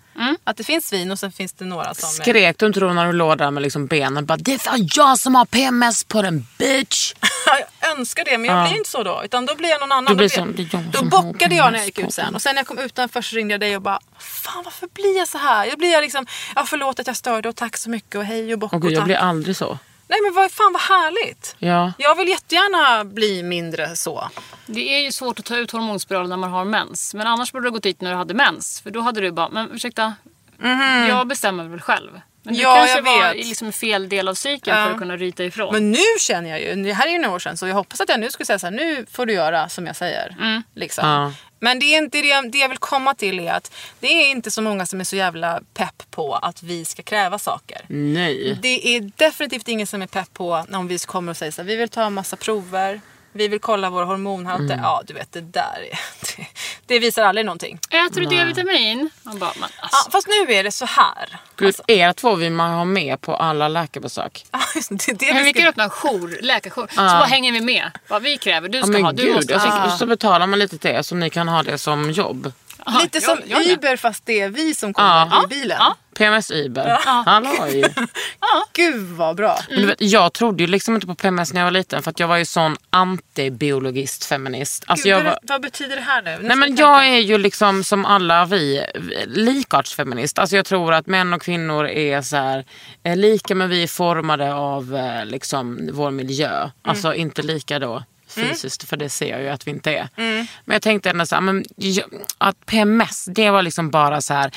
att 0.45 0.57
det 0.57 0.65
finns 0.65 0.93
vin 0.93 1.11
och 1.11 1.19
sen 1.19 1.33
finns 1.33 1.53
det 1.53 1.65
några 1.65 1.95
som... 1.95 2.09
Skrek 2.09 2.59
du 2.59 2.67
inte 2.67 2.81
då 2.81 2.87
när 2.93 3.07
du 3.07 3.13
låg 3.13 3.39
där 3.39 3.51
med 3.51 3.63
liksom 3.63 3.87
benen? 3.87 4.27
Bara, 4.27 4.37
det 4.37 4.67
är 4.67 4.87
jag 4.97 5.19
som 5.19 5.35
har 5.35 5.45
PMS 5.45 6.05
på 6.05 6.23
den 6.23 6.47
bitch. 6.59 7.15
jag 7.83 7.91
önskar 7.99 8.25
det 8.25 8.39
men 8.39 8.51
jag 8.51 8.59
Ja. 8.59 8.69
blir 8.69 8.79
inte 8.79 8.91
så 8.91 9.03
då. 9.03 9.23
Utan 9.25 9.47
då 9.47 9.55
blir 9.55 9.69
jag 9.69 9.81
någon 9.81 9.93
annan. 9.93 10.05
Du 10.13 10.15
blir 10.17 10.29
då 10.29 10.35
som- 10.35 10.49
är 10.55 10.69
jag 10.73 10.83
då 10.93 10.99
som 10.99 11.09
bockade 11.09 11.55
jag 11.55 11.73
när 11.73 11.79
jag 11.79 11.87
gick 11.87 11.99
ut 11.99 12.15
sen. 12.15 12.35
Och 12.35 12.43
sen 12.43 12.55
när 12.55 12.61
jag 12.61 12.67
kom 12.67 12.79
utanför 12.79 13.23
så 13.23 13.37
ringde 13.37 13.55
jag 13.55 13.61
dig 13.61 13.77
och 13.77 13.83
bara 13.83 14.01
Fan 14.19 14.63
varför 14.65 14.89
blir 14.95 15.19
jag 15.19 15.29
så 15.29 15.39
här? 15.39 15.67
Jag 15.67 15.79
blir 15.79 15.93
jag 15.93 16.03
liksom, 16.03 16.27
ja 16.55 16.65
förlåt 16.67 17.01
att 17.01 17.07
jag 17.07 17.17
störde 17.17 17.49
och 17.49 17.57
tack 17.57 17.77
så 17.77 17.91
mycket 17.91 18.15
och 18.15 18.25
hej 18.25 18.53
och 18.53 18.59
bock 18.59 18.73
gud, 18.73 18.85
och 18.85 18.91
jag 18.91 18.97
tack. 18.99 19.05
blir 19.05 19.17
aldrig 19.17 19.57
så. 19.57 19.79
Nej 20.09 20.19
men 20.23 20.35
vad 20.35 20.53
fan 20.53 20.73
vad 20.73 20.83
härligt. 20.83 21.57
Ja. 21.59 21.93
Jag 21.99 22.15
vill 22.15 22.29
jättegärna 22.29 23.05
bli 23.05 23.43
mindre 23.43 23.97
så. 23.97 24.29
Det 24.67 24.95
är 24.95 24.99
ju 25.01 25.13
svårt 25.13 25.39
att 25.39 25.45
ta 25.45 25.57
ut 25.57 25.71
hormonspiral 25.71 26.29
när 26.29 26.37
man 26.37 26.51
har 26.51 26.65
mens. 26.65 27.15
Men 27.15 27.27
annars 27.27 27.53
borde 27.53 27.65
du 27.65 27.69
ha 27.69 27.73
gått 27.75 27.83
dit 27.83 28.01
när 28.01 28.11
du 28.11 28.17
hade 28.17 28.35
mens. 28.35 28.81
För 28.81 28.91
då 28.91 29.01
hade 29.01 29.21
du 29.21 29.31
bara, 29.31 29.49
men 29.49 29.71
ursäkta, 29.73 30.15
jag 31.09 31.27
bestämmer 31.27 31.65
väl 31.65 31.81
själv. 31.81 32.21
Men 32.43 32.55
du 32.55 32.61
Ja, 32.61 32.75
kanske 32.75 32.97
jag 32.97 33.03
var 33.03 33.23
vet. 33.33 33.35
i 33.45 33.49
liksom 33.49 33.73
fel 33.73 34.09
del 34.09 34.29
av 34.29 34.35
cykeln 34.35 34.77
Ja. 34.79 34.85
för 34.85 34.93
att 34.93 34.99
kunna 34.99 35.17
ryta 35.17 35.45
ifrån. 35.45 35.73
Men 35.73 35.91
nu 35.91 35.99
känner 36.21 36.51
jag 36.51 36.61
ju, 36.61 36.83
det 36.85 36.93
här 36.93 37.07
är 37.09 37.13
ju 37.13 37.19
några 37.19 37.35
år 37.35 37.39
sedan 37.39 37.57
så 37.57 37.67
jag 37.69 37.75
hoppas 37.75 38.01
att 38.01 38.09
jag 38.09 38.21
nu 38.21 38.31
skulle 38.31 38.47
säga 38.47 38.59
så 38.59 38.67
här, 38.67 38.71
nu 38.73 39.07
får 39.11 39.27
du 39.27 39.33
göra 39.33 39.69
som 39.69 39.87
jag 39.87 39.97
säger. 39.97 40.63
Liksom. 40.75 41.09
Ja. 41.09 41.33
Men 41.61 41.79
det, 41.79 41.87
är 41.87 41.99
inte 41.99 42.23
det, 42.23 42.49
det 42.49 42.59
jag 42.59 42.69
vill 42.69 42.79
komma 42.79 43.15
till 43.15 43.41
är 43.41 43.53
att 43.53 43.73
det 44.01 44.07
är 44.07 44.31
inte 44.31 44.51
så 44.51 44.63
många 44.63 44.87
som 44.87 45.01
är 45.01 45.05
så 45.05 45.17
jävla 45.17 45.61
pepp 45.75 46.03
på 46.11 46.35
att 46.35 46.63
vi 46.63 46.85
ska 46.85 47.03
kräva 47.03 47.39
saker. 47.39 47.81
Nej. 47.89 48.59
Det 48.63 48.97
är 48.97 49.11
definitivt 49.17 49.69
ingen 49.69 49.87
som 49.87 50.03
är 50.03 50.07
pepp 50.07 50.33
på 50.33 50.65
om 50.73 50.89
vi 50.89 50.99
kommer 50.99 51.31
och 51.31 51.37
säger 51.37 51.53
så 51.53 51.63
här, 51.63 51.67
vi 51.69 51.77
vill 51.77 51.89
ta 51.89 52.05
en 52.05 52.13
massa 52.13 52.37
prover, 52.37 53.01
vi 53.35 53.49
vill 53.49 53.61
kolla 53.61 53.91
våra 53.91 54.05
hormonhalter. 54.05 54.81
Ja, 54.83 55.03
du 55.07 55.15
vet 55.15 55.33
det 55.33 55.41
där 55.41 55.89
är, 55.91 55.99
det, 56.37 56.47
det 56.87 56.99
visar 56.99 57.23
aldrig 57.23 57.47
någonting. 57.47 57.79
Äter 57.91 58.21
du 58.21 58.27
D-vitamin? 58.27 59.11
Man 59.23 59.39
bara, 59.39 59.53
men 59.61 59.69
Ja, 59.77 59.83
alltså. 59.83 60.11
fast 60.11 60.29
nu 60.29 60.55
är 60.55 60.65
det 60.65 60.73
så 60.73 60.85
här. 60.85 61.37
Gud, 61.57 61.75
er 61.87 62.13
två 62.13 62.35
vill 62.35 62.53
man 62.53 62.71
ha 62.71 62.85
med 62.85 63.21
på 63.21 63.37
alla 63.37 63.69
läkarbesök. 63.69 64.47
Ja, 64.53 64.61
just 64.75 64.89
det, 65.07 65.13
det, 65.19 65.35
Men 65.35 65.45
vi 65.45 65.51
ska- 65.51 65.61
kan 65.61 65.69
öppna 65.69 65.85
en 65.85 65.91
jour, 65.91 66.39
läkarjour. 66.43 66.87
Så 66.87 66.97
bara 66.97 67.25
hänger 67.25 67.53
vi 67.53 67.61
med. 67.61 67.91
Vad 68.09 68.23
vi 68.23 68.37
kräver, 68.39 68.69
du 68.69 68.79
Ja, 68.79 68.85
ska 68.85 68.93
men 68.93 69.05
ha, 69.05 69.13
du 69.13 69.23
gud, 69.23 69.35
måste 69.35 69.59
ha. 69.59 69.91
så 69.99 70.07
betalar 70.07 70.47
man 70.47 70.59
lite 70.59 70.79
till 70.79 70.91
er 70.91 71.03
så 71.03 71.15
ni 71.15 71.31
kan 71.31 71.49
ha 71.49 71.63
det 71.63 71.79
som 71.79 72.11
jobb. 72.11 72.53
Aha, 72.87 73.01
Lite 73.01 73.19
jag- 73.19 73.23
som 73.25 73.39
jag 73.47 73.67
med. 73.67 73.73
Uber 73.79 73.97
fast 73.97 74.27
det 74.27 74.41
är 74.41 74.49
vi 74.49 74.75
som 74.75 74.95
kommer 74.95 75.09
Ja. 75.31 75.45
i 75.45 75.47
bilen. 75.49 75.77
Ja. 75.81 75.97
PMS 76.19 76.51
Uber. 76.51 76.99
Halloj. 77.27 77.85
Gud 78.73 79.03
vad 79.03 79.37
bra. 79.37 79.59
Men 79.69 79.81
du 79.81 79.87
vet, 79.87 80.01
jag 80.01 80.33
trodde 80.33 80.63
ju 80.63 80.67
liksom 80.67 80.95
inte 80.95 81.07
på 81.07 81.15
PMS 81.15 81.53
när 81.53 81.61
jag 81.61 81.67
var 81.67 81.71
liten 81.71 82.03
för 82.03 82.11
att 82.11 82.21
jag 82.21 82.29
var 82.29 82.37
ju 82.37 82.45
sån 82.45 82.77
antibiologist 82.91 84.25
feminist. 84.25 84.85
Alltså 84.87 85.05
Gud, 85.05 85.13
jag 85.13 85.17
vad, 85.17 85.25
var, 85.25 85.39
vad 85.43 85.63
betyder 85.63 85.97
det 85.97 86.03
här 86.03 86.23
nu? 86.23 86.39
Nu 86.41 86.49
Nej 86.49 86.57
men 86.57 86.77
jag 86.77 87.07
är 87.09 87.19
ju 87.19 87.39
liksom 87.39 87.85
som 87.85 88.05
alla 88.05 88.45
vi 88.45 88.85
likartsfeminist. 89.27 90.39
Alltså 90.39 90.57
jag 90.57 90.65
tror 90.67 90.95
att 90.95 91.07
män 91.07 91.33
och 91.33 91.43
kvinnor 91.43 91.87
är 91.89 92.23
så 92.23 92.37
här, 92.37 92.65
eh, 93.03 93.17
lika 93.17 93.55
men 93.55 93.69
vi 93.69 93.83
är 93.83 93.87
formade 93.87 94.55
av 94.55 94.97
eh, 94.97 95.27
liksom 95.27 95.91
vår 95.93 96.11
miljö. 96.11 96.71
Alltså 96.83 97.15
inte 97.15 97.43
lika 97.43 97.79
då 97.79 98.03
fysiskt 98.35 98.89
för 98.89 98.97
det 98.97 99.09
ser 99.09 99.31
jag 99.31 99.43
ju 99.43 99.49
att 99.49 99.67
vi 99.67 99.71
inte 99.71 99.93
är. 99.93 100.09
Men 100.65 100.75
jag 100.75 100.83
tänkte 100.83 101.11
ändå 101.11 101.27
så 101.27 101.35
här, 101.35 101.43
men, 101.43 101.65
att 102.39 102.67
PMS 102.67 103.25
det 103.25 103.51
var 103.51 103.63
liksom 103.63 103.91
bara 103.91 104.21
så 104.21 104.35
här 104.35 104.51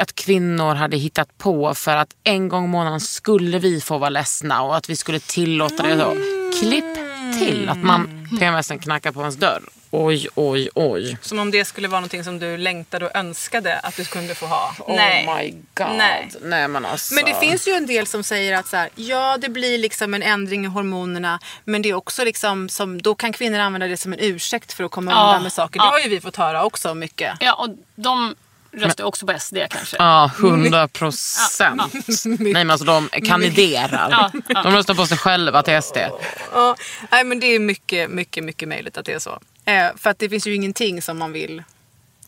att 0.00 0.14
kvinnor 0.14 0.74
hade 0.74 0.96
hittat 0.96 1.38
på 1.38 1.74
för 1.74 1.96
att 1.96 2.08
en 2.24 2.48
gång 2.48 2.64
i 2.64 2.68
månaden 2.68 3.00
skulle 3.00 3.58
vi 3.58 3.80
få 3.80 3.98
vara 3.98 4.10
ledsna 4.10 4.62
och 4.62 4.76
att 4.76 4.90
vi 4.90 4.96
skulle 4.96 5.18
tillåta 5.20 5.82
det. 5.82 5.98
Så. 5.98 6.16
Klipp 6.60 6.94
till 7.38 7.68
att 7.68 7.78
man 7.78 8.23
PMSen 8.38 8.78
knackar 8.78 9.12
på 9.12 9.20
ens 9.20 9.36
dörr. 9.36 9.62
Oj, 9.90 10.28
oj, 10.34 10.68
oj. 10.74 11.18
Som 11.20 11.38
om 11.38 11.50
det 11.50 11.64
skulle 11.64 11.88
vara 11.88 12.00
någonting 12.00 12.24
som 12.24 12.38
du 12.38 12.56
längtade 12.56 13.06
och 13.06 13.16
önskade 13.16 13.78
att 13.78 13.96
du 13.96 14.04
kunde 14.04 14.34
få 14.34 14.46
ha. 14.46 14.74
Oh 14.78 15.36
my 15.36 15.50
god. 15.74 15.86
Nej. 15.96 16.30
Nej. 16.42 16.68
men 16.68 16.84
alltså. 16.86 17.14
Men 17.14 17.24
det 17.24 17.34
finns 17.40 17.68
ju 17.68 17.72
en 17.72 17.86
del 17.86 18.06
som 18.06 18.22
säger 18.24 18.56
att 18.58 18.66
så 18.66 18.76
här, 18.76 18.88
ja 18.94 19.36
det 19.40 19.48
blir 19.48 19.78
liksom 19.78 20.14
en 20.14 20.22
ändring 20.22 20.64
i 20.64 20.68
hormonerna 20.68 21.40
men 21.64 21.82
det 21.82 21.88
är 21.88 21.94
också 21.94 22.24
liksom 22.24 22.68
som, 22.68 23.02
då 23.02 23.14
kan 23.14 23.32
kvinnor 23.32 23.58
använda 23.58 23.86
det 23.86 23.96
som 23.96 24.12
en 24.12 24.18
ursäkt 24.22 24.72
för 24.72 24.84
att 24.84 24.90
komma 24.90 25.10
Ja. 25.10 25.26
undan 25.26 25.42
med 25.42 25.52
saker. 25.52 25.80
Det 25.80 25.86
Ja. 25.86 25.90
har 25.90 26.00
ju 26.00 26.08
vi 26.08 26.20
fått 26.20 26.36
höra 26.36 26.64
också 26.64 26.94
mycket. 26.94 27.36
Ja, 27.40 27.52
och 27.54 27.68
de 27.94 28.34
röstar 28.76 29.04
också 29.04 29.26
på 29.26 29.38
SD 29.38 29.56
kanske. 29.70 29.96
Ja, 29.98 30.30
hundra 30.38 30.88
procent. 30.88 31.82
Nej 32.24 32.52
men 32.52 32.70
alltså 32.70 32.86
de 32.86 33.08
kandiderar. 33.08 34.08
Ja, 34.10 34.30
ja. 34.48 34.62
De 34.62 34.72
röstar 34.72 34.94
på 34.94 35.06
sig 35.06 35.18
själva 35.18 35.62
till 35.62 35.82
SD. 35.82 35.96
Ja, 36.52 36.76
nej 37.10 37.24
men 37.24 37.40
det 37.40 37.46
är 37.46 37.58
mycket, 37.58 38.10
mycket, 38.10 38.44
mycket 38.44 38.68
möjligt 38.68 38.98
att 38.98 39.06
det 39.06 39.12
är 39.12 39.18
så. 39.18 39.40
Eh, 39.64 39.86
för 39.96 40.10
att 40.10 40.18
det 40.18 40.28
finns 40.28 40.46
ju 40.46 40.54
ingenting 40.54 41.02
som 41.02 41.18
man 41.18 41.32
vill 41.32 41.62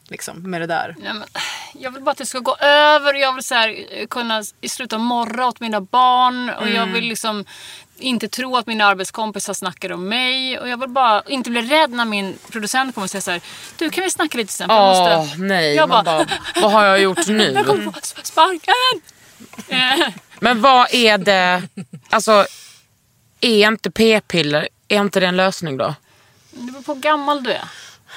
liksom 0.09 0.51
med 0.51 0.61
det 0.61 0.67
där. 0.67 0.95
Nej, 0.99 1.15
men, 1.15 1.29
jag 1.75 1.91
vill 1.91 2.03
bara 2.03 2.11
att 2.11 2.19
det 2.19 2.27
ska 2.27 2.39
gå 2.39 2.57
över. 2.57 3.15
Jag 3.15 3.33
vill 3.33 3.45
så 3.45 3.55
här, 3.55 3.77
eh, 3.91 4.07
kunna 4.07 4.43
sluta 4.69 4.99
morra 4.99 5.47
åt 5.47 5.61
mina 5.61 5.81
barn. 5.81 6.51
Och 6.51 6.69
jag 6.69 6.87
vill 6.87 7.05
liksom 7.05 7.45
inte 7.99 8.29
tro 8.29 8.57
att 8.57 8.67
mina 8.67 8.85
arbetskompisar 8.85 9.55
snackar 9.55 9.93
om 9.93 10.09
mig. 10.09 10.59
Och 10.59 10.69
jag 10.69 10.81
vill 10.81 10.89
bara 10.89 11.23
inte 11.27 11.51
bli 11.51 11.63
rädd 11.63 11.91
när 11.91 12.05
min 12.05 12.39
producent 12.51 12.95
kommer 12.95 13.05
och 13.05 13.11
säger 13.11 13.23
så 13.23 13.31
här. 13.31 13.41
Du 13.79 13.91
kan 13.91 14.05
vi 14.05 14.11
snacka 14.11 14.39
lite 14.39 14.53
sen? 14.53 14.71
Åh 14.71 15.11
måste... 15.21 15.39
nej, 15.43 15.75
Jag 15.75 15.89
man 15.89 16.05
bara- 16.05 16.25
bara, 16.25 16.29
vad 16.63 16.73
har 16.73 16.85
jag 16.85 17.01
gjort 17.01 17.27
nu? 17.27 17.53
Jag 17.55 17.67
kommer 17.67 17.83
få 17.93 17.93
sparken! 18.23 18.75
Men 20.41 20.61
vad 20.63 20.95
är 20.95 21.19
det, 21.19 21.63
alltså 22.11 22.47
är 23.41 23.69
inte 23.69 23.91
p-piller, 23.91 24.69
är 24.89 25.01
inte 25.01 25.21
det 25.21 25.27
en 25.27 25.37
lösning 25.37 25.77
då? 25.77 25.95
Det 26.51 26.73
beror 26.73 26.83
på 26.83 26.95
hur 26.95 27.01
gammal 27.01 27.43
du 27.43 27.53
är. 27.53 27.65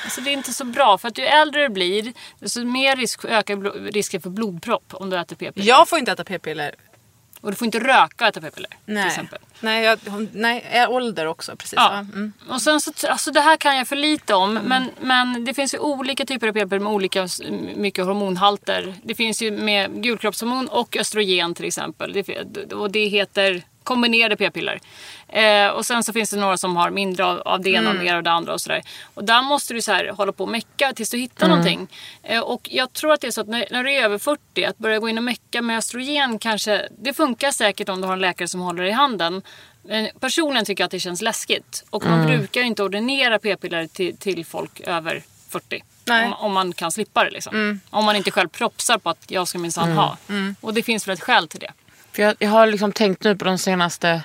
Alltså 0.03 0.21
det 0.21 0.30
är 0.30 0.34
inte 0.34 0.53
så 0.53 0.63
bra. 0.65 0.97
För 0.97 1.07
att 1.07 1.17
ju 1.17 1.23
äldre 1.25 1.61
du 1.61 1.69
blir, 1.69 2.13
desto 2.39 2.65
mer 2.65 2.95
risk, 2.95 3.25
ökar 3.25 3.91
risken 3.91 4.21
för 4.21 4.30
blodpropp 4.30 4.84
om 4.93 5.09
du 5.09 5.17
äter 5.19 5.36
p-piller. 5.36 5.67
Jag 5.67 5.89
får 5.89 5.99
inte 5.99 6.11
äta 6.11 6.23
p-piller. 6.23 6.75
Och 7.42 7.52
du 7.52 7.56
får 7.56 7.66
inte 7.66 7.80
röka 7.80 8.26
och 8.26 8.30
äta 8.30 8.42
p-piller. 8.42 8.70
Till 8.70 8.94
Nej. 8.94 9.08
exempel. 9.08 9.40
Nej, 9.60 9.84
jag, 9.84 10.00
nej, 10.34 10.70
jag 10.74 10.92
ålder 10.92 11.26
också. 11.26 11.56
Precis. 11.56 11.74
Ja. 11.76 11.98
Mm. 11.98 12.34
Och 12.50 12.62
sen 12.62 12.82
så, 12.82 12.92
alltså 13.08 13.32
det 13.32 13.42
här 13.42 13.58
kan 13.58 13.78
jag 13.78 13.88
för 13.88 13.96
lite 13.96 14.34
om. 14.34 14.54
Men, 14.54 14.90
men 15.02 15.46
det 15.46 15.54
finns 15.54 15.74
ju 15.74 15.78
olika 15.80 16.26
typer 16.26 16.48
av 16.48 16.54
p-piller 16.54 16.80
med 16.80 16.94
olika 16.94 17.28
mycket 17.76 18.06
hormonhalter. 18.06 18.94
Det 19.04 19.16
finns 19.16 19.42
ju 19.42 19.52
med 19.52 20.04
gulkroppshormon 20.04 20.68
och 20.68 20.98
östrogen 20.98 21.54
till 21.54 21.66
exempel. 21.66 22.14
Det, 22.14 22.74
och 22.74 22.92
det 22.92 23.06
heter 23.06 23.64
kombinerade 23.90 24.38
p-piller. 24.38 24.80
Eh, 25.28 25.68
och 25.68 25.86
sen 25.86 26.04
så 26.04 26.14
finns 26.14 26.30
det 26.30 26.38
några 26.38 26.58
som 26.58 26.76
har 26.76 26.90
mindre 26.90 27.26
av, 27.26 27.40
av 27.40 27.62
det 27.62 27.70
ena 27.70 27.90
och 27.90 27.96
mer 27.96 28.16
av 28.16 28.24
det 28.24 28.32
andra 28.32 28.54
och 28.54 28.62
sådär. 28.62 28.82
Och 29.14 29.24
där 29.24 29.42
måste 29.42 29.74
du 29.74 29.82
så 29.82 29.92
här 29.92 30.08
hålla 30.08 30.32
på 30.32 30.44
och 30.44 30.50
mecka 30.50 30.94
tills 30.96 31.10
du 31.10 31.18
hittar 31.18 31.48
någonting. 31.48 31.88
Eh, 32.24 32.40
och 32.40 32.70
jag 32.72 32.94
tror 32.94 33.14
att 33.14 33.22
det 33.22 33.28
är 33.28 33.32
så 33.32 33.42
att 33.42 33.48
när, 33.48 33.68
när 33.72 33.84
du 33.84 33.92
är 33.92 34.04
över 34.04 34.18
40, 34.18 34.66
att 34.66 34.78
börja 34.78 35.00
gå 35.00 35.10
in 35.10 35.18
och 35.18 35.24
mecka 35.24 35.62
med 35.62 35.78
östrogen 35.78 36.40
kanske, 36.40 36.88
det 37.00 37.14
funkar 37.14 37.52
säkert 37.52 37.90
om 37.90 38.02
du 38.02 38.08
har 38.08 38.14
en 38.14 38.20
läkare 38.20 38.48
som 38.48 38.62
håller 38.62 38.84
i 38.84 38.92
handen. 38.92 39.42
Men 39.82 40.10
personligen 40.20 40.66
tycker 40.66 40.82
jag 40.82 40.86
att 40.86 40.92
det 40.92 41.00
känns 41.00 41.22
läskigt. 41.22 41.86
Och 41.90 42.06
man 42.06 42.28
brukar 42.28 42.62
ju 42.62 42.68
inte 42.68 42.84
ordinera 42.84 43.40
p-piller 43.40 43.88
till, 43.88 44.18
till 44.18 44.46
folk 44.46 44.80
över 44.80 45.24
40. 45.50 45.84
Nej. 46.06 46.26
Om, 46.26 46.34
om 46.34 46.54
man 46.54 46.74
kan 46.74 46.92
slippa 46.92 47.24
det 47.24 47.30
liksom. 47.30 47.80
Om 47.90 48.06
man 48.06 48.16
inte 48.16 48.32
själv 48.32 48.50
propsar 48.50 48.98
på 48.98 49.10
att 49.10 49.26
jag 49.28 49.48
ska 49.48 49.60
minsann 49.60 49.92
ha. 49.92 50.18
Och 50.62 50.74
det 50.74 50.84
finns 50.84 51.08
väl 51.08 51.14
ett 51.14 51.24
skäl 51.24 51.48
till 51.48 51.60
det. 51.60 51.72
För 52.20 52.24
jag, 52.24 52.36
jag 52.39 52.49
har 52.49 52.67
liksom 52.67 52.91
tänkt 52.91 53.24
nu 53.24 53.36
på 53.36 53.45
den 53.45 53.57
senaste 53.57 54.22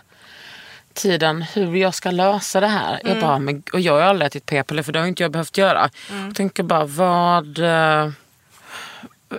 tiden 0.95 1.43
hur 1.43 1.77
jag 1.77 1.95
ska 1.95 2.11
lösa 2.11 2.61
det 2.61 2.67
här. 2.67 3.01
Jag 3.05 3.21
bara, 3.21 3.39
men, 3.39 3.63
och 3.73 3.81
jag 3.81 3.93
har 3.93 4.01
aldrig 4.01 4.27
ätit 4.27 4.47
p-piller 4.47 4.83
för 4.83 4.93
det 4.93 4.99
har 4.99 5.07
inte 5.07 5.23
jag 5.23 5.33
behövt 5.33 5.59
göra. 5.59 5.91
Jag 6.27 6.35
tänker 6.35 6.63
bara, 6.63 6.85
vad... 6.85 7.59
eh, 7.59 8.11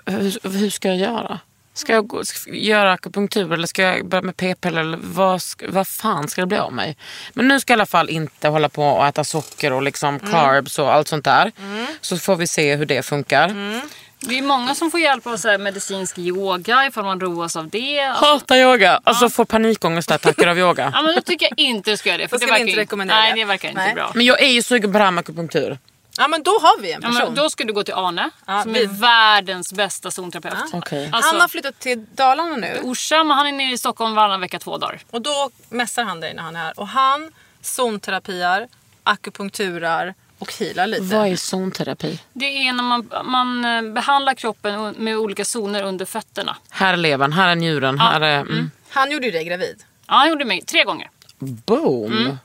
hur, 0.05 0.49
hur 0.57 0.69
ska 0.69 0.87
jag 0.87 0.97
göra? 0.97 1.39
Ska 1.73 1.93
jag 1.93 2.07
gå, 2.07 2.25
ska 2.25 2.49
jag 2.49 2.57
göra 2.59 2.91
akupunktur 2.91 3.53
eller 3.53 3.67
ska 3.67 3.81
jag 3.81 4.07
börja 4.07 4.21
med 4.21 4.37
p-piller? 4.37 4.81
Eller 4.81 4.99
vad, 5.01 5.41
vad 5.69 5.87
fan 5.87 6.27
ska 6.27 6.41
det 6.41 6.47
bli 6.47 6.57
av 6.57 6.73
mig? 6.73 6.97
Men 7.33 7.47
nu 7.47 7.59
ska 7.59 7.73
jag 7.73 7.77
i 7.77 7.79
alla 7.79 7.85
fall 7.85 8.09
inte 8.09 8.47
hålla 8.47 8.69
på 8.69 8.83
och 8.83 9.05
äta 9.07 9.23
socker 9.23 9.73
och 9.73 9.83
liksom 9.83 10.19
carbs 10.19 10.79
och 10.79 10.93
allt 10.93 11.07
sånt 11.07 11.25
där. 11.25 11.51
Så 12.01 12.17
får 12.17 12.35
vi 12.35 12.47
se 12.47 12.75
hur 12.75 12.85
det 12.85 13.05
funkar. 13.05 13.81
Det 14.27 14.37
är 14.37 14.41
många 14.41 14.75
som 14.75 14.91
får 14.91 14.99
hjälp 14.99 15.27
av 15.27 15.37
så 15.37 15.49
här 15.49 15.57
medicinsk 15.57 16.17
yoga 16.17 16.85
ifall 16.87 17.03
man 17.05 17.19
roas 17.19 17.55
av 17.55 17.69
det. 17.69 17.99
Alltså, 17.99 18.25
Hatar 18.25 18.55
yoga. 18.55 18.99
Alltså 19.03 19.29
får 19.29 19.45
panikångestattacker 19.45 20.47
av 20.47 20.59
yoga. 20.59 20.91
ja, 20.93 21.01
men 21.01 21.15
då 21.15 21.21
tycker 21.21 21.45
jag 21.49 21.59
inte 21.59 21.91
du 21.91 21.97
ska 21.97 22.09
göra 22.09 22.17
det. 22.17 22.27
För 22.27 22.35
Då 22.35 22.39
det 22.39 22.45
vi 22.45 22.51
verkar 22.51 22.65
inte 22.67 22.79
rekommendera 22.81 23.17
Nej, 23.19 23.31
det. 23.33 23.39
det 23.39 23.45
verkar 23.45 23.69
inte 23.69 23.81
Nej. 23.81 23.93
bra. 23.93 24.11
Men 24.15 24.25
jag 24.25 24.41
är 24.43 24.47
ju 24.47 24.61
sugen 24.61 24.91
på 24.91 24.97
det 24.97 25.03
här 25.03 25.11
med 25.11 25.19
akupunktur. 25.21 25.77
Ja 26.17 26.27
men 26.27 26.43
då 26.43 26.51
har 26.51 26.81
vi 26.81 26.91
en 26.91 26.99
Ja, 27.03 27.07
person. 27.09 27.23
men 27.25 27.35
då 27.35 27.49
ska 27.49 27.63
du 27.63 27.73
gå 27.73 27.83
till 27.83 27.93
Arne 27.93 28.29
Ja, 28.45 28.63
som 28.63 28.73
vi- 28.73 28.83
är 28.83 28.87
världens 28.87 29.73
bästa 29.73 30.11
zonterapeut. 30.11 30.53
Okej. 30.73 31.09
Alltså, 31.13 31.31
Han 31.31 31.41
har 31.41 31.47
flyttat 31.47 31.79
till 31.79 32.05
Dalarna 32.15 32.55
nu. 32.55 32.79
Orsa, 32.83 33.23
men 33.23 33.37
han 33.37 33.47
är 33.47 33.51
nere 33.51 33.71
i 33.71 33.77
Stockholm 33.77 34.15
varannan 34.15 34.41
vecka 34.41 34.59
två 34.59 34.77
dagar. 34.77 34.99
Och 35.11 35.21
då 35.21 35.49
mässar 35.69 36.03
han 36.03 36.19
dig 36.19 36.33
när 36.33 36.43
han 36.43 36.55
är 36.55 36.59
här. 36.59 36.79
Och 36.79 36.87
han 36.87 37.31
zonterapiar, 37.61 38.67
akupunkturar 39.03 40.13
och 40.39 40.53
healar 40.59 40.87
lite. 40.87 41.03
Vad 41.03 41.27
är 41.27 41.35
zonterapi? 41.35 42.19
Det 42.33 42.45
är 42.67 42.73
när 42.73 42.83
man, 42.83 43.09
man 43.23 43.65
eh, 43.65 43.93
behandlar 43.93 44.33
kroppen 44.33 44.95
med 44.97 45.17
olika 45.17 45.45
zoner 45.45 45.83
under 45.83 46.05
fötterna. 46.05 46.57
Här 46.69 46.93
är 46.93 46.97
levern, 46.97 47.33
här 47.33 47.49
är 47.49 47.55
njuren, 47.55 47.99
här 47.99 48.21
är... 48.21 48.39
Mm. 48.39 48.71
Han 48.89 49.11
gjorde 49.11 49.25
ju 49.25 49.31
dig 49.31 49.43
gravid. 49.43 49.83
Ja, 50.07 50.13
han 50.13 50.29
gjorde 50.29 50.45
mig 50.45 50.61
tre 50.61 50.83
gånger. 50.83 51.09
Boom! 51.39 52.37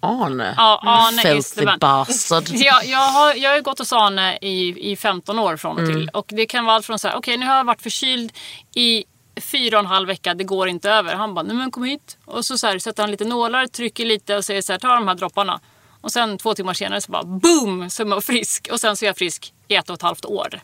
Arne. 0.00 0.54
Ja, 0.56 0.80
Arne 0.82 1.22
Filthy 1.22 1.66
bastard. 1.80 2.44
Jag, 2.48 2.86
jag, 2.86 2.98
har, 2.98 3.34
jag 3.34 3.50
har 3.50 3.60
gått 3.60 3.78
hos 3.78 3.92
Arne 3.92 4.38
i, 4.40 4.90
i 4.92 4.96
15 4.96 5.38
år 5.38 5.56
från 5.56 5.78
och 5.78 5.86
till. 5.86 6.08
Och 6.08 6.26
det 6.28 6.46
kan 6.46 6.64
vara 6.64 6.76
allt 6.76 6.86
från 6.86 6.98
så 6.98 7.08
här, 7.08 7.16
okej 7.16 7.36
nu 7.36 7.46
har 7.46 7.56
jag 7.56 7.64
varit 7.64 7.82
förkyld 7.82 8.32
i 8.74 9.04
fyra 9.40 9.76
och 9.76 9.84
en 9.84 9.86
halv 9.90 10.08
vecka, 10.08 10.34
det 10.34 10.44
går 10.44 10.68
inte 10.68 10.90
över. 10.90 11.14
Han 11.14 11.34
bara, 11.34 11.42
nej 11.42 11.56
men 11.56 11.70
kom 11.70 11.84
hit. 11.84 12.16
Och 12.24 12.44
så, 12.44 12.58
så 12.58 12.66
här, 12.66 12.78
sätter 12.78 13.02
han 13.02 13.10
lite 13.10 13.24
nålar, 13.24 13.66
trycker 13.66 14.04
lite 14.04 14.36
och 14.36 14.44
säger 14.44 14.62
så 14.62 14.72
här, 14.72 14.78
ta 14.78 14.94
de 14.94 15.08
här 15.08 15.14
dropparna. 15.14 15.60
Och 16.04 16.12
sen 16.12 16.38
två 16.38 16.54
timmar 16.54 16.74
senare 16.74 17.00
så 17.00 17.12
bara 17.12 17.24
boom 17.24 17.90
så 17.90 18.02
är 18.02 18.06
man 18.06 18.22
frisk. 18.22 18.68
Och 18.72 18.80
sen 18.80 18.96
så 18.96 19.04
är 19.04 19.06
jag 19.06 19.16
frisk 19.16 19.52
i 19.68 19.74
ett 19.74 19.90
och 19.90 19.94
ett 19.94 20.02
halvt 20.02 20.24
år. 20.24 20.60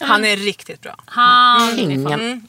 Han 0.00 0.24
är 0.24 0.36
riktigt 0.36 0.80
bra. 0.80 0.94
Han 1.06 1.62
är 1.62 1.78
Ingen 1.78 2.06
aning. 2.06 2.42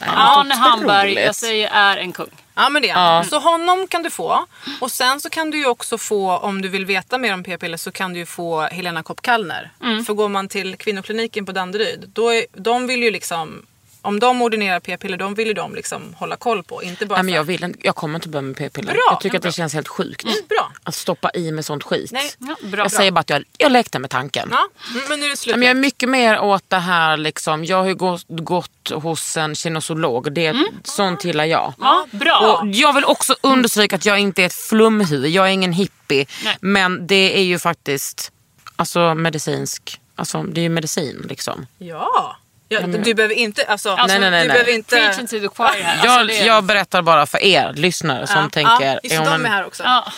Arne 0.00 0.54
Hamberg, 0.54 1.14
jag 1.14 1.34
säger 1.34 1.70
är 1.72 1.96
en 1.96 2.12
kung. 2.12 2.30
Ja 2.54 2.68
men 2.68 2.82
det 2.82 2.88
är 2.88 2.94
han. 2.94 3.24
Så 3.24 3.38
honom 3.38 3.86
kan 3.86 4.02
du 4.02 4.10
få. 4.10 4.46
Och 4.80 4.90
sen 4.90 5.20
så 5.20 5.30
kan 5.30 5.50
du 5.50 5.58
ju 5.58 5.66
också 5.66 5.98
få, 5.98 6.38
om 6.38 6.62
du 6.62 6.68
vill 6.68 6.86
veta 6.86 7.18
mer 7.18 7.34
om 7.34 7.44
p-piller 7.44 7.76
så 7.76 7.90
kan 7.92 8.12
du 8.12 8.18
ju 8.18 8.26
få 8.26 8.60
Helena 8.60 9.02
Kopp 9.02 9.22
Kallner. 9.22 9.70
Mm. 9.82 10.04
För 10.04 10.14
går 10.14 10.28
man 10.28 10.48
till 10.48 10.76
kvinnokliniken 10.76 11.46
på 11.46 11.52
Danderyd, 11.52 12.10
då 12.14 12.32
är, 12.34 12.46
de 12.52 12.86
vill 12.86 13.02
ju 13.02 13.10
liksom 13.10 13.66
om 14.02 14.20
de 14.20 14.42
ordinerar 14.42 14.80
p-piller, 14.80 15.16
de 15.16 15.34
vill 15.34 15.46
ju 15.48 15.54
de 15.54 15.74
liksom 15.74 16.14
hålla 16.18 16.36
koll 16.36 16.62
på. 16.62 16.82
Inte 16.82 17.06
bara 17.06 17.14
Nej, 17.14 17.24
men 17.24 17.34
jag, 17.34 17.44
vill, 17.44 17.64
inte- 17.64 17.78
jag 17.82 17.96
kommer 17.96 18.14
inte 18.14 18.28
börja 18.28 18.42
med 18.42 18.56
p-piller. 18.56 18.92
Bra, 18.92 19.02
jag 19.10 19.20
tycker 19.20 19.36
att 19.36 19.42
det 19.42 19.46
bra. 19.46 19.52
känns 19.52 19.74
helt 19.74 19.88
sjukt. 19.88 20.24
Mm, 20.24 20.34
bra. 20.48 20.72
Att 20.82 20.94
stoppa 20.94 21.30
i 21.34 21.52
med 21.52 21.64
sånt 21.64 21.82
skit. 21.82 22.12
Nej. 22.12 22.30
Ja, 22.38 22.56
bra. 22.62 22.82
jag 22.84 22.92
säger 22.92 23.10
bara 23.10 23.20
att 23.20 23.30
jag, 23.30 23.44
jag 23.58 23.72
lekte 23.72 23.98
med 23.98 24.10
tanken. 24.10 24.48
Ja, 24.50 24.68
mm, 24.94 25.08
men 25.08 25.20
nu 25.20 25.26
är 25.26 25.30
det 25.30 25.36
slut. 25.36 25.56
Men 25.56 25.62
jag 25.62 25.70
är 25.70 25.80
mycket 25.80 26.08
mer 26.08 26.40
åt 26.40 26.64
det 26.70 26.78
här, 26.78 27.16
liksom, 27.16 27.64
jag 27.64 27.76
har 27.76 27.86
ju 27.86 27.94
gått, 27.94 28.24
gått 28.28 28.90
hos 28.94 29.36
en 29.36 29.54
kinesolog. 29.54 30.32
Det, 30.32 30.54
Sånt 30.84 31.24
gillar 31.24 31.44
jag. 31.44 31.74
Ja, 31.80 32.06
bra. 32.10 32.40
Och 32.62 32.68
jag 32.68 32.92
vill 32.92 33.04
också 33.04 33.34
understryka 33.40 33.96
att 33.96 34.06
jag 34.06 34.18
inte 34.18 34.42
är 34.42 34.46
ett 34.46 34.54
flumhuvud. 34.54 35.30
Jag 35.30 35.46
är 35.48 35.50
ingen 35.50 35.72
hippie. 35.72 36.26
Nej. 36.44 36.56
Men 36.60 37.06
det 37.06 37.38
är 37.38 37.42
ju 37.42 37.58
faktiskt 37.58 38.32
alltså, 38.76 39.14
medicinsk. 39.14 40.00
Alltså, 40.14 40.42
det 40.42 40.60
är 40.60 40.62
ju 40.62 40.68
medicin 40.68 41.26
liksom. 41.28 41.66
Ja. 41.78 42.36
Ja 42.72 42.86
du 42.86 43.14
behöver 43.14 43.34
inte, 43.34 43.64
alltså, 43.64 43.90
Alltså, 43.90 44.06
Nej, 44.06 44.18
nej, 44.18 44.30
nej, 44.30 44.42
du 44.42 44.48
nej. 44.48 44.54
behöver 44.54 44.74
inte... 44.74 44.96
Preaching 44.96 45.26
to 45.26 45.40
the 45.40 45.48
choir 45.48 45.82
här. 45.82 46.04
Jag, 46.04 46.06
Alltså, 46.06 46.26
det 46.26 46.40
är- 46.40 46.46
jag 46.46 46.64
berättar 46.64 47.02
bara 47.02 47.26
för 47.26 47.42
er 47.42 47.72
lyssnare 47.76 48.26
som 48.26 48.42
ja, 48.42 48.50
tänker... 48.50 48.86
ja, 48.86 49.00
just 49.02 49.14
ja, 49.14 49.24
de 49.24 49.44
är 49.44 49.48
här 49.48 49.66
också. 49.66 49.82
Ja, 49.82 50.12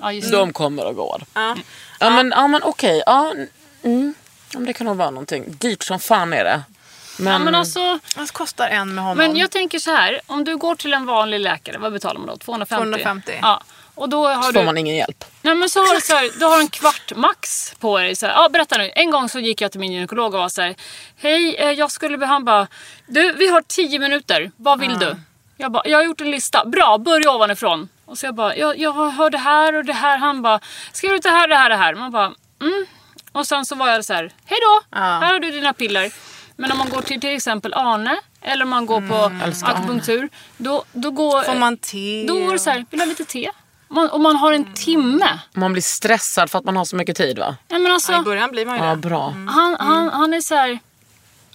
ja 0.00 0.12
just. 0.12 0.32
De 0.32 0.52
kommer 0.52 0.86
och 0.86 0.96
går. 0.96 1.22
Ja. 1.34 1.56
Ja, 2.00 2.10
men, 2.10 2.32
ja, 2.36 2.46
men 2.46 2.62
okej. 2.62 3.02
Ja, 3.06 3.32
mm. 3.84 4.14
det 4.52 4.72
kan 4.72 4.86
nog 4.86 4.96
vara 4.96 5.10
någonting. 5.10 5.44
Dyrt 5.48 5.82
som 5.82 6.00
fan 6.00 6.32
är 6.32 6.44
det. 6.44 6.62
Men, 7.18 7.32
Ja, 7.32 7.38
men 7.38 7.54
alltså, 7.54 7.98
Vad 8.16 8.32
kostar 8.32 8.68
en 8.68 8.94
med 8.94 9.04
honom? 9.04 9.18
Men 9.18 9.36
jag 9.36 9.50
tänker 9.50 9.78
så 9.78 9.90
här, 9.90 10.20
om 10.26 10.44
du 10.44 10.56
går 10.56 10.74
till 10.74 10.92
en 10.92 11.06
vanlig 11.06 11.40
läkare, 11.40 11.78
vad 11.78 11.92
betalar 11.92 12.20
man 12.20 12.28
då? 12.28 12.36
250? 12.36 12.82
250. 12.84 13.38
Ja. 13.42 13.62
Och 13.94 14.08
då 14.08 14.28
har 14.28 14.42
får 14.42 14.52
du... 14.52 14.64
man 14.64 14.78
ingen 14.78 14.96
hjälp. 14.96 15.24
Nej 15.42 15.54
men 15.54 15.68
så 15.68 15.80
har 15.80 15.94
du 15.94 16.00
så 16.00 16.14
här, 16.14 16.30
du 16.38 16.44
har 16.44 16.60
en 16.60 16.68
kvart 16.68 17.12
max 17.16 17.74
på 17.80 17.98
dig. 17.98 18.16
Så 18.16 18.26
här, 18.26 18.32
ja, 18.32 18.48
berätta 18.48 18.78
nu. 18.78 18.90
En 18.94 19.10
gång 19.10 19.28
så 19.28 19.38
gick 19.38 19.60
jag 19.60 19.70
till 19.70 19.80
min 19.80 19.92
gynekolog 19.92 20.34
och 20.34 20.40
var 20.40 20.48
så 20.48 20.62
här, 20.62 20.74
Hej, 21.16 21.56
eh, 21.56 21.70
jag 21.70 21.90
skulle 21.90 22.18
be... 22.18 22.26
Han 22.26 22.44
bara, 22.44 22.66
du 23.06 23.32
vi 23.32 23.48
har 23.48 23.62
tio 23.62 23.98
minuter. 23.98 24.50
Vad 24.56 24.80
vill 24.80 24.98
du? 24.98 25.16
Jag 25.56 25.72
bara, 25.72 25.82
jag 25.86 25.98
har 25.98 26.04
gjort 26.04 26.20
en 26.20 26.30
lista. 26.30 26.64
Bra, 26.64 26.98
börja 26.98 27.30
ovanifrån. 27.30 27.88
Och 28.04 28.18
så 28.18 28.26
jag 28.26 28.34
bara, 28.34 28.56
jag, 28.56 28.78
jag 28.78 28.92
hör 28.92 29.30
det 29.30 29.38
här 29.38 29.74
och 29.74 29.84
det 29.84 29.92
här. 29.92 30.18
Han 30.18 30.42
bara, 30.42 30.60
jag 31.02 31.14
ut 31.14 31.22
det 31.22 31.30
här, 31.30 31.48
det 31.48 31.56
här, 31.56 31.70
det 31.70 31.76
här? 31.76 31.94
Man 31.94 32.10
bara, 32.10 32.32
mm. 32.60 32.86
Och 33.32 33.46
sen 33.46 33.64
så 33.64 33.74
var 33.74 33.88
jag 33.88 34.04
så 34.04 34.12
här, 34.12 34.32
hej 34.44 34.58
då, 34.60 34.98
här 34.98 35.32
har 35.32 35.40
du 35.40 35.50
dina 35.50 35.72
piller. 35.72 36.12
Men 36.56 36.72
om 36.72 36.78
man 36.78 36.88
går 36.88 37.02
till 37.02 37.20
till 37.20 37.36
exempel 37.36 37.74
Arne 37.74 38.20
eller 38.40 38.64
om 38.64 38.70
man 38.70 38.86
går 38.86 39.00
på 39.08 39.32
akupunktur, 39.66 40.28
då, 40.56 40.84
då 40.92 41.10
går... 41.10 41.42
Får 41.42 41.54
man 41.54 41.76
te? 41.76 42.24
Då 42.28 42.34
går 42.34 42.52
det 42.52 42.58
så 42.58 42.70
här, 42.70 42.86
vill 42.90 42.98
du 42.98 42.98
ha 42.98 43.04
lite 43.04 43.24
te? 43.24 43.50
Man, 43.92 44.10
och 44.10 44.20
man 44.20 44.36
har 44.36 44.52
en 44.52 44.74
timme. 44.74 45.38
Man 45.54 45.72
blir 45.72 45.82
stressad 45.82 46.50
för 46.50 46.58
att 46.58 46.64
man 46.64 46.76
har 46.76 46.84
så 46.84 46.96
mycket 46.96 47.16
tid 47.16 47.38
va? 47.38 47.56
Nej, 47.68 47.80
men 47.80 47.92
alltså, 47.92 48.12
Ja, 48.12 48.20
I 48.20 48.24
början 48.24 48.50
blir 48.50 48.66
man 48.66 48.76
ju 48.78 48.84
Ja, 48.84 48.90
det. 48.90 48.96
bra. 48.96 49.28
han, 49.48 49.76
han, 49.80 50.08
han 50.08 50.34
är 50.34 50.40
så 50.40 50.54
här, 50.54 50.78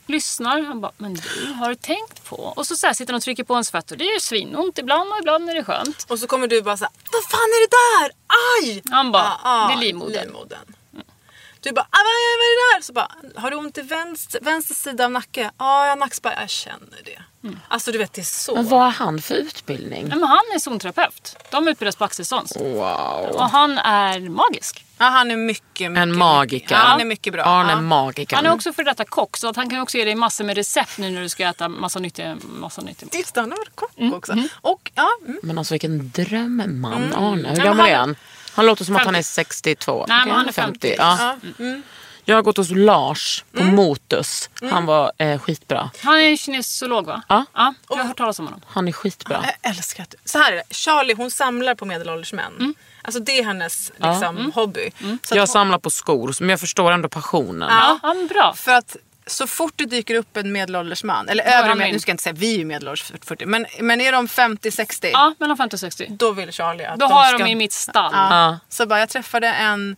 lyssnar. 0.06 0.62
Han 0.62 0.82
bara, 0.82 0.92
men 0.98 1.14
du 1.14 1.54
har 1.54 1.70
du 1.70 1.76
tänkt 1.76 2.24
på? 2.30 2.36
Och 2.36 2.68
så, 2.68 2.76
så 2.76 2.88
här, 2.88 2.94
sitter 2.94 3.14
han 3.14 3.18
och 3.18 3.24
trycker 3.24 3.44
på 3.44 3.54
ens 3.54 3.72
fötter. 3.72 3.96
Det 3.96 4.04
är 4.04 4.14
ju 4.14 4.20
svinont 4.20 4.78
ibland 4.78 5.12
och 5.12 5.20
ibland 5.20 5.50
är 5.50 5.54
det 5.56 5.64
skönt. 5.64 6.06
Och 6.10 6.20
så 6.20 6.28
kommer 6.28 6.48
du 6.48 6.62
bara 6.62 6.78
såhär, 6.78 6.92
vad 7.14 7.24
fan 7.24 7.40
är 7.40 7.62
det 7.68 7.76
där? 7.78 8.12
Aj! 8.64 8.84
Han 8.92 9.12
bara, 9.12 9.24
Ah, 9.24 9.40
ah, 9.44 9.68
det 9.68 9.74
är 9.74 9.78
livmodern. 9.78 10.24
livmodern. 10.26 10.74
Du 11.60 11.72
bara, 11.72 11.82
ah, 11.90 11.98
vad, 11.98 12.02
är, 12.06 12.72
det 12.72 12.78
där? 12.78 12.82
Så 12.84 12.94
bara, 12.94 13.12
har 13.36 13.52
du 13.52 13.58
ont 13.58 13.78
i 13.78 13.82
vänster, 13.82 14.40
vänster 14.42 14.74
sida 14.76 15.06
av 15.06 15.12
nacken? 15.12 15.44
Ja, 15.44 15.52
ah, 15.58 15.84
jag 15.84 15.92
har 15.92 15.96
nackspärr. 15.96 16.36
Jag 16.40 16.50
känner 16.50 17.02
det. 17.06 17.22
Alltså 17.68 17.92
du 17.92 17.98
vet, 17.98 18.14
det 18.14 18.22
är 18.22 18.24
så. 18.24 18.56
Men 18.56 18.68
vad 18.68 18.82
har 18.82 18.90
han 18.90 19.22
för 19.22 19.36
utbildning? 19.36 20.08
Nej, 20.08 20.18
men 20.18 20.30
han 20.30 20.40
är 20.56 20.60
zonterapeut. 20.60 21.38
De 21.52 21.68
utbildas 21.68 21.96
på 21.96 22.06
Axelssons. 22.06 22.58
Wow. 22.58 23.30
Och 23.34 23.50
han 23.50 23.78
är 23.78 24.20
magisk. 24.20 24.86
Ja, 24.98 25.06
han 25.06 25.32
är 25.32 25.36
mycket, 25.36 25.92
mycket 25.92 26.02
En 26.04 26.18
magiker. 26.18 26.76
Ja, 26.76 26.82
han 26.82 27.02
är 27.02 27.06
mycket 27.06 27.34
bra. 27.34 27.44
Arne 27.44 27.72
ja. 27.72 27.82
magiker. 27.82 28.36
Han 28.36 28.46
är 28.46 28.54
också 28.54 28.74
för 28.74 28.84
detta 28.84 29.06
kock 29.06 29.38
så 29.38 29.48
att 29.50 29.56
han 29.56 29.70
kan 29.70 29.80
också 29.80 29.98
ge 29.98 30.06
dig 30.06 30.16
massor 30.16 30.44
med 30.44 30.58
recept 30.58 30.98
nu 30.98 31.10
när 31.10 31.22
du 31.22 31.30
ska 31.30 31.48
äta 31.48 31.70
massa 31.70 32.00
nyttiga, 32.00 32.38
massa 32.42 32.82
nyttiga 32.82 33.10
Just 33.14 33.36
det, 33.36 33.42
han 33.42 33.52
har 33.52 33.58
varit 33.58 33.76
kock 33.76 34.14
också. 34.14 34.36
Och 34.62 34.92
ja, 34.96 35.10
mm. 35.26 35.40
Men 35.44 35.58
alltså 35.58 35.74
vilken 35.74 36.12
drömman 36.12 37.14
Arne. 37.14 37.50
Hur 37.50 37.64
gammal 37.64 37.90
är 37.90 37.96
han- 37.96 38.16
han? 38.54 38.66
Låter 38.66 38.86
som 38.86 38.96
att 38.96 39.06
han 39.06 39.16
är 39.16 39.20
50. 39.20 39.34
62. 39.34 40.06
Nej, 40.08 40.18
men 40.18 40.22
Okej, 40.22 40.34
han 40.38 40.48
är 40.48 40.52
50. 40.52 40.96
Ja. 40.98 41.38
Jag 42.30 42.36
har 42.36 42.41
gått 42.43 42.57
hos 42.57 42.69
Lars 42.71 43.43
på 43.57 43.63
Motus. 43.63 44.49
Han 44.71 44.86
var 44.86 45.11
eh, 45.17 45.39
skitbra. 45.39 45.89
Han 46.03 46.19
är 46.19 46.36
kinesolog 46.38 47.05
va? 47.05 47.21
Ja. 47.30 47.45
ja 47.53 47.73
jag 47.89 47.97
har 47.97 48.03
hört 48.03 48.17
talas 48.17 48.39
om 48.39 48.45
honom. 48.45 48.61
Han 48.67 48.88
är 48.88 48.91
skitbra. 48.91 49.43
jag 49.43 49.71
älskar 49.71 50.03
att 50.03 50.15
Så 50.25 50.38
här 50.38 50.51
är 50.51 50.55
det, 50.55 50.63
Charlie 50.75 51.13
hon 51.13 51.32
samlar 51.32 51.75
på 51.75 51.86
medelålders 51.86 52.34
män. 52.34 52.75
Alltså 53.01 53.19
det 53.19 53.39
är 53.39 53.43
hennes 53.43 53.91
liksom, 53.97 54.51
hobby. 54.55 54.91
Så 54.99 55.05
att 55.13 55.32
Jag 55.32 55.38
hon, 55.38 55.47
samlar 55.47 55.80
på 55.80 55.89
skor, 55.89 56.36
men 56.39 56.49
jag 56.49 56.59
förstår 56.59 56.91
ändå 56.91 57.09
passionen. 57.09 57.69
Ja, 57.71 57.99
ja 58.03 58.13
men 58.13 58.28
bra. 58.28 58.53
För 58.57 58.71
att 58.71 58.95
så 59.28 59.47
fort 59.47 59.73
det 59.75 59.86
dyker 59.86 60.15
upp 60.15 60.38
en 60.38 60.51
medelålders 60.51 61.03
man, 61.03 61.30
eller 61.30 61.43
övre 61.43 61.75
med, 61.75 61.91
nu 61.93 61.99
ska 61.99 62.09
jag 62.09 62.13
inte 62.13 62.23
säga 62.23 62.34
vi 62.34 62.53
är 62.53 62.57
ju 62.57 62.65
medelålders 62.65 63.03
40, 63.03 63.45
men, 63.45 63.65
men 63.80 64.01
är 64.01 64.11
de 64.11 64.28
50-60 64.28 65.09
Ja, 65.13 65.34
mellan 65.39 65.57
50 65.57 65.75
och 65.75 65.80
60. 65.80 66.07
då 66.09 66.32
vill 66.32 66.51
Charlie 66.51 66.86
att 66.86 66.99
Då 66.99 67.07
de 67.07 67.13
har 67.13 67.28
ska... 67.28 67.38
dem 67.38 67.47
i 67.47 67.55
mitt 67.55 67.73
stall. 67.73 68.11
Ja. 68.13 68.59
Så 68.69 68.86
bara 68.86 68.99
jag 68.99 69.09
träffade 69.09 69.47
en 69.47 69.95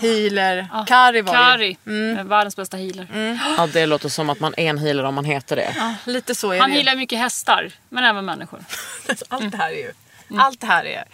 healer, 0.00 0.68
Kari 0.86 1.22
var 1.22 1.32
Kari, 1.32 1.76
det. 1.84 2.10
eh, 2.18 2.24
världens 2.24 2.56
bästa 2.56 2.76
healer. 2.76 3.06
Ja, 3.56 3.66
det 3.66 3.86
låter 3.86 4.08
som 4.08 4.30
att 4.30 4.40
man 4.40 4.54
är 4.56 4.70
en 4.70 4.78
healer 4.78 5.04
om 5.04 5.14
man 5.14 5.24
heter 5.24 5.56
det. 5.56 5.96
Lite 6.04 6.34
så 6.34 6.50
är 6.52 6.60
Han 6.60 6.70
det 6.70 6.76
gillar 6.76 6.96
mycket 6.96 7.18
hästar, 7.18 7.70
men 7.88 8.04
även 8.04 8.24
människor. 8.24 8.60
Allt 9.28 9.50
det 9.52 9.56
här 9.58 9.70
är 9.70 9.76
ju 9.76 9.92
Allt 10.38 10.60
det 10.60 10.66
här 10.66 10.84
är... 10.84 11.04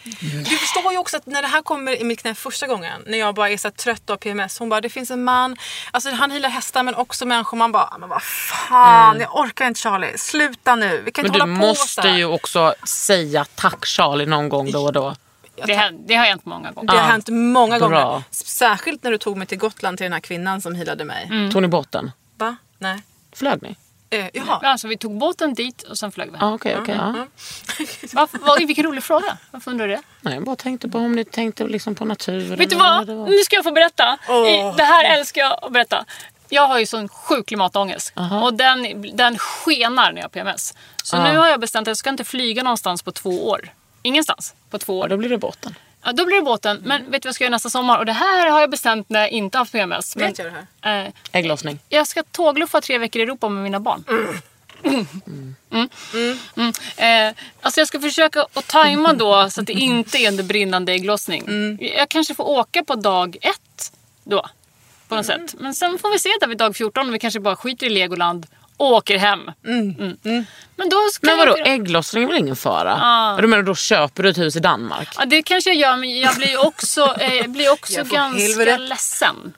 Du 0.45 0.57
förstår 0.57 0.93
ju 0.93 0.99
också 0.99 1.17
att 1.17 1.27
när 1.27 1.43
det 1.43 1.49
här 1.49 1.63
kommer 1.63 2.01
i 2.01 2.05
mitt 2.05 2.23
knä 2.23 2.35
första 2.35 2.67
gången, 2.67 3.03
när 3.07 3.19
jag 3.19 3.35
bara 3.35 3.51
är 3.51 3.57
så 3.57 3.71
trött 3.71 4.11
av 4.11 4.17
PMS, 4.17 4.59
hon 4.59 4.69
bara 4.69 4.81
det 4.81 4.89
finns 4.89 5.11
en 5.11 5.25
man, 5.25 5.57
alltså 5.91 6.11
han 6.11 6.31
gillar 6.31 6.49
hästar 6.49 6.83
men 6.83 6.95
också 6.95 7.27
människor, 7.27 7.57
man 7.57 7.73
bara 7.73 7.99
men 7.99 8.09
vad 8.09 8.23
fan, 8.23 9.21
jag 9.21 9.37
orkar 9.37 9.67
inte 9.67 9.81
Charlie, 9.81 10.19
sluta 10.19 10.75
nu, 10.77 11.03
vi 11.05 11.13
kan 11.13 11.23
Men 11.23 11.27
inte 11.35 11.39
du 11.47 11.51
hålla 11.51 11.61
på 11.61 11.75
så 11.75 11.83
måste 11.83 12.09
här. 12.09 12.17
ju 12.19 12.25
också 12.25 12.75
säga 12.85 13.45
tack 13.55 13.87
Charlie 13.87 14.27
någon 14.27 14.49
gång 14.49 14.71
då 14.71 14.85
och 14.85 14.93
då. 14.93 15.15
Det, 15.65 15.75
hän- 15.75 16.07
det 16.07 16.15
har 16.15 16.25
hänt 16.25 16.45
många 16.45 16.73
gånger. 16.73 16.93
Det 16.93 16.99
har 16.99 17.07
hänt 17.09 17.29
många 17.29 17.79
Bra. 17.79 17.89
gånger. 17.89 18.23
Särskilt 18.31 19.03
när 19.05 19.11
du 19.11 19.19
tog 19.19 19.37
mig 19.37 19.47
till 19.47 19.59
Gotland 19.59 19.99
till 19.99 20.05
den 20.05 20.13
här 20.13 20.21
kvinnan 20.21 20.61
som 20.61 20.75
healade 20.75 21.05
mig. 21.05 21.25
Mm. 21.31 21.51
Tog 21.53 21.63
ni 21.63 21.69
båten? 21.69 22.11
Va? 22.39 22.57
Nej. 22.79 23.03
Flög 23.33 23.63
ni? 23.63 23.77
Eh, 24.11 24.27
jaha. 24.33 24.61
Alltså, 24.63 24.89
vi 24.89 24.97
tog 24.99 25.19
båten 25.19 25.55
dit 25.55 25.83
och 25.83 25.99
sen 25.99 26.13
flög 26.13 26.33
vi. 26.33 26.39
Ja, 26.41 26.55
okej, 26.55 26.77
okej. 26.81 26.95
ja. 26.99 27.15
Varför, 28.13 28.39
vad, 28.39 28.59
vilken 28.67 28.85
rolig 28.85 29.05
fråga. 29.05 29.39
Varför 29.51 29.71
undrar 29.71 29.89
du 29.89 29.95
det? 29.95 30.03
Nej, 30.21 30.35
jag 30.35 30.45
bara 30.45 30.57
tänkte 30.57 30.89
på 30.89 30.99
om 30.99 31.13
ni 31.13 31.25
tänkte 31.25 31.65
liksom 31.69 31.95
på 31.95 32.05
naturen. 32.05 32.57
Vet 32.57 32.71
du 32.71 32.77
eller 32.77 32.85
vad? 32.85 33.07
var. 33.07 33.27
Nu 33.27 33.39
ska 33.39 33.57
jag 33.57 33.65
få 33.65 33.73
berätta. 33.73 34.19
I, 34.49 34.77
det 34.77 34.85
här 34.85 35.19
älskar 35.19 35.41
jag 35.41 35.59
att 35.65 35.73
berätta. 35.73 36.05
Jag 36.49 36.69
har 36.69 36.79
ju 36.79 36.87
sån 36.87 37.09
sjuk 37.09 37.47
klimatångest. 37.47 38.13
Och 38.43 38.55
den, 38.55 39.07
den 39.17 39.39
skenar 39.39 40.13
när 40.13 40.19
jag 40.21 40.25
har 40.25 40.29
PMS. 40.29 40.75
Så 41.03 41.23
nu 41.23 41.37
har 41.39 41.47
jag 41.49 41.61
bestämt 41.61 41.89
att 41.89 41.91
jag 41.91 41.97
ska 41.97 42.11
inte 42.11 42.25
flyga 42.25 42.63
någonstans 42.63 43.03
på 43.03 43.13
två 43.13 43.49
år. 43.49 43.71
Ingenstans 44.07 44.55
på 44.71 44.79
två 44.79 44.99
Ja, 44.99 45.05
år. 45.05 45.09
då 45.09 45.17
blir 45.17 45.29
det 45.29 45.39
båten. 45.39 45.75
Ja, 46.05 46.13
då 46.13 46.25
blir 46.27 46.37
det 46.37 46.43
båten. 46.43 46.83
Men 46.85 47.11
vet 47.11 47.23
du 47.23 47.27
vad 47.27 47.31
jag 47.31 47.35
ska 47.35 47.45
göra 47.45 47.51
nästa 47.51 47.71
sommar? 47.71 47.99
Och 47.99 48.07
det 48.07 48.13
här 48.13 48.51
har 48.51 48.61
jag 48.61 48.71
bestämt 48.71 49.09
när 49.11 49.21
jag 49.21 49.31
inte 49.31 49.59
haft 49.59 49.73
PMS. 49.73 50.17
Men, 50.17 50.27
Vet 50.27 50.39
jag 50.39 50.47
det 50.53 50.67
här? 50.81 51.07
eh, 51.07 51.13
Ägglossning. 51.33 51.79
jag 51.89 52.07
ska 52.07 52.23
tågluffa 52.23 52.81
tre 52.81 52.99
veckor 52.99 53.21
i 53.21 53.23
Europa 53.23 53.49
med 53.49 53.63
mina 53.63 53.81
barn. 53.81 54.05
Mm. 54.85 55.89
Mm. 56.57 56.73
Eh, 56.97 57.35
alltså 57.61 57.81
jag 57.81 57.89
ska 57.89 58.01
försöka 58.01 58.47
att 58.55 58.67
tajma 58.67 59.13
då 59.13 59.51
så 59.51 59.61
att 59.61 59.67
det 59.67 59.73
inte 59.73 60.19
är 60.19 60.29
under 60.29 60.45
brinnande 60.45 60.93
ägglossning. 60.93 61.45
Jag 61.81 62.09
kanske 62.09 62.35
får 62.35 62.45
åka 62.45 62.85
på 62.85 62.95
dag 62.95 63.37
ett 63.41 63.93
då. 64.25 64.47
På 65.09 65.15
något 65.15 65.27
sätt. 65.27 65.55
Men 65.59 65.75
sen 65.75 65.99
får 65.99 66.11
vi 66.13 66.19
se 66.19 66.29
där 66.41 66.47
vid 66.49 66.59
dag 66.59 66.77
14 66.77 67.07
om 67.07 67.13
vi 67.13 67.19
kanske 67.19 67.41
bara 67.41 67.57
skiter 67.57 67.87
i 67.87 67.91
Legoland 67.91 68.47
åker 68.77 69.19
hem. 69.19 69.41
Mm. 69.67 70.17
Men 70.77 70.89
då 70.89 70.97
ska 71.13 71.27
Men 71.27 71.39
jag 71.39 71.47
vadå, 71.47 71.59
göra- 71.59 71.69
ägglossning 71.69 72.25
är 72.25 72.29
väl 72.29 72.37
ingen 72.37 72.57
fara? 72.57 72.99
Ja. 73.01 73.39
Du 73.43 73.47
menar 73.47 73.63
då 73.63 73.75
köper 73.75 74.23
du 74.23 74.29
ett 74.29 74.39
hus 74.39 74.57
i 74.57 74.61
Danmark? 74.61 75.09
Ja, 75.19 75.25
det 75.25 75.43
kanske 75.43 75.71
jag 75.71 75.77
gör, 75.77 75.97
men 75.97 76.21
jag 76.21 76.35
blir 76.37 76.67
också, 76.67 77.17
eh, 77.21 77.35
jag 77.35 77.51
blir 77.51 77.73
också 77.73 77.93
Jag 77.93 78.07
ganska 78.09 78.43
helvete. 78.43 78.79
ledsen. 78.79 79.53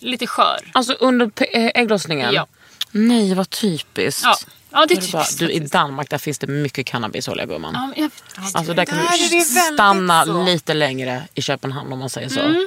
Lite 0.00 0.26
skör. 0.26 0.60
Alltså 0.72 0.92
under 0.92 1.30
äh, 1.52 1.70
ägglossningen? 1.74 2.32
Ja. 2.34 2.46
Nej, 2.90 3.34
vad 3.34 3.50
typiskt. 3.50 4.24
Ja, 4.24 4.36
ja 4.70 4.86
det 4.88 4.94
är 5.08 5.12
bara, 5.12 5.24
du, 5.38 5.50
I 5.52 5.58
Danmark 5.58 6.10
där 6.10 6.18
finns 6.18 6.38
det 6.38 6.46
mycket 6.46 6.86
cannabisolja 6.86 7.46
gumman. 7.46 7.92
Ja, 7.96 8.02
jag, 8.02 8.10
Alltså 8.54 8.74
där 8.74 8.84
kan 8.84 8.98
du 9.30 9.40
stanna 9.40 10.24
lite 10.24 10.74
längre 10.74 11.22
i 11.34 11.42
Köpenhamn 11.42 11.92
om 11.92 11.98
man 11.98 12.10
säger 12.10 12.28
så. 12.28 12.66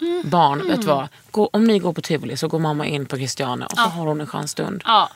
Mm. 0.00 0.22
Barn, 0.30 0.66
vet 0.68 0.80
du 0.80 0.86
vad? 0.86 1.08
Gå, 1.30 1.50
om 1.52 1.64
ni 1.64 1.78
går 1.78 1.92
på 1.92 2.00
tivoli 2.02 2.36
så 2.36 2.48
går 2.48 2.58
mamma 2.58 2.86
in 2.86 3.06
på 3.06 3.16
Christiane 3.16 3.64
och 3.66 3.72
så 3.76 3.82
har 3.82 4.06
hon 4.06 4.20
en 4.20 4.26
skön 4.26 4.48
stund. 4.48 4.82
ja. 4.86 5.08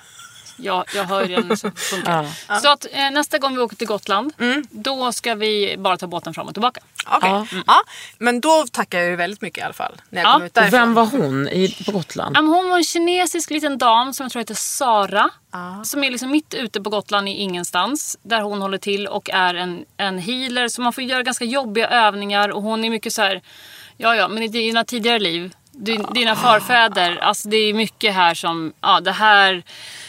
Jag, 0.57 0.85
jag 0.95 1.05
hör 1.05 1.25
ju 1.25 1.35
den 1.37 1.57
funkar. 1.77 2.59
Så 2.61 2.69
att 2.73 2.87
eh, 2.93 3.11
nästa 3.11 3.39
gång 3.39 3.55
vi 3.57 3.63
åker 3.63 3.77
till 3.77 3.87
Gotland, 3.87 4.33
då 4.71 5.13
ska 5.13 5.35
vi 5.35 5.77
bara 5.79 5.97
ta 5.97 6.07
båten 6.07 6.35
fram 6.35 6.47
och 6.47 6.55
tillbaka. 6.55 6.81
Okej. 7.07 7.63
Ja. 7.67 7.81
Men 8.19 8.41
då 8.41 8.65
tackar 8.73 8.99
jag 8.99 9.09
ju 9.11 9.17
väldigt 9.17 9.41
mycket 9.41 9.59
i 9.59 9.63
alla 9.65 9.73
fall. 9.75 9.93
När 10.11 10.23
jag 10.23 10.29
Ja. 10.29 10.33
kom 10.33 10.43
ut 10.43 10.55
därifrån. 10.55 10.81
Vem 10.81 10.95
var 10.95 11.07
hon 11.07 11.49
i, 11.49 11.77
på 11.87 11.93
Gotland? 11.93 12.37
Ja, 12.37 12.43
men 12.43 12.51
Hon 12.51 12.69
var 12.71 12.77
en 12.77 12.85
kinesisk 12.85 13.51
liten 13.51 13.79
dam 13.79 14.13
som 14.15 14.25
jag 14.25 14.33
tror 14.33 14.41
heter 14.41 14.55
Sara. 14.55 15.31
Som 15.85 16.05
är 16.05 16.11
liksom 16.11 16.31
mitt 16.31 16.55
ute 16.55 16.81
på 16.81 16.91
Gotland 16.91 17.29
i 17.29 17.33
ingenstans. 17.33 18.19
Där 18.23 18.41
hon 18.41 18.63
håller 18.63 18.79
till 18.79 19.07
och 19.07 19.31
är 19.31 19.55
en, 19.55 19.85
en 19.97 20.19
healer. 20.19 20.69
Så 20.69 20.83
man 20.83 20.93
får 20.93 21.05
göra 21.05 21.23
ganska 21.23 21.45
jobbiga 21.45 21.89
övningar. 21.89 22.49
Och 22.49 22.63
hon 22.63 22.85
är 22.85 22.91
mycket 22.91 23.13
så 23.13 23.23
här. 23.23 23.43
Ja, 23.97 24.17
ja, 24.17 24.29
men 24.29 24.43
i 24.43 24.49
dina 24.49 24.85
tidigare 24.85 25.19
liv. 25.19 25.55
Din, 25.71 26.07
dina 26.15 26.37
förfäder. 26.37 27.17
Alltså 27.17 27.49
det 27.49 27.57
är 27.57 27.75
mycket 27.75 28.15
här 28.15 28.35
som. 28.35 28.73
Ja, 28.81 29.01
det 29.01 29.13
här. 29.13 29.63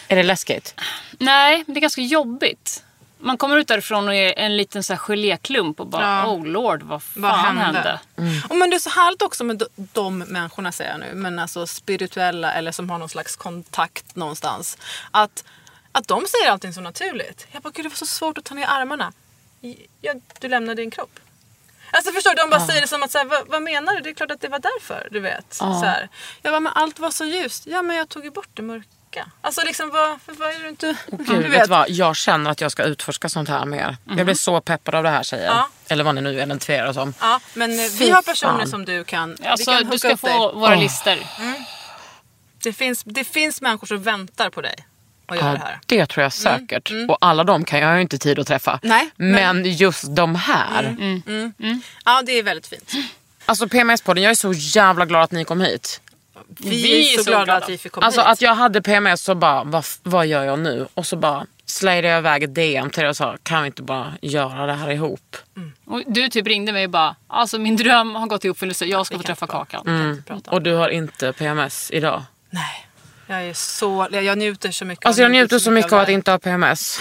Är 0.07 0.15
det 0.15 0.23
läskigt? 0.23 0.81
Nej, 1.19 1.63
det 1.67 1.73
är 1.79 1.81
ganska 1.81 2.01
jobbigt. 2.01 2.83
Man 3.19 3.37
kommer 3.37 3.57
ut 3.57 3.67
därifrån 3.67 4.07
och 4.07 4.15
är 4.15 4.39
en 4.39 4.57
liten 4.57 4.83
så 4.83 4.93
här 4.93 4.97
geléklump 4.97 5.79
och 5.79 5.87
bara 5.87 6.03
Ja. 6.03 6.27
oh 6.27 6.45
lord 6.45 6.83
vad 6.83 7.03
fan 7.03 7.21
Vad 7.21 7.31
hände? 7.35 7.63
hände? 7.63 7.99
Och 8.49 8.55
men 8.57 8.69
det 8.69 8.75
är 8.75 8.79
så 8.79 8.89
härligt 8.89 9.21
också 9.21 9.43
med 9.43 9.57
de, 9.57 9.65
de 9.93 10.17
människorna 10.19 10.71
säger 10.71 10.91
jag 10.91 10.99
nu, 10.99 11.11
men 11.13 11.39
alltså 11.39 11.67
spirituella 11.67 12.53
eller 12.53 12.71
som 12.71 12.89
har 12.89 12.97
någon 12.97 13.09
slags 13.09 13.35
kontakt 13.35 14.15
någonstans. 14.15 14.77
Att, 15.11 15.43
att 15.91 16.07
de 16.07 16.25
säger 16.31 16.51
allting 16.51 16.73
så 16.73 16.81
naturligt. 16.81 17.47
Jag 17.51 17.61
bara, 17.61 17.69
gud 17.75 17.85
det 17.85 17.89
var 17.89 17.95
så 17.95 18.05
svårt 18.05 18.37
att 18.37 18.43
ta 18.45 18.55
ner 18.55 18.67
armarna. 18.67 19.13
Ja, 20.01 20.13
du 20.39 20.47
lämnade 20.47 20.81
din 20.81 20.91
kropp. 20.91 21.19
Alltså 21.95 22.11
förstår 22.11 22.29
du, 22.29 22.35
de 22.35 22.49
bara 22.49 22.67
säger 22.67 22.81
det 22.81 22.87
som 22.87 23.03
att 23.03 23.11
så 23.11 23.17
här, 23.17 23.25
vad, 23.25 23.47
vad 23.47 23.61
menar 23.61 23.93
du? 23.93 24.01
Det 24.01 24.09
är 24.09 24.13
klart 24.13 24.31
att 24.31 24.41
det 24.41 24.47
var 24.47 24.59
därför, 24.59 25.07
du 25.11 25.19
vet. 25.19 25.53
Så 25.53 25.65
här. 25.65 26.09
Jag 26.41 26.53
bara, 26.53 26.59
men 26.59 26.73
allt 26.75 26.99
var 26.99 27.11
så 27.11 27.25
ljust. 27.25 27.63
Ja 27.67 27.81
men 27.81 27.95
jag 27.95 28.09
tog 28.09 28.23
ju 28.25 28.31
bort 28.31 28.49
det 28.53 28.61
mörka. 28.61 29.31
Alltså 29.41 29.61
liksom 29.65 29.89
vad, 29.89 30.19
vad 30.25 30.49
är 30.49 30.59
det 30.59 30.69
inte... 30.69 30.95
Gud, 31.07 31.27
du 31.27 31.49
vet 31.49 31.63
du 31.63 31.69
vad? 31.69 31.89
Jag 31.89 32.15
känner 32.15 32.51
att 32.51 32.61
jag 32.61 32.71
ska 32.71 32.83
utforska 32.83 33.29
sånt 33.29 33.49
här 33.49 33.65
mer. 33.65 33.97
Jag 34.17 34.25
blir 34.25 34.35
så 34.35 34.61
peppad 34.61 34.95
av 34.95 35.03
det 35.03 35.09
här 35.09 35.23
tjejer. 35.23 35.45
Ja. 35.45 35.69
Eller 35.87 36.03
vad 36.03 36.15
ni 36.15 36.21
nu 36.21 36.41
identifierar 36.41 36.93
som. 36.93 37.13
Ja, 37.19 37.39
men 37.53 37.71
eh, 37.71 37.85
vi 37.99 38.09
har 38.09 38.21
personer 38.21 38.59
fan. 38.59 38.67
som 38.67 38.85
du 38.85 39.03
kan... 39.03 39.37
Alltså 39.45 39.71
kan 39.71 39.89
du 39.89 39.99
ska 39.99 40.07
dig. 40.07 40.17
få 40.17 40.51
våra 40.53 40.75
listor. 40.75 41.17
Det 42.63 42.73
finns, 42.73 43.03
det 43.03 43.23
finns 43.23 43.61
människor 43.61 43.87
som 43.87 44.03
väntar 44.03 44.49
på 44.49 44.61
dig 44.61 44.75
att 45.27 45.37
göra 45.37 45.51
det 45.51 45.57
Ja, 45.59 45.65
här. 45.65 45.79
det 45.85 46.05
tror 46.05 46.23
jag 46.23 46.33
säkert. 46.33 46.91
Och 47.09 47.17
alla 47.21 47.43
de 47.43 47.65
kan 47.65 47.79
jag 47.79 47.95
ju 47.95 48.01
inte 48.01 48.17
tid 48.17 48.39
att 48.39 48.47
träffa. 48.47 48.79
Nej, 48.83 49.09
men, 49.15 49.63
just 49.65 50.15
de 50.15 50.35
här. 50.35 50.95
Ja, 52.05 52.21
det 52.25 52.31
är 52.39 52.43
väldigt 52.43 52.67
fint. 52.67 52.91
Alltså 53.45 53.65
PMS-podden, 53.65 54.19
jag 54.21 54.31
är 54.31 54.35
så 54.35 54.53
jävla 54.53 55.05
glad 55.05 55.23
att 55.23 55.31
ni 55.31 55.45
kom 55.45 55.61
hit. 55.61 56.01
Vi, 56.47 57.13
är 57.15 57.17
så, 57.23 57.29
glada, 57.29 57.55
att 57.55 57.69
vi 57.69 57.77
fick 57.77 57.91
komma 57.91 58.05
Alltså 58.05 58.21
hit. 58.21 58.29
att 58.29 58.41
jag 58.41 58.55
hade 58.55 58.81
PMS 58.81 59.21
så 59.21 59.35
bara, 59.35 59.63
vad, 59.63 59.85
vad 60.03 60.27
gör 60.27 60.43
jag 60.43 60.59
nu? 60.59 60.87
Och 60.93 61.05
så 61.07 61.15
bara 61.15 61.45
slide 61.65 62.07
jag 62.07 62.17
iväg 62.19 62.43
ett 62.43 62.55
DM 62.55 62.89
till 62.89 63.01
dig 63.01 63.09
och 63.09 63.17
sa, 63.17 63.37
kan 63.43 63.61
vi 63.61 63.67
inte 63.67 63.81
bara 63.83 64.13
göra 64.21 64.65
det 64.65 64.73
här 64.73 64.91
ihop? 64.91 65.37
Och 65.85 66.01
du 66.07 66.29
typ 66.29 66.47
ringde 66.47 66.71
mig 66.71 66.83
och 66.85 66.89
bara, 66.91 67.15
alltså 67.27 67.59
min 67.59 67.75
dröm 67.75 68.15
har 68.15 68.27
gått 68.27 68.45
i 68.45 68.49
uppfyllelse, 68.49 68.85
jag 68.85 69.05
ska 69.05 69.17
få 69.17 69.23
träffa 69.23 69.47
Kakan. 69.47 69.87
Mm. 69.87 70.23
Och 70.47 70.61
du 70.61 70.73
har 70.73 70.89
inte 70.89 71.33
PMS 71.33 71.91
idag? 71.91 72.23
Nej, 72.49 72.87
jag 73.27 73.43
är 73.43 73.53
så... 73.53 74.07
Jag, 74.11 74.37
njuter 74.37 74.71
så 74.71 74.85
mycket 74.85 75.05
Alltså 75.05 75.21
jag 75.21 75.31
njuter 75.31 75.59
så 75.59 75.71
mycket 75.71 75.93
av 75.93 75.99
att 75.99 76.09
inte 76.09 76.31
ha 76.31 76.39
PMS. 76.39 76.99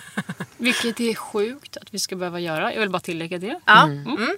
Vilket 0.56 1.00
är 1.00 1.14
sjukt 1.14 1.76
att 1.76 1.94
vi 1.94 1.98
ska 1.98 2.16
behöva 2.16 2.40
göra. 2.40 2.72
Jag 2.72 2.80
vill 2.80 2.90
bara 2.90 3.00
tillägga 3.00 3.38
det. 3.38 3.60
Ja. 3.64 3.86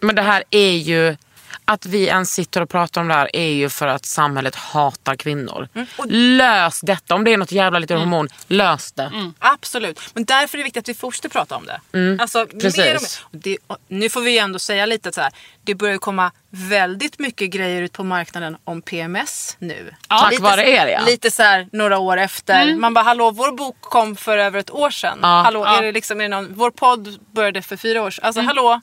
Men 0.02 0.14
det 0.14 0.22
här 0.22 0.44
är 0.50 0.72
ju, 0.72 1.16
att 1.64 1.86
vi 1.86 2.06
ens 2.06 2.32
sitter 2.32 2.60
och 2.60 2.70
pratar 2.70 3.00
om 3.00 3.08
det 3.08 3.14
här 3.14 3.36
är 3.36 3.48
ju 3.48 3.68
för 3.68 3.86
att 3.86 4.06
samhället 4.06 4.54
hatar 4.54 5.16
kvinnor. 5.16 5.68
Mm. 5.74 5.86
Lös 6.08 6.80
detta, 6.80 7.14
om 7.14 7.24
det 7.24 7.32
är 7.32 7.36
något 7.36 7.52
jävla 7.52 7.78
litet 7.78 7.98
hormon, 7.98 8.28
lös 8.46 8.92
det. 8.92 9.32
Absolut. 9.38 10.00
Men 10.14 10.24
därför 10.24 10.58
är 10.58 10.62
det 10.62 10.64
viktigt 10.64 10.80
att 10.80 10.88
vi 10.88 10.94
fortsätter 10.94 11.28
prata 11.28 11.56
om 11.56 11.66
det. 11.66 11.80
Alltså, 12.22 12.46
precis. 12.46 12.76
mer 12.76 12.96
och 12.96 13.02
mer. 13.02 13.40
Det, 13.40 13.58
nu 13.88 14.08
får 14.08 14.20
vi 14.20 14.38
ändå 14.38 14.58
säga 14.58 14.86
lite 14.86 15.08
att 15.08 15.14
så 15.14 15.20
här, 15.20 15.32
det 15.64 15.74
börjar 15.74 15.98
komma 15.98 16.32
väldigt 16.50 17.18
mycket 17.18 17.50
grejer 17.50 17.82
ut 17.82 17.92
på 17.92 18.04
marknaden 18.04 18.56
om 18.64 18.82
PMS 18.82 19.56
nu. 19.58 19.94
Tack 20.08 20.30
lite, 20.30 20.42
vare 20.42 20.68
er, 20.70 20.86
ja. 20.86 21.00
Lite 21.06 21.30
så 21.30 21.42
här 21.42 21.68
några 21.72 21.98
år 21.98 22.16
efter. 22.16 22.74
Man 22.74 22.94
bara, 22.94 23.04
hallå 23.04 23.30
vår 23.30 23.52
bok 23.52 23.76
kom 23.80 24.16
för 24.16 24.38
över 24.38 24.58
ett 24.58 24.70
år 24.70 24.90
sedan. 24.90 25.18
Ja. 25.22 25.28
Hallå, 25.44 25.64
Ja. 25.64 25.78
är 25.78 25.82
det 25.82 25.92
liksom, 25.92 26.20
är 26.20 26.24
det 26.24 26.28
någon, 26.28 26.54
vår 26.54 26.70
podd 26.70 27.18
började 27.32 27.62
för 27.62 27.76
fyra 27.76 28.02
år 28.02 28.10
sedan. 28.10 28.24
Alltså 28.24 28.40
hallå. 28.42 28.80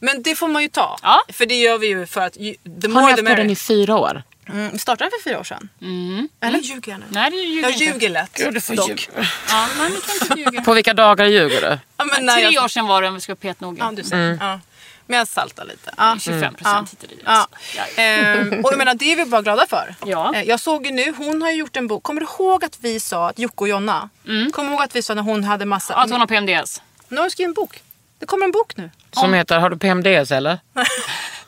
Men 0.00 0.22
det 0.22 0.34
får 0.34 0.48
man 0.48 0.62
ju 0.62 0.68
ta. 0.68 0.96
Ja. 1.02 1.20
För 1.32 1.46
det 1.46 1.54
gör 1.54 1.78
vi 1.78 1.86
ju 1.86 2.06
för 2.06 2.20
att 2.20 2.36
ju- 2.36 2.54
the 2.54 2.88
Har 2.88 3.02
ni 3.02 3.10
haft 3.10 3.24
podden 3.26 3.50
i 3.50 3.56
fyra 3.56 3.96
år? 3.96 4.22
Mm, 4.48 4.78
startade 4.78 5.10
för 5.10 5.30
fyra 5.30 5.40
år 5.40 5.44
sedan? 5.44 5.68
Eller 6.40 6.58
ljuger 6.58 6.92
jag 6.92 7.00
nu? 7.00 7.06
Nej, 7.08 7.30
det 7.30 7.36
ljuger 7.36 7.62
Jag 7.62 7.72
inte. 7.72 7.84
ljuger 7.84 8.08
lätt. 8.08 8.34
dock. 8.76 9.08
Ja, 9.50 9.66
nej, 9.78 9.90
du 9.90 10.00
kan 10.00 10.14
inte 10.28 10.38
ljuga. 10.40 10.62
På 10.64 10.74
vilka 10.74 10.94
dagar 10.94 11.24
ljuger 11.26 11.60
du? 11.60 11.78
Ja, 11.96 12.04
men 12.04 12.26
när 12.26 12.34
Tre 12.36 12.48
jag- 12.50 12.64
år 12.64 12.68
sedan 12.68 12.86
var 12.86 13.02
det 13.02 13.08
om 13.08 13.14
vi 13.14 13.20
ska 13.20 13.32
vara 13.32 13.36
petnoga. 13.40 13.84
Ja, 13.84 13.92
du 13.96 14.02
ser. 14.04 14.38
Ja. 14.40 14.60
Men 15.10 15.18
jag 15.18 15.28
saltar 15.28 15.64
lite. 15.64 15.94
Ja. 15.96 16.16
25 16.20 16.54
procent 16.54 16.90
hit 16.92 17.02
och 17.02 17.08
dit. 17.08 17.22
Ja. 17.24 17.46
Ehm, 17.96 18.64
och 18.64 18.72
jag 18.72 18.78
menar, 18.78 18.94
det 18.94 19.12
är 19.12 19.16
vi 19.16 19.24
bara 19.24 19.42
glada 19.42 19.66
för. 19.68 19.94
Ja. 20.06 20.34
Eh, 20.34 20.42
Jag 20.42 20.60
såg 20.60 20.86
ju 20.86 20.92
nu, 20.92 21.14
hon 21.16 21.42
har 21.42 21.50
ju 21.50 21.56
gjort 21.56 21.76
en 21.76 21.86
bok. 21.86 22.02
Kommer 22.02 22.20
du 22.20 22.26
ihåg 22.26 22.64
att 22.64 22.78
vi 22.80 23.00
sa 23.00 23.28
att 23.28 23.38
Jocke 23.38 23.54
och 23.56 23.68
Jonna? 23.68 24.08
Kommer 24.52 24.68
du 24.70 24.74
ihåg 24.74 24.82
att 24.82 24.96
vi 24.96 25.02
sa 25.02 25.14
när 25.14 25.22
hon 25.22 25.44
hade 25.44 25.64
massa... 25.64 25.94
Att 25.94 26.10
hon 26.10 26.20
har 26.20 26.26
PMDS. 26.26 26.82
Nu 27.08 27.16
har 27.16 27.22
hon 27.24 27.30
skrivit 27.30 27.48
en 27.48 27.54
bok. 27.54 27.82
Det 28.18 28.26
kommer 28.26 28.44
en 28.44 28.52
bok 28.52 28.76
nu. 28.76 28.90
Som 29.12 29.34
heter, 29.34 29.58
har 29.58 29.70
du 29.70 29.78
PMDS 29.78 30.30
eller? 30.32 30.58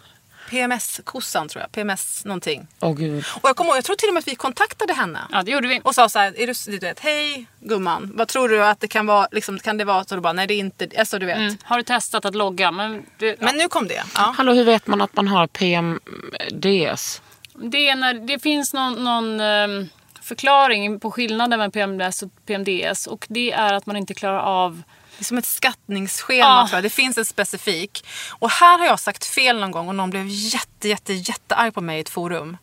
PMS-kossan 0.52 1.48
tror 1.48 1.62
jag. 1.62 1.72
PMS 1.72 2.24
någonting. 2.24 2.66
Åh 2.80 2.94
gud. 2.94 3.24
Och 3.42 3.48
jag 3.48 3.56
kommer 3.56 3.70
ihåg, 3.70 3.76
jag 3.76 3.84
tror 3.84 3.96
till 3.96 4.08
och 4.08 4.14
med 4.14 4.20
att 4.20 4.28
vi 4.28 4.34
kontaktade 4.34 4.94
henne. 4.94 5.20
Ja, 5.32 5.42
det 5.42 5.50
gjorde 5.50 5.68
vi. 5.68 5.80
Och 5.84 5.94
sa 5.94 6.08
så 6.08 6.18
här, 6.18 6.40
är 6.40 6.46
du, 6.46 6.78
du 6.78 6.86
vet, 6.86 7.00
hej 7.00 7.46
gumman, 7.60 8.12
vad 8.14 8.28
tror 8.28 8.48
du 8.48 8.64
att 8.64 8.80
det 8.80 8.88
kan 8.88 9.06
vara? 9.06 9.28
Liksom, 9.32 9.58
kan 9.58 9.78
det 9.78 9.84
vara 9.84 10.04
så 10.04 10.14
du 10.14 10.20
bara, 10.20 10.32
nej 10.32 10.46
det 10.46 10.54
är 10.54 10.58
inte, 10.58 10.88
alltså 10.98 11.18
du 11.18 11.26
vet. 11.26 11.36
Mm. 11.36 11.56
Har 11.62 11.76
du 11.76 11.82
testat 11.82 12.24
att 12.24 12.34
logga? 12.34 12.70
Men 12.70 13.02
det, 13.18 13.40
Men 13.40 13.56
nu 13.56 13.68
kom 13.68 13.88
det. 13.88 14.04
Ja. 14.14 14.34
Hallå, 14.36 14.52
hur 14.52 14.64
vet 14.64 14.86
man 14.86 15.00
att 15.00 15.16
man 15.16 15.28
har 15.28 15.46
PMDS? 15.46 17.22
det, 17.54 17.88
är 17.88 17.96
när, 17.96 18.14
det 18.14 18.38
finns 18.38 18.72
någon, 18.72 19.04
någon 19.04 19.40
ehm, 19.40 19.88
förklaring 20.22 21.00
på 21.00 21.10
skillnaden 21.10 21.58
mellan 21.58 21.70
PMDS 21.70 22.22
och 22.22 22.30
PMDS. 22.46 23.06
Och 23.06 23.26
det 23.28 23.52
är 23.52 23.74
att 23.74 23.86
man 23.86 23.96
inte 23.96 24.14
klarar 24.14 24.40
av... 24.40 24.82
Det 25.18 25.22
är 25.22 25.24
som 25.24 25.38
ett 25.38 25.46
skattningsschema 25.46 26.38
Ja. 26.38 26.66
tror 26.68 26.76
jag. 26.76 26.84
Det 26.84 26.90
finns 26.90 27.18
en 27.18 27.24
specifik. 27.24 28.06
Och 28.30 28.50
här 28.50 28.78
har 28.78 28.86
jag 28.86 29.00
sagt 29.00 29.24
fel 29.24 29.60
någon 29.60 29.70
gång 29.70 29.88
och 29.88 29.94
någon 29.94 30.10
blev 30.10 30.26
jätte, 30.28 30.88
jätte, 30.88 31.12
jättearg 31.12 31.74
på 31.74 31.80
mig 31.80 31.98
i 31.98 32.00
ett 32.00 32.08
forum. 32.08 32.56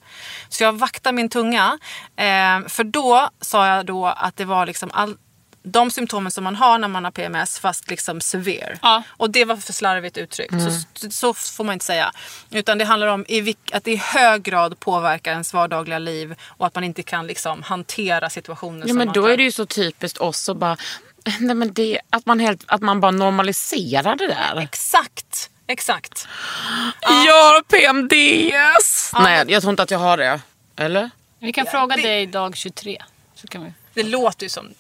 Så 0.49 0.63
jag 0.63 0.73
vaktar 0.79 1.11
min 1.11 1.29
tunga. 1.29 1.79
Eh, 2.15 2.67
för 2.67 2.83
då 2.83 3.29
sa 3.41 3.67
jag 3.67 3.85
då 3.85 4.05
att 4.05 4.35
det 4.37 4.45
var 4.45 4.65
liksom 4.65 4.89
all, 4.93 5.15
de 5.63 5.91
symptomen 5.91 6.31
som 6.31 6.43
man 6.43 6.55
har 6.55 6.77
när 6.79 6.87
man 6.87 7.03
har 7.03 7.11
PMS 7.11 7.59
fast 7.59 7.89
liksom 7.89 8.21
severe. 8.21 8.79
Ja. 8.81 9.03
Och 9.09 9.29
det 9.29 9.45
var 9.45 9.55
för 9.57 9.73
slarvigt 9.73 10.17
uttryckt. 10.17 10.53
Så, 10.93 11.09
så 11.11 11.33
får 11.33 11.63
man 11.63 11.73
inte 11.73 11.85
säga. 11.85 12.11
Utan 12.51 12.77
det 12.77 12.85
handlar 12.85 13.07
om 13.07 13.25
att 13.73 13.83
det 13.83 13.91
i 13.91 13.95
hög 13.95 14.43
grad 14.43 14.79
påverkar 14.79 15.31
ens 15.31 15.53
vardagliga 15.53 15.99
liv 15.99 16.35
och 16.43 16.67
att 16.67 16.75
man 16.75 16.83
inte 16.83 17.03
kan 17.03 17.27
liksom 17.27 17.63
hantera 17.63 18.29
situationer 18.29 18.87
Ja, 18.87 18.93
men 18.93 19.07
då 19.07 19.21
tar. 19.21 19.29
är 19.29 19.37
det 19.37 19.43
ju 19.43 19.51
så 19.51 19.65
typiskt 19.65 20.17
oss 20.17 20.49
och 20.49 20.55
bara, 20.55 20.77
nej 21.39 21.55
men 21.55 21.73
det, 21.73 21.99
att 22.09 22.25
man, 22.25 22.39
helt, 22.39 22.63
att 22.67 22.81
man 22.81 22.99
bara 22.99 23.11
normaliserar 23.11 24.15
det 24.15 24.27
där. 24.27 24.59
Exakt, 24.59 25.49
exakt. 25.67 26.27
Jag 27.01 27.43
har 27.43 27.61
PMDS! 27.61 29.11
Nej, 29.13 29.45
jag 29.47 29.61
tror 29.61 29.71
inte 29.71 29.83
att 29.83 29.91
jag 29.91 29.99
har 29.99 30.17
det. 30.17 30.41
Eller? 30.75 31.09
Vi 31.39 31.53
kan 31.53 31.65
Ja, 31.65 31.71
fråga 31.71 31.95
vi- 31.95 32.01
dig 32.01 32.25
dag 32.25 32.55
23. 32.57 33.03
Så 33.35 33.47
kan 33.47 33.63
vi, 33.63 33.73
Det 33.93 34.03
låter 34.03 34.43
ju 34.45 34.49
som 34.49 34.73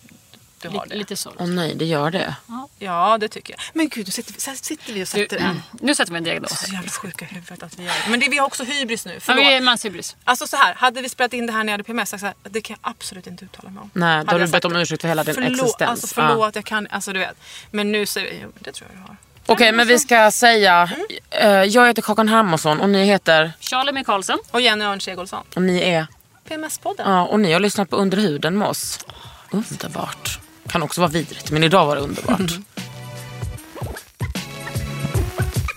du 0.61 0.69
har 0.69 0.85
det. 0.85 0.95
lite 0.95 1.15
så. 1.15 1.33
Åh 1.37 1.47
nej, 1.47 1.75
det 1.75 1.85
gör 1.85 2.11
det. 2.11 2.35
Ja, 2.79 3.17
det 3.19 3.27
tycker 3.27 3.53
jag. 3.53 3.59
Men 3.73 3.89
gud, 3.89 4.07
nu 4.07 4.11
sitter 4.11 4.33
vi, 4.33 4.57
sitter 4.57 4.93
vi 4.93 4.99
och 4.99 4.99
Du, 4.99 5.05
sätter 5.05 5.37
mm. 5.37 5.49
en. 5.49 5.61
Nu 5.81 5.95
sätter 5.95 6.11
vi 6.11 6.17
en 6.17 6.23
diagnos. 6.23 6.59
Så 6.59 6.73
jävla 6.73 6.89
sjuka 6.89 7.25
i 7.25 7.27
huvudet 7.27 7.63
att 7.63 7.79
vi 7.79 7.83
gör 7.83 7.93
det. 8.05 8.09
Men 8.11 8.19
det, 8.19 8.29
vi 8.29 8.37
har 8.37 8.45
också 8.45 8.63
hybris 8.63 9.05
nu. 9.05 9.13
Ja, 9.13 9.19
Förlåt. 9.19 9.45
vi 9.45 9.53
är 9.53 9.61
manshybris. 9.61 10.15
Alltså 10.23 10.47
så 10.47 10.57
här, 10.57 10.73
hade 10.73 11.01
vi 11.01 11.09
spelat 11.09 11.33
in 11.33 11.45
det 11.45 11.53
här 11.53 11.63
när 11.63 11.65
jag 11.65 11.73
hade 11.73 11.83
PMS, 11.83 12.13
jag 12.13 12.19
sagt, 12.19 12.21
så 12.21 12.25
här, 12.25 12.51
det 12.51 12.61
kan 12.61 12.77
jag 12.81 12.91
absolut 12.91 13.27
inte 13.27 13.45
uttala 13.45 13.69
mig 13.69 13.81
om. 13.81 13.89
Nej, 13.93 14.09
då 14.09 14.17
Hade 14.17 14.31
har 14.31 14.39
du 14.39 14.51
bett 14.51 14.65
om 14.65 14.75
ursäkt 14.75 15.01
för 15.01 15.07
hela 15.07 15.23
din 15.23 15.35
förlåt, 15.35 15.51
existens. 15.51 15.89
Alltså 15.89 16.07
förlåt, 16.07 16.55
jag 16.55 16.65
kan, 16.65 16.87
alltså 16.89 17.13
du 17.13 17.19
vet. 17.19 17.37
Men 17.71 17.91
nu 17.91 18.05
säger 18.05 18.31
vi, 18.31 18.45
det 18.59 18.71
tror 18.71 18.89
jag 18.93 18.97
du 18.97 19.07
har. 19.07 19.15
Okej, 19.45 19.71
men 19.71 19.87
vi 19.87 19.99
ska 19.99 20.31
säga, 20.31 20.89
eh, 21.29 21.49
jag 21.49 21.87
heter 21.87 22.01
Kakan 22.01 22.29
Hermansson 22.29 22.81
och 22.81 22.89
ni 22.89 23.05
heter, 23.05 23.51
Charlie 23.59 24.03
Karlsson. 24.03 24.39
Och 24.51 24.61
Jenny 24.61 24.85
Örn 24.85 25.01
Segolsson. 25.01 25.43
och 25.55 25.61
ni 25.61 25.81
är, 25.81 26.07
PMS-podden. 26.49 27.03
ja, 27.05 27.25
och 27.25 27.39
ni 27.39 27.53
har 27.53 27.59
lyssnat 27.59 27.89
på 27.89 27.95
Under 27.95 28.17
huden 28.17 28.57
med 28.57 28.67
oss. 28.67 29.05
Underbart. 29.51 30.39
Kan 30.69 30.83
också 30.83 31.01
vara 31.01 31.11
vidrigt, 31.11 31.51
men 31.51 31.63
idag 31.63 31.85
var 31.85 31.95
det 31.95 32.01
underbart. 32.01 32.59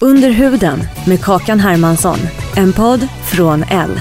Under 0.00 0.30
huden 0.30 0.84
med 1.06 1.24
Kakan 1.24 1.60
Hermansson. 1.60 2.18
En 2.56 2.72
podd 2.72 3.08
från 3.24 3.62
L. 3.62 4.00